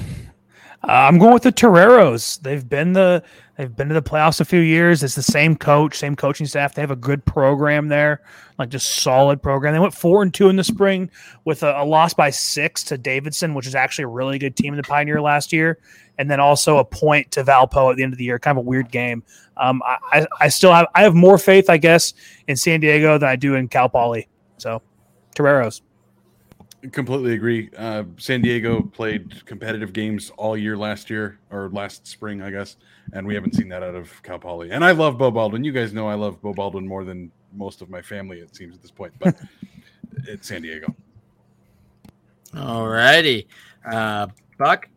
I'm 0.82 1.18
going 1.18 1.34
with 1.34 1.43
the 1.43 1.53
Toreros. 1.53 2.41
They've 2.41 2.66
been 2.66 2.93
the 2.93 3.22
they've 3.57 3.75
been 3.75 3.89
to 3.89 3.95
the 3.95 4.03
playoffs 4.03 4.41
a 4.41 4.45
few 4.45 4.61
years. 4.61 5.03
It's 5.03 5.15
the 5.15 5.23
same 5.23 5.57
coach, 5.57 5.97
same 5.97 6.17
coaching 6.17 6.47
staff. 6.47 6.75
They 6.75 6.83
have 6.83 6.91
a 6.91 6.97
good 6.97 7.25
program 7.25 7.89
there, 7.89 8.23
like 8.59 8.69
just 8.69 8.89
solid 8.89 9.43
program. 9.43 9.73
They 9.73 9.81
went 9.81 9.95
four 9.95 10.23
and 10.23 10.33
two 10.33 10.49
in 10.49 10.57
the 10.57 10.65
spring 10.65 11.11
with 11.45 11.63
a, 11.63 11.81
a 11.81 11.85
loss 11.85 12.15
by 12.15 12.31
six 12.31 12.83
to 12.85 12.99
Davidson, 12.99 13.55
which 13.55 13.67
is 13.67 13.75
actually 13.75 14.05
a 14.05 14.09
really 14.09 14.39
good 14.39 14.57
team 14.57 14.73
in 14.73 14.77
the 14.77 14.83
Pioneer 14.83 15.21
last 15.21 15.53
year, 15.53 15.79
and 16.19 16.31
then 16.31 16.41
also 16.41 16.79
a 16.79 16.85
point 16.85 17.31
to 17.33 17.45
Valpo 17.45 17.91
at 17.91 17.97
the 17.97 18.03
end 18.03 18.13
of 18.13 18.19
the 18.19 18.25
year. 18.25 18.39
Kind 18.39 18.59
of 18.59 18.65
a 18.65 18.69
weird 18.69 18.91
game. 18.91 19.23
Um, 19.57 19.83
I, 19.85 20.27
I, 20.41 20.49
still 20.49 20.73
have 20.73 20.87
I 20.95 21.03
have 21.03 21.15
more 21.15 21.39
faith, 21.39 21.71
I 21.71 21.79
guess, 21.79 22.13
in 22.47 22.57
San 22.57 22.81
Diego 22.81 23.17
than 23.17 23.29
I 23.29 23.37
do 23.37 23.55
in 23.55 23.69
Cal 23.69 23.89
Poly. 23.89 24.29
So, 24.59 24.83
Toreros. 25.35 25.81
Completely 26.93 27.35
agree. 27.35 27.70
Uh, 27.77 28.05
San 28.18 28.43
Diego 28.43 28.83
played 28.83 29.45
competitive 29.47 29.93
games 29.93 30.31
all 30.37 30.57
year 30.57 30.77
last 30.77 31.11
year 31.11 31.39
or 31.51 31.70
last 31.70 32.07
spring, 32.07 32.43
I 32.43 32.51
guess, 32.51 32.77
and 33.12 33.27
we 33.27 33.35
haven't 33.35 33.55
seen 33.55 33.68
that 33.70 33.83
out 33.83 33.95
of 33.95 34.22
Cal 34.22 34.39
Poly. 34.39 34.70
And 34.70 34.85
I 34.85 34.93
love 34.93 35.18
Bo 35.18 35.31
Baldwin. 35.31 35.64
You 35.64 35.72
guys 35.72 35.93
know 35.93 36.09
I 36.09 36.14
love 36.14 36.41
Bo 36.43 36.53
Baldwin 36.53 36.87
more 36.87 37.05
than 37.05 37.33
most 37.55 37.83
of 37.83 37.89
my 37.89 38.03
family, 38.03 38.39
it 38.41 38.55
seems 38.55 38.74
at 38.74 38.83
this 38.83 38.91
point. 38.91 39.14
But 39.18 39.37
it's 40.29 40.49
San 40.49 40.62
Diego. 40.62 40.95
All 42.55 42.87
righty, 42.87 43.49
uh, 43.91 44.29
Buck. 44.59 44.89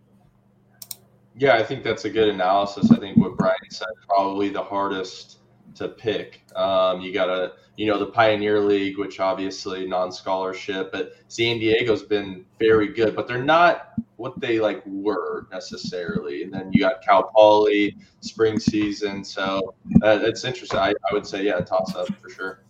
Yeah, 1.36 1.56
I 1.56 1.64
think 1.64 1.84
that's 1.84 2.06
a 2.06 2.10
good 2.10 2.28
analysis. 2.28 2.92
I 2.92 3.00
think 3.00 3.18
what 3.18 3.38
Brian 3.38 3.56
said 3.70 3.88
probably 4.08 4.50
the 4.50 4.62
hardest 4.62 5.39
to 5.76 5.90
pick. 5.90 6.42
Um, 6.56 7.02
you 7.02 7.14
got 7.14 7.26
to, 7.26 7.54
you 7.78 7.88
know, 7.88 7.98
the 7.98 8.08
Pioneer 8.08 8.60
League, 8.60 8.98
which 8.98 9.20
obviously 9.20 9.88
non-scholarship, 9.88 10.92
but 10.92 11.14
San 11.28 11.60
Diego's 11.60 12.04
been 12.04 12.46
very 12.60 12.88
good, 12.88 13.16
but 13.16 13.28
they're 13.28 13.44
not 13.44 13.94
what 14.18 14.40
they 14.40 14.60
like 14.60 14.84
were 14.86 15.48
necessarily. 15.52 16.44
And 16.44 16.54
then 16.54 16.72
you 16.74 16.80
got 16.82 17.02
Cal 17.02 17.24
Poly, 17.24 17.96
spring 18.20 18.60
season, 18.60 19.24
so 19.24 19.74
uh, 20.04 20.20
it's 20.22 20.44
interesting. 20.44 20.80
I, 20.80 20.90
I 20.90 21.14
would 21.14 21.26
say, 21.26 21.44
yeah, 21.44 21.62
toss 21.62 21.96
up 21.96 22.08
for 22.22 22.30
sure. 22.30 22.64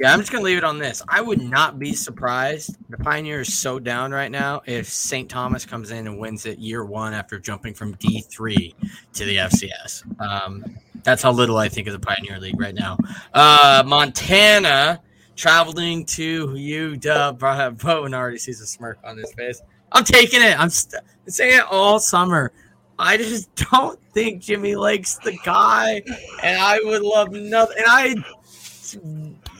Yeah, 0.00 0.12
I'm 0.12 0.18
just 0.18 0.32
gonna 0.32 0.44
leave 0.44 0.58
it 0.58 0.64
on 0.64 0.78
this. 0.78 1.02
I 1.08 1.20
would 1.20 1.40
not 1.40 1.78
be 1.78 1.92
surprised. 1.92 2.76
The 2.90 2.98
Pioneer 2.98 3.40
is 3.40 3.54
so 3.54 3.78
down 3.78 4.12
right 4.12 4.30
now. 4.30 4.62
If 4.66 4.88
St. 4.88 5.28
Thomas 5.28 5.64
comes 5.64 5.90
in 5.90 6.06
and 6.06 6.18
wins 6.18 6.46
it 6.46 6.58
year 6.58 6.84
one 6.84 7.14
after 7.14 7.38
jumping 7.38 7.74
from 7.74 7.94
D3 7.96 8.74
to 9.14 9.24
the 9.24 9.36
FCS, 9.36 10.20
um, 10.20 10.64
that's 11.04 11.22
how 11.22 11.30
little 11.30 11.58
I 11.58 11.68
think 11.68 11.86
of 11.86 11.92
the 11.92 12.00
Pioneer 12.00 12.40
League 12.40 12.58
right 12.60 12.74
now. 12.74 12.98
Uh, 13.32 13.84
Montana 13.86 15.00
traveling 15.36 16.04
to 16.06 16.48
UW. 16.48 17.78
Bowen 17.78 18.14
already 18.14 18.38
sees 18.38 18.60
a 18.60 18.66
smirk 18.66 18.98
on 19.04 19.16
his 19.18 19.32
face. 19.34 19.60
I'm 19.92 20.04
taking 20.04 20.42
it. 20.42 20.58
I'm 20.58 20.70
st- 20.70 21.02
saying 21.28 21.58
it 21.58 21.64
all 21.70 22.00
summer. 22.00 22.52
I 22.98 23.16
just 23.16 23.54
don't 23.70 23.98
think 24.12 24.42
Jimmy 24.42 24.74
Lake's 24.76 25.18
the 25.18 25.36
guy, 25.44 26.02
and 26.42 26.58
I 26.58 26.80
would 26.82 27.02
love 27.02 27.32
nothing. 27.32 27.76
And 27.78 27.86
I, 27.88 28.14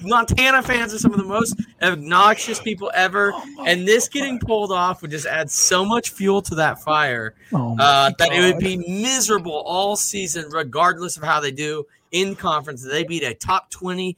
Montana 0.05 0.62
fans 0.62 0.94
are 0.94 0.98
some 0.98 1.12
of 1.12 1.18
the 1.18 1.24
most 1.24 1.61
obnoxious 1.82 2.61
people 2.61 2.90
ever, 2.94 3.32
and 3.66 3.86
this 3.86 4.09
getting 4.09 4.38
pulled 4.38 4.72
off 4.72 5.02
would 5.02 5.11
just 5.11 5.26
add 5.26 5.50
so 5.50 5.84
much 5.84 6.11
fuel 6.11 6.42
to 6.42 6.55
that 6.57 6.82
fire 6.82 7.34
Oh 7.52 7.76
uh, 7.78 8.11
that 8.18 8.32
it 8.32 8.40
would 8.40 8.62
be 8.62 8.76
miserable 8.76 9.62
all 9.66 9.96
season, 9.96 10.50
regardless 10.50 11.16
of 11.16 11.22
how 11.22 11.40
they 11.40 11.50
do 11.50 11.86
in 12.12 12.34
conference. 12.34 12.82
They 12.82 13.05
beat 13.05 13.22
a 13.22 13.34
top 13.34 13.70
twenty 13.70 14.16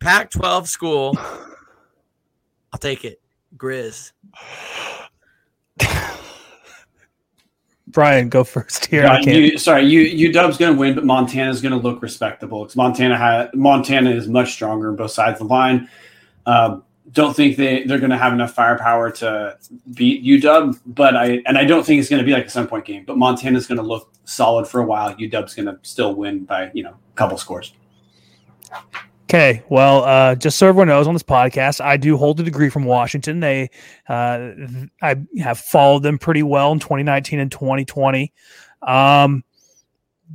Pac-12 0.00 0.66
school. 0.66 1.18
I'll 2.72 2.78
take 2.78 3.04
it, 3.04 3.20
Grizz. 3.56 4.12
Brian, 7.94 8.28
go 8.28 8.42
first 8.42 8.86
here. 8.86 9.04
Yeah, 9.04 9.20
you, 9.20 9.56
sorry, 9.56 9.86
you 9.86 10.30
UW's 10.30 10.58
going 10.58 10.74
to 10.74 10.78
win, 10.78 10.96
but 10.96 11.04
Montana's 11.04 11.62
going 11.62 11.72
to 11.72 11.78
look 11.78 12.02
respectable 12.02 12.64
because 12.64 12.74
Montana 12.74 13.16
ha- 13.16 13.48
Montana 13.54 14.10
is 14.10 14.26
much 14.26 14.52
stronger 14.52 14.88
on 14.88 14.96
both 14.96 15.12
sides 15.12 15.40
of 15.40 15.46
the 15.46 15.54
line. 15.54 15.88
Um, 16.44 16.82
don't 17.12 17.36
think 17.36 17.56
they 17.56 17.84
they're 17.84 18.00
going 18.00 18.10
to 18.10 18.18
have 18.18 18.32
enough 18.32 18.52
firepower 18.52 19.12
to 19.12 19.56
beat 19.94 20.24
UW, 20.24 20.76
but 20.84 21.16
I 21.16 21.40
and 21.46 21.56
I 21.56 21.64
don't 21.64 21.86
think 21.86 22.00
it's 22.00 22.10
going 22.10 22.20
to 22.20 22.26
be 22.26 22.32
like 22.32 22.46
a 22.46 22.50
seven 22.50 22.68
point 22.68 22.84
game. 22.84 23.04
But 23.06 23.16
Montana's 23.16 23.68
going 23.68 23.78
to 23.78 23.86
look 23.86 24.12
solid 24.24 24.66
for 24.66 24.80
a 24.80 24.84
while. 24.84 25.14
UW's 25.14 25.54
going 25.54 25.66
to 25.66 25.78
still 25.82 26.16
win 26.16 26.44
by 26.44 26.72
you 26.74 26.82
know 26.82 26.90
a 26.90 27.16
couple 27.16 27.38
scores. 27.38 27.72
Okay, 29.34 29.64
well, 29.68 30.04
uh, 30.04 30.36
just 30.36 30.58
so 30.58 30.68
everyone 30.68 30.86
knows 30.86 31.08
on 31.08 31.12
this 31.12 31.24
podcast, 31.24 31.80
I 31.80 31.96
do 31.96 32.16
hold 32.16 32.38
a 32.38 32.44
degree 32.44 32.68
from 32.68 32.84
Washington. 32.84 33.40
They, 33.40 33.68
uh, 34.08 34.50
I 35.02 35.16
have 35.40 35.58
followed 35.58 36.04
them 36.04 36.18
pretty 36.18 36.44
well 36.44 36.70
in 36.70 36.78
2019 36.78 37.40
and 37.40 37.50
2020. 37.50 38.32
Um, 38.82 39.42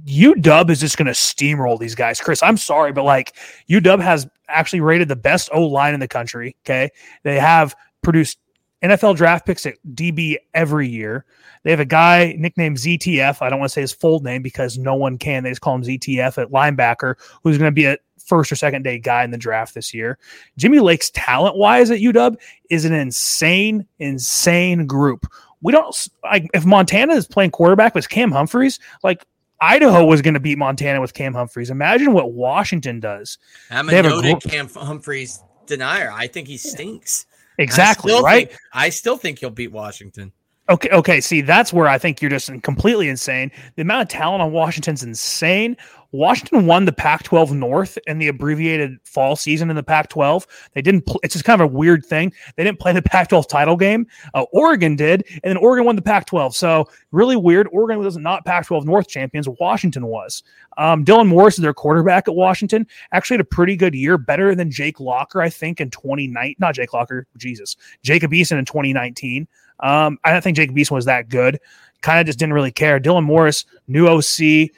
UW 0.06 0.70
is 0.70 0.82
just 0.82 0.97
going 0.97 1.06
to 1.06 1.14
steamroll 1.14 1.80
these 1.80 1.95
guys. 1.95 2.20
Chris, 2.20 2.43
I'm 2.43 2.58
sorry, 2.58 2.91
but 2.91 3.06
like 3.06 3.38
UW 3.70 4.02
has 4.02 4.28
actually 4.50 4.82
rated 4.82 5.08
the 5.08 5.16
best 5.16 5.50
O 5.54 5.66
line 5.66 5.93
in 5.93 6.02
the 6.02 6.08
country. 6.10 6.58
Okay, 6.66 6.89
they 7.24 7.39
have 7.39 7.78
produced 8.02 8.38
NFL 8.84 9.16
draft 9.16 9.45
picks 9.45 9.66
at 9.66 9.76
DB 9.93 10.36
every 10.54 10.89
year. 10.89 11.24
They 11.64 11.72
have 11.72 11.80
a 11.80 11.86
guy 11.86 12.36
nicknamed 12.38 12.76
ZTF. 12.76 13.41
I 13.41 13.50
don't 13.50 13.60
want 13.60 13.70
to 13.70 13.74
say 13.74 13.82
his 13.82 13.93
full 13.93 14.20
name 14.20 14.41
because 14.41 14.78
no 14.78 14.95
one 14.95 15.18
can. 15.18 15.43
They 15.43 15.52
just 15.52 15.62
call 15.62 15.76
him 15.76 15.84
ZTF 15.84 16.38
at 16.38 16.52
linebacker, 16.52 17.16
who's 17.43 17.58
going 17.58 17.72
to 17.72 17.76
be 17.76 17.86
a 17.86 17.97
first 18.30 18.52
or 18.52 18.56
second 18.56 18.84
day 18.84 18.98
guy 19.00 19.24
in 19.26 19.32
the 19.32 19.38
draft 19.38 19.74
this 19.74 19.94
year. 19.94 20.18
Jimmy 20.58 20.80
Lake's 20.80 21.10
talent 21.10 21.58
wise 21.58 21.92
at 21.92 22.00
UW 22.00 22.38
is 22.70 22.86
an 22.86 22.94
insane, 22.94 23.86
insane 24.00 24.88
group. 24.88 25.26
We 25.62 25.74
don't 25.74 26.08
like 26.24 26.48
if 26.54 26.66
Montana 26.66 27.14
is 27.16 27.28
playing 27.28 27.52
quarterback 27.52 27.94
with 27.96 28.08
Cam 28.08 28.32
Humphreys, 28.32 28.80
like 29.04 29.26
Idaho 29.60 30.06
was 30.06 30.22
going 30.22 30.36
to 30.36 30.40
beat 30.40 30.58
Montana 30.58 31.02
with 31.02 31.14
Cam 31.14 31.34
Humphreys. 31.34 31.70
Imagine 31.70 32.14
what 32.14 32.32
Washington 32.32 33.02
does. 33.02 33.38
I'm 33.70 33.88
They 33.88 33.94
a 33.94 33.96
have 33.98 34.06
a 34.06 34.10
noted 34.10 34.40
group- 34.40 34.44
Cam 34.54 34.70
Humphreys 34.70 35.44
denier. 35.66 36.12
I 36.14 36.28
think 36.28 36.48
he 36.48 36.56
stinks. 36.56 37.26
Exactly, 37.58 38.14
I 38.14 38.20
right? 38.22 38.48
think- 38.50 38.60
I 38.72 38.90
still 38.90 39.18
think 39.18 39.40
he'll 39.40 39.50
beat 39.50 39.74
Washington. 39.74 40.32
Okay, 40.70 40.90
okay. 40.92 41.20
See, 41.20 41.42
that's 41.42 41.74
where 41.74 41.88
I 41.88 41.98
think 41.98 42.22
you're 42.22 42.30
just 42.30 42.50
completely 42.62 43.10
insane. 43.10 43.52
The 43.76 43.82
amount 43.82 44.04
of 44.04 44.08
talent 44.08 44.42
on 44.44 44.52
Washington's 44.52 45.02
insane. 45.04 45.76
Washington 46.12 46.66
won 46.66 46.86
the 46.86 46.91
Pac-12 46.91 47.51
North 47.51 47.97
in 48.07 48.18
the 48.18 48.28
abbreviated 48.28 48.97
fall 49.03 49.36
season 49.36 49.70
in 49.70 49.76
the 49.76 49.84
Pac-12. 49.84 50.45
They 50.74 50.82
didn't. 50.82 51.05
Pl- 51.05 51.20
it's 51.24 51.34
just 51.34 51.45
kind 51.45 51.62
of 51.62 51.72
a 51.72 51.74
weird 51.74 52.05
thing. 52.05 52.34
They 52.55 52.64
didn't 52.64 52.80
play 52.80 52.93
the 52.93 53.01
Pac-12 53.01 53.47
title 53.47 53.78
game. 53.78 54.07
Uh, 54.34 54.45
Oregon 54.51 54.95
did, 54.95 55.26
and 55.30 55.41
then 55.43 55.57
Oregon 55.57 55.86
won 55.86 55.95
the 55.95 56.01
Pac-12. 56.01 56.53
So 56.53 56.89
really 57.12 57.36
weird. 57.36 57.68
Oregon 57.72 57.99
was 57.99 58.18
not 58.18 58.45
Pac-12 58.45 58.86
North 58.86 59.07
champions. 59.07 59.47
Washington 59.60 60.07
was. 60.07 60.43
Um, 60.78 61.05
Dylan 61.05 61.28
Morris 61.28 61.57
is 61.57 61.62
their 61.62 61.74
quarterback 61.74 62.28
at 62.28 62.36
Washington. 62.36 62.88
Actually 63.12 63.36
had 63.36 63.41
a 63.41 63.45
pretty 63.45 63.76
good 63.76 63.93
year, 63.93 64.18
better 64.18 64.55
than 64.55 64.72
Jake 64.72 64.99
Locker, 64.99 65.41
I 65.41 65.49
think, 65.49 65.82
in 65.82 65.91
2019. 65.91 66.55
Not 66.57 66.76
Jake 66.76 66.93
Locker, 66.93 67.28
Jesus, 67.38 67.76
Jacob 68.01 68.32
Eason 68.32 68.57
in 68.57 68.66
2019. 68.66 69.47
Um, 69.82 70.18
I 70.24 70.32
don't 70.32 70.41
think 70.41 70.57
Jacob 70.57 70.76
Eason 70.76 70.91
was 70.91 71.05
that 71.05 71.30
good. 71.30 71.60
Kind 72.01 72.20
of 72.20 72.26
just 72.26 72.39
didn't 72.39 72.53
really 72.53 72.72
care. 72.72 72.99
Dylan 72.99 73.26
Morris, 73.26 73.66
new 73.88 74.07
OC, 74.07 74.70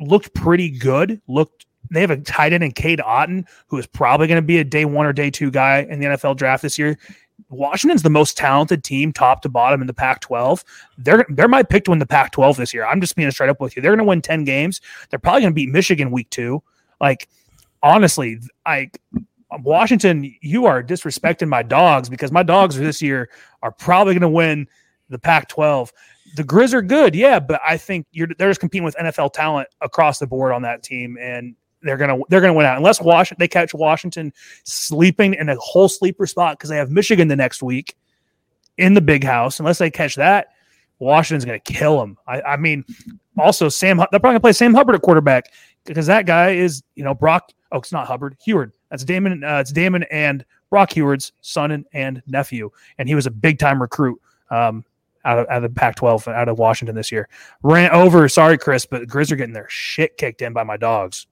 looked 0.00 0.34
pretty 0.34 0.70
good. 0.70 1.20
Looked 1.26 1.66
they 1.90 2.00
have 2.00 2.10
a 2.10 2.18
tight 2.18 2.52
end 2.52 2.64
in 2.64 2.72
Cade 2.72 2.98
Otton, 2.98 3.46
who 3.66 3.78
is 3.78 3.86
probably 3.86 4.26
going 4.26 4.36
to 4.36 4.46
be 4.46 4.58
a 4.58 4.64
day 4.64 4.84
one 4.84 5.06
or 5.06 5.12
day 5.12 5.30
two 5.30 5.50
guy 5.50 5.86
in 5.88 6.00
the 6.00 6.06
NFL 6.06 6.36
draft 6.36 6.62
this 6.62 6.78
year. 6.78 6.98
Washington's 7.50 8.02
the 8.02 8.10
most 8.10 8.36
talented 8.36 8.84
team, 8.84 9.12
top 9.12 9.42
to 9.42 9.48
bottom 9.48 9.80
in 9.80 9.86
the 9.86 9.94
Pac-12. 9.94 10.64
They're 10.98 11.24
they're 11.30 11.48
my 11.48 11.62
pick 11.62 11.84
to 11.84 11.90
win 11.92 11.98
the 11.98 12.06
Pac-12 12.06 12.56
this 12.56 12.74
year. 12.74 12.84
I'm 12.84 13.00
just 13.00 13.16
being 13.16 13.30
straight 13.30 13.48
up 13.48 13.60
with 13.60 13.76
you. 13.76 13.82
They're 13.82 13.92
going 13.92 14.04
to 14.04 14.08
win 14.08 14.22
ten 14.22 14.44
games. 14.44 14.80
They're 15.08 15.18
probably 15.18 15.42
going 15.42 15.52
to 15.52 15.54
beat 15.54 15.70
Michigan 15.70 16.10
week 16.10 16.28
two. 16.30 16.62
Like 17.00 17.28
honestly, 17.82 18.40
I 18.66 18.90
Washington, 19.60 20.34
you 20.42 20.66
are 20.66 20.82
disrespecting 20.82 21.48
my 21.48 21.62
dogs 21.62 22.08
because 22.10 22.30
my 22.30 22.42
dogs 22.42 22.76
this 22.76 23.00
year 23.00 23.30
are 23.62 23.72
probably 23.72 24.12
going 24.12 24.20
to 24.20 24.28
win 24.28 24.68
the 25.08 25.18
Pac-12. 25.18 25.90
The 26.36 26.44
Grizz 26.44 26.72
are 26.74 26.82
good, 26.82 27.14
yeah, 27.14 27.40
but 27.40 27.60
I 27.66 27.76
think 27.76 28.06
you're 28.12 28.28
they're 28.38 28.50
just 28.50 28.60
competing 28.60 28.84
with 28.84 28.96
NFL 28.96 29.32
talent 29.32 29.68
across 29.80 30.18
the 30.18 30.26
board 30.26 30.52
on 30.52 30.62
that 30.62 30.82
team, 30.82 31.16
and 31.20 31.54
they're 31.82 31.96
gonna 31.96 32.18
they're 32.28 32.40
gonna 32.40 32.54
win 32.54 32.66
out 32.66 32.76
unless 32.76 33.00
Washington 33.00 33.40
they 33.40 33.48
catch 33.48 33.74
Washington 33.74 34.32
sleeping 34.64 35.34
in 35.34 35.48
a 35.48 35.56
whole 35.56 35.88
sleeper 35.88 36.26
spot 36.26 36.58
because 36.58 36.70
they 36.70 36.76
have 36.76 36.90
Michigan 36.90 37.28
the 37.28 37.36
next 37.36 37.62
week 37.62 37.96
in 38.76 38.94
the 38.94 39.00
big 39.00 39.24
house. 39.24 39.58
Unless 39.60 39.78
they 39.78 39.90
catch 39.90 40.16
that, 40.16 40.48
Washington's 40.98 41.44
gonna 41.44 41.58
kill 41.60 41.98
them. 41.98 42.16
I, 42.26 42.42
I 42.42 42.56
mean, 42.56 42.84
also 43.38 43.68
Sam 43.68 43.96
they're 43.96 44.06
probably 44.06 44.30
gonna 44.30 44.40
play 44.40 44.52
Sam 44.52 44.74
Hubbard 44.74 44.96
at 44.96 45.02
quarterback 45.02 45.52
because 45.84 46.06
that 46.06 46.26
guy 46.26 46.50
is 46.50 46.82
you 46.94 47.04
know 47.04 47.14
Brock. 47.14 47.52
Oh, 47.70 47.78
it's 47.78 47.92
not 47.92 48.06
Hubbard. 48.06 48.36
Huard. 48.44 48.72
That's 48.90 49.04
Damon. 49.04 49.44
Uh, 49.44 49.58
it's 49.58 49.72
Damon 49.72 50.04
and 50.10 50.44
Brock 50.70 50.92
Huard's 50.92 51.32
son 51.40 51.70
and, 51.70 51.84
and 51.92 52.22
nephew, 52.26 52.70
and 52.98 53.08
he 53.08 53.14
was 53.14 53.26
a 53.26 53.30
big 53.30 53.58
time 53.58 53.80
recruit. 53.80 54.20
Um, 54.50 54.84
out 55.28 55.38
of, 55.40 55.46
out 55.48 55.56
of 55.58 55.62
the 55.62 55.70
Pac-12 55.70 56.26
out 56.32 56.48
of 56.48 56.58
Washington 56.58 56.96
this 56.96 57.12
year. 57.12 57.28
Ran 57.62 57.90
over. 57.90 58.28
Sorry, 58.28 58.58
Chris, 58.58 58.86
but 58.86 59.02
Grizz 59.02 59.30
are 59.32 59.36
getting 59.36 59.52
their 59.52 59.68
shit 59.68 60.16
kicked 60.16 60.42
in 60.42 60.52
by 60.52 60.64
my 60.64 60.76
dogs. 60.76 61.26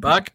Buck. 0.00 0.30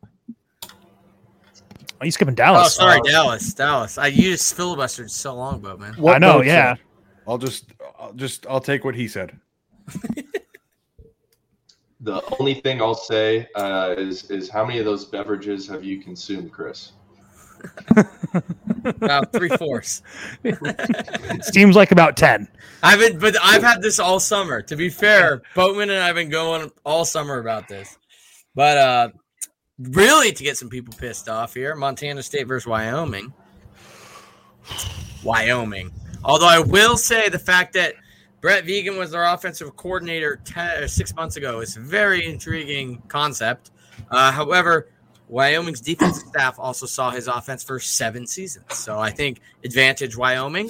Are 2.02 2.06
you 2.06 2.12
skipping 2.12 2.36
Dallas? 2.36 2.78
Oh, 2.80 2.84
sorry, 2.84 3.00
Uh, 3.00 3.12
Dallas. 3.12 3.54
Dallas. 3.54 3.98
I 3.98 4.08
you 4.08 4.32
just 4.32 4.56
filibustered 4.58 5.10
so 5.10 5.36
long 5.36 5.56
ago, 5.56 5.78
man. 5.78 5.94
What 5.94 6.16
I 6.16 6.18
know, 6.20 6.42
yeah. 6.42 6.76
said. 6.76 6.84
I'll 7.28 7.38
just, 7.38 7.72
I'll 8.00 8.14
just, 8.14 8.46
I'll 8.48 8.60
take 8.60 8.84
what 8.84 8.96
he 8.96 9.08
said. 9.08 9.40
The 12.02 12.22
only 12.40 12.56
thing 12.56 12.82
I'll 12.82 12.94
say 12.94 13.48
uh, 13.56 13.96
is 13.98 14.30
is 14.30 14.48
how 14.48 14.64
many 14.64 14.78
of 14.78 14.86
those 14.86 15.06
beverages 15.06 15.68
have 15.70 15.84
you 15.84 16.00
consumed, 16.00 16.52
Chris? 16.52 16.92
About 18.86 19.32
three 19.32 19.50
fourths. 19.50 20.04
Seems 21.42 21.76
like 21.76 21.92
about 21.92 22.18
ten. 22.18 22.48
I've 22.84 23.00
been, 23.00 23.18
but 23.18 23.36
I've 23.42 23.64
had 23.64 23.82
this 23.82 23.98
all 24.00 24.20
summer. 24.20 24.62
To 24.62 24.76
be 24.76 24.90
fair, 24.90 25.42
Boatman 25.56 25.90
and 25.90 26.00
I've 26.00 26.16
been 26.16 26.30
going 26.30 26.72
all 26.86 27.04
summer 27.04 27.40
about 27.40 27.68
this. 27.68 27.98
But 28.54 28.78
uh 28.78 29.10
really, 29.80 30.32
to 30.32 30.44
get 30.44 30.58
some 30.58 30.70
people 30.70 30.94
pissed 30.98 31.30
off 31.30 31.56
here, 31.56 31.76
Montana 31.76 32.22
State 32.22 32.48
versus 32.48 32.68
Wyoming. 32.68 33.34
Wyoming. 35.24 35.92
Although 36.24 36.48
I 36.48 36.60
will 36.60 36.98
say 36.98 37.30
the 37.30 37.40
fact 37.40 37.74
that 37.74 37.96
Brent 38.42 38.68
Vigen 38.68 38.98
was 38.98 39.12
their 39.12 39.24
offensive 39.24 39.76
coordinator 39.76 40.40
ten, 40.46 40.88
six 40.88 41.16
months 41.16 41.38
ago 41.38 41.62
is 41.62 41.78
a 41.78 41.80
very 41.80 42.26
intriguing 42.28 43.02
concept. 43.08 43.72
Uh, 44.12 44.32
however, 44.32 44.90
Wyoming's 45.28 45.82
defensive 45.82 46.28
staff 46.28 46.60
also 46.60 46.86
saw 46.86 47.10
his 47.10 47.28
offense 47.28 47.64
for 47.64 47.80
seven 47.80 48.28
seasons. 48.28 48.66
So 48.76 49.00
I 49.00 49.12
think 49.12 49.42
advantage 49.64 50.16
Wyoming. 50.16 50.70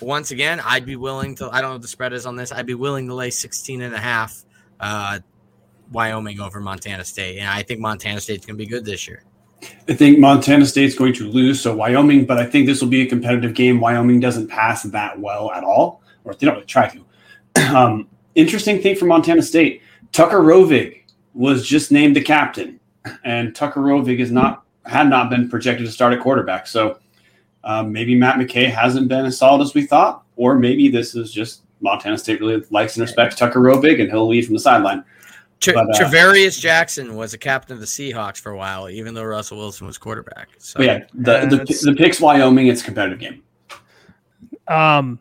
Once 0.00 0.30
again, 0.30 0.60
I'd 0.64 0.86
be 0.86 0.96
willing 0.96 1.34
to, 1.36 1.48
I 1.50 1.60
don't 1.60 1.70
know 1.70 1.74
what 1.74 1.82
the 1.82 1.88
spread 1.88 2.12
is 2.12 2.26
on 2.26 2.36
this. 2.36 2.52
I'd 2.52 2.66
be 2.66 2.74
willing 2.74 3.08
to 3.08 3.14
lay 3.14 3.30
16 3.30 3.82
and 3.82 3.94
a 3.94 3.98
half 3.98 4.44
uh, 4.78 5.18
Wyoming 5.90 6.40
over 6.40 6.60
Montana 6.60 7.04
State. 7.04 7.38
And 7.38 7.48
I 7.48 7.62
think 7.62 7.80
Montana 7.80 8.20
State's 8.20 8.46
going 8.46 8.56
to 8.56 8.64
be 8.64 8.68
good 8.68 8.84
this 8.84 9.08
year. 9.08 9.24
I 9.88 9.94
think 9.94 10.18
Montana 10.18 10.66
State's 10.66 10.94
going 10.94 11.14
to 11.14 11.28
lose, 11.28 11.60
so 11.60 11.74
Wyoming, 11.74 12.26
but 12.26 12.38
I 12.38 12.46
think 12.46 12.66
this 12.66 12.80
will 12.80 12.88
be 12.88 13.02
a 13.02 13.06
competitive 13.06 13.54
game. 13.54 13.80
Wyoming 13.80 14.20
doesn't 14.20 14.48
pass 14.48 14.84
that 14.84 15.18
well 15.18 15.50
at 15.50 15.64
all, 15.64 16.02
or 16.24 16.34
they 16.34 16.46
don't 16.46 16.54
really 16.54 16.66
try 16.66 16.88
to. 16.88 17.04
Um, 17.74 18.08
interesting 18.34 18.80
thing 18.80 18.94
for 18.94 19.04
Montana 19.04 19.42
State 19.42 19.82
Tucker 20.12 20.38
Rovig 20.38 21.02
was 21.34 21.66
just 21.66 21.90
named 21.90 22.16
the 22.16 22.20
captain, 22.22 22.77
and 23.24 23.54
Tucker 23.54 23.80
Rovig 23.80 24.18
is 24.18 24.30
not 24.30 24.64
had 24.86 25.08
not 25.08 25.30
been 25.30 25.48
projected 25.48 25.86
to 25.86 25.92
start 25.92 26.12
at 26.12 26.20
quarterback. 26.20 26.66
So 26.66 26.98
um, 27.64 27.92
maybe 27.92 28.14
Matt 28.14 28.36
McKay 28.36 28.70
hasn't 28.70 29.08
been 29.08 29.26
as 29.26 29.36
solid 29.36 29.62
as 29.62 29.74
we 29.74 29.84
thought, 29.86 30.24
or 30.36 30.54
maybe 30.58 30.88
this 30.88 31.14
is 31.14 31.32
just 31.32 31.62
Montana 31.80 32.16
State 32.16 32.40
really 32.40 32.62
likes 32.70 32.96
and 32.96 33.02
respects 33.02 33.36
Tucker 33.36 33.60
Rovig, 33.60 34.00
and 34.00 34.10
he'll 34.10 34.26
lead 34.26 34.46
from 34.46 34.54
the 34.54 34.60
sideline. 34.60 35.04
Tra- 35.60 35.74
But, 35.74 35.90
uh, 35.90 35.98
Tarvaris 35.98 36.58
Jackson 36.58 37.16
was 37.16 37.34
a 37.34 37.38
captain 37.38 37.74
of 37.74 37.80
the 37.80 37.86
Seahawks 37.86 38.38
for 38.38 38.52
a 38.52 38.56
while, 38.56 38.88
even 38.88 39.14
though 39.14 39.24
Russell 39.24 39.58
Wilson 39.58 39.86
was 39.86 39.98
quarterback. 39.98 40.48
So 40.58 40.80
yeah, 40.80 41.04
the, 41.14 41.46
the, 41.46 41.90
the 41.90 41.94
picks 41.96 42.20
Wyoming, 42.20 42.68
it's 42.68 42.80
a 42.80 42.84
competitive 42.84 43.18
game. 43.18 43.42
Um, 44.68 45.18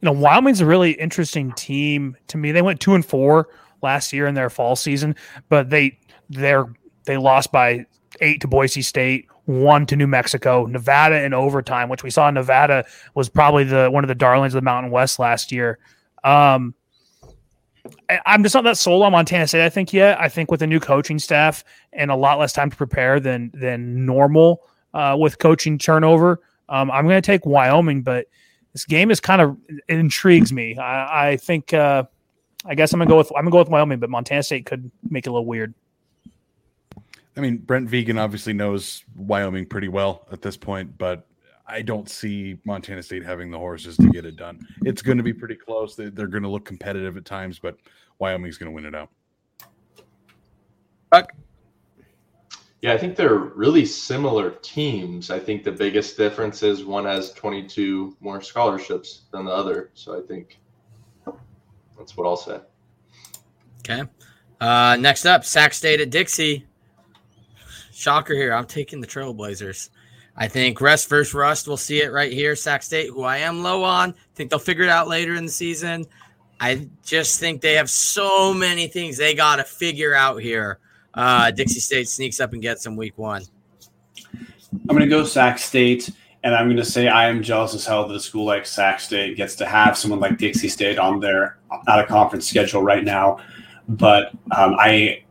you 0.00 0.06
know, 0.06 0.12
Wyoming's 0.12 0.60
a 0.60 0.66
really 0.66 0.92
interesting 0.92 1.52
team 1.52 2.16
to 2.28 2.36
me. 2.36 2.52
They 2.52 2.62
went 2.62 2.80
two 2.80 2.94
and 2.94 3.04
four 3.04 3.48
last 3.82 4.12
year 4.12 4.26
in 4.26 4.34
their 4.34 4.50
fall 4.50 4.76
season, 4.76 5.16
but 5.48 5.70
they 5.70 5.98
they're 6.28 6.66
they 7.04 7.16
lost 7.16 7.52
by 7.52 7.86
eight 8.20 8.40
to 8.40 8.48
Boise 8.48 8.82
State, 8.82 9.26
one 9.44 9.86
to 9.86 9.96
New 9.96 10.06
Mexico, 10.06 10.66
Nevada 10.66 11.22
in 11.22 11.34
overtime, 11.34 11.88
which 11.88 12.02
we 12.02 12.10
saw 12.10 12.30
Nevada 12.30 12.84
was 13.14 13.28
probably 13.28 13.64
the 13.64 13.90
one 13.90 14.04
of 14.04 14.08
the 14.08 14.14
darlings 14.14 14.54
of 14.54 14.58
the 14.60 14.64
Mountain 14.64 14.90
West 14.90 15.18
last 15.18 15.52
year. 15.52 15.78
Um, 16.22 16.74
I'm 18.24 18.42
just 18.42 18.54
not 18.54 18.64
that 18.64 18.78
sold 18.78 19.02
on 19.02 19.12
Montana 19.12 19.46
State. 19.46 19.64
I 19.64 19.68
think 19.68 19.92
yet. 19.92 20.18
I 20.20 20.28
think 20.28 20.50
with 20.50 20.62
a 20.62 20.66
new 20.66 20.80
coaching 20.80 21.18
staff 21.18 21.64
and 21.92 22.10
a 22.10 22.16
lot 22.16 22.38
less 22.38 22.52
time 22.52 22.70
to 22.70 22.76
prepare 22.76 23.20
than 23.20 23.50
than 23.52 24.06
normal 24.06 24.62
uh, 24.94 25.16
with 25.18 25.38
coaching 25.38 25.78
turnover, 25.78 26.40
um, 26.68 26.90
I'm 26.90 27.06
going 27.06 27.20
to 27.20 27.26
take 27.26 27.44
Wyoming. 27.44 28.02
But 28.02 28.26
this 28.72 28.84
game 28.86 29.10
is 29.10 29.20
kind 29.20 29.42
of 29.42 29.56
intrigues 29.88 30.52
me. 30.52 30.76
I, 30.76 31.30
I 31.30 31.36
think. 31.36 31.74
Uh, 31.74 32.04
I 32.66 32.74
guess 32.74 32.92
I'm 32.92 32.98
gonna 32.98 33.10
go 33.10 33.18
with 33.18 33.30
I'm 33.36 33.44
gonna 33.44 33.50
go 33.50 33.58
with 33.58 33.68
Wyoming, 33.68 33.98
but 33.98 34.08
Montana 34.08 34.42
State 34.42 34.66
could 34.66 34.90
make 35.10 35.26
it 35.26 35.28
a 35.28 35.32
little 35.32 35.46
weird. 35.46 35.74
I 37.36 37.40
mean, 37.40 37.58
Brent 37.58 37.88
Vigen 37.88 38.18
obviously 38.18 38.52
knows 38.52 39.04
Wyoming 39.16 39.66
pretty 39.66 39.88
well 39.88 40.26
at 40.30 40.40
this 40.40 40.56
point, 40.56 40.96
but 40.96 41.26
I 41.66 41.82
don't 41.82 42.08
see 42.08 42.58
Montana 42.64 43.02
State 43.02 43.24
having 43.24 43.50
the 43.50 43.58
horses 43.58 43.96
to 43.96 44.08
get 44.10 44.24
it 44.24 44.36
done. 44.36 44.66
It's 44.84 45.02
going 45.02 45.16
to 45.16 45.24
be 45.24 45.32
pretty 45.32 45.56
close. 45.56 45.96
They're 45.96 46.10
going 46.10 46.42
to 46.42 46.48
look 46.48 46.64
competitive 46.64 47.16
at 47.16 47.24
times, 47.24 47.58
but 47.58 47.76
Wyoming's 48.18 48.58
going 48.58 48.70
to 48.70 48.74
win 48.74 48.84
it 48.84 48.94
out. 48.94 49.08
Yeah, 52.82 52.92
I 52.92 52.98
think 52.98 53.16
they're 53.16 53.36
really 53.38 53.86
similar 53.86 54.50
teams. 54.50 55.30
I 55.30 55.38
think 55.38 55.64
the 55.64 55.72
biggest 55.72 56.18
difference 56.18 56.62
is 56.62 56.84
one 56.84 57.06
has 57.06 57.32
22 57.32 58.14
more 58.20 58.42
scholarships 58.42 59.22
than 59.32 59.46
the 59.46 59.50
other. 59.50 59.90
So 59.94 60.18
I 60.22 60.26
think 60.26 60.60
that's 61.96 62.14
what 62.14 62.26
I'll 62.26 62.36
say. 62.36 62.60
Okay. 63.78 64.02
Uh, 64.60 64.98
next 65.00 65.24
up, 65.24 65.46
Sac 65.46 65.72
State 65.72 66.02
at 66.02 66.10
Dixie. 66.10 66.66
Shocker 68.04 68.34
here. 68.34 68.52
I'm 68.52 68.66
taking 68.66 69.00
the 69.00 69.06
Trailblazers. 69.06 69.88
I 70.36 70.46
think 70.46 70.78
rest 70.82 71.08
first 71.08 71.32
rust. 71.32 71.66
We'll 71.66 71.78
see 71.78 72.02
it 72.02 72.12
right 72.12 72.30
here. 72.30 72.54
Sac 72.54 72.82
State, 72.82 73.08
who 73.08 73.22
I 73.22 73.38
am 73.38 73.62
low 73.62 73.82
on. 73.82 74.10
I 74.10 74.14
think 74.34 74.50
they'll 74.50 74.58
figure 74.58 74.84
it 74.84 74.90
out 74.90 75.08
later 75.08 75.36
in 75.36 75.46
the 75.46 75.50
season. 75.50 76.04
I 76.60 76.86
just 77.02 77.40
think 77.40 77.62
they 77.62 77.72
have 77.72 77.88
so 77.88 78.52
many 78.52 78.88
things 78.88 79.16
they 79.16 79.32
got 79.32 79.56
to 79.56 79.64
figure 79.64 80.14
out 80.14 80.42
here. 80.42 80.80
Uh, 81.14 81.50
Dixie 81.50 81.80
State 81.80 82.06
sneaks 82.06 82.40
up 82.40 82.52
and 82.52 82.60
gets 82.60 82.84
them 82.84 82.94
week 82.94 83.16
one. 83.16 83.42
I'm 84.20 84.88
going 84.88 85.00
to 85.00 85.06
go 85.06 85.24
Sac 85.24 85.58
State, 85.58 86.10
and 86.42 86.54
I'm 86.54 86.66
going 86.66 86.76
to 86.76 86.84
say 86.84 87.08
I 87.08 87.30
am 87.30 87.42
jealous 87.42 87.74
as 87.74 87.86
hell 87.86 88.06
that 88.06 88.14
a 88.14 88.20
school 88.20 88.44
like 88.44 88.66
Sac 88.66 89.00
State 89.00 89.38
gets 89.38 89.54
to 89.56 89.66
have 89.66 89.96
someone 89.96 90.20
like 90.20 90.36
Dixie 90.36 90.68
State 90.68 90.98
on 90.98 91.20
their 91.20 91.56
out 91.88 92.00
of 92.00 92.08
conference 92.08 92.46
schedule 92.46 92.82
right 92.82 93.02
now. 93.02 93.38
But 93.88 94.32
um, 94.54 94.76
I 94.78 95.24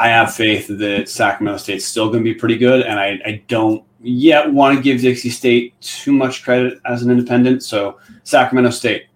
I 0.00 0.08
have 0.08 0.34
faith 0.34 0.66
that 0.66 1.10
Sacramento 1.10 1.58
State's 1.58 1.84
still 1.84 2.06
going 2.06 2.20
to 2.20 2.24
be 2.24 2.32
pretty 2.32 2.56
good, 2.56 2.86
and 2.86 2.98
I, 2.98 3.20
I 3.26 3.42
don't 3.48 3.84
yet 4.00 4.50
want 4.50 4.74
to 4.74 4.82
give 4.82 5.02
Dixie 5.02 5.28
State 5.28 5.78
too 5.82 6.10
much 6.10 6.42
credit 6.42 6.80
as 6.86 7.02
an 7.02 7.10
independent. 7.10 7.62
So 7.62 7.98
Sacramento 8.24 8.70
State. 8.70 9.08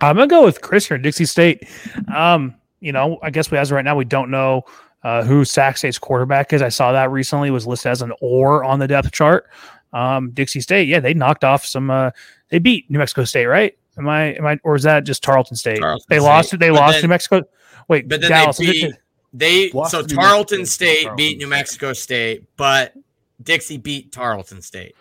I'm 0.00 0.14
gonna 0.14 0.28
go 0.28 0.44
with 0.44 0.60
Chris 0.60 0.86
here, 0.86 0.98
Dixie 0.98 1.24
State. 1.24 1.66
Um, 2.14 2.54
you 2.78 2.92
know, 2.92 3.18
I 3.24 3.30
guess 3.30 3.50
we 3.50 3.58
as 3.58 3.72
right 3.72 3.84
now 3.84 3.96
we 3.96 4.04
don't 4.04 4.30
know 4.30 4.62
uh, 5.02 5.24
who 5.24 5.44
Sac 5.44 5.78
State's 5.78 5.98
quarterback 5.98 6.52
is. 6.52 6.62
I 6.62 6.68
saw 6.68 6.92
that 6.92 7.10
recently 7.10 7.50
was 7.50 7.66
listed 7.66 7.90
as 7.90 8.02
an 8.02 8.12
or 8.20 8.62
on 8.62 8.78
the 8.78 8.86
depth 8.86 9.10
chart. 9.10 9.46
Um, 9.94 10.30
Dixie 10.30 10.60
State, 10.60 10.86
yeah, 10.86 11.00
they 11.00 11.12
knocked 11.12 11.42
off 11.42 11.66
some. 11.66 11.90
Uh, 11.90 12.12
they 12.50 12.60
beat 12.60 12.88
New 12.88 12.98
Mexico 12.98 13.24
State, 13.24 13.46
right? 13.46 13.76
Am 13.98 14.08
I? 14.08 14.34
Am 14.34 14.46
I? 14.46 14.58
Or 14.62 14.74
is 14.74 14.82
that 14.82 15.04
just 15.04 15.22
Tarleton 15.22 15.56
State? 15.56 15.80
Tarleton 15.80 16.06
they 16.08 16.16
State. 16.16 16.26
lost. 16.26 16.58
They 16.58 16.70
but 16.70 16.76
lost 16.76 16.94
then, 16.94 17.02
New 17.02 17.08
Mexico. 17.08 17.42
Wait, 17.88 18.08
but 18.08 18.20
then 18.20 18.30
Dallas, 18.30 18.58
they 18.58 18.66
beat, 18.66 18.94
they 19.32 19.70
so 19.70 20.02
Tarleton 20.02 20.66
State 20.66 21.04
Tarleton 21.04 21.16
beat 21.16 21.38
New 21.38 21.46
Mexico 21.46 21.92
State, 21.92 22.44
but 22.56 22.94
Dixie 23.42 23.78
beat 23.78 24.12
Tarleton 24.12 24.62
State. 24.62 24.94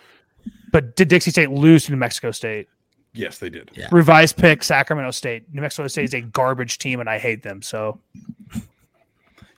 But 0.71 0.95
did 0.95 1.07
Dixie 1.07 1.31
State 1.31 1.51
lose 1.51 1.85
to 1.85 1.91
New 1.91 1.97
Mexico 1.97 2.31
State? 2.31 2.67
Yes, 3.13 3.37
they 3.37 3.49
did. 3.49 3.71
Yeah. 3.73 3.87
Revised 3.91 4.35
pick 4.35 4.61
Sacramento 4.61 5.11
State. 5.11 5.45
New 5.53 5.61
Mexico 5.61 5.87
State 5.87 6.03
is 6.05 6.13
a 6.13 6.21
garbage 6.21 6.77
team, 6.79 6.99
and 6.99 7.09
I 7.09 7.17
hate 7.17 7.43
them. 7.43 7.61
So, 7.61 8.01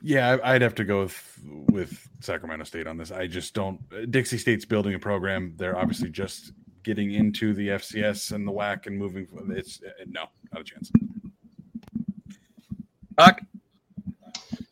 yeah, 0.01 0.37
I'd 0.43 0.61
have 0.61 0.75
to 0.75 0.83
go 0.83 1.01
with 1.01 1.39
with 1.69 2.07
Sacramento 2.19 2.65
State 2.65 2.87
on 2.87 2.97
this. 2.97 3.11
I 3.11 3.25
just 3.25 3.53
don't. 3.53 3.79
Dixie 4.11 4.37
State's 4.37 4.65
building 4.65 4.93
a 4.93 4.99
program. 4.99 5.53
They're 5.57 5.77
obviously 5.77 6.09
just 6.09 6.51
getting 6.87 7.11
into 7.11 7.53
the 7.53 7.67
FCS 7.67 8.31
and 8.31 8.47
the 8.47 8.51
WAC 8.51 8.87
and 8.87 8.97
moving. 8.97 9.27
It's 9.49 9.81
no, 10.07 10.27
not 10.53 10.61
a 10.61 10.63
chance. 10.63 10.89
Buck. 13.17 13.41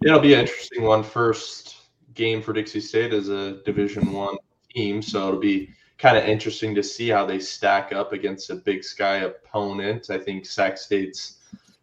It'll 0.01 0.21
be 0.21 0.33
an 0.33 0.41
interesting 0.41 0.83
one. 0.83 1.03
First 1.03 1.75
game 2.13 2.41
for 2.41 2.53
Dixie 2.53 2.79
State 2.79 3.11
as 3.11 3.27
a 3.27 3.61
Division 3.63 4.13
One 4.13 4.37
team, 4.73 5.01
so 5.01 5.27
it'll 5.27 5.39
be 5.41 5.71
kind 5.97 6.15
of 6.15 6.23
interesting 6.23 6.73
to 6.75 6.83
see 6.83 7.09
how 7.09 7.25
they 7.25 7.37
stack 7.37 7.91
up 7.91 8.13
against 8.13 8.49
a 8.49 8.55
Big 8.55 8.85
Sky 8.85 9.17
opponent. 9.17 10.09
I 10.09 10.17
think 10.17 10.45
Sac 10.45 10.77
State's, 10.77 11.39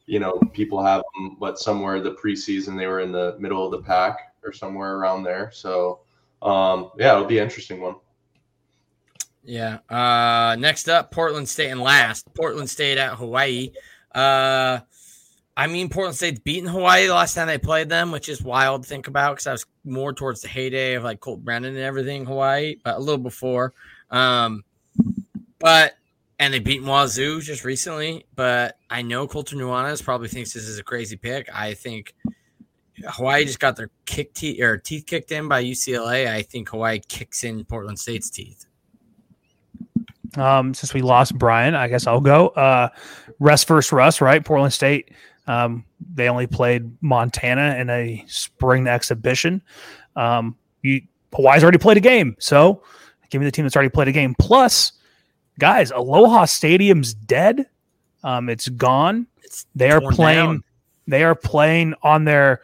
you 0.06 0.18
know, 0.18 0.32
people 0.54 0.82
have 0.82 1.02
them, 1.14 1.36
but 1.38 1.58
somewhere 1.58 2.00
the 2.00 2.14
preseason 2.14 2.78
they 2.78 2.86
were 2.86 3.00
in 3.00 3.12
the 3.12 3.36
middle 3.38 3.66
of 3.66 3.70
the 3.70 3.82
pack 3.82 4.34
or 4.42 4.52
somewhere 4.52 4.96
around 4.96 5.24
there. 5.24 5.50
So, 5.52 6.00
um, 6.40 6.92
yeah, 6.96 7.12
it'll 7.12 7.26
be 7.26 7.38
an 7.38 7.44
interesting 7.44 7.82
one. 7.82 7.96
Yeah. 9.44 9.78
Uh, 9.88 10.56
next 10.58 10.88
up, 10.88 11.10
Portland 11.10 11.48
State, 11.48 11.70
and 11.70 11.80
last, 11.80 12.32
Portland 12.34 12.70
State 12.70 12.98
at 12.98 13.14
Hawaii. 13.14 13.72
Uh, 14.14 14.80
I 15.56 15.66
mean, 15.66 15.88
Portland 15.88 16.16
State's 16.16 16.40
beaten 16.40 16.68
Hawaii 16.68 17.06
the 17.06 17.14
last 17.14 17.34
time 17.34 17.46
they 17.46 17.58
played 17.58 17.88
them, 17.88 18.10
which 18.10 18.28
is 18.28 18.42
wild 18.42 18.84
to 18.84 18.88
think 18.88 19.08
about 19.08 19.34
because 19.34 19.46
I 19.46 19.52
was 19.52 19.66
more 19.84 20.12
towards 20.12 20.40
the 20.40 20.48
heyday 20.48 20.94
of 20.94 21.04
like 21.04 21.20
Colt 21.20 21.44
Brennan 21.44 21.74
and 21.74 21.84
everything 21.84 22.24
Hawaii, 22.24 22.76
but 22.82 22.96
a 22.96 22.98
little 22.98 23.18
before. 23.18 23.74
Um, 24.10 24.64
but 25.58 25.94
and 26.38 26.52
they 26.52 26.58
beat 26.58 26.82
Wazoo 26.82 27.40
just 27.40 27.64
recently. 27.64 28.26
But 28.34 28.78
I 28.90 29.02
know 29.02 29.26
Colter 29.26 29.56
Nuanez 29.56 30.02
probably 30.02 30.28
thinks 30.28 30.52
this 30.52 30.66
is 30.66 30.78
a 30.78 30.82
crazy 30.82 31.16
pick. 31.16 31.48
I 31.54 31.74
think 31.74 32.14
Hawaii 33.06 33.44
just 33.44 33.60
got 33.60 33.76
their 33.76 33.90
kick 34.06 34.32
teeth 34.34 34.60
or 34.60 34.78
teeth 34.78 35.06
kicked 35.06 35.32
in 35.32 35.48
by 35.48 35.62
UCLA. 35.62 36.28
I 36.28 36.42
think 36.42 36.70
Hawaii 36.70 37.00
kicks 37.08 37.44
in 37.44 37.64
Portland 37.64 37.98
State's 37.98 38.30
teeth. 38.30 38.66
Um, 40.36 40.72
since 40.72 40.94
we 40.94 41.02
lost 41.02 41.36
Brian, 41.36 41.74
I 41.74 41.88
guess 41.88 42.06
I'll 42.06 42.20
go. 42.20 42.48
Uh, 42.48 42.88
rest 43.38 43.66
first, 43.68 43.92
Russ. 43.92 44.20
Right, 44.20 44.44
Portland 44.44 44.72
State 44.72 45.12
um, 45.46 45.84
they 46.14 46.28
only 46.28 46.46
played 46.46 46.96
Montana 47.00 47.76
in 47.76 47.90
a 47.90 48.24
spring 48.28 48.86
exhibition. 48.86 49.62
Um, 50.16 50.56
you, 50.82 51.02
Hawaii's 51.32 51.62
already 51.62 51.78
played 51.78 51.96
a 51.96 52.00
game, 52.00 52.36
so 52.38 52.82
give 53.30 53.40
me 53.40 53.46
the 53.46 53.50
team 53.50 53.64
that's 53.64 53.76
already 53.76 53.90
played 53.90 54.08
a 54.08 54.12
game. 54.12 54.34
Plus, 54.38 54.92
guys, 55.58 55.90
Aloha 55.90 56.44
Stadium's 56.44 57.14
dead. 57.14 57.66
Um, 58.22 58.48
it's 58.48 58.68
gone. 58.68 59.26
It's 59.42 59.66
they 59.74 59.90
are 59.90 60.00
playing. 60.00 60.46
Down. 60.46 60.64
They 61.08 61.24
are 61.24 61.34
playing 61.34 61.94
on 62.02 62.24
their 62.24 62.62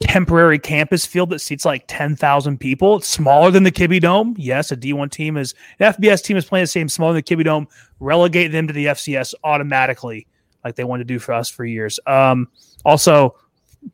temporary 0.00 0.58
campus 0.58 1.04
field 1.04 1.30
that 1.30 1.40
seats 1.40 1.64
like 1.64 1.84
10,000 1.88 2.58
people. 2.58 2.98
It's 2.98 3.08
smaller 3.08 3.50
than 3.50 3.64
the 3.64 3.72
Kibbie 3.72 4.00
Dome. 4.00 4.34
Yes, 4.38 4.70
a 4.70 4.76
D1 4.76 5.10
team 5.10 5.36
is, 5.36 5.54
the 5.78 5.86
FBS 5.86 6.22
team 6.22 6.36
is 6.36 6.44
playing 6.44 6.64
the 6.64 6.68
same, 6.68 6.88
smaller 6.88 7.14
than 7.14 7.22
the 7.26 7.36
Kibbie 7.36 7.44
Dome. 7.44 7.66
Relegate 8.00 8.52
them 8.52 8.66
to 8.66 8.72
the 8.72 8.86
FCS 8.86 9.34
automatically 9.44 10.26
like 10.64 10.76
they 10.76 10.84
wanted 10.84 11.06
to 11.06 11.14
do 11.14 11.18
for 11.18 11.32
us 11.32 11.48
for 11.48 11.64
years. 11.64 11.98
Um, 12.06 12.48
also, 12.84 13.36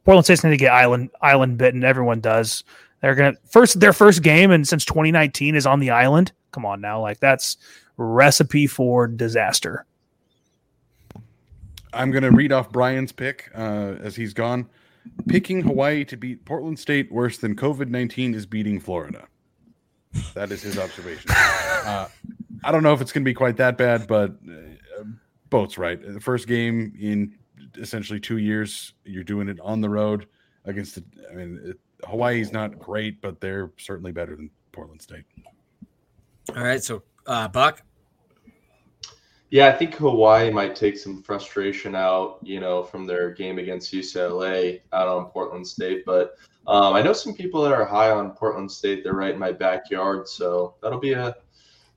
Portland 0.04 0.24
State's 0.24 0.42
going 0.42 0.52
to 0.52 0.58
get 0.58 0.72
island 0.72 1.10
island 1.20 1.58
bitten. 1.58 1.84
Everyone 1.84 2.20
does. 2.20 2.64
They're 3.00 3.14
gonna 3.14 3.34
first 3.44 3.80
their 3.80 3.92
first 3.92 4.22
game 4.22 4.50
and 4.50 4.66
since 4.66 4.84
2019 4.86 5.56
is 5.56 5.66
on 5.66 5.78
the 5.78 5.90
island. 5.90 6.32
Come 6.52 6.64
on 6.64 6.80
now, 6.80 7.00
like 7.02 7.20
that's 7.20 7.58
recipe 7.98 8.66
for 8.66 9.06
disaster. 9.06 9.84
I'm 11.92 12.10
to 12.22 12.30
read 12.30 12.50
off 12.50 12.72
Brian's 12.72 13.12
pick 13.12 13.50
uh, 13.54 13.96
as 14.00 14.16
he's 14.16 14.32
gone. 14.32 14.68
Picking 15.28 15.62
Hawaii 15.62 16.04
to 16.04 16.16
beat 16.16 16.44
Portland 16.44 16.78
State 16.78 17.10
worse 17.10 17.38
than 17.38 17.56
COVID 17.56 17.88
19 17.88 18.34
is 18.34 18.46
beating 18.46 18.80
Florida. 18.80 19.26
That 20.34 20.52
is 20.52 20.62
his 20.62 20.78
observation. 20.78 21.30
Uh, 21.84 22.08
I 22.62 22.72
don't 22.72 22.82
know 22.82 22.94
if 22.94 23.02
it's 23.02 23.12
going 23.12 23.22
to 23.22 23.28
be 23.28 23.34
quite 23.34 23.58
that 23.58 23.76
bad, 23.76 24.06
but 24.06 24.30
uh, 24.50 25.04
boats 25.50 25.76
right. 25.76 26.00
The 26.00 26.18
first 26.18 26.48
game 26.48 26.94
in 26.98 27.36
essentially 27.76 28.18
two 28.18 28.38
years, 28.38 28.94
you're 29.04 29.22
doing 29.22 29.50
it 29.50 29.60
on 29.60 29.82
the 29.82 29.90
road 29.90 30.26
against. 30.64 30.94
The, 30.94 31.04
I 31.30 31.34
mean, 31.34 31.60
it, 31.62 31.78
Hawaii's 32.08 32.52
not 32.52 32.78
great, 32.78 33.20
but 33.20 33.38
they're 33.38 33.70
certainly 33.76 34.12
better 34.12 34.34
than 34.34 34.48
Portland 34.72 35.02
State. 35.02 35.24
All 36.56 36.64
right, 36.64 36.82
so 36.82 37.02
uh, 37.26 37.48
Buck. 37.48 37.82
Yeah, 39.54 39.68
I 39.68 39.72
think 39.72 39.94
Hawaii 39.94 40.50
might 40.50 40.74
take 40.74 40.98
some 40.98 41.22
frustration 41.22 41.94
out, 41.94 42.40
you 42.42 42.58
know, 42.58 42.82
from 42.82 43.06
their 43.06 43.30
game 43.30 43.60
against 43.60 43.92
UCLA 43.92 44.80
out 44.92 45.06
on 45.06 45.26
Portland 45.26 45.64
State. 45.64 46.04
But 46.04 46.36
um, 46.66 46.94
I 46.94 47.02
know 47.02 47.12
some 47.12 47.34
people 47.34 47.62
that 47.62 47.72
are 47.72 47.84
high 47.84 48.10
on 48.10 48.32
Portland 48.32 48.68
State. 48.68 49.04
They're 49.04 49.12
right 49.12 49.32
in 49.32 49.38
my 49.38 49.52
backyard, 49.52 50.26
so 50.26 50.74
that'll 50.82 50.98
be 50.98 51.12
a 51.12 51.36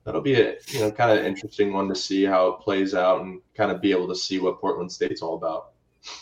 that'll 0.04 0.20
be 0.20 0.40
a 0.40 0.54
you 0.68 0.78
know 0.78 0.92
kind 0.92 1.18
of 1.18 1.26
interesting 1.26 1.72
one 1.72 1.88
to 1.88 1.96
see 1.96 2.22
how 2.24 2.46
it 2.46 2.60
plays 2.60 2.94
out 2.94 3.22
and 3.22 3.40
kind 3.56 3.72
of 3.72 3.80
be 3.80 3.90
able 3.90 4.06
to 4.06 4.14
see 4.14 4.38
what 4.38 4.60
Portland 4.60 4.92
State's 4.92 5.20
all 5.20 5.34
about. 5.34 5.70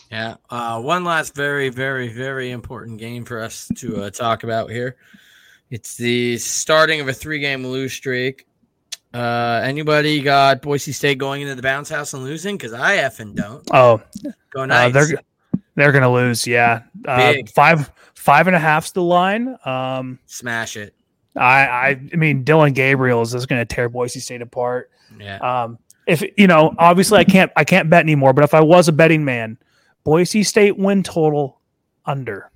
Yeah. 0.09 0.37
Uh, 0.49 0.81
one 0.81 1.03
last 1.03 1.35
very, 1.35 1.69
very, 1.69 2.07
very 2.07 2.49
important 2.49 2.97
game 2.97 3.25
for 3.25 3.43
us 3.43 3.69
to 3.75 4.05
uh, 4.05 4.09
talk 4.09 4.43
about 4.43 4.71
here. 4.71 4.97
It's 5.69 5.97
the 5.97 6.39
starting 6.39 6.99
of 6.99 7.09
a 7.09 7.13
three-game 7.13 7.67
lose 7.67 7.93
streak. 7.93 8.46
Uh, 9.17 9.61
anybody 9.63 10.21
got 10.21 10.61
Boise 10.61 10.91
State 10.91 11.17
going 11.17 11.41
into 11.41 11.55
the 11.55 11.61
bounce 11.61 11.89
house 11.89 12.13
and 12.13 12.23
losing? 12.23 12.55
Because 12.55 12.71
I 12.71 12.97
effing 12.97 13.33
don't. 13.33 13.67
Oh, 13.73 14.01
Go 14.51 14.63
uh, 14.63 14.89
they're 14.89 15.07
they're 15.75 15.91
gonna 15.91 16.11
lose. 16.11 16.45
Yeah, 16.45 16.83
uh, 17.05 17.33
Big. 17.33 17.49
five 17.49 17.91
five 18.13 18.45
and 18.45 18.55
a 18.55 18.59
half's 18.59 18.91
the 18.91 19.01
line. 19.01 19.57
Um, 19.65 20.19
Smash 20.27 20.77
it. 20.77 20.93
I 21.35 21.65
I, 21.65 22.01
I 22.13 22.15
mean 22.15 22.43
Dillon 22.43 22.73
Gabriel 22.73 23.21
is 23.23 23.31
just 23.31 23.47
gonna 23.47 23.65
tear 23.65 23.89
Boise 23.89 24.19
State 24.19 24.41
apart. 24.41 24.91
Yeah. 25.19 25.37
Um, 25.37 25.79
if 26.05 26.23
you 26.37 26.45
know, 26.47 26.75
obviously 26.77 27.17
I 27.17 27.23
can't 27.23 27.51
I 27.55 27.63
can't 27.63 27.89
bet 27.89 28.01
anymore. 28.01 28.33
But 28.33 28.43
if 28.43 28.53
I 28.53 28.61
was 28.61 28.87
a 28.87 28.91
betting 28.91 29.25
man, 29.25 29.57
Boise 30.03 30.43
State 30.43 30.77
win 30.77 31.01
total 31.01 31.59
under. 32.05 32.51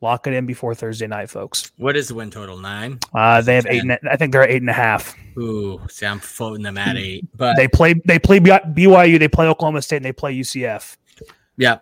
Lock 0.00 0.26
it 0.26 0.34
in 0.34 0.44
before 0.44 0.74
Thursday 0.74 1.06
night, 1.06 1.30
folks. 1.30 1.72
What 1.78 1.96
is 1.96 2.08
the 2.08 2.14
win 2.14 2.30
total? 2.30 2.58
Nine. 2.58 2.98
Uh, 3.14 3.40
they 3.40 3.54
have 3.54 3.66
eight. 3.66 3.82
And, 3.82 3.98
I 4.10 4.16
think 4.16 4.32
they're 4.32 4.48
eight 4.48 4.60
and 4.60 4.68
a 4.68 4.74
half. 4.74 5.16
Ooh, 5.38 5.80
see, 5.88 6.04
I'm 6.04 6.18
floating 6.18 6.62
them 6.62 6.76
at 6.76 6.96
eight. 6.96 7.24
But 7.36 7.56
They 7.56 7.68
play. 7.68 7.94
They 8.04 8.18
play 8.18 8.38
BYU. 8.38 9.18
They 9.18 9.28
play 9.28 9.46
Oklahoma 9.46 9.80
State. 9.82 9.96
and 9.96 10.04
They 10.04 10.12
play 10.12 10.34
UCF. 10.34 10.96
yeah. 11.56 11.78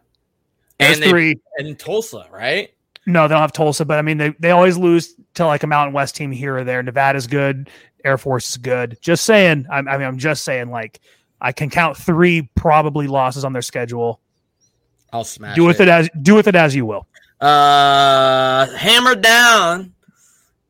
There's 0.79 0.95
And 0.97 1.03
they 1.03 1.09
three. 1.11 1.41
and 1.59 1.79
Tulsa, 1.79 2.27
right? 2.33 2.73
No, 3.07 3.27
they 3.27 3.35
don't 3.35 3.41
have 3.41 3.53
Tulsa, 3.53 3.85
but 3.85 3.99
I 3.99 4.03
mean, 4.03 4.19
they, 4.19 4.31
they 4.39 4.51
always 4.53 4.77
lose 4.79 5.15
to 5.35 5.45
like 5.47 5.65
a 5.65 5.67
Mountain 5.67 5.93
West 5.93 6.15
team 6.15 6.31
here 6.31 6.59
or 6.59 6.65
there. 6.65 6.83
Nevada's 6.83 7.27
good. 7.27 7.71
Air 8.05 8.19
Force 8.19 8.51
is 8.51 8.57
good. 8.57 8.97
Just 9.01 9.25
saying. 9.25 9.67
I, 9.71 9.79
I 9.79 9.99
mean, 9.99 10.07
I'm 10.07 10.19
just 10.19 10.45
saying. 10.45 10.71
Like, 10.71 11.01
I 11.41 11.51
can 11.53 11.71
count 11.71 11.97
three 11.97 12.49
probably 12.55 13.07
losses 13.09 13.45
on 13.45 13.53
their 13.53 13.63
schedule. 13.63 14.21
I'll 15.13 15.25
smash 15.25 15.57
do 15.57 15.65
with 15.65 15.81
it 15.81 15.89
as 15.89 16.09
do 16.23 16.35
with 16.35 16.47
it 16.47 16.55
as 16.55 16.75
you 16.75 16.87
will. 16.87 17.07
Uh, 17.43 18.69
hammer 18.77 19.17
down. 19.17 19.93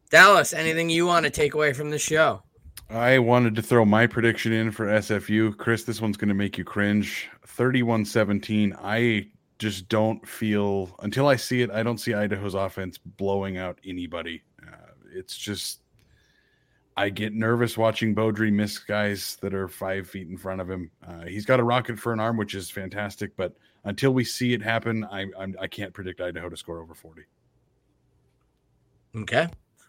Dallas, 0.08 0.54
anything 0.54 0.88
you 0.88 1.04
want 1.04 1.24
to 1.24 1.30
take 1.30 1.52
away 1.52 1.74
from 1.74 1.90
the 1.90 1.98
show? 1.98 2.42
I 2.88 3.18
wanted 3.18 3.54
to 3.56 3.62
throw 3.62 3.84
my 3.84 4.06
prediction 4.06 4.54
in 4.54 4.70
for 4.70 4.86
SFU. 4.86 5.54
Chris, 5.58 5.84
this 5.84 6.00
one's 6.00 6.16
going 6.16 6.30
to 6.30 6.34
make 6.34 6.56
you 6.56 6.64
cringe. 6.64 7.28
31 7.46 8.06
17. 8.06 8.74
I 8.82 9.26
just 9.58 9.86
don't 9.90 10.26
feel, 10.26 10.96
until 11.00 11.28
I 11.28 11.36
see 11.36 11.60
it, 11.60 11.70
I 11.70 11.82
don't 11.82 11.98
see 11.98 12.14
Idaho's 12.14 12.54
offense 12.54 12.96
blowing 12.96 13.58
out 13.58 13.78
anybody. 13.86 14.42
Uh, 14.66 14.92
it's 15.14 15.36
just, 15.36 15.80
I 16.96 17.10
get 17.10 17.34
nervous 17.34 17.76
watching 17.76 18.14
Beaudry 18.14 18.50
miss 18.50 18.78
guys 18.78 19.36
that 19.42 19.52
are 19.52 19.68
five 19.68 20.08
feet 20.08 20.28
in 20.28 20.38
front 20.38 20.62
of 20.62 20.70
him. 20.70 20.90
Uh, 21.06 21.26
he's 21.26 21.44
got 21.44 21.60
a 21.60 21.64
rocket 21.64 21.98
for 21.98 22.14
an 22.14 22.20
arm, 22.20 22.38
which 22.38 22.54
is 22.54 22.70
fantastic, 22.70 23.36
but 23.36 23.54
until 23.84 24.12
we 24.12 24.24
see 24.24 24.52
it 24.52 24.62
happen, 24.62 25.04
I, 25.04 25.26
I'm, 25.38 25.56
I 25.60 25.66
can't 25.66 25.92
predict 25.92 26.20
Idaho 26.20 26.48
to 26.48 26.56
score 26.56 26.80
over 26.80 26.94
40. 26.94 27.22
Okay. 29.16 29.48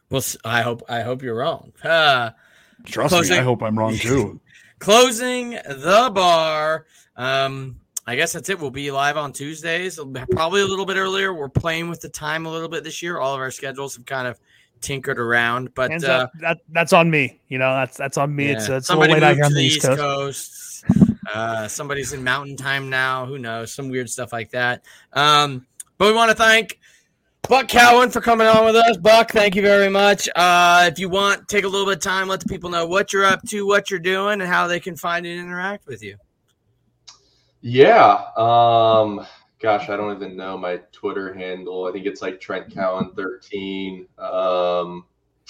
Well, 0.10 0.24
I 0.44 0.62
hope 0.62 0.84
I 0.90 1.02
hope 1.02 1.24
you're 1.24 1.36
wrong. 1.36 1.74
Uh, 1.84 2.32
Trust 2.86 3.10
Closing- 3.14 3.36
me, 3.36 3.40
I 3.40 3.44
hope 3.44 3.64
I'm 3.64 3.78
wrong 3.78 3.96
too. 3.96 4.40
closing 4.80 5.52
the 5.52 6.12
bar. 6.14 6.86
Um, 7.16 7.80
I 8.06 8.16
guess 8.16 8.34
that's 8.34 8.50
it. 8.50 8.60
We'll 8.60 8.70
be 8.70 8.92
live 8.92 9.16
on 9.16 9.32
Tuesdays, 9.32 9.98
probably 10.32 10.62
a 10.62 10.66
little 10.66 10.86
bit 10.86 10.98
earlier. 10.98 11.34
We're 11.34 11.48
playing 11.48 11.90
with 11.90 12.02
the 12.02 12.10
time 12.10 12.46
a 12.46 12.52
little 12.52 12.68
bit 12.68 12.84
this 12.84 13.02
year. 13.02 13.18
All 13.18 13.34
of 13.34 13.40
our 13.40 13.52
schedules 13.52 13.96
have 13.96 14.06
kind 14.06 14.28
of 14.28 14.38
tinkered 14.82 15.20
around, 15.20 15.74
but 15.74 16.04
uh, 16.04 16.08
up. 16.08 16.32
That 16.42 16.58
that's 16.70 16.92
on 16.92 17.10
me. 17.10 17.40
You 17.48 17.60
know, 17.60 17.74
that's 17.74 17.96
that's 17.96 18.18
on 18.18 18.36
me. 18.36 18.48
It's, 18.48 18.68
yeah, 18.68 18.78
it's 18.78 18.90
a 18.90 18.96
little 18.98 19.14
late 19.14 19.24
out 19.24 19.36
here 19.36 19.46
on 19.46 19.52
to 19.52 19.56
the 19.56 19.62
the 19.62 19.66
East 19.66 19.78
East 19.78 19.86
Coast. 19.86 20.00
Coast. 20.02 20.63
Uh, 21.32 21.68
somebody's 21.68 22.14
in 22.14 22.24
Mountain 22.24 22.58
Time 22.58 22.90
now. 22.90 23.26
Who 23.26 23.38
knows? 23.38 23.74
Some 23.74 23.90
weird 23.90 24.10
stuff 24.10 24.34
like 24.34 24.52
that. 24.52 24.84
Um, 25.14 25.66
but 25.98 26.08
we 26.08 26.14
want 26.14 26.32
to 26.32 26.36
thank 26.36 26.80
Buck 27.48 27.68
Cowan 27.68 28.10
for 28.10 28.22
coming 28.22 28.48
on 28.48 28.66
with 28.66 28.76
us. 28.76 28.98
Buck, 28.98 29.32
thank 29.32 29.56
you 29.56 29.62
very 29.62 29.90
much. 29.90 30.30
Uh, 30.36 30.90
if 30.92 30.98
you 30.98 31.10
want, 31.10 31.48
take 31.48 31.66
a 31.66 31.68
little 31.68 31.86
bit 31.86 31.98
of 31.98 32.02
time, 32.02 32.28
let 32.28 32.40
the 32.40 32.48
people 32.48 32.70
know 32.70 32.86
what 32.86 33.12
you're 33.12 33.26
up 33.26 33.42
to, 33.50 33.68
what 33.68 33.92
you're 33.92 34.00
doing, 34.00 34.42
and 34.42 34.50
how 34.50 34.68
they 34.68 34.80
can 34.80 34.96
find 34.96 35.26
and 35.26 35.40
interact 35.40 35.86
with 35.86 36.02
you. 36.02 36.16
Yeah. 37.62 38.24
Um, 38.38 39.26
gosh, 39.60 39.90
I 39.90 39.98
don't 39.98 40.16
even 40.16 40.38
know 40.38 40.58
my 40.58 40.78
Twitter 40.92 41.34
handle. 41.34 41.86
I 41.86 41.92
think 41.92 42.06
it's 42.06 42.22
like 42.22 42.40
Trent 42.40 42.74
Cowan 42.74 43.12
13. 43.16 44.08
Um, 44.18 45.06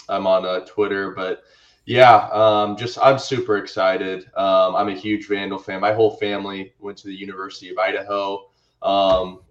I'm 0.10 0.28
on 0.28 0.46
uh, 0.46 0.62
Twitter, 0.62 1.12
but 1.12 1.44
yeah, 1.86 2.30
um, 2.32 2.78
just 2.78 2.98
I'm 3.02 3.20
super 3.20 3.58
excited. 3.58 4.26
Um, 4.36 4.76
I'm 4.76 4.90
a 4.90 4.96
huge 4.96 5.28
Vandal 5.28 5.60
fan. 5.60 5.82
My 5.82 5.94
whole 5.94 6.16
family 6.18 6.74
went 6.80 6.98
to 7.00 7.08
the 7.08 7.16
University 7.16 7.70
of 7.70 7.78
Idaho. 7.78 8.50
Um, 8.82 9.42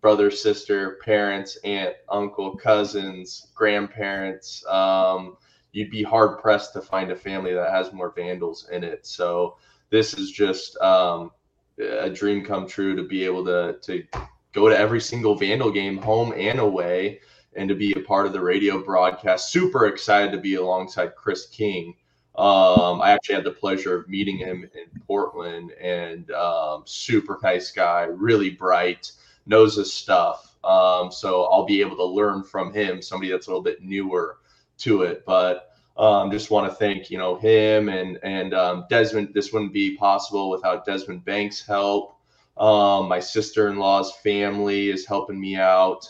brother, 0.00 0.30
sister, 0.30 0.98
parents, 1.04 1.56
aunt, 1.64 1.94
uncle, 2.08 2.56
cousins, 2.56 3.48
grandparents. 3.54 4.66
Um, 4.66 5.36
you'd 5.72 5.90
be 5.90 6.02
hard 6.02 6.38
pressed 6.40 6.72
to 6.74 6.80
find 6.80 7.10
a 7.10 7.16
family 7.16 7.54
that 7.54 7.70
has 7.70 7.92
more 7.92 8.12
Vandals 8.14 8.68
in 8.70 8.84
it. 8.84 9.06
So 9.06 9.56
this 9.90 10.14
is 10.14 10.30
just 10.30 10.76
um, 10.78 11.30
a 11.78 12.10
dream 12.10 12.44
come 12.44 12.66
true 12.66 12.96
to 12.96 13.02
be 13.02 13.24
able 13.24 13.44
to 13.46 13.78
to 13.80 14.04
go 14.52 14.68
to 14.68 14.76
every 14.76 15.00
single 15.00 15.34
Vandal 15.36 15.70
game, 15.70 15.98
home 15.98 16.34
and 16.36 16.58
away, 16.58 17.20
and 17.54 17.68
to 17.68 17.74
be 17.74 17.92
a 17.92 18.00
part 18.00 18.26
of 18.26 18.32
the 18.32 18.40
radio 18.40 18.82
broadcast. 18.82 19.50
Super 19.50 19.86
excited 19.86 20.32
to 20.32 20.38
be 20.38 20.54
alongside 20.54 21.16
Chris 21.16 21.46
King. 21.46 21.94
Um, 22.36 23.00
I 23.00 23.10
actually 23.10 23.34
had 23.34 23.44
the 23.44 23.50
pleasure 23.50 23.96
of 23.96 24.08
meeting 24.08 24.38
him 24.38 24.62
in 24.62 25.00
Portland, 25.06 25.72
and 25.72 26.30
um, 26.30 26.82
super 26.86 27.38
nice 27.42 27.72
guy, 27.72 28.02
really 28.04 28.50
bright, 28.50 29.10
knows 29.46 29.76
his 29.76 29.92
stuff. 29.92 30.56
Um, 30.62 31.10
so 31.10 31.44
I'll 31.44 31.64
be 31.64 31.80
able 31.80 31.96
to 31.96 32.04
learn 32.04 32.44
from 32.44 32.72
him, 32.72 33.02
somebody 33.02 33.32
that's 33.32 33.48
a 33.48 33.50
little 33.50 33.62
bit 33.62 33.82
newer 33.82 34.38
to 34.78 35.02
it, 35.02 35.24
but 35.26 35.72
um, 35.96 36.30
just 36.30 36.50
want 36.50 36.70
to 36.70 36.74
thank 36.76 37.10
you 37.10 37.18
know 37.18 37.36
him 37.36 37.88
and 37.88 38.18
and 38.22 38.54
um, 38.54 38.86
Desmond. 38.88 39.34
This 39.34 39.52
wouldn't 39.52 39.72
be 39.72 39.96
possible 39.96 40.48
without 40.48 40.86
Desmond 40.86 41.24
Banks' 41.24 41.66
help. 41.66 42.16
Um, 42.56 43.08
my 43.08 43.20
sister-in-law's 43.20 44.12
family 44.16 44.90
is 44.90 45.06
helping 45.06 45.40
me 45.40 45.56
out 45.56 46.08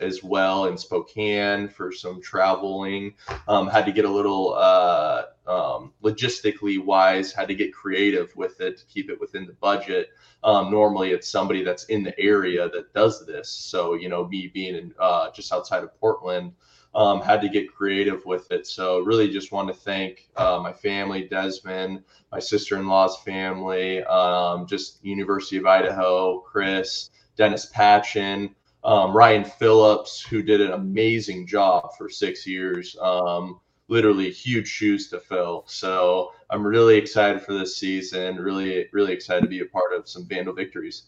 as 0.00 0.22
well 0.22 0.66
in 0.66 0.76
Spokane 0.76 1.68
for 1.68 1.92
some 1.92 2.20
traveling. 2.20 3.14
Um, 3.48 3.68
had 3.68 3.86
to 3.86 3.92
get 3.92 4.04
a 4.04 4.10
little 4.10 4.54
uh, 4.54 5.24
um, 5.46 5.92
logistically 6.02 6.82
wise. 6.82 7.32
Had 7.32 7.48
to 7.48 7.54
get 7.54 7.72
creative 7.72 8.34
with 8.36 8.60
it 8.60 8.78
to 8.78 8.84
keep 8.86 9.10
it 9.10 9.20
within 9.20 9.46
the 9.46 9.54
budget. 9.54 10.10
Um, 10.42 10.70
normally, 10.70 11.10
it's 11.10 11.28
somebody 11.28 11.62
that's 11.62 11.84
in 11.84 12.02
the 12.02 12.18
area 12.18 12.68
that 12.70 12.92
does 12.94 13.26
this. 13.26 13.50
So 13.50 13.94
you 13.94 14.08
know, 14.08 14.26
me 14.26 14.46
being 14.46 14.74
in 14.74 14.94
uh, 14.98 15.30
just 15.32 15.52
outside 15.52 15.82
of 15.82 15.98
Portland 16.00 16.52
um, 16.94 17.20
had 17.20 17.40
to 17.42 17.48
get 17.48 17.72
creative 17.72 18.24
with 18.24 18.50
it. 18.50 18.66
So 18.66 19.00
really 19.00 19.28
just 19.28 19.52
want 19.52 19.68
to 19.68 19.74
thank 19.74 20.28
uh, 20.36 20.60
my 20.62 20.72
family, 20.72 21.24
Desmond, 21.28 22.02
my 22.32 22.38
sister-in-law's 22.38 23.18
family, 23.18 24.02
um, 24.04 24.66
just 24.66 25.04
University 25.04 25.56
of 25.56 25.66
Idaho, 25.66 26.40
Chris, 26.40 27.10
Dennis 27.36 27.66
Patchen, 27.66 28.54
um, 28.84 29.16
Ryan 29.16 29.44
Phillips, 29.44 30.22
who 30.22 30.42
did 30.42 30.60
an 30.60 30.72
amazing 30.72 31.46
job 31.46 31.90
for 31.96 32.08
six 32.08 32.46
years. 32.46 32.96
Um, 33.00 33.60
literally 33.90 34.30
huge 34.30 34.68
shoes 34.68 35.08
to 35.08 35.18
fill. 35.18 35.64
So 35.66 36.32
I'm 36.48 36.66
really 36.66 36.96
excited 36.96 37.42
for 37.42 37.52
this 37.52 37.76
season. 37.76 38.36
Really, 38.36 38.86
really 38.92 39.12
excited 39.12 39.42
to 39.42 39.48
be 39.48 39.60
a 39.60 39.66
part 39.66 39.92
of 39.92 40.08
some 40.08 40.24
Vandal 40.26 40.54
victories. 40.54 41.02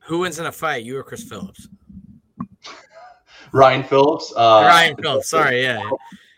Who 0.00 0.18
wins 0.18 0.38
in 0.38 0.46
a 0.46 0.52
fight, 0.52 0.84
you 0.84 0.98
or 0.98 1.04
Chris 1.04 1.22
Phillips? 1.22 1.68
Ryan 3.52 3.84
Phillips. 3.84 4.32
Uh, 4.36 4.64
Ryan 4.66 4.96
Phillips. 4.96 5.30
Sorry, 5.30 5.62
yeah. 5.62 5.88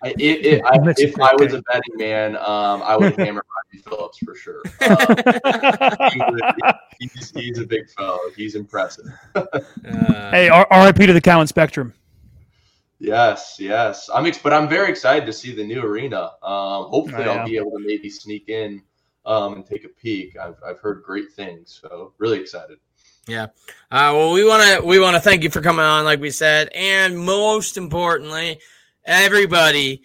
Yeah. 0.05 0.09
I, 0.09 0.15
it, 0.19 0.47
it, 0.47 0.65
I, 0.65 0.79
That's 0.85 1.01
if 1.01 1.19
I 1.21 1.35
was 1.39 1.55
a 1.55 1.63
betting 1.63 1.97
man, 1.97 2.37
um, 2.37 2.83
I 2.83 2.97
would 2.97 3.17
hammer 3.19 3.45
Ryan 3.73 3.83
Phillips 3.85 4.19
for 4.19 4.35
sure. 4.35 4.63
Um, 6.19 6.39
he's, 6.99 7.11
he's, 7.13 7.31
he's 7.31 7.59
a 7.59 7.67
big 7.67 7.91
fellow. 7.91 8.19
He's 8.37 8.55
impressive. 8.55 9.07
Uh, 9.35 9.47
hey, 10.31 10.49
RIP 10.51 10.97
to 10.97 11.13
the 11.13 11.21
Cowan 11.21 11.47
Spectrum. 11.47 11.93
Yes, 12.99 13.57
yes. 13.59 14.09
I'm, 14.15 14.25
ex- 14.27 14.39
but 14.39 14.53
I'm 14.53 14.69
very 14.69 14.89
excited 14.91 15.27
to 15.27 15.33
see 15.33 15.55
the 15.55 15.65
new 15.67 15.83
arena. 15.83 16.31
Um, 16.43 16.85
hopefully, 16.89 17.25
Oh, 17.25 17.31
I'll 17.31 17.37
yeah. 17.39 17.45
be 17.45 17.57
able 17.59 17.73
to 17.73 17.81
maybe 17.81 18.09
sneak 18.09 18.49
in 18.49 18.83
um, 19.27 19.55
and 19.55 19.67
take 19.67 19.85
a 19.85 19.89
peek. 19.89 20.39
I've, 20.39 20.57
I've 20.67 20.79
heard 20.81 21.03
great 21.05 21.33
things, 21.33 21.79
so 21.83 22.15
really 22.19 22.41
excited. 22.41 22.79
Yeah. 23.27 23.47
Uh, 23.91 24.15
well, 24.15 24.33
we 24.33 24.45
want 24.47 24.63
to 24.81 24.87
we 24.87 25.01
want 25.01 25.15
to 25.17 25.21
thank 25.21 25.43
you 25.43 25.51
for 25.51 25.61
coming 25.61 25.85
on, 25.85 26.05
like 26.05 26.21
we 26.21 26.31
said, 26.31 26.71
and 26.75 27.19
most 27.19 27.77
importantly, 27.77 28.61
everybody, 29.07 30.03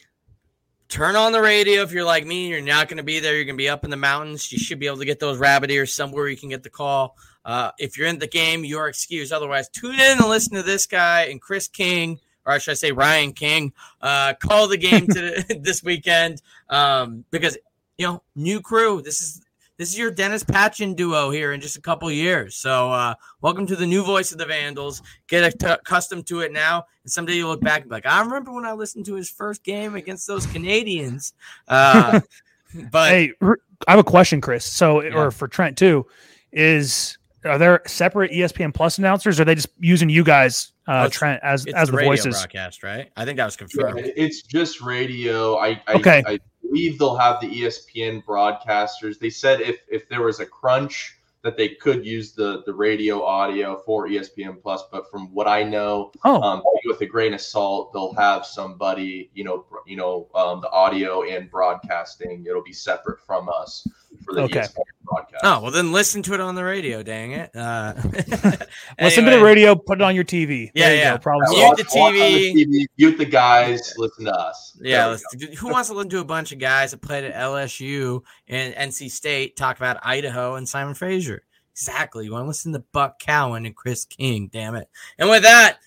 turn 0.88 1.16
on 1.16 1.32
the 1.32 1.42
radio 1.42 1.82
if 1.82 1.92
you're 1.92 2.06
like 2.06 2.26
me. 2.26 2.48
You're 2.48 2.62
not 2.62 2.88
going 2.88 2.98
to 2.98 3.04
be 3.04 3.20
there. 3.20 3.36
You're 3.36 3.46
going 3.46 3.56
to 3.56 3.62
be 3.62 3.70
up 3.70 3.84
in 3.84 3.90
the 3.90 3.98
mountains. 3.98 4.52
You 4.52 4.60
should 4.60 4.80
be 4.80 4.88
able 4.88 5.00
to 5.00 5.06
get 5.06 5.20
those 5.20 5.38
rabbit 5.38 5.72
ears 5.72 5.94
somewhere. 5.94 6.28
You 6.28 6.38
can 6.38 6.50
get 6.50 6.64
the 6.64 6.70
call. 6.70 7.18
Uh, 7.44 7.72
if 7.80 7.98
you're 7.98 8.08
in 8.08 8.20
the 8.20 8.28
game, 8.28 8.64
you're 8.64 8.88
excused. 8.88 9.34
Otherwise, 9.34 9.68
tune 9.70 9.96
in 9.96 10.20
and 10.20 10.30
listen 10.30 10.56
to 10.56 10.64
this 10.64 10.86
guy 10.86 11.24
and 11.24 11.42
Chris 11.42 11.68
King 11.68 12.20
or 12.46 12.60
should 12.60 12.72
I 12.72 12.76
say 12.76 12.92
Ryan 12.92 13.34
King, 13.34 13.74
uh, 14.02 14.34
call 14.34 14.68
the 14.68 14.78
game 14.78 15.08
to 15.08 15.46
this 15.62 15.84
weekend 15.84 16.42
um, 16.70 17.26
because 17.32 17.58
you 17.98 18.08
know 18.08 18.24
new 18.36 18.62
crew. 18.62 19.02
This 19.02 19.22
is 19.22 19.42
this 19.82 19.90
is 19.90 19.98
your 19.98 20.12
Dennis 20.12 20.44
Patchin 20.44 20.96
duo 20.96 21.32
here 21.32 21.54
in 21.54 21.60
just 21.60 21.76
a 21.76 21.82
couple 21.82 22.12
years. 22.12 22.56
So 22.56 22.92
uh, 22.92 23.16
welcome 23.42 23.66
to 23.66 23.76
the 23.76 23.88
new 23.88 24.04
voice 24.04 24.32
of 24.32 24.38
the 24.38 24.46
Vandals. 24.46 25.02
Get 25.28 25.56
accustomed 25.64 26.28
to 26.28 26.42
it 26.42 26.52
now, 26.52 26.86
and 27.04 27.12
someday 27.12 27.34
you'll 27.34 27.50
look 27.50 27.62
back 27.62 27.82
and 27.82 27.90
be 27.90 27.96
like, 27.96 28.06
I 28.06 28.22
remember 28.22 28.54
when 28.54 28.64
I 28.64 28.74
listened 28.74 29.08
to 29.08 29.16
his 29.16 29.32
first 29.32 29.64
game 29.64 29.96
against 29.96 30.28
those 30.28 30.46
Canadians. 30.46 31.34
Uh, 31.68 32.22
but 32.92 33.10
hey, 33.10 33.34
I 33.42 33.92
have 33.92 34.00
a 34.00 34.04
question, 34.04 34.40
Chris. 34.40 34.66
So, 34.66 35.02
yeah. 35.02 35.16
or 35.16 35.32
for 35.32 35.48
Trent 35.48 35.80
too, 35.80 36.06
is 36.52 37.18
are 37.44 37.58
there 37.58 37.82
separate 37.88 38.32
ESPN 38.32 38.76
Plus 38.76 39.00
announcers? 39.00 39.40
Or 39.40 39.42
are 39.42 39.46
they 39.46 39.56
just 39.56 39.70
using 39.80 40.10
you 40.10 40.24
guys, 40.24 40.74
uh, 40.86 41.10
Trent, 41.10 41.42
as 41.42 41.66
as 41.66 41.90
the, 41.90 41.98
the 41.98 42.04
voices? 42.04 42.36
Broadcast, 42.36 42.84
right? 42.84 43.10
I 43.18 43.26
think 43.26 43.38
that 43.38 43.46
was 43.46 43.58
confirmed. 43.58 43.98
Yeah, 44.06 44.12
it's 44.16 44.44
just 44.44 44.80
radio. 44.80 45.58
I, 45.58 45.82
I 45.88 45.94
okay. 45.94 46.24
I, 46.28 46.40
believe 46.62 47.00
they'll 47.00 47.16
have 47.16 47.42
the 47.42 47.48
ESPN 47.48 48.24
broadcasters. 48.24 49.20
They 49.20 49.30
said 49.30 49.62
if 49.62 49.82
if 49.90 50.08
there 50.10 50.22
was 50.22 50.40
a 50.40 50.46
crunch 50.46 51.18
that 51.44 51.58
they 51.58 51.70
could 51.70 52.06
use 52.06 52.34
the 52.34 52.64
the 52.66 52.74
radio 52.74 53.24
audio 53.24 53.82
for 53.86 54.08
ESPN 54.08 54.62
Plus, 54.62 54.84
but 54.92 55.10
from 55.10 55.34
what 55.34 55.48
I 55.48 55.64
know, 55.64 56.12
oh. 56.24 56.42
um, 56.42 56.62
with 56.86 57.02
a 57.02 57.06
grain 57.06 57.34
of 57.34 57.42
salt, 57.42 57.94
they'll 57.94 58.14
have 58.14 58.46
somebody, 58.46 59.32
you 59.34 59.44
know, 59.44 59.66
you 59.88 59.98
know, 59.98 60.28
um, 60.36 60.62
the 60.62 60.70
audio 60.70 61.24
and 61.24 61.50
broadcasting. 61.50 62.46
It'll 62.48 62.64
be 62.64 62.74
separate 62.74 63.20
from 63.26 63.50
us 63.50 63.88
for 64.24 64.36
the 64.36 64.42
okay. 64.42 64.60
ESPN 64.62 64.84
broadcast. 65.04 65.44
Oh 65.44 65.62
well, 65.62 65.72
then 65.72 65.92
listen 65.92 66.22
to 66.24 66.34
it 66.34 66.40
on 66.40 66.56
the 66.56 66.64
radio. 66.64 67.04
Dang 67.04 67.32
it! 67.32 67.56
Uh, 67.56 67.94
listen 69.02 69.26
to 69.26 69.32
the 69.32 69.44
radio. 69.44 69.76
Put 69.76 70.00
it 70.00 70.04
on 70.04 70.16
your 70.16 70.24
TV. 70.24 70.72
Yeah, 70.74 70.94
yeah. 70.94 71.18
Problem 71.18 71.50
mute 71.52 71.78
the 71.78 71.84
TV. 71.84 72.54
the 72.54 72.66
TV. 72.66 72.86
Mute 72.98 73.18
the 73.18 73.26
guys. 73.26 73.94
Listen 73.98 74.26
to 74.26 74.34
us. 74.34 74.78
Yeah. 74.82 75.18
Who 75.58 75.70
wants 75.70 75.90
to 75.90 75.96
listen 75.96 76.10
to 76.12 76.20
a 76.20 76.26
bunch 76.26 76.52
of 76.52 76.60
guys 76.60 76.92
that 76.92 77.02
played 77.02 77.24
at 77.24 77.34
LSU 77.34 78.22
and 78.48 78.74
NC 78.76 79.12
State 79.12 79.56
talk 79.56 79.78
about 79.78 79.98
Idaho 80.04 80.56
and 80.56 80.68
Simon 80.68 80.94
Fraser? 80.94 81.44
Exactly. 81.74 82.26
You 82.26 82.34
want 82.34 82.44
to 82.44 82.48
listen 82.48 82.74
to 82.74 82.84
Buck 82.92 83.20
Cowan 83.20 83.66
and 83.66 83.76
Chris 83.76 84.06
King. 84.06 84.50
Damn 84.52 84.76
it! 84.76 84.90
And 85.18 85.30
with 85.30 85.44
that. 85.44 85.80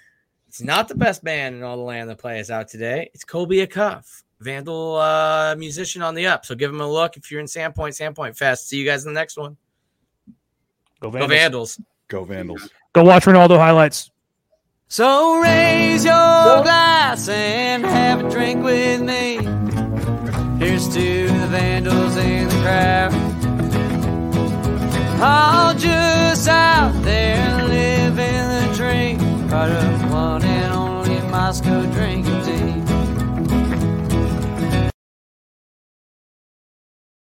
It's 0.47 0.63
not 0.63 0.87
the 0.87 0.95
best 0.95 1.25
band 1.25 1.57
in 1.57 1.65
all 1.65 1.77
the 1.77 1.83
land 1.83 2.09
that 2.09 2.19
plays 2.19 2.49
out 2.49 2.69
today. 2.69 3.11
It's 3.13 3.25
Colby 3.25 3.67
Cuff. 3.67 4.24
Vandal 4.45 4.97
uh, 4.97 5.57
musician 5.57 6.03
on 6.03 6.15
the 6.15 6.27
up. 6.27 6.45
So 6.45 6.55
give 6.55 6.71
him 6.71 6.81
a 6.83 6.91
look 6.91 7.17
if 7.17 7.31
you're 7.31 7.41
in 7.41 7.47
Sandpoint, 7.47 7.99
Sandpoint 7.99 8.37
Fest. 8.37 8.69
See 8.69 8.77
you 8.77 8.85
guys 8.85 9.07
in 9.07 9.15
the 9.15 9.19
next 9.19 9.39
one. 9.39 9.57
Go 11.01 11.11
Vandals. 11.11 11.29
Go 11.29 11.35
Vandals. 11.37 11.81
Go 12.09 12.25
Vandals. 12.25 12.71
Go 12.93 13.05
watch 13.05 13.25
Ronaldo 13.25 13.57
highlights. 13.57 14.11
So 14.89 15.41
raise 15.41 16.05
your 16.05 16.13
glass 16.13 17.29
and 17.29 17.85
have 17.85 18.27
a 18.27 18.31
drink 18.31 18.63
with 18.63 19.01
me. 19.01 19.37
Here's 20.65 20.87
to 20.95 21.27
the 21.27 21.47
Vandals 21.49 22.17
in 22.17 22.49
the 22.49 22.55
crowd. 22.63 23.15
All 25.21 25.75
just 25.75 26.49
out 26.49 26.93
there 27.03 27.65
living 27.65 28.69
the 28.69 28.75
dream. 28.77 29.49
Right 29.49 29.95